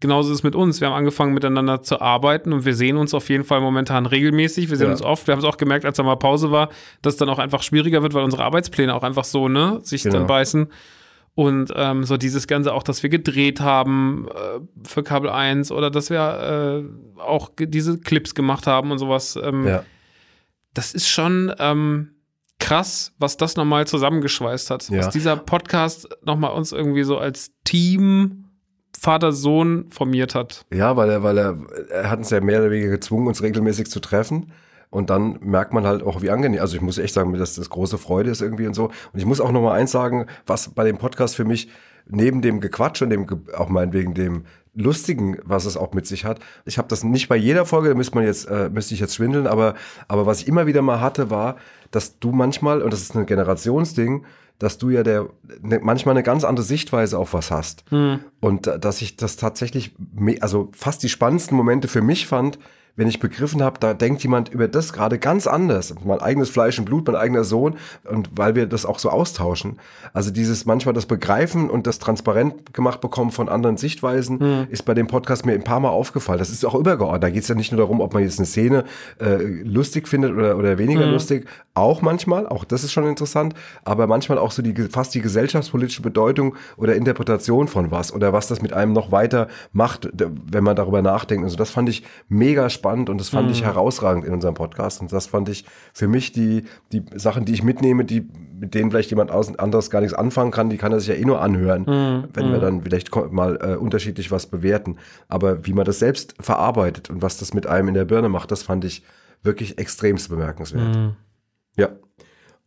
Genauso 0.00 0.30
ist 0.30 0.36
es 0.38 0.42
mit 0.44 0.54
uns. 0.54 0.80
Wir 0.80 0.86
haben 0.86 0.94
angefangen 0.94 1.34
miteinander 1.34 1.82
zu 1.82 2.00
arbeiten 2.00 2.52
und 2.52 2.64
wir 2.64 2.76
sehen 2.76 2.96
uns 2.96 3.14
auf 3.14 3.28
jeden 3.30 3.42
Fall 3.42 3.60
momentan 3.60 4.06
regelmäßig. 4.06 4.70
Wir 4.70 4.76
sehen 4.76 4.86
Ja. 4.86 4.92
uns 4.92 5.02
oft. 5.02 5.26
Wir 5.26 5.32
haben 5.32 5.40
es 5.40 5.44
auch 5.44 5.56
gemerkt, 5.56 5.84
als 5.84 5.96
da 5.96 6.04
mal 6.04 6.14
Pause 6.14 6.52
war, 6.52 6.68
dass 7.02 7.14
es 7.14 7.18
dann 7.18 7.28
auch 7.28 7.40
einfach 7.40 7.64
schwieriger 7.64 8.00
wird, 8.00 8.14
weil 8.14 8.22
unsere 8.22 8.44
Arbeitspläne 8.44 8.94
auch 8.94 9.02
einfach 9.02 9.24
so, 9.24 9.48
ne, 9.48 9.80
sich 9.82 10.04
Genau. 10.04 10.18
dann 10.18 10.28
beißen. 10.28 10.68
Und 11.38 11.72
ähm, 11.76 12.02
so 12.02 12.16
dieses 12.16 12.48
Ganze 12.48 12.74
auch, 12.74 12.82
dass 12.82 13.04
wir 13.04 13.10
gedreht 13.10 13.60
haben 13.60 14.26
äh, 14.26 14.58
für 14.82 15.04
Kabel 15.04 15.30
1 15.30 15.70
oder 15.70 15.88
dass 15.88 16.10
wir 16.10 16.82
äh, 17.16 17.20
auch 17.20 17.50
diese 17.56 18.00
Clips 18.00 18.34
gemacht 18.34 18.66
haben 18.66 18.90
und 18.90 18.98
sowas. 18.98 19.38
Ähm, 19.40 19.64
Ja. 19.64 19.84
Das 20.74 20.94
ist 20.94 21.08
schon 21.08 21.54
ähm, 21.60 22.10
krass, 22.58 23.12
was 23.20 23.36
das 23.36 23.54
nochmal 23.54 23.86
zusammengeschweißt 23.86 24.68
hat. 24.70 24.88
Ja. 24.88 24.98
Was 24.98 25.10
dieser 25.10 25.36
Podcast 25.36 26.08
nochmal 26.24 26.54
uns 26.54 26.72
irgendwie 26.72 27.04
so 27.04 27.18
als 27.18 27.52
Team 27.62 28.46
Vater-Sohn 28.98 29.90
formiert 29.90 30.34
hat. 30.34 30.66
Ja, 30.72 30.96
weil 30.96 31.08
er, 31.08 31.22
weil 31.22 31.38
er, 31.38 31.56
er 31.88 32.10
hat 32.10 32.18
uns 32.18 32.30
ja 32.30 32.40
mehr 32.40 32.58
oder 32.62 32.72
weniger 32.72 32.90
gezwungen, 32.90 33.28
uns 33.28 33.44
regelmäßig 33.44 33.88
zu 33.88 34.00
treffen. 34.00 34.50
Und 34.90 35.10
dann 35.10 35.38
merkt 35.40 35.72
man 35.72 35.86
halt 35.86 36.02
auch, 36.02 36.22
wie 36.22 36.30
angenehm. 36.30 36.60
Also 36.60 36.76
ich 36.76 36.82
muss 36.82 36.98
echt 36.98 37.14
sagen, 37.14 37.32
dass 37.34 37.54
das 37.54 37.70
große 37.70 37.98
Freude 37.98 38.30
ist 38.30 38.40
irgendwie 38.40 38.66
und 38.66 38.74
so. 38.74 38.86
Und 38.86 39.18
ich 39.18 39.26
muss 39.26 39.40
auch 39.40 39.52
noch 39.52 39.60
mal 39.60 39.74
eins 39.74 39.92
sagen, 39.92 40.26
was 40.46 40.70
bei 40.70 40.84
dem 40.84 40.98
Podcast 40.98 41.36
für 41.36 41.44
mich 41.44 41.68
neben 42.06 42.40
dem 42.40 42.60
Gequatsch 42.60 43.02
und 43.02 43.10
dem 43.10 43.26
auch 43.56 43.68
meinetwegen 43.68 44.14
dem 44.14 44.44
Lustigen, 44.74 45.38
was 45.44 45.64
es 45.64 45.76
auch 45.76 45.92
mit 45.92 46.06
sich 46.06 46.24
hat. 46.24 46.40
Ich 46.64 46.78
habe 46.78 46.88
das 46.88 47.04
nicht 47.04 47.28
bei 47.28 47.36
jeder 47.36 47.66
Folge, 47.66 47.88
da 47.88 47.94
müsste 47.94 48.14
man 48.14 48.24
jetzt, 48.24 48.46
äh, 48.46 48.70
müsste 48.70 48.94
ich 48.94 49.00
jetzt 49.00 49.14
schwindeln, 49.14 49.46
aber, 49.46 49.74
aber 50.06 50.24
was 50.24 50.40
ich 50.40 50.48
immer 50.48 50.66
wieder 50.66 50.82
mal 50.82 51.00
hatte, 51.00 51.30
war, 51.30 51.56
dass 51.90 52.18
du 52.18 52.30
manchmal, 52.30 52.80
und 52.82 52.92
das 52.92 53.02
ist 53.02 53.14
ein 53.16 53.26
Generationsding, 53.26 54.24
dass 54.58 54.78
du 54.78 54.90
ja 54.90 55.02
der 55.02 55.28
ne, 55.60 55.80
manchmal 55.82 56.14
eine 56.14 56.22
ganz 56.22 56.44
andere 56.44 56.64
Sichtweise 56.64 57.18
auf 57.18 57.34
was 57.34 57.50
hast. 57.50 57.84
Und 58.40 58.66
äh, 58.66 58.78
dass 58.78 59.02
ich 59.02 59.16
das 59.16 59.36
tatsächlich, 59.36 59.94
also 60.40 60.70
fast 60.72 61.02
die 61.02 61.08
spannendsten 61.08 61.56
Momente 61.56 61.88
für 61.88 62.02
mich 62.02 62.26
fand, 62.26 62.58
wenn 62.98 63.06
ich 63.06 63.20
begriffen 63.20 63.62
habe, 63.62 63.78
da 63.78 63.94
denkt 63.94 64.24
jemand 64.24 64.48
über 64.48 64.66
das 64.66 64.92
gerade 64.92 65.20
ganz 65.20 65.46
anders. 65.46 65.94
Mein 66.04 66.18
eigenes 66.18 66.50
Fleisch 66.50 66.80
und 66.80 66.84
Blut, 66.84 67.06
mein 67.06 67.14
eigener 67.14 67.44
Sohn. 67.44 67.76
Und 68.04 68.30
weil 68.36 68.56
wir 68.56 68.66
das 68.66 68.84
auch 68.84 68.98
so 68.98 69.08
austauschen. 69.08 69.78
Also 70.12 70.32
dieses 70.32 70.66
manchmal 70.66 70.94
das 70.94 71.06
Begreifen 71.06 71.70
und 71.70 71.86
das 71.86 72.00
transparent 72.00 72.74
gemacht 72.74 73.00
bekommen 73.00 73.30
von 73.30 73.48
anderen 73.48 73.76
Sichtweisen 73.76 74.66
ist 74.68 74.84
bei 74.84 74.94
dem 74.94 75.06
Podcast 75.06 75.46
mir 75.46 75.52
ein 75.52 75.62
paar 75.62 75.78
Mal 75.78 75.90
aufgefallen. 75.90 76.40
Das 76.40 76.50
ist 76.50 76.64
auch 76.64 76.74
übergeordnet. 76.74 77.22
Da 77.22 77.30
geht 77.30 77.42
es 77.42 77.48
ja 77.48 77.54
nicht 77.54 77.70
nur 77.70 77.78
darum, 77.78 78.00
ob 78.00 78.14
man 78.14 78.24
jetzt 78.24 78.40
eine 78.40 78.46
Szene 78.46 78.82
äh, 79.20 79.36
lustig 79.62 80.08
findet 80.08 80.32
oder, 80.32 80.56
oder 80.56 80.76
weniger 80.78 81.06
lustig. 81.06 81.46
Auch 81.74 82.02
manchmal, 82.02 82.48
auch 82.48 82.64
das 82.64 82.82
ist 82.82 82.90
schon 82.90 83.06
interessant, 83.06 83.54
aber 83.84 84.08
manchmal 84.08 84.38
auch 84.38 84.50
so 84.50 84.60
die 84.60 84.74
fast 84.88 85.14
die 85.14 85.20
gesellschaftspolitische 85.20 86.02
Bedeutung 86.02 86.56
oder 86.76 86.96
Interpretation 86.96 87.68
von 87.68 87.92
was 87.92 88.12
oder 88.12 88.32
was 88.32 88.48
das 88.48 88.60
mit 88.60 88.72
einem 88.72 88.92
noch 88.92 89.12
weiter 89.12 89.46
macht, 89.72 90.08
wenn 90.12 90.64
man 90.64 90.74
darüber 90.74 91.00
nachdenkt. 91.00 91.44
Also 91.44 91.56
das 91.56 91.70
fand 91.70 91.88
ich 91.88 92.02
mega 92.28 92.68
spannend 92.68 92.87
und 92.88 93.18
das 93.18 93.28
fand 93.28 93.50
ich 93.50 93.64
herausragend 93.64 94.24
in 94.24 94.32
unserem 94.32 94.54
Podcast. 94.54 95.00
Und 95.00 95.12
das 95.12 95.26
fand 95.26 95.48
ich 95.48 95.64
für 95.92 96.08
mich 96.08 96.32
die, 96.32 96.64
die 96.92 97.04
Sachen, 97.14 97.44
die 97.44 97.52
ich 97.52 97.62
mitnehme, 97.62 98.04
die, 98.04 98.28
mit 98.58 98.74
denen 98.74 98.90
vielleicht 98.90 99.10
jemand 99.10 99.30
anderes 99.30 99.90
gar 99.90 100.00
nichts 100.00 100.14
anfangen 100.14 100.50
kann, 100.50 100.70
die 100.70 100.76
kann 100.76 100.92
er 100.92 101.00
sich 101.00 101.08
ja 101.08 101.14
eh 101.14 101.24
nur 101.24 101.40
anhören, 101.40 102.28
wenn 102.32 102.52
wir 102.52 102.58
dann 102.58 102.82
vielleicht 102.82 103.14
mal 103.32 103.58
äh, 103.62 103.76
unterschiedlich 103.76 104.30
was 104.30 104.46
bewerten. 104.46 104.96
Aber 105.28 105.66
wie 105.66 105.72
man 105.72 105.84
das 105.84 105.98
selbst 105.98 106.34
verarbeitet 106.40 107.10
und 107.10 107.22
was 107.22 107.38
das 107.38 107.54
mit 107.54 107.66
einem 107.66 107.88
in 107.88 107.94
der 107.94 108.04
Birne 108.04 108.28
macht, 108.28 108.50
das 108.50 108.62
fand 108.62 108.84
ich 108.84 109.02
wirklich 109.42 109.78
extremst 109.78 110.28
bemerkenswert. 110.28 111.14
Ja. 111.76 111.90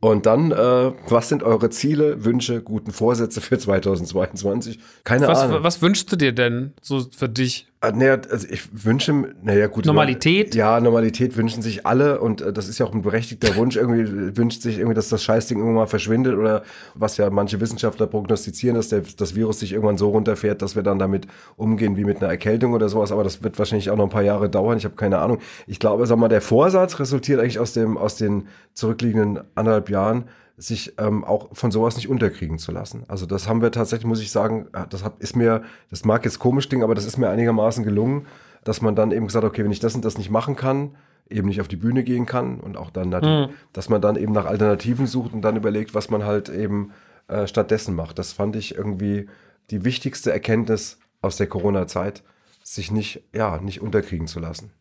Und 0.01 0.25
dann, 0.25 0.51
äh, 0.51 0.91
was 1.09 1.29
sind 1.29 1.43
eure 1.43 1.69
Ziele, 1.69 2.25
Wünsche, 2.25 2.61
guten 2.63 2.91
Vorsätze 2.91 3.39
für 3.39 3.57
2022? 3.59 4.79
Keine 5.03 5.27
Was, 5.27 5.39
Ahnung. 5.41 5.63
was 5.63 5.81
wünschst 5.81 6.11
du 6.11 6.15
dir 6.15 6.33
denn 6.33 6.73
so 6.81 7.05
für 7.11 7.29
dich? 7.29 7.70
Ah, 7.83 7.91
Naja, 7.91 8.19
also 8.29 8.47
ich 8.47 8.85
wünsche, 8.85 9.33
naja, 9.41 9.65
gut. 9.65 9.87
Normalität? 9.87 10.53
Ja, 10.53 10.79
Normalität 10.79 11.35
wünschen 11.35 11.63
sich 11.63 11.83
alle 11.83 12.21
und 12.21 12.39
äh, 12.41 12.53
das 12.53 12.69
ist 12.69 12.77
ja 12.77 12.85
auch 12.85 12.93
ein 12.93 13.01
berechtigter 13.01 13.55
Wunsch. 13.55 13.75
Irgendwie 13.75 14.37
wünscht 14.37 14.61
sich 14.61 14.77
irgendwie, 14.77 14.93
dass 14.93 15.09
das 15.09 15.23
Scheißding 15.23 15.57
irgendwann 15.57 15.77
mal 15.81 15.87
verschwindet 15.87 16.35
oder 16.37 16.61
was 16.93 17.17
ja 17.17 17.31
manche 17.31 17.59
Wissenschaftler 17.59 18.05
prognostizieren, 18.05 18.75
dass 18.75 18.89
der, 18.89 19.01
das 19.17 19.33
Virus 19.33 19.59
sich 19.59 19.73
irgendwann 19.73 19.97
so 19.97 20.09
runterfährt, 20.09 20.61
dass 20.61 20.75
wir 20.75 20.83
dann 20.83 20.99
damit 20.99 21.25
umgehen 21.57 21.97
wie 21.97 22.05
mit 22.05 22.17
einer 22.21 22.29
Erkältung 22.29 22.73
oder 22.73 22.87
sowas. 22.87 23.11
Aber 23.11 23.23
das 23.23 23.41
wird 23.41 23.57
wahrscheinlich 23.57 23.89
auch 23.89 23.97
noch 23.97 24.03
ein 24.05 24.09
paar 24.11 24.21
Jahre 24.21 24.47
dauern. 24.47 24.77
Ich 24.77 24.85
habe 24.85 24.95
keine 24.95 25.17
Ahnung. 25.17 25.39
Ich 25.65 25.79
glaube, 25.79 26.05
sag 26.05 26.19
mal, 26.19 26.27
der 26.27 26.41
Vorsatz 26.41 26.99
resultiert 26.99 27.39
eigentlich 27.39 27.57
aus 27.57 27.73
dem, 27.73 27.97
aus 27.97 28.15
den 28.15 28.47
zurückliegenden 28.75 29.39
anderthalb 29.55 29.89
Jahren 29.89 30.25
sich 30.57 30.93
ähm, 30.99 31.23
auch 31.23 31.55
von 31.55 31.71
sowas 31.71 31.95
nicht 31.95 32.07
unterkriegen 32.09 32.59
zu 32.59 32.71
lassen. 32.71 33.03
Also 33.07 33.25
das 33.25 33.47
haben 33.47 33.61
wir 33.61 33.71
tatsächlich, 33.71 34.05
muss 34.05 34.21
ich 34.21 34.31
sagen, 34.31 34.67
äh, 34.73 34.85
das 34.89 35.03
hab, 35.03 35.21
ist 35.21 35.35
mir, 35.35 35.63
das 35.89 36.05
mag 36.05 36.23
jetzt 36.25 36.39
komisch 36.39 36.69
klingen, 36.69 36.83
aber 36.83 36.95
das 36.95 37.05
ist 37.05 37.17
mir 37.17 37.29
einigermaßen 37.29 37.83
gelungen, 37.83 38.27
dass 38.63 38.81
man 38.81 38.95
dann 38.95 39.11
eben 39.11 39.25
gesagt, 39.25 39.45
okay, 39.45 39.63
wenn 39.63 39.71
ich 39.71 39.79
das 39.79 39.95
und 39.95 40.05
das 40.05 40.17
nicht 40.17 40.29
machen 40.29 40.55
kann, 40.55 40.95
eben 41.29 41.47
nicht 41.47 41.61
auf 41.61 41.67
die 41.67 41.77
Bühne 41.77 42.03
gehen 42.03 42.25
kann 42.25 42.59
und 42.59 42.77
auch 42.77 42.91
dann, 42.91 43.09
nat- 43.09 43.49
dass 43.73 43.89
man 43.89 44.01
dann 44.01 44.17
eben 44.17 44.33
nach 44.33 44.45
Alternativen 44.45 45.07
sucht 45.07 45.33
und 45.33 45.41
dann 45.41 45.55
überlegt, 45.55 45.95
was 45.95 46.09
man 46.09 46.25
halt 46.25 46.49
eben 46.49 46.91
äh, 47.27 47.47
stattdessen 47.47 47.95
macht. 47.95 48.19
Das 48.19 48.33
fand 48.33 48.55
ich 48.55 48.75
irgendwie 48.75 49.27
die 49.69 49.83
wichtigste 49.85 50.31
Erkenntnis 50.31 50.99
aus 51.21 51.37
der 51.37 51.47
Corona-Zeit, 51.47 52.23
sich 52.63 52.91
nicht, 52.91 53.23
ja, 53.33 53.59
nicht 53.61 53.81
unterkriegen 53.81 54.27
zu 54.27 54.39
lassen. 54.39 54.71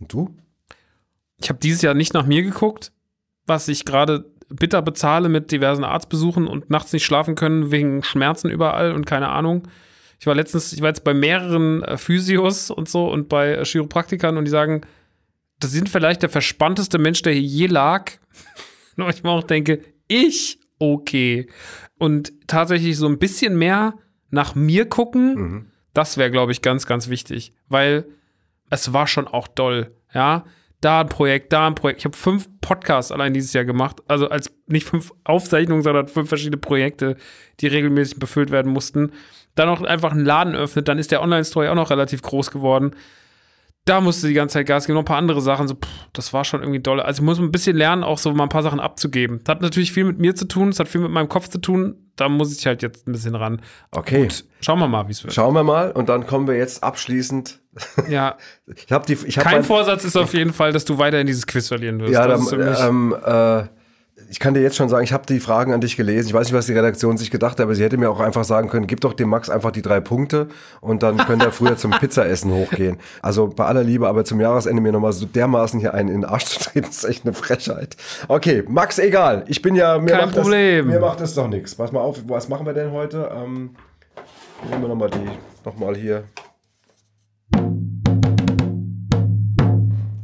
Und 0.00 0.12
du? 0.12 0.36
Ich 1.36 1.50
habe 1.50 1.58
dieses 1.58 1.82
Jahr 1.82 1.94
nicht 1.94 2.14
nach 2.14 2.26
mir 2.26 2.42
geguckt, 2.42 2.92
was 3.46 3.68
ich 3.68 3.84
gerade 3.84 4.24
bitter 4.48 4.82
bezahle 4.82 5.28
mit 5.28 5.50
diversen 5.50 5.84
Arztbesuchen 5.84 6.46
und 6.46 6.70
nachts 6.70 6.92
nicht 6.92 7.04
schlafen 7.04 7.34
können 7.34 7.70
wegen 7.70 8.02
Schmerzen 8.02 8.50
überall 8.50 8.92
und 8.92 9.06
keine 9.06 9.28
Ahnung. 9.28 9.68
Ich 10.18 10.26
war 10.26 10.34
letztens, 10.34 10.72
ich 10.72 10.80
war 10.80 10.88
jetzt 10.88 11.04
bei 11.04 11.14
mehreren 11.14 11.82
äh, 11.82 11.98
Physios 11.98 12.70
und 12.70 12.88
so 12.88 13.10
und 13.10 13.28
bei 13.28 13.52
äh, 13.52 13.64
Chiropraktikern 13.64 14.36
und 14.36 14.44
die 14.44 14.50
sagen, 14.50 14.82
das 15.60 15.72
sind 15.72 15.88
vielleicht 15.88 16.22
der 16.22 16.30
verspannteste 16.30 16.98
Mensch, 16.98 17.22
der 17.22 17.32
hier 17.32 17.42
je 17.42 17.66
lag. 17.66 18.12
und 18.96 19.10
ich 19.10 19.22
mir 19.22 19.30
auch 19.30 19.42
denke, 19.42 19.80
ich 20.08 20.58
okay. 20.78 21.48
Und 21.98 22.32
tatsächlich 22.46 22.96
so 22.96 23.06
ein 23.06 23.18
bisschen 23.18 23.56
mehr 23.56 23.94
nach 24.30 24.54
mir 24.54 24.86
gucken, 24.88 25.72
Das 25.94 26.18
wäre, 26.18 26.30
glaube 26.30 26.52
ich, 26.52 26.60
ganz, 26.60 26.86
ganz 26.86 27.08
wichtig, 27.08 27.54
weil 27.68 28.04
es 28.68 28.92
war 28.92 29.06
schon 29.06 29.26
auch 29.26 29.48
doll, 29.48 29.94
ja. 30.12 30.44
Da 30.80 31.00
ein 31.00 31.08
Projekt, 31.08 31.52
da 31.52 31.66
ein 31.66 31.74
Projekt. 31.74 32.00
Ich 32.00 32.04
habe 32.04 32.16
fünf 32.16 32.48
Podcasts 32.60 33.10
allein 33.10 33.32
dieses 33.32 33.52
Jahr 33.52 33.64
gemacht. 33.64 34.02
Also 34.08 34.28
als 34.28 34.52
nicht 34.66 34.86
fünf 34.86 35.12
Aufzeichnungen, 35.24 35.82
sondern 35.82 36.08
fünf 36.08 36.28
verschiedene 36.28 36.58
Projekte, 36.58 37.16
die 37.60 37.66
regelmäßig 37.66 38.18
befüllt 38.18 38.50
werden 38.50 38.72
mussten. 38.72 39.12
Dann 39.54 39.68
noch 39.68 39.82
einfach 39.82 40.12
einen 40.12 40.24
Laden 40.24 40.54
öffnet, 40.54 40.86
dann 40.86 40.98
ist 40.98 41.10
der 41.10 41.22
Online-Store 41.22 41.70
auch 41.70 41.74
noch 41.74 41.90
relativ 41.90 42.20
groß 42.22 42.50
geworden. 42.50 42.94
Da 43.86 44.00
musste 44.00 44.26
die 44.26 44.34
ganze 44.34 44.54
Zeit 44.54 44.66
Gas 44.66 44.86
geben, 44.86 44.94
noch 44.94 45.02
ein 45.02 45.06
paar 45.06 45.16
andere 45.16 45.40
Sachen. 45.40 45.68
So, 45.68 45.74
pff, 45.74 45.88
das 46.12 46.32
war 46.32 46.44
schon 46.44 46.60
irgendwie 46.60 46.80
doll. 46.80 47.00
Also 47.00 47.22
ich 47.22 47.24
muss 47.24 47.38
ein 47.38 47.52
bisschen 47.52 47.76
lernen, 47.76 48.02
auch 48.02 48.18
so 48.18 48.32
mal 48.34 48.42
ein 48.42 48.48
paar 48.48 48.64
Sachen 48.64 48.80
abzugeben. 48.80 49.40
Das 49.44 49.54
hat 49.54 49.62
natürlich 49.62 49.92
viel 49.92 50.04
mit 50.04 50.18
mir 50.18 50.34
zu 50.34 50.46
tun, 50.46 50.70
es 50.70 50.80
hat 50.80 50.88
viel 50.88 51.00
mit 51.00 51.12
meinem 51.12 51.28
Kopf 51.28 51.48
zu 51.48 51.58
tun. 51.58 51.94
Da 52.16 52.28
muss 52.28 52.58
ich 52.58 52.66
halt 52.66 52.82
jetzt 52.82 53.06
ein 53.06 53.12
bisschen 53.12 53.36
ran. 53.36 53.62
Okay. 53.92 54.22
Gut, 54.22 54.44
schauen 54.60 54.80
wir 54.80 54.88
mal, 54.88 55.06
wie 55.06 55.12
es 55.12 55.22
wird. 55.22 55.32
Schauen 55.32 55.54
wir 55.54 55.62
mal 55.62 55.92
und 55.92 56.08
dann 56.08 56.26
kommen 56.26 56.48
wir 56.48 56.56
jetzt 56.56 56.82
abschließend. 56.82 57.60
Ja, 58.08 58.36
Ich 58.74 58.92
habe 58.92 59.06
die, 59.06 59.18
ich 59.26 59.38
habe 59.38 59.48
kein 59.48 59.64
Vorsatz 59.64 60.04
ist 60.04 60.16
auf 60.16 60.34
jeden 60.34 60.52
Fall, 60.52 60.72
dass 60.72 60.84
du 60.84 60.98
weiterhin 60.98 61.26
dieses 61.26 61.46
Quiz 61.46 61.68
verlieren 61.68 62.00
wirst. 62.00 62.12
Ja, 62.12 62.26
das 62.26 62.40
ist 62.42 62.52
dann, 62.52 62.88
ähm, 62.88 63.16
äh, 63.24 63.64
ich 64.28 64.40
kann 64.40 64.54
dir 64.54 64.60
jetzt 64.60 64.76
schon 64.76 64.88
sagen, 64.88 65.04
ich 65.04 65.12
habe 65.12 65.24
die 65.26 65.40
Fragen 65.40 65.72
an 65.72 65.80
dich 65.80 65.96
gelesen. 65.96 66.28
Ich 66.28 66.34
weiß 66.34 66.46
nicht, 66.46 66.54
was 66.54 66.66
die 66.66 66.72
Redaktion 66.72 67.16
sich 67.16 67.30
gedacht 67.30 67.52
hat, 67.52 67.60
aber 67.60 67.74
sie 67.74 67.84
hätte 67.84 67.96
mir 67.96 68.10
auch 68.10 68.20
einfach 68.20 68.44
sagen 68.44 68.68
können, 68.68 68.86
gib 68.86 69.00
doch 69.00 69.12
dem 69.12 69.28
Max 69.28 69.50
einfach 69.50 69.70
die 69.70 69.82
drei 69.82 70.00
Punkte 70.00 70.48
und 70.80 71.02
dann 71.02 71.18
könnte 71.18 71.46
er 71.46 71.52
früher 71.52 71.76
zum 71.76 71.90
Pizzaessen 72.00 72.52
hochgehen. 72.52 72.98
Also 73.22 73.48
bei 73.48 73.66
aller 73.66 73.84
Liebe, 73.84 74.08
aber 74.08 74.24
zum 74.24 74.40
Jahresende 74.40 74.82
mir 74.82 74.92
nochmal 74.92 75.12
so 75.12 75.26
dermaßen 75.26 75.78
hier 75.80 75.94
einen 75.94 76.08
in 76.08 76.22
den 76.22 76.24
Arsch 76.24 76.44
zu 76.46 76.58
treten, 76.58 76.88
ist 76.88 77.04
echt 77.04 77.24
eine 77.24 77.34
Frechheit. 77.34 77.96
Okay, 78.28 78.64
Max, 78.66 78.98
egal. 78.98 79.44
Ich 79.48 79.62
bin 79.62 79.74
ja, 79.74 79.98
mir 79.98 80.12
Kein 80.12 80.26
macht 80.26 80.36
Problem. 80.36 80.86
Das, 80.86 80.94
mir 80.94 81.00
macht 81.00 81.20
das 81.20 81.34
doch 81.34 81.48
nichts. 81.48 81.74
Pass 81.74 81.92
mal 81.92 82.00
auf, 82.00 82.18
was 82.26 82.48
machen 82.48 82.66
wir 82.66 82.72
denn 82.72 82.90
heute? 82.92 83.30
Ähm, 83.32 83.70
nehmen 84.68 84.82
wir 84.82 84.88
nochmal 84.88 85.10
die, 85.10 85.30
nochmal 85.64 85.94
hier. 85.94 86.24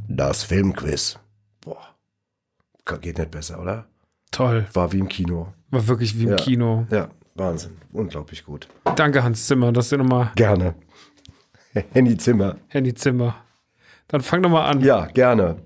Das 0.09 0.45
Filmquiz. 0.45 1.19
Boah. 1.61 1.95
Geht 3.01 3.19
nicht 3.19 3.31
besser, 3.31 3.61
oder? 3.61 3.87
Toll. 4.31 4.67
War 4.73 4.93
wie 4.93 4.99
im 4.99 5.09
Kino. 5.09 5.53
War 5.71 5.87
wirklich 5.89 6.19
wie 6.19 6.25
im 6.25 6.31
Ja. 6.31 6.37
Kino. 6.37 6.87
Ja, 6.91 7.09
Wahnsinn. 7.35 7.73
Unglaublich 7.93 8.45
gut. 8.45 8.69
Danke, 8.97 9.23
Hans 9.23 9.47
Zimmer, 9.47 9.73
dass 9.73 9.89
du 9.89 9.99
nochmal 9.99 10.33
Gerne. 10.37 10.75
Henny 11.93 12.17
Zimmer. 12.17 12.57
Handy 12.69 12.95
Zimmer. 12.95 13.37
Dann 14.09 14.21
fang 14.21 14.43
doch 14.43 14.51
mal 14.51 14.67
an. 14.67 14.81
Ja, 14.81 15.07
gerne. 15.07 15.57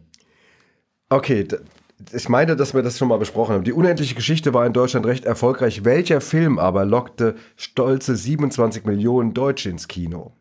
Okay, 1.09 1.47
ich 2.13 2.29
meine, 2.29 2.57
dass 2.57 2.75
wir 2.75 2.83
das 2.83 2.99
schon 2.99 3.09
mal 3.09 3.19
besprochen 3.19 3.55
haben. 3.55 3.65
Die 3.65 3.73
unendliche 3.73 4.15
Geschichte 4.15 4.53
war 4.55 4.67
in 4.67 4.73
Deutschland 4.73 5.07
recht 5.07 5.25
erfolgreich. 5.25 5.85
Welcher 5.85 6.21
Film 6.21 6.59
aber 6.59 6.85
lockte 6.85 7.37
stolze 7.57 8.15
27 8.17 8.85
Millionen 8.85 9.35
Deutsche 9.35 9.71
ins 9.71 9.89
Kino? 9.89 10.33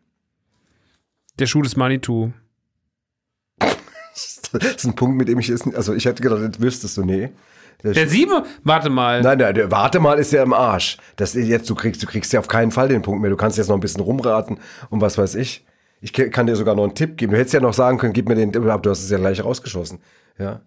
Der 1.38 1.46
Schuh 1.46 1.62
des 1.62 1.76
Manitou. 1.76 2.32
Das 4.52 4.76
ist 4.76 4.84
ein 4.84 4.94
Punkt, 4.94 5.18
mit 5.18 5.28
dem 5.28 5.38
ich 5.38 5.50
es, 5.50 5.66
also 5.74 5.92
ich 5.92 6.06
hätte 6.06 6.22
gedacht, 6.22 6.40
das 6.40 6.60
wüsstest 6.60 6.96
du, 6.96 7.04
nee. 7.04 7.30
Der 7.82 8.08
sieben? 8.08 8.44
Warte 8.64 8.88
mal. 8.88 9.20
Nein, 9.20 9.38
nein, 9.38 9.54
der, 9.54 9.70
warte 9.70 10.00
mal, 10.00 10.18
ist 10.18 10.32
ja 10.32 10.42
im 10.42 10.54
Arsch. 10.54 10.96
Das 11.16 11.34
ist 11.34 11.48
jetzt, 11.48 11.68
du 11.68 11.74
kriegst, 11.74 12.02
du 12.02 12.06
kriegst 12.06 12.32
ja 12.32 12.40
auf 12.40 12.48
keinen 12.48 12.70
Fall 12.70 12.88
den 12.88 13.02
Punkt 13.02 13.20
mehr. 13.20 13.30
Du 13.30 13.36
kannst 13.36 13.58
jetzt 13.58 13.68
noch 13.68 13.76
ein 13.76 13.80
bisschen 13.80 14.00
rumraten 14.00 14.58
und 14.88 15.00
was 15.00 15.18
weiß 15.18 15.34
ich. 15.34 15.66
Ich 16.00 16.12
kann 16.12 16.46
dir 16.46 16.56
sogar 16.56 16.74
noch 16.74 16.84
einen 16.84 16.94
Tipp 16.94 17.16
geben. 17.16 17.32
Du 17.32 17.38
hättest 17.38 17.54
ja 17.54 17.60
noch 17.60 17.74
sagen 17.74 17.98
können, 17.98 18.12
gib 18.12 18.28
mir 18.28 18.34
den, 18.34 18.56
aber 18.56 18.78
du 18.78 18.90
hast 18.90 19.02
es 19.02 19.10
ja 19.10 19.18
gleich 19.18 19.44
rausgeschossen. 19.44 19.98
Ja. 20.38 20.60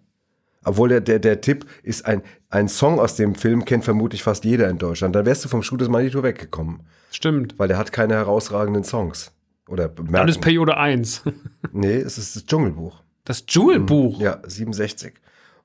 Obwohl 0.64 0.88
der, 0.90 1.00
der, 1.00 1.18
der 1.18 1.40
Tipp 1.40 1.66
ist 1.82 2.04
ein, 2.04 2.22
ein 2.50 2.68
Song 2.68 3.00
aus 3.00 3.16
dem 3.16 3.34
Film, 3.34 3.64
kennt 3.64 3.84
vermutlich 3.84 4.22
fast 4.22 4.44
jeder 4.44 4.68
in 4.68 4.78
Deutschland. 4.78 5.16
Dann 5.16 5.24
wärst 5.24 5.44
du 5.44 5.48
vom 5.48 5.62
Schuh 5.62 5.78
des 5.78 5.88
Manitou 5.88 6.22
weggekommen. 6.22 6.82
Stimmt. 7.10 7.58
Weil 7.58 7.68
der 7.68 7.78
hat 7.78 7.92
keine 7.92 8.14
herausragenden 8.14 8.84
Songs. 8.84 9.32
Oder 9.70 9.88
Dann 9.88 10.06
ist 10.06 10.12
bemerken. 10.12 10.40
Periode 10.40 10.76
1. 10.76 11.22
Nee, 11.72 11.94
es 11.94 12.18
ist 12.18 12.34
das 12.34 12.44
Dschungelbuch. 12.46 13.02
Das 13.24 13.44
Jewel-Buch. 13.48 14.20
Ja, 14.20 14.40
67. 14.44 15.14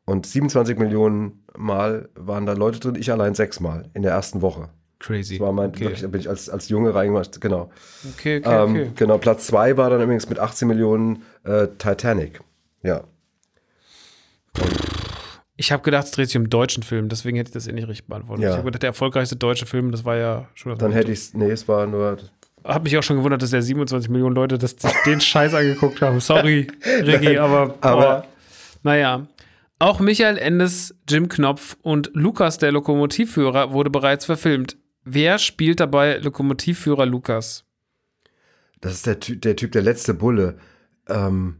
Und 0.05 0.27
27 0.27 0.77
Millionen 0.77 1.43
Mal 1.57 2.09
waren 2.13 2.45
da 2.45 2.53
Leute 2.53 2.79
drin, 2.79 2.95
ich 2.95 3.11
allein 3.11 3.33
sechsmal 3.33 3.89
in 3.95 4.03
der 4.03 4.11
ersten 4.11 4.43
Woche. 4.43 4.69
Crazy. 4.99 5.39
Das 5.39 5.47
war 5.47 5.51
mein, 5.51 5.69
okay. 5.69 5.95
da 5.99 6.07
bin 6.07 6.21
ich 6.21 6.29
als, 6.29 6.47
als 6.47 6.69
Junge 6.69 6.93
reingemacht, 6.93 7.41
genau. 7.41 7.71
okay, 8.13 8.37
okay, 8.37 8.63
Ähm, 8.63 8.69
okay. 8.69 8.91
Genau, 8.95 9.17
Platz 9.17 9.47
zwei 9.47 9.75
war 9.77 9.89
dann 9.89 10.01
übrigens 10.01 10.29
mit 10.29 10.37
18 10.37 10.67
Millionen 10.67 11.23
äh, 11.43 11.67
Titanic. 11.79 12.39
Ja. 12.83 13.05
Ich 15.55 15.71
habe 15.71 15.81
gedacht, 15.81 16.05
es 16.05 16.11
dreht 16.11 16.27
sich 16.27 16.37
um 16.37 16.43
einen 16.43 16.49
deutschen 16.49 16.83
Film, 16.83 17.09
deswegen 17.09 17.37
hätte 17.37 17.49
ich 17.49 17.53
das 17.53 17.67
eh 17.67 17.71
nicht 17.71 17.87
richtig 17.87 18.07
beantwortet. 18.07 18.43
Ja. 18.43 18.49
Ich 18.51 18.57
habe 18.57 18.65
gedacht, 18.65 18.83
der 18.83 18.89
erfolgreichste 18.89 19.37
deutsche 19.37 19.65
Film, 19.65 19.91
das 19.91 20.05
war 20.05 20.17
ja 20.17 20.47
schon. 20.53 20.77
Dann 20.77 20.91
hätte 20.91 21.11
ich 21.11 21.19
es, 21.19 21.33
nee, 21.33 21.49
es 21.49 21.67
war 21.67 21.87
nur, 21.87 22.17
Hab 22.65 22.83
mich 22.83 22.97
auch 22.97 23.03
schon 23.03 23.17
gewundert, 23.17 23.41
dass 23.41 23.51
ja 23.51 23.61
27 23.61 24.09
Millionen 24.09 24.35
Leute 24.35 24.57
das, 24.57 24.75
den 25.05 25.21
Scheiß 25.21 25.53
angeguckt 25.53 26.01
haben. 26.01 26.19
Sorry, 26.19 26.67
Ricky, 26.85 27.37
aber, 27.37 27.75
aber- 27.81 28.25
naja. 28.83 29.27
Auch 29.77 29.99
Michael 29.99 30.37
Endes, 30.37 30.95
Jim 31.07 31.27
Knopf 31.27 31.75
und 31.81 32.09
Lukas, 32.13 32.57
der 32.57 32.71
Lokomotivführer, 32.71 33.73
wurde 33.73 33.89
bereits 33.89 34.25
verfilmt. 34.25 34.77
Wer 35.03 35.37
spielt 35.37 35.79
dabei 35.81 36.17
Lokomotivführer 36.17 37.05
Lukas? 37.05 37.63
das 38.81 38.93
ist 38.93 39.05
der, 39.07 39.19
Ty 39.19 39.37
der 39.37 39.55
Typ, 39.55 39.71
der 39.73 39.81
letzte 39.81 40.13
Bulle. 40.13 40.57
Ähm, 41.09 41.57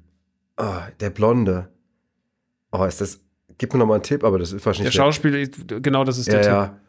ah, 0.58 0.84
der 1.00 1.10
Blonde. 1.10 1.70
Oh, 2.72 2.84
ist 2.86 3.02
das, 3.02 3.20
gib 3.58 3.74
mir 3.74 3.80
nochmal 3.80 3.96
einen 3.96 4.04
Tipp, 4.04 4.24
aber 4.24 4.40
das 4.40 4.52
ist 4.52 4.62
Der 4.62 4.66
wahrscheinlich 4.66 4.94
Schauspieler, 4.96 5.46
genau 5.82 6.04
das 6.04 6.18
ist 6.18 6.28
der 6.28 6.36
Ja, 6.36 6.42
Typ, 6.42 6.52
ja. 6.52 6.80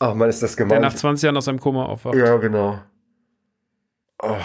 Ach 0.00 0.14
man, 0.14 0.28
ist 0.28 0.42
das 0.42 0.56
der 0.56 0.66
gemein. 0.66 0.82
nach 0.82 0.94
20 0.94 1.22
Jahren 1.24 1.36
aus 1.36 1.46
seinem 1.46 1.58
Koma 1.60 1.86
aufwacht. 1.86 2.14
Ja, 2.16 2.36
genau. 2.36 2.80
Oh. 4.22 4.36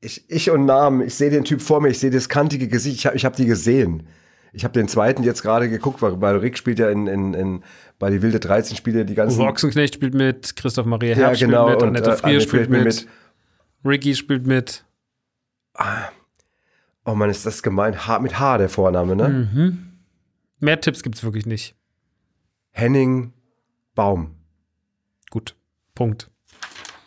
Ich, 0.00 0.28
ich 0.28 0.50
und 0.50 0.64
Namen, 0.64 1.02
ich 1.02 1.14
sehe 1.14 1.30
den 1.30 1.44
Typ 1.44 1.62
vor 1.62 1.80
mir, 1.80 1.88
ich 1.88 2.00
sehe 2.00 2.10
das 2.10 2.28
kantige 2.28 2.66
Gesicht, 2.68 2.96
ich 2.96 3.06
habe 3.06 3.16
ich 3.16 3.24
hab 3.24 3.36
die 3.36 3.46
gesehen. 3.46 4.08
Ich 4.52 4.64
habe 4.64 4.74
den 4.74 4.86
zweiten 4.88 5.22
jetzt 5.22 5.42
gerade 5.42 5.70
geguckt, 5.70 6.02
weil, 6.02 6.20
weil 6.20 6.36
Rick 6.36 6.58
spielt 6.58 6.78
ja 6.78 6.90
in, 6.90 7.06
in, 7.06 7.32
in, 7.32 7.64
bei 7.98 8.10
die 8.10 8.20
Wilde 8.20 8.38
13 8.38 8.76
spielt 8.76 8.96
ja 8.96 9.04
die 9.04 9.14
ganzen. 9.14 9.40
Uwe 9.40 9.48
Ochsenknecht 9.48 9.94
spielt 9.94 10.14
mit, 10.14 10.56
Christoph 10.56 10.86
Maria 10.86 11.10
ja, 11.10 11.16
Herbst 11.28 11.40
genau. 11.40 11.68
spielt 11.68 11.80
mit, 11.80 11.82
und, 11.82 11.88
Annette 11.88 12.10
äh, 12.10 12.16
Frier 12.16 12.28
Annette 12.30 12.48
spielt 12.48 12.68
Frier 12.68 12.84
mit, 12.84 13.08
Ricky 13.84 14.14
spielt 14.14 14.46
mit. 14.46 14.84
Oh 17.04 17.14
Mann, 17.14 17.30
ist 17.30 17.46
das 17.46 17.62
gemein. 17.62 18.06
H, 18.06 18.18
mit 18.18 18.38
H 18.38 18.58
der 18.58 18.68
Vorname, 18.68 19.16
ne? 19.16 19.28
Mhm. 19.28 19.92
Mehr 20.60 20.80
Tipps 20.80 21.02
gibt's 21.02 21.24
wirklich 21.24 21.46
nicht. 21.46 21.74
Henning 22.70 23.32
Baum. 23.94 24.36
Gut. 25.30 25.56
Punkt. 25.94 26.31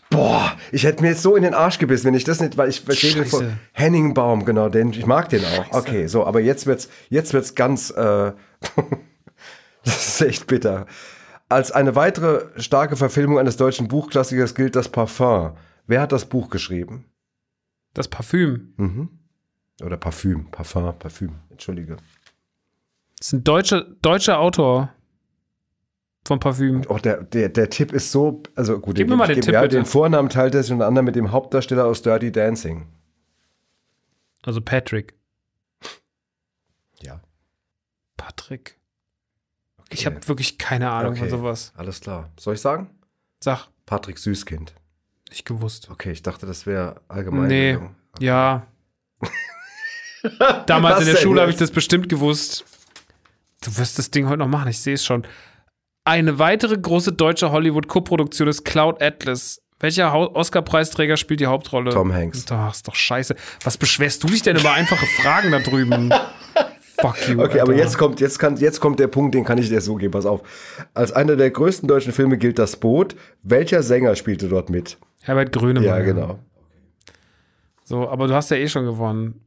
Boah, 0.09 0.55
ich 0.71 0.83
hätte 0.83 1.01
mir 1.01 1.09
jetzt 1.09 1.23
so 1.23 1.35
in 1.35 1.43
den 1.43 1.53
Arsch 1.53 1.79
gebissen, 1.79 2.05
wenn 2.05 2.13
ich 2.13 2.23
das 2.23 2.39
nicht, 2.39 2.57
weil 2.57 2.69
ich 2.69 2.81
verstehe 2.81 3.25
vor. 3.25 3.43
Henning 3.73 4.13
Baum, 4.13 4.45
genau, 4.45 4.69
den, 4.69 4.91
ich 4.91 5.05
mag 5.05 5.29
den 5.29 5.43
auch. 5.43 5.65
Scheiße. 5.65 5.77
Okay, 5.77 6.07
so, 6.07 6.25
aber 6.25 6.39
jetzt 6.39 6.67
wird's, 6.67 6.89
jetzt 7.09 7.33
wird's 7.33 7.55
ganz, 7.55 7.89
äh, 7.89 7.93
das 9.83 10.07
ist 10.07 10.21
echt 10.21 10.47
bitter. 10.47 10.85
Als 11.49 11.71
eine 11.71 11.95
weitere 11.95 12.45
starke 12.61 12.95
Verfilmung 12.95 13.39
eines 13.39 13.57
deutschen 13.57 13.87
Buchklassikers 13.87 14.55
gilt 14.55 14.75
das 14.75 14.89
Parfum. 14.89 15.51
Wer 15.87 16.01
hat 16.01 16.11
das 16.11 16.25
Buch 16.25 16.49
geschrieben? 16.49 17.05
Das 17.93 18.07
Parfüm. 18.07 18.73
Mhm. 18.77 19.09
Oder 19.83 19.97
Parfüm, 19.97 20.49
Parfum, 20.51 20.97
Parfüm, 20.97 21.35
entschuldige. 21.49 21.97
Das 23.19 23.27
ist 23.27 23.33
ein 23.33 23.43
deutscher, 23.43 23.85
deutscher 24.01 24.39
Autor 24.39 24.94
von 26.25 26.39
Parfüm. 26.39 26.81
Oh, 26.89 26.97
der, 26.97 27.23
der, 27.23 27.49
der 27.49 27.69
Tipp 27.69 27.91
ist 27.93 28.11
so, 28.11 28.41
also 28.55 28.79
gut, 28.79 28.95
Gib 28.95 29.07
mir 29.09 29.15
mal 29.15 29.27
den 29.27 29.35
gebe- 29.35 29.45
Tipp, 29.45 29.53
ja, 29.53 29.61
bitte. 29.61 29.75
Den 29.77 29.85
Vornamen 29.85 30.29
teilt 30.29 30.55
er 30.55 30.63
sich 30.63 30.71
unter 30.71 30.87
anderem 30.87 31.05
mit 31.05 31.15
dem 31.15 31.31
Hauptdarsteller 31.31 31.85
aus 31.85 32.01
Dirty 32.01 32.31
Dancing. 32.31 32.87
Also 34.43 34.61
Patrick. 34.61 35.13
Ja. 37.01 37.21
Patrick. 38.17 38.77
Ich 39.89 40.05
habe 40.05 40.27
wirklich 40.27 40.57
keine 40.57 40.89
Ahnung 40.91 41.11
Okay. 41.11 41.21
von 41.21 41.29
sowas. 41.29 41.73
Alles 41.77 42.01
klar. 42.01 42.29
Soll 42.39 42.55
ich 42.55 42.61
sagen? 42.61 42.89
Sag, 43.39 43.67
Patrick 43.85 44.17
Süßkind. 44.17 44.73
nicht 45.29 45.45
gewusst. 45.45 45.89
Okay, 45.91 46.11
ich 46.11 46.23
dachte, 46.23 46.45
das 46.47 46.65
wäre 46.65 47.01
allgemein. 47.07 47.47
Nee. 47.47 47.77
Ja. 48.19 48.65
Damals 50.65 50.97
Was 51.01 51.07
in 51.07 51.13
der 51.13 51.21
Schule 51.21 51.41
habe 51.41 51.51
ich 51.51 51.57
das 51.57 51.69
bestimmt 51.71 52.09
gewusst. 52.09 52.65
Du 53.63 53.77
wirst 53.77 53.99
das 53.99 54.09
Ding 54.11 54.27
heute 54.27 54.39
noch 54.39 54.47
machen, 54.47 54.69
ich 54.69 54.79
sehe 54.79 54.95
es 54.95 55.05
schon. 55.05 55.25
Eine 56.07 56.37
weitere 56.37 56.77
große 56.77 57.13
deutsche 57.13 57.51
Hollywood-Koproduktion 57.51 58.47
ist 58.47 58.63
Cloud 58.63 59.01
Atlas. 59.01 59.63
Welcher 59.79 60.13
Oscar-Preisträger 60.13 61.17
spielt 61.17 61.39
die 61.39 61.47
Hauptrolle? 61.47 61.89
Tom 61.89 62.13
Hanks. 62.13 62.45
Ach, 62.51 62.71
ist 62.71 62.87
doch 62.87 62.93
scheiße. 62.93 63.35
Was 63.63 63.77
beschwerst 63.77 64.23
du 64.23 64.27
dich 64.27 64.43
denn 64.43 64.55
über 64.55 64.71
einfache 64.71 65.07
Fragen 65.07 65.51
da 65.51 65.57
drüben? 65.57 66.13
Fuck 67.01 67.27
you. 67.27 67.41
Okay, 67.41 67.59
aber 67.59 67.71
Alter. 67.71 67.83
jetzt 67.83 67.97
kommt, 67.97 68.19
jetzt, 68.21 68.37
kann, 68.37 68.55
jetzt 68.57 68.79
kommt 68.79 68.99
der 68.99 69.07
Punkt, 69.07 69.33
den 69.33 69.43
kann 69.43 69.57
ich 69.57 69.67
dir 69.67 69.81
so 69.81 69.95
geben. 69.95 70.11
Pass 70.11 70.27
auf. 70.27 70.43
Als 70.93 71.11
einer 71.11 71.35
der 71.35 71.49
größten 71.49 71.87
deutschen 71.87 72.13
Filme 72.13 72.37
gilt 72.37 72.59
das 72.59 72.75
Boot. 72.75 73.15
Welcher 73.41 73.81
Sänger 73.81 74.15
spielte 74.15 74.47
dort 74.47 74.69
mit? 74.69 74.97
Herbert 75.23 75.51
Grönemeyer. 75.51 75.97
Ja, 75.97 76.05
genau. 76.05 76.39
So, 77.83 78.07
aber 78.07 78.27
du 78.27 78.35
hast 78.35 78.51
ja 78.51 78.57
eh 78.57 78.67
schon 78.67 78.85
gewonnen. 78.85 79.41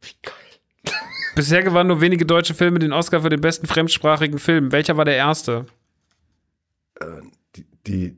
Wie 0.00 0.14
geil. 0.20 0.94
Bisher 1.36 1.62
gewannen 1.62 1.88
nur 1.88 2.00
wenige 2.00 2.26
deutsche 2.26 2.54
Filme 2.54 2.80
den 2.80 2.92
Oscar 2.92 3.22
für 3.22 3.28
den 3.28 3.40
besten 3.40 3.68
fremdsprachigen 3.68 4.40
Film. 4.40 4.72
Welcher 4.72 4.96
war 4.96 5.04
der 5.04 5.16
erste? 5.16 5.66
Die, 7.56 7.66
die, 7.86 8.16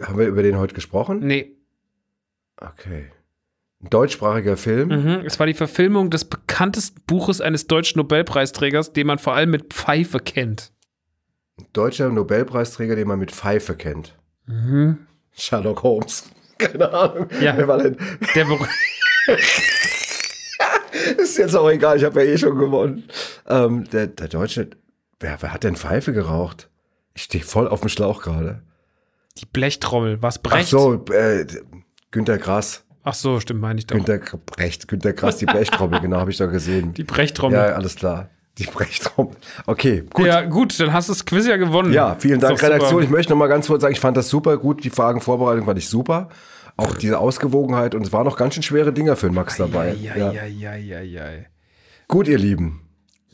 haben 0.00 0.18
wir 0.18 0.26
über 0.26 0.42
den 0.42 0.58
heute 0.58 0.74
gesprochen? 0.74 1.20
Nee. 1.20 1.56
Okay. 2.56 3.10
Ein 3.82 3.90
deutschsprachiger 3.90 4.56
Film. 4.56 4.88
Mhm. 4.88 5.24
Es 5.24 5.38
war 5.38 5.46
die 5.46 5.54
Verfilmung 5.54 6.10
des 6.10 6.26
bekanntesten 6.26 7.00
Buches 7.06 7.40
eines 7.40 7.66
deutschen 7.66 7.98
Nobelpreisträgers, 7.98 8.92
den 8.92 9.06
man 9.06 9.18
vor 9.18 9.34
allem 9.34 9.50
mit 9.50 9.72
Pfeife 9.72 10.18
kennt. 10.18 10.72
Ein 11.58 11.66
deutscher 11.72 12.10
Nobelpreisträger, 12.10 12.96
den 12.96 13.08
man 13.08 13.18
mit 13.18 13.32
Pfeife 13.32 13.74
kennt. 13.74 14.18
Sherlock 15.32 15.82
Holmes. 15.82 16.30
Keine 16.58 16.92
Ahnung. 16.92 17.26
Mhm. 17.30 17.42
Ja. 17.42 17.56
Wer 17.56 17.68
war 17.68 17.78
denn? 17.78 17.96
Der 18.34 18.46
Ist 21.18 21.38
jetzt 21.38 21.54
auch 21.54 21.70
egal, 21.70 21.96
ich 21.96 22.04
habe 22.04 22.22
ja 22.22 22.32
eh 22.32 22.38
schon 22.38 22.58
gewonnen. 22.58 23.04
Ähm, 23.46 23.88
der, 23.90 24.08
der 24.08 24.28
Deutsche, 24.28 24.70
wer, 25.18 25.40
wer 25.40 25.52
hat 25.52 25.64
denn 25.64 25.76
Pfeife 25.76 26.12
geraucht? 26.12 26.69
Ich 27.20 27.24
stehe 27.24 27.44
voll 27.44 27.68
auf 27.68 27.80
dem 27.80 27.90
Schlauch 27.90 28.22
gerade. 28.22 28.62
die 29.36 29.44
Blechtrommel. 29.44 30.22
Was 30.22 30.38
Ach 30.38 30.42
Brecht? 30.42 30.68
so, 30.68 31.04
äh, 31.12 31.44
Günter 32.10 32.38
Grass. 32.38 32.86
Ach 33.02 33.12
so, 33.12 33.40
stimmt, 33.40 33.60
meine 33.60 33.78
ich 33.78 33.86
doch. 33.86 33.94
Günter 33.94 34.18
Brecht, 34.46 34.88
Günter 34.88 35.12
Grass, 35.12 35.36
die 35.36 35.44
Blechtrommel, 35.44 36.00
genau, 36.02 36.16
habe 36.16 36.30
ich 36.30 36.38
doch 36.38 36.50
gesehen. 36.50 36.94
Die 36.94 37.04
Brechtrommel. 37.04 37.58
ja, 37.58 37.64
alles 37.74 37.96
klar. 37.96 38.30
Die 38.56 38.64
Brechtrommel. 38.64 39.36
Okay, 39.66 40.02
gut. 40.14 40.24
Ja, 40.26 40.40
gut, 40.46 40.80
dann 40.80 40.94
hast 40.94 41.10
du 41.10 41.12
das 41.12 41.26
Quiz 41.26 41.46
ja 41.46 41.58
gewonnen. 41.58 41.92
Ja, 41.92 42.16
vielen 42.18 42.40
Dank, 42.40 42.54
doch 42.54 42.58
super. 42.58 42.74
Redaktion. 42.74 43.02
Ich 43.02 43.10
möchte 43.10 43.32
noch 43.34 43.38
mal 43.38 43.48
ganz 43.48 43.66
kurz 43.66 43.82
sagen, 43.82 43.92
ich 43.92 44.00
fand 44.00 44.16
das 44.16 44.30
super 44.30 44.56
gut. 44.56 44.82
Die 44.82 44.90
Fragenvorbereitung 44.90 45.66
fand 45.66 45.78
ich 45.78 45.90
super. 45.90 46.30
Auch 46.78 46.94
diese 46.94 47.18
Ausgewogenheit. 47.18 47.94
Und 47.94 48.06
es 48.06 48.14
waren 48.14 48.24
noch 48.24 48.38
ganz 48.38 48.54
schön 48.54 48.62
schwere 48.62 48.94
Dinger 48.94 49.14
für 49.16 49.26
den 49.26 49.34
Max 49.34 49.58
dabei. 49.58 49.92
Ja, 50.00 50.16
Ja. 50.16 50.32
ja, 50.32 50.44
ja, 50.46 50.74
ja, 50.74 51.00
ja. 51.02 51.24
Gut, 52.08 52.28
ihr 52.28 52.38
Lieben. 52.38 52.80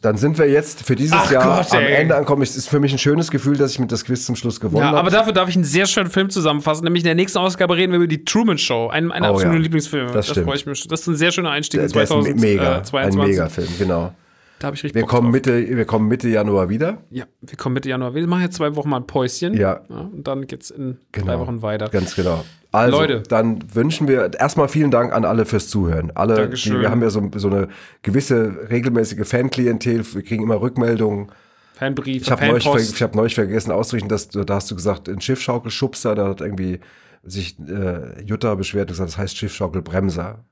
Dann 0.07 0.17
sind 0.17 0.39
wir 0.39 0.49
jetzt 0.49 0.83
für 0.87 0.95
dieses 0.95 1.15
Ach 1.15 1.29
Jahr 1.33 1.57
Gott, 1.65 1.75
am. 1.75 1.83
Ende 1.83 2.15
angekommen. 2.15 2.43
Es 2.43 2.55
ist 2.57 2.69
für 2.69 2.79
mich 2.79 2.93
ein 2.93 2.99
schönes 2.99 3.29
Gefühl, 3.33 3.57
dass 3.57 3.73
ich 3.73 3.81
mit 3.81 3.91
das 3.91 4.05
Quiz 4.05 4.25
zum 4.25 4.37
Schluss 4.37 4.61
gewonnen 4.61 4.83
Ja, 4.83 4.87
habe. 4.91 4.99
aber 4.99 5.11
dafür 5.11 5.33
darf 5.33 5.49
ich 5.49 5.57
einen 5.57 5.65
sehr 5.65 5.87
schönen 5.87 6.11
Film 6.11 6.31
zusammenfassen. 6.31 6.85
Nämlich 6.85 7.03
in 7.03 7.07
der 7.07 7.17
nächsten 7.17 7.39
Ausgabe 7.39 7.77
reden 7.77 7.91
wir 7.91 7.97
über 7.97 8.07
die 8.07 8.25
Truman 8.25 8.57
Show. 8.57 8.87
Einen 8.89 9.09
meiner 9.09 9.31
Oh, 9.31 9.35
absoluten 9.35 9.57
ja. 9.57 9.63
Lieblingsfilme. 9.65 10.13
Das 10.13 10.29
stimmt. 10.29 10.47
freue 10.47 10.55
ich 10.57 10.65
mich. 10.67 10.87
Das 10.87 11.01
ist 11.01 11.07
ein 11.09 11.17
sehr 11.17 11.33
schöner 11.33 11.51
Einstieg 11.51 11.81
in 11.81 11.89
der 11.93 12.03
ist 12.05 12.11
me- 12.11 12.23
2022. 12.23 12.41
mega, 12.41 12.83
ein 12.93 13.15
Megafilm, 13.29 13.69
genau. 13.79 14.15
Da 14.59 14.69
habe 14.69 14.77
ich 14.77 14.83
richtig 14.85 14.95
Wir 14.95 15.03
Bock 15.03 15.11
kommen, 15.11 15.27
drauf. 15.27 15.33
Mitte, 15.33 15.77
wir 15.77 15.85
kommen 15.85 16.09
Mitte 16.09 16.29
Januar 16.29 16.69
wieder. 16.71 17.03
Ja, 17.11 17.25
wir 17.43 17.57
kommen 17.59 17.75
Mitte 17.75 17.89
Januar. 17.91 18.15
Wir 18.15 18.27
machen 18.27 18.43
jetzt 18.43 18.57
zwei 18.57 18.75
Wochen 18.75 18.89
mal 18.89 18.99
ein 18.99 19.07
Päuschen. 19.07 19.55
Ja. 19.55 19.81
und 19.89 20.27
dann 20.27 20.47
geht's 20.47 20.71
in 20.71 20.99
Genau. 21.13 21.27
drei 21.27 21.39
Wochen 21.41 21.63
weiter. 21.63 21.89
Ganz 21.91 22.15
genau. 22.15 22.45
Also, 22.73 22.99
Leute. 22.99 23.23
dann 23.29 23.59
wünschen 23.75 24.09
wir 24.09 24.33
erstmal 24.39 24.69
vielen 24.69 24.91
Dank 24.91 25.13
an 25.13 25.25
alle 25.25 25.45
fürs 25.47 25.69
Zuhören. 25.69 26.11
Alle, 26.15 26.35
die, 26.35 26.41
Dankeschön. 26.43 26.81
wir 26.81 26.91
haben 26.91 27.03
ja 27.03 27.11
so, 27.11 27.31
so 27.35 27.49
eine 27.49 27.69
gewisse 28.03 28.69
regelmäßige 28.71 29.27
Fanklientel. 29.27 30.05
Wir 30.15 30.23
kriegen 30.23 30.43
immer 30.43 30.61
Rückmeldungen. 30.61 31.29
Fanbrief, 31.75 32.23
Ich 32.23 32.31
habe 32.31 32.47
neulich, 32.47 33.03
hab 33.03 33.15
neulich 33.15 33.35
vergessen 33.35 33.71
auszurichten, 33.73 34.09
dass 34.09 34.29
da 34.29 34.45
hast 34.55 34.71
du 34.71 34.75
gesagt, 34.75 35.09
ein 35.11 35.21
Schiffschaukelschubser, 35.21 36.15
da 36.15 36.29
hat 36.29 36.41
irgendwie 36.41 36.81
sich 37.23 37.59
äh, 37.61 38.23
Jutta 38.23 38.55
beschwert 38.55 38.85
und 38.89 38.95
gesagt, 38.95 39.11
das 39.11 39.19
heißt 39.19 39.37
Schiffschaukelbremser. 39.37 40.45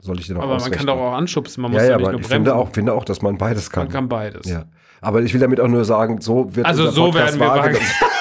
Soll 0.00 0.18
ich 0.18 0.26
dir 0.26 0.34
noch 0.34 0.42
aber 0.42 0.52
man 0.52 0.56
ausrechnen? 0.56 0.78
kann 0.78 0.86
doch 0.86 0.98
auch 0.98 1.12
anschubsen. 1.14 1.62
Man 1.62 1.72
muss 1.72 1.80
Ja, 1.80 1.86
ja, 1.86 1.90
ja, 1.92 1.96
nicht 1.98 2.06
nur 2.06 2.20
ich 2.20 2.26
bremsen. 2.26 2.44
finde 2.44 2.54
auch, 2.54 2.72
finde 2.72 2.92
auch, 2.94 3.04
dass 3.04 3.22
man 3.22 3.38
beides 3.38 3.70
kann. 3.70 3.84
man 3.84 3.92
kann 3.92 4.08
beides. 4.08 4.48
Ja. 4.48 4.64
Aber 5.00 5.22
ich 5.22 5.32
will 5.32 5.40
damit 5.40 5.60
auch 5.60 5.68
nur 5.68 5.84
sagen, 5.84 6.20
so 6.20 6.54
wird 6.54 6.66
Also 6.66 6.90
so 6.90 7.06
Podcast 7.06 7.38
werden 7.38 7.40
wir 7.40 7.48
wahrgenommen. 7.48 7.86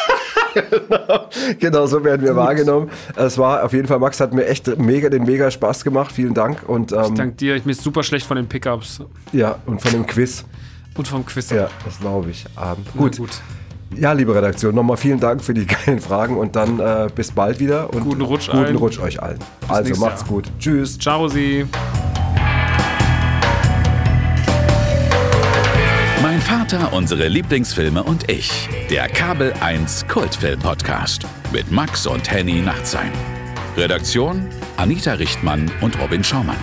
genau, 1.59 1.85
so 1.85 2.03
werden 2.03 2.25
wir 2.25 2.35
wahrgenommen. 2.35 2.89
Es 3.15 3.37
war 3.37 3.63
auf 3.63 3.73
jeden 3.73 3.87
Fall, 3.87 3.99
Max 3.99 4.19
hat 4.19 4.33
mir 4.33 4.45
echt 4.47 4.77
mega 4.77 5.09
den 5.09 5.23
mega 5.23 5.49
Spaß 5.49 5.83
gemacht. 5.83 6.11
Vielen 6.11 6.33
Dank. 6.33 6.67
Und 6.67 6.91
ähm, 6.91 7.15
Dank 7.15 7.37
dir. 7.37 7.55
Ich 7.55 7.65
ist 7.65 7.83
super 7.83 8.03
schlecht 8.03 8.25
von 8.25 8.37
den 8.37 8.47
Pickups 8.47 9.01
ja, 9.31 9.59
und 9.65 9.81
von 9.81 9.91
dem 9.91 10.05
Quiz. 10.05 10.45
und 10.97 11.07
vom 11.07 11.25
Quiz. 11.25 11.49
Ja, 11.51 11.69
das 11.85 11.99
glaube 11.99 12.31
ich. 12.31 12.45
Ähm, 12.45 12.77
Na 12.93 13.01
gut. 13.01 13.19
Ja, 13.95 14.11
liebe 14.13 14.35
Redaktion, 14.35 14.75
nochmal 14.75 14.97
vielen 14.97 15.19
Dank 15.19 15.43
für 15.43 15.53
die 15.53 15.65
geilen 15.85 15.99
Fragen 15.99 16.37
und 16.37 16.55
dann 16.55 16.79
äh, 16.79 17.07
bis 17.13 17.31
bald 17.31 17.59
wieder. 17.59 17.91
Und 17.93 18.03
Guten 18.03 18.21
Rutsch 18.21 18.47
guten 18.47 18.57
allen. 18.65 18.75
Rutsch 18.75 18.99
euch 18.99 19.21
allen. 19.21 19.39
also 19.67 19.81
nächstes 19.81 19.99
macht's 19.99 20.21
Jahr. 20.21 20.29
gut. 20.29 20.51
Tschüss. 20.59 20.97
Ciao, 20.99 21.27
Sie. 21.27 21.65
Mein 26.21 26.39
Vater, 26.41 26.93
unsere 26.93 27.27
Lieblingsfilme 27.27 28.03
und 28.03 28.29
ich. 28.29 28.69
Der 28.89 29.07
Kabel 29.07 29.53
1 29.61 30.07
Kultfilm 30.07 30.59
Podcast 30.59 31.23
mit 31.51 31.71
Max 31.71 32.05
und 32.05 32.29
Henny 32.29 32.61
Nachtsheim. 32.61 33.11
Redaktion 33.77 34.47
Anita 34.77 35.13
Richtmann 35.13 35.71
und 35.81 35.99
Robin 35.99 36.23
Schaumann. 36.23 36.57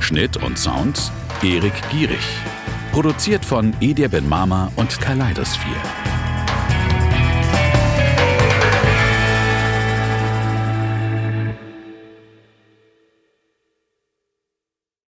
Schnitt 0.00 0.36
und 0.42 0.58
Sound 0.58 1.12
Erik 1.42 1.74
Gierig. 1.90 2.18
Produziert 2.92 3.44
von 3.44 3.72
Edir 3.80 4.08
Ben 4.08 4.28
Mama 4.28 4.70
und 4.76 5.00
Kaleidosphere. 5.00 6.05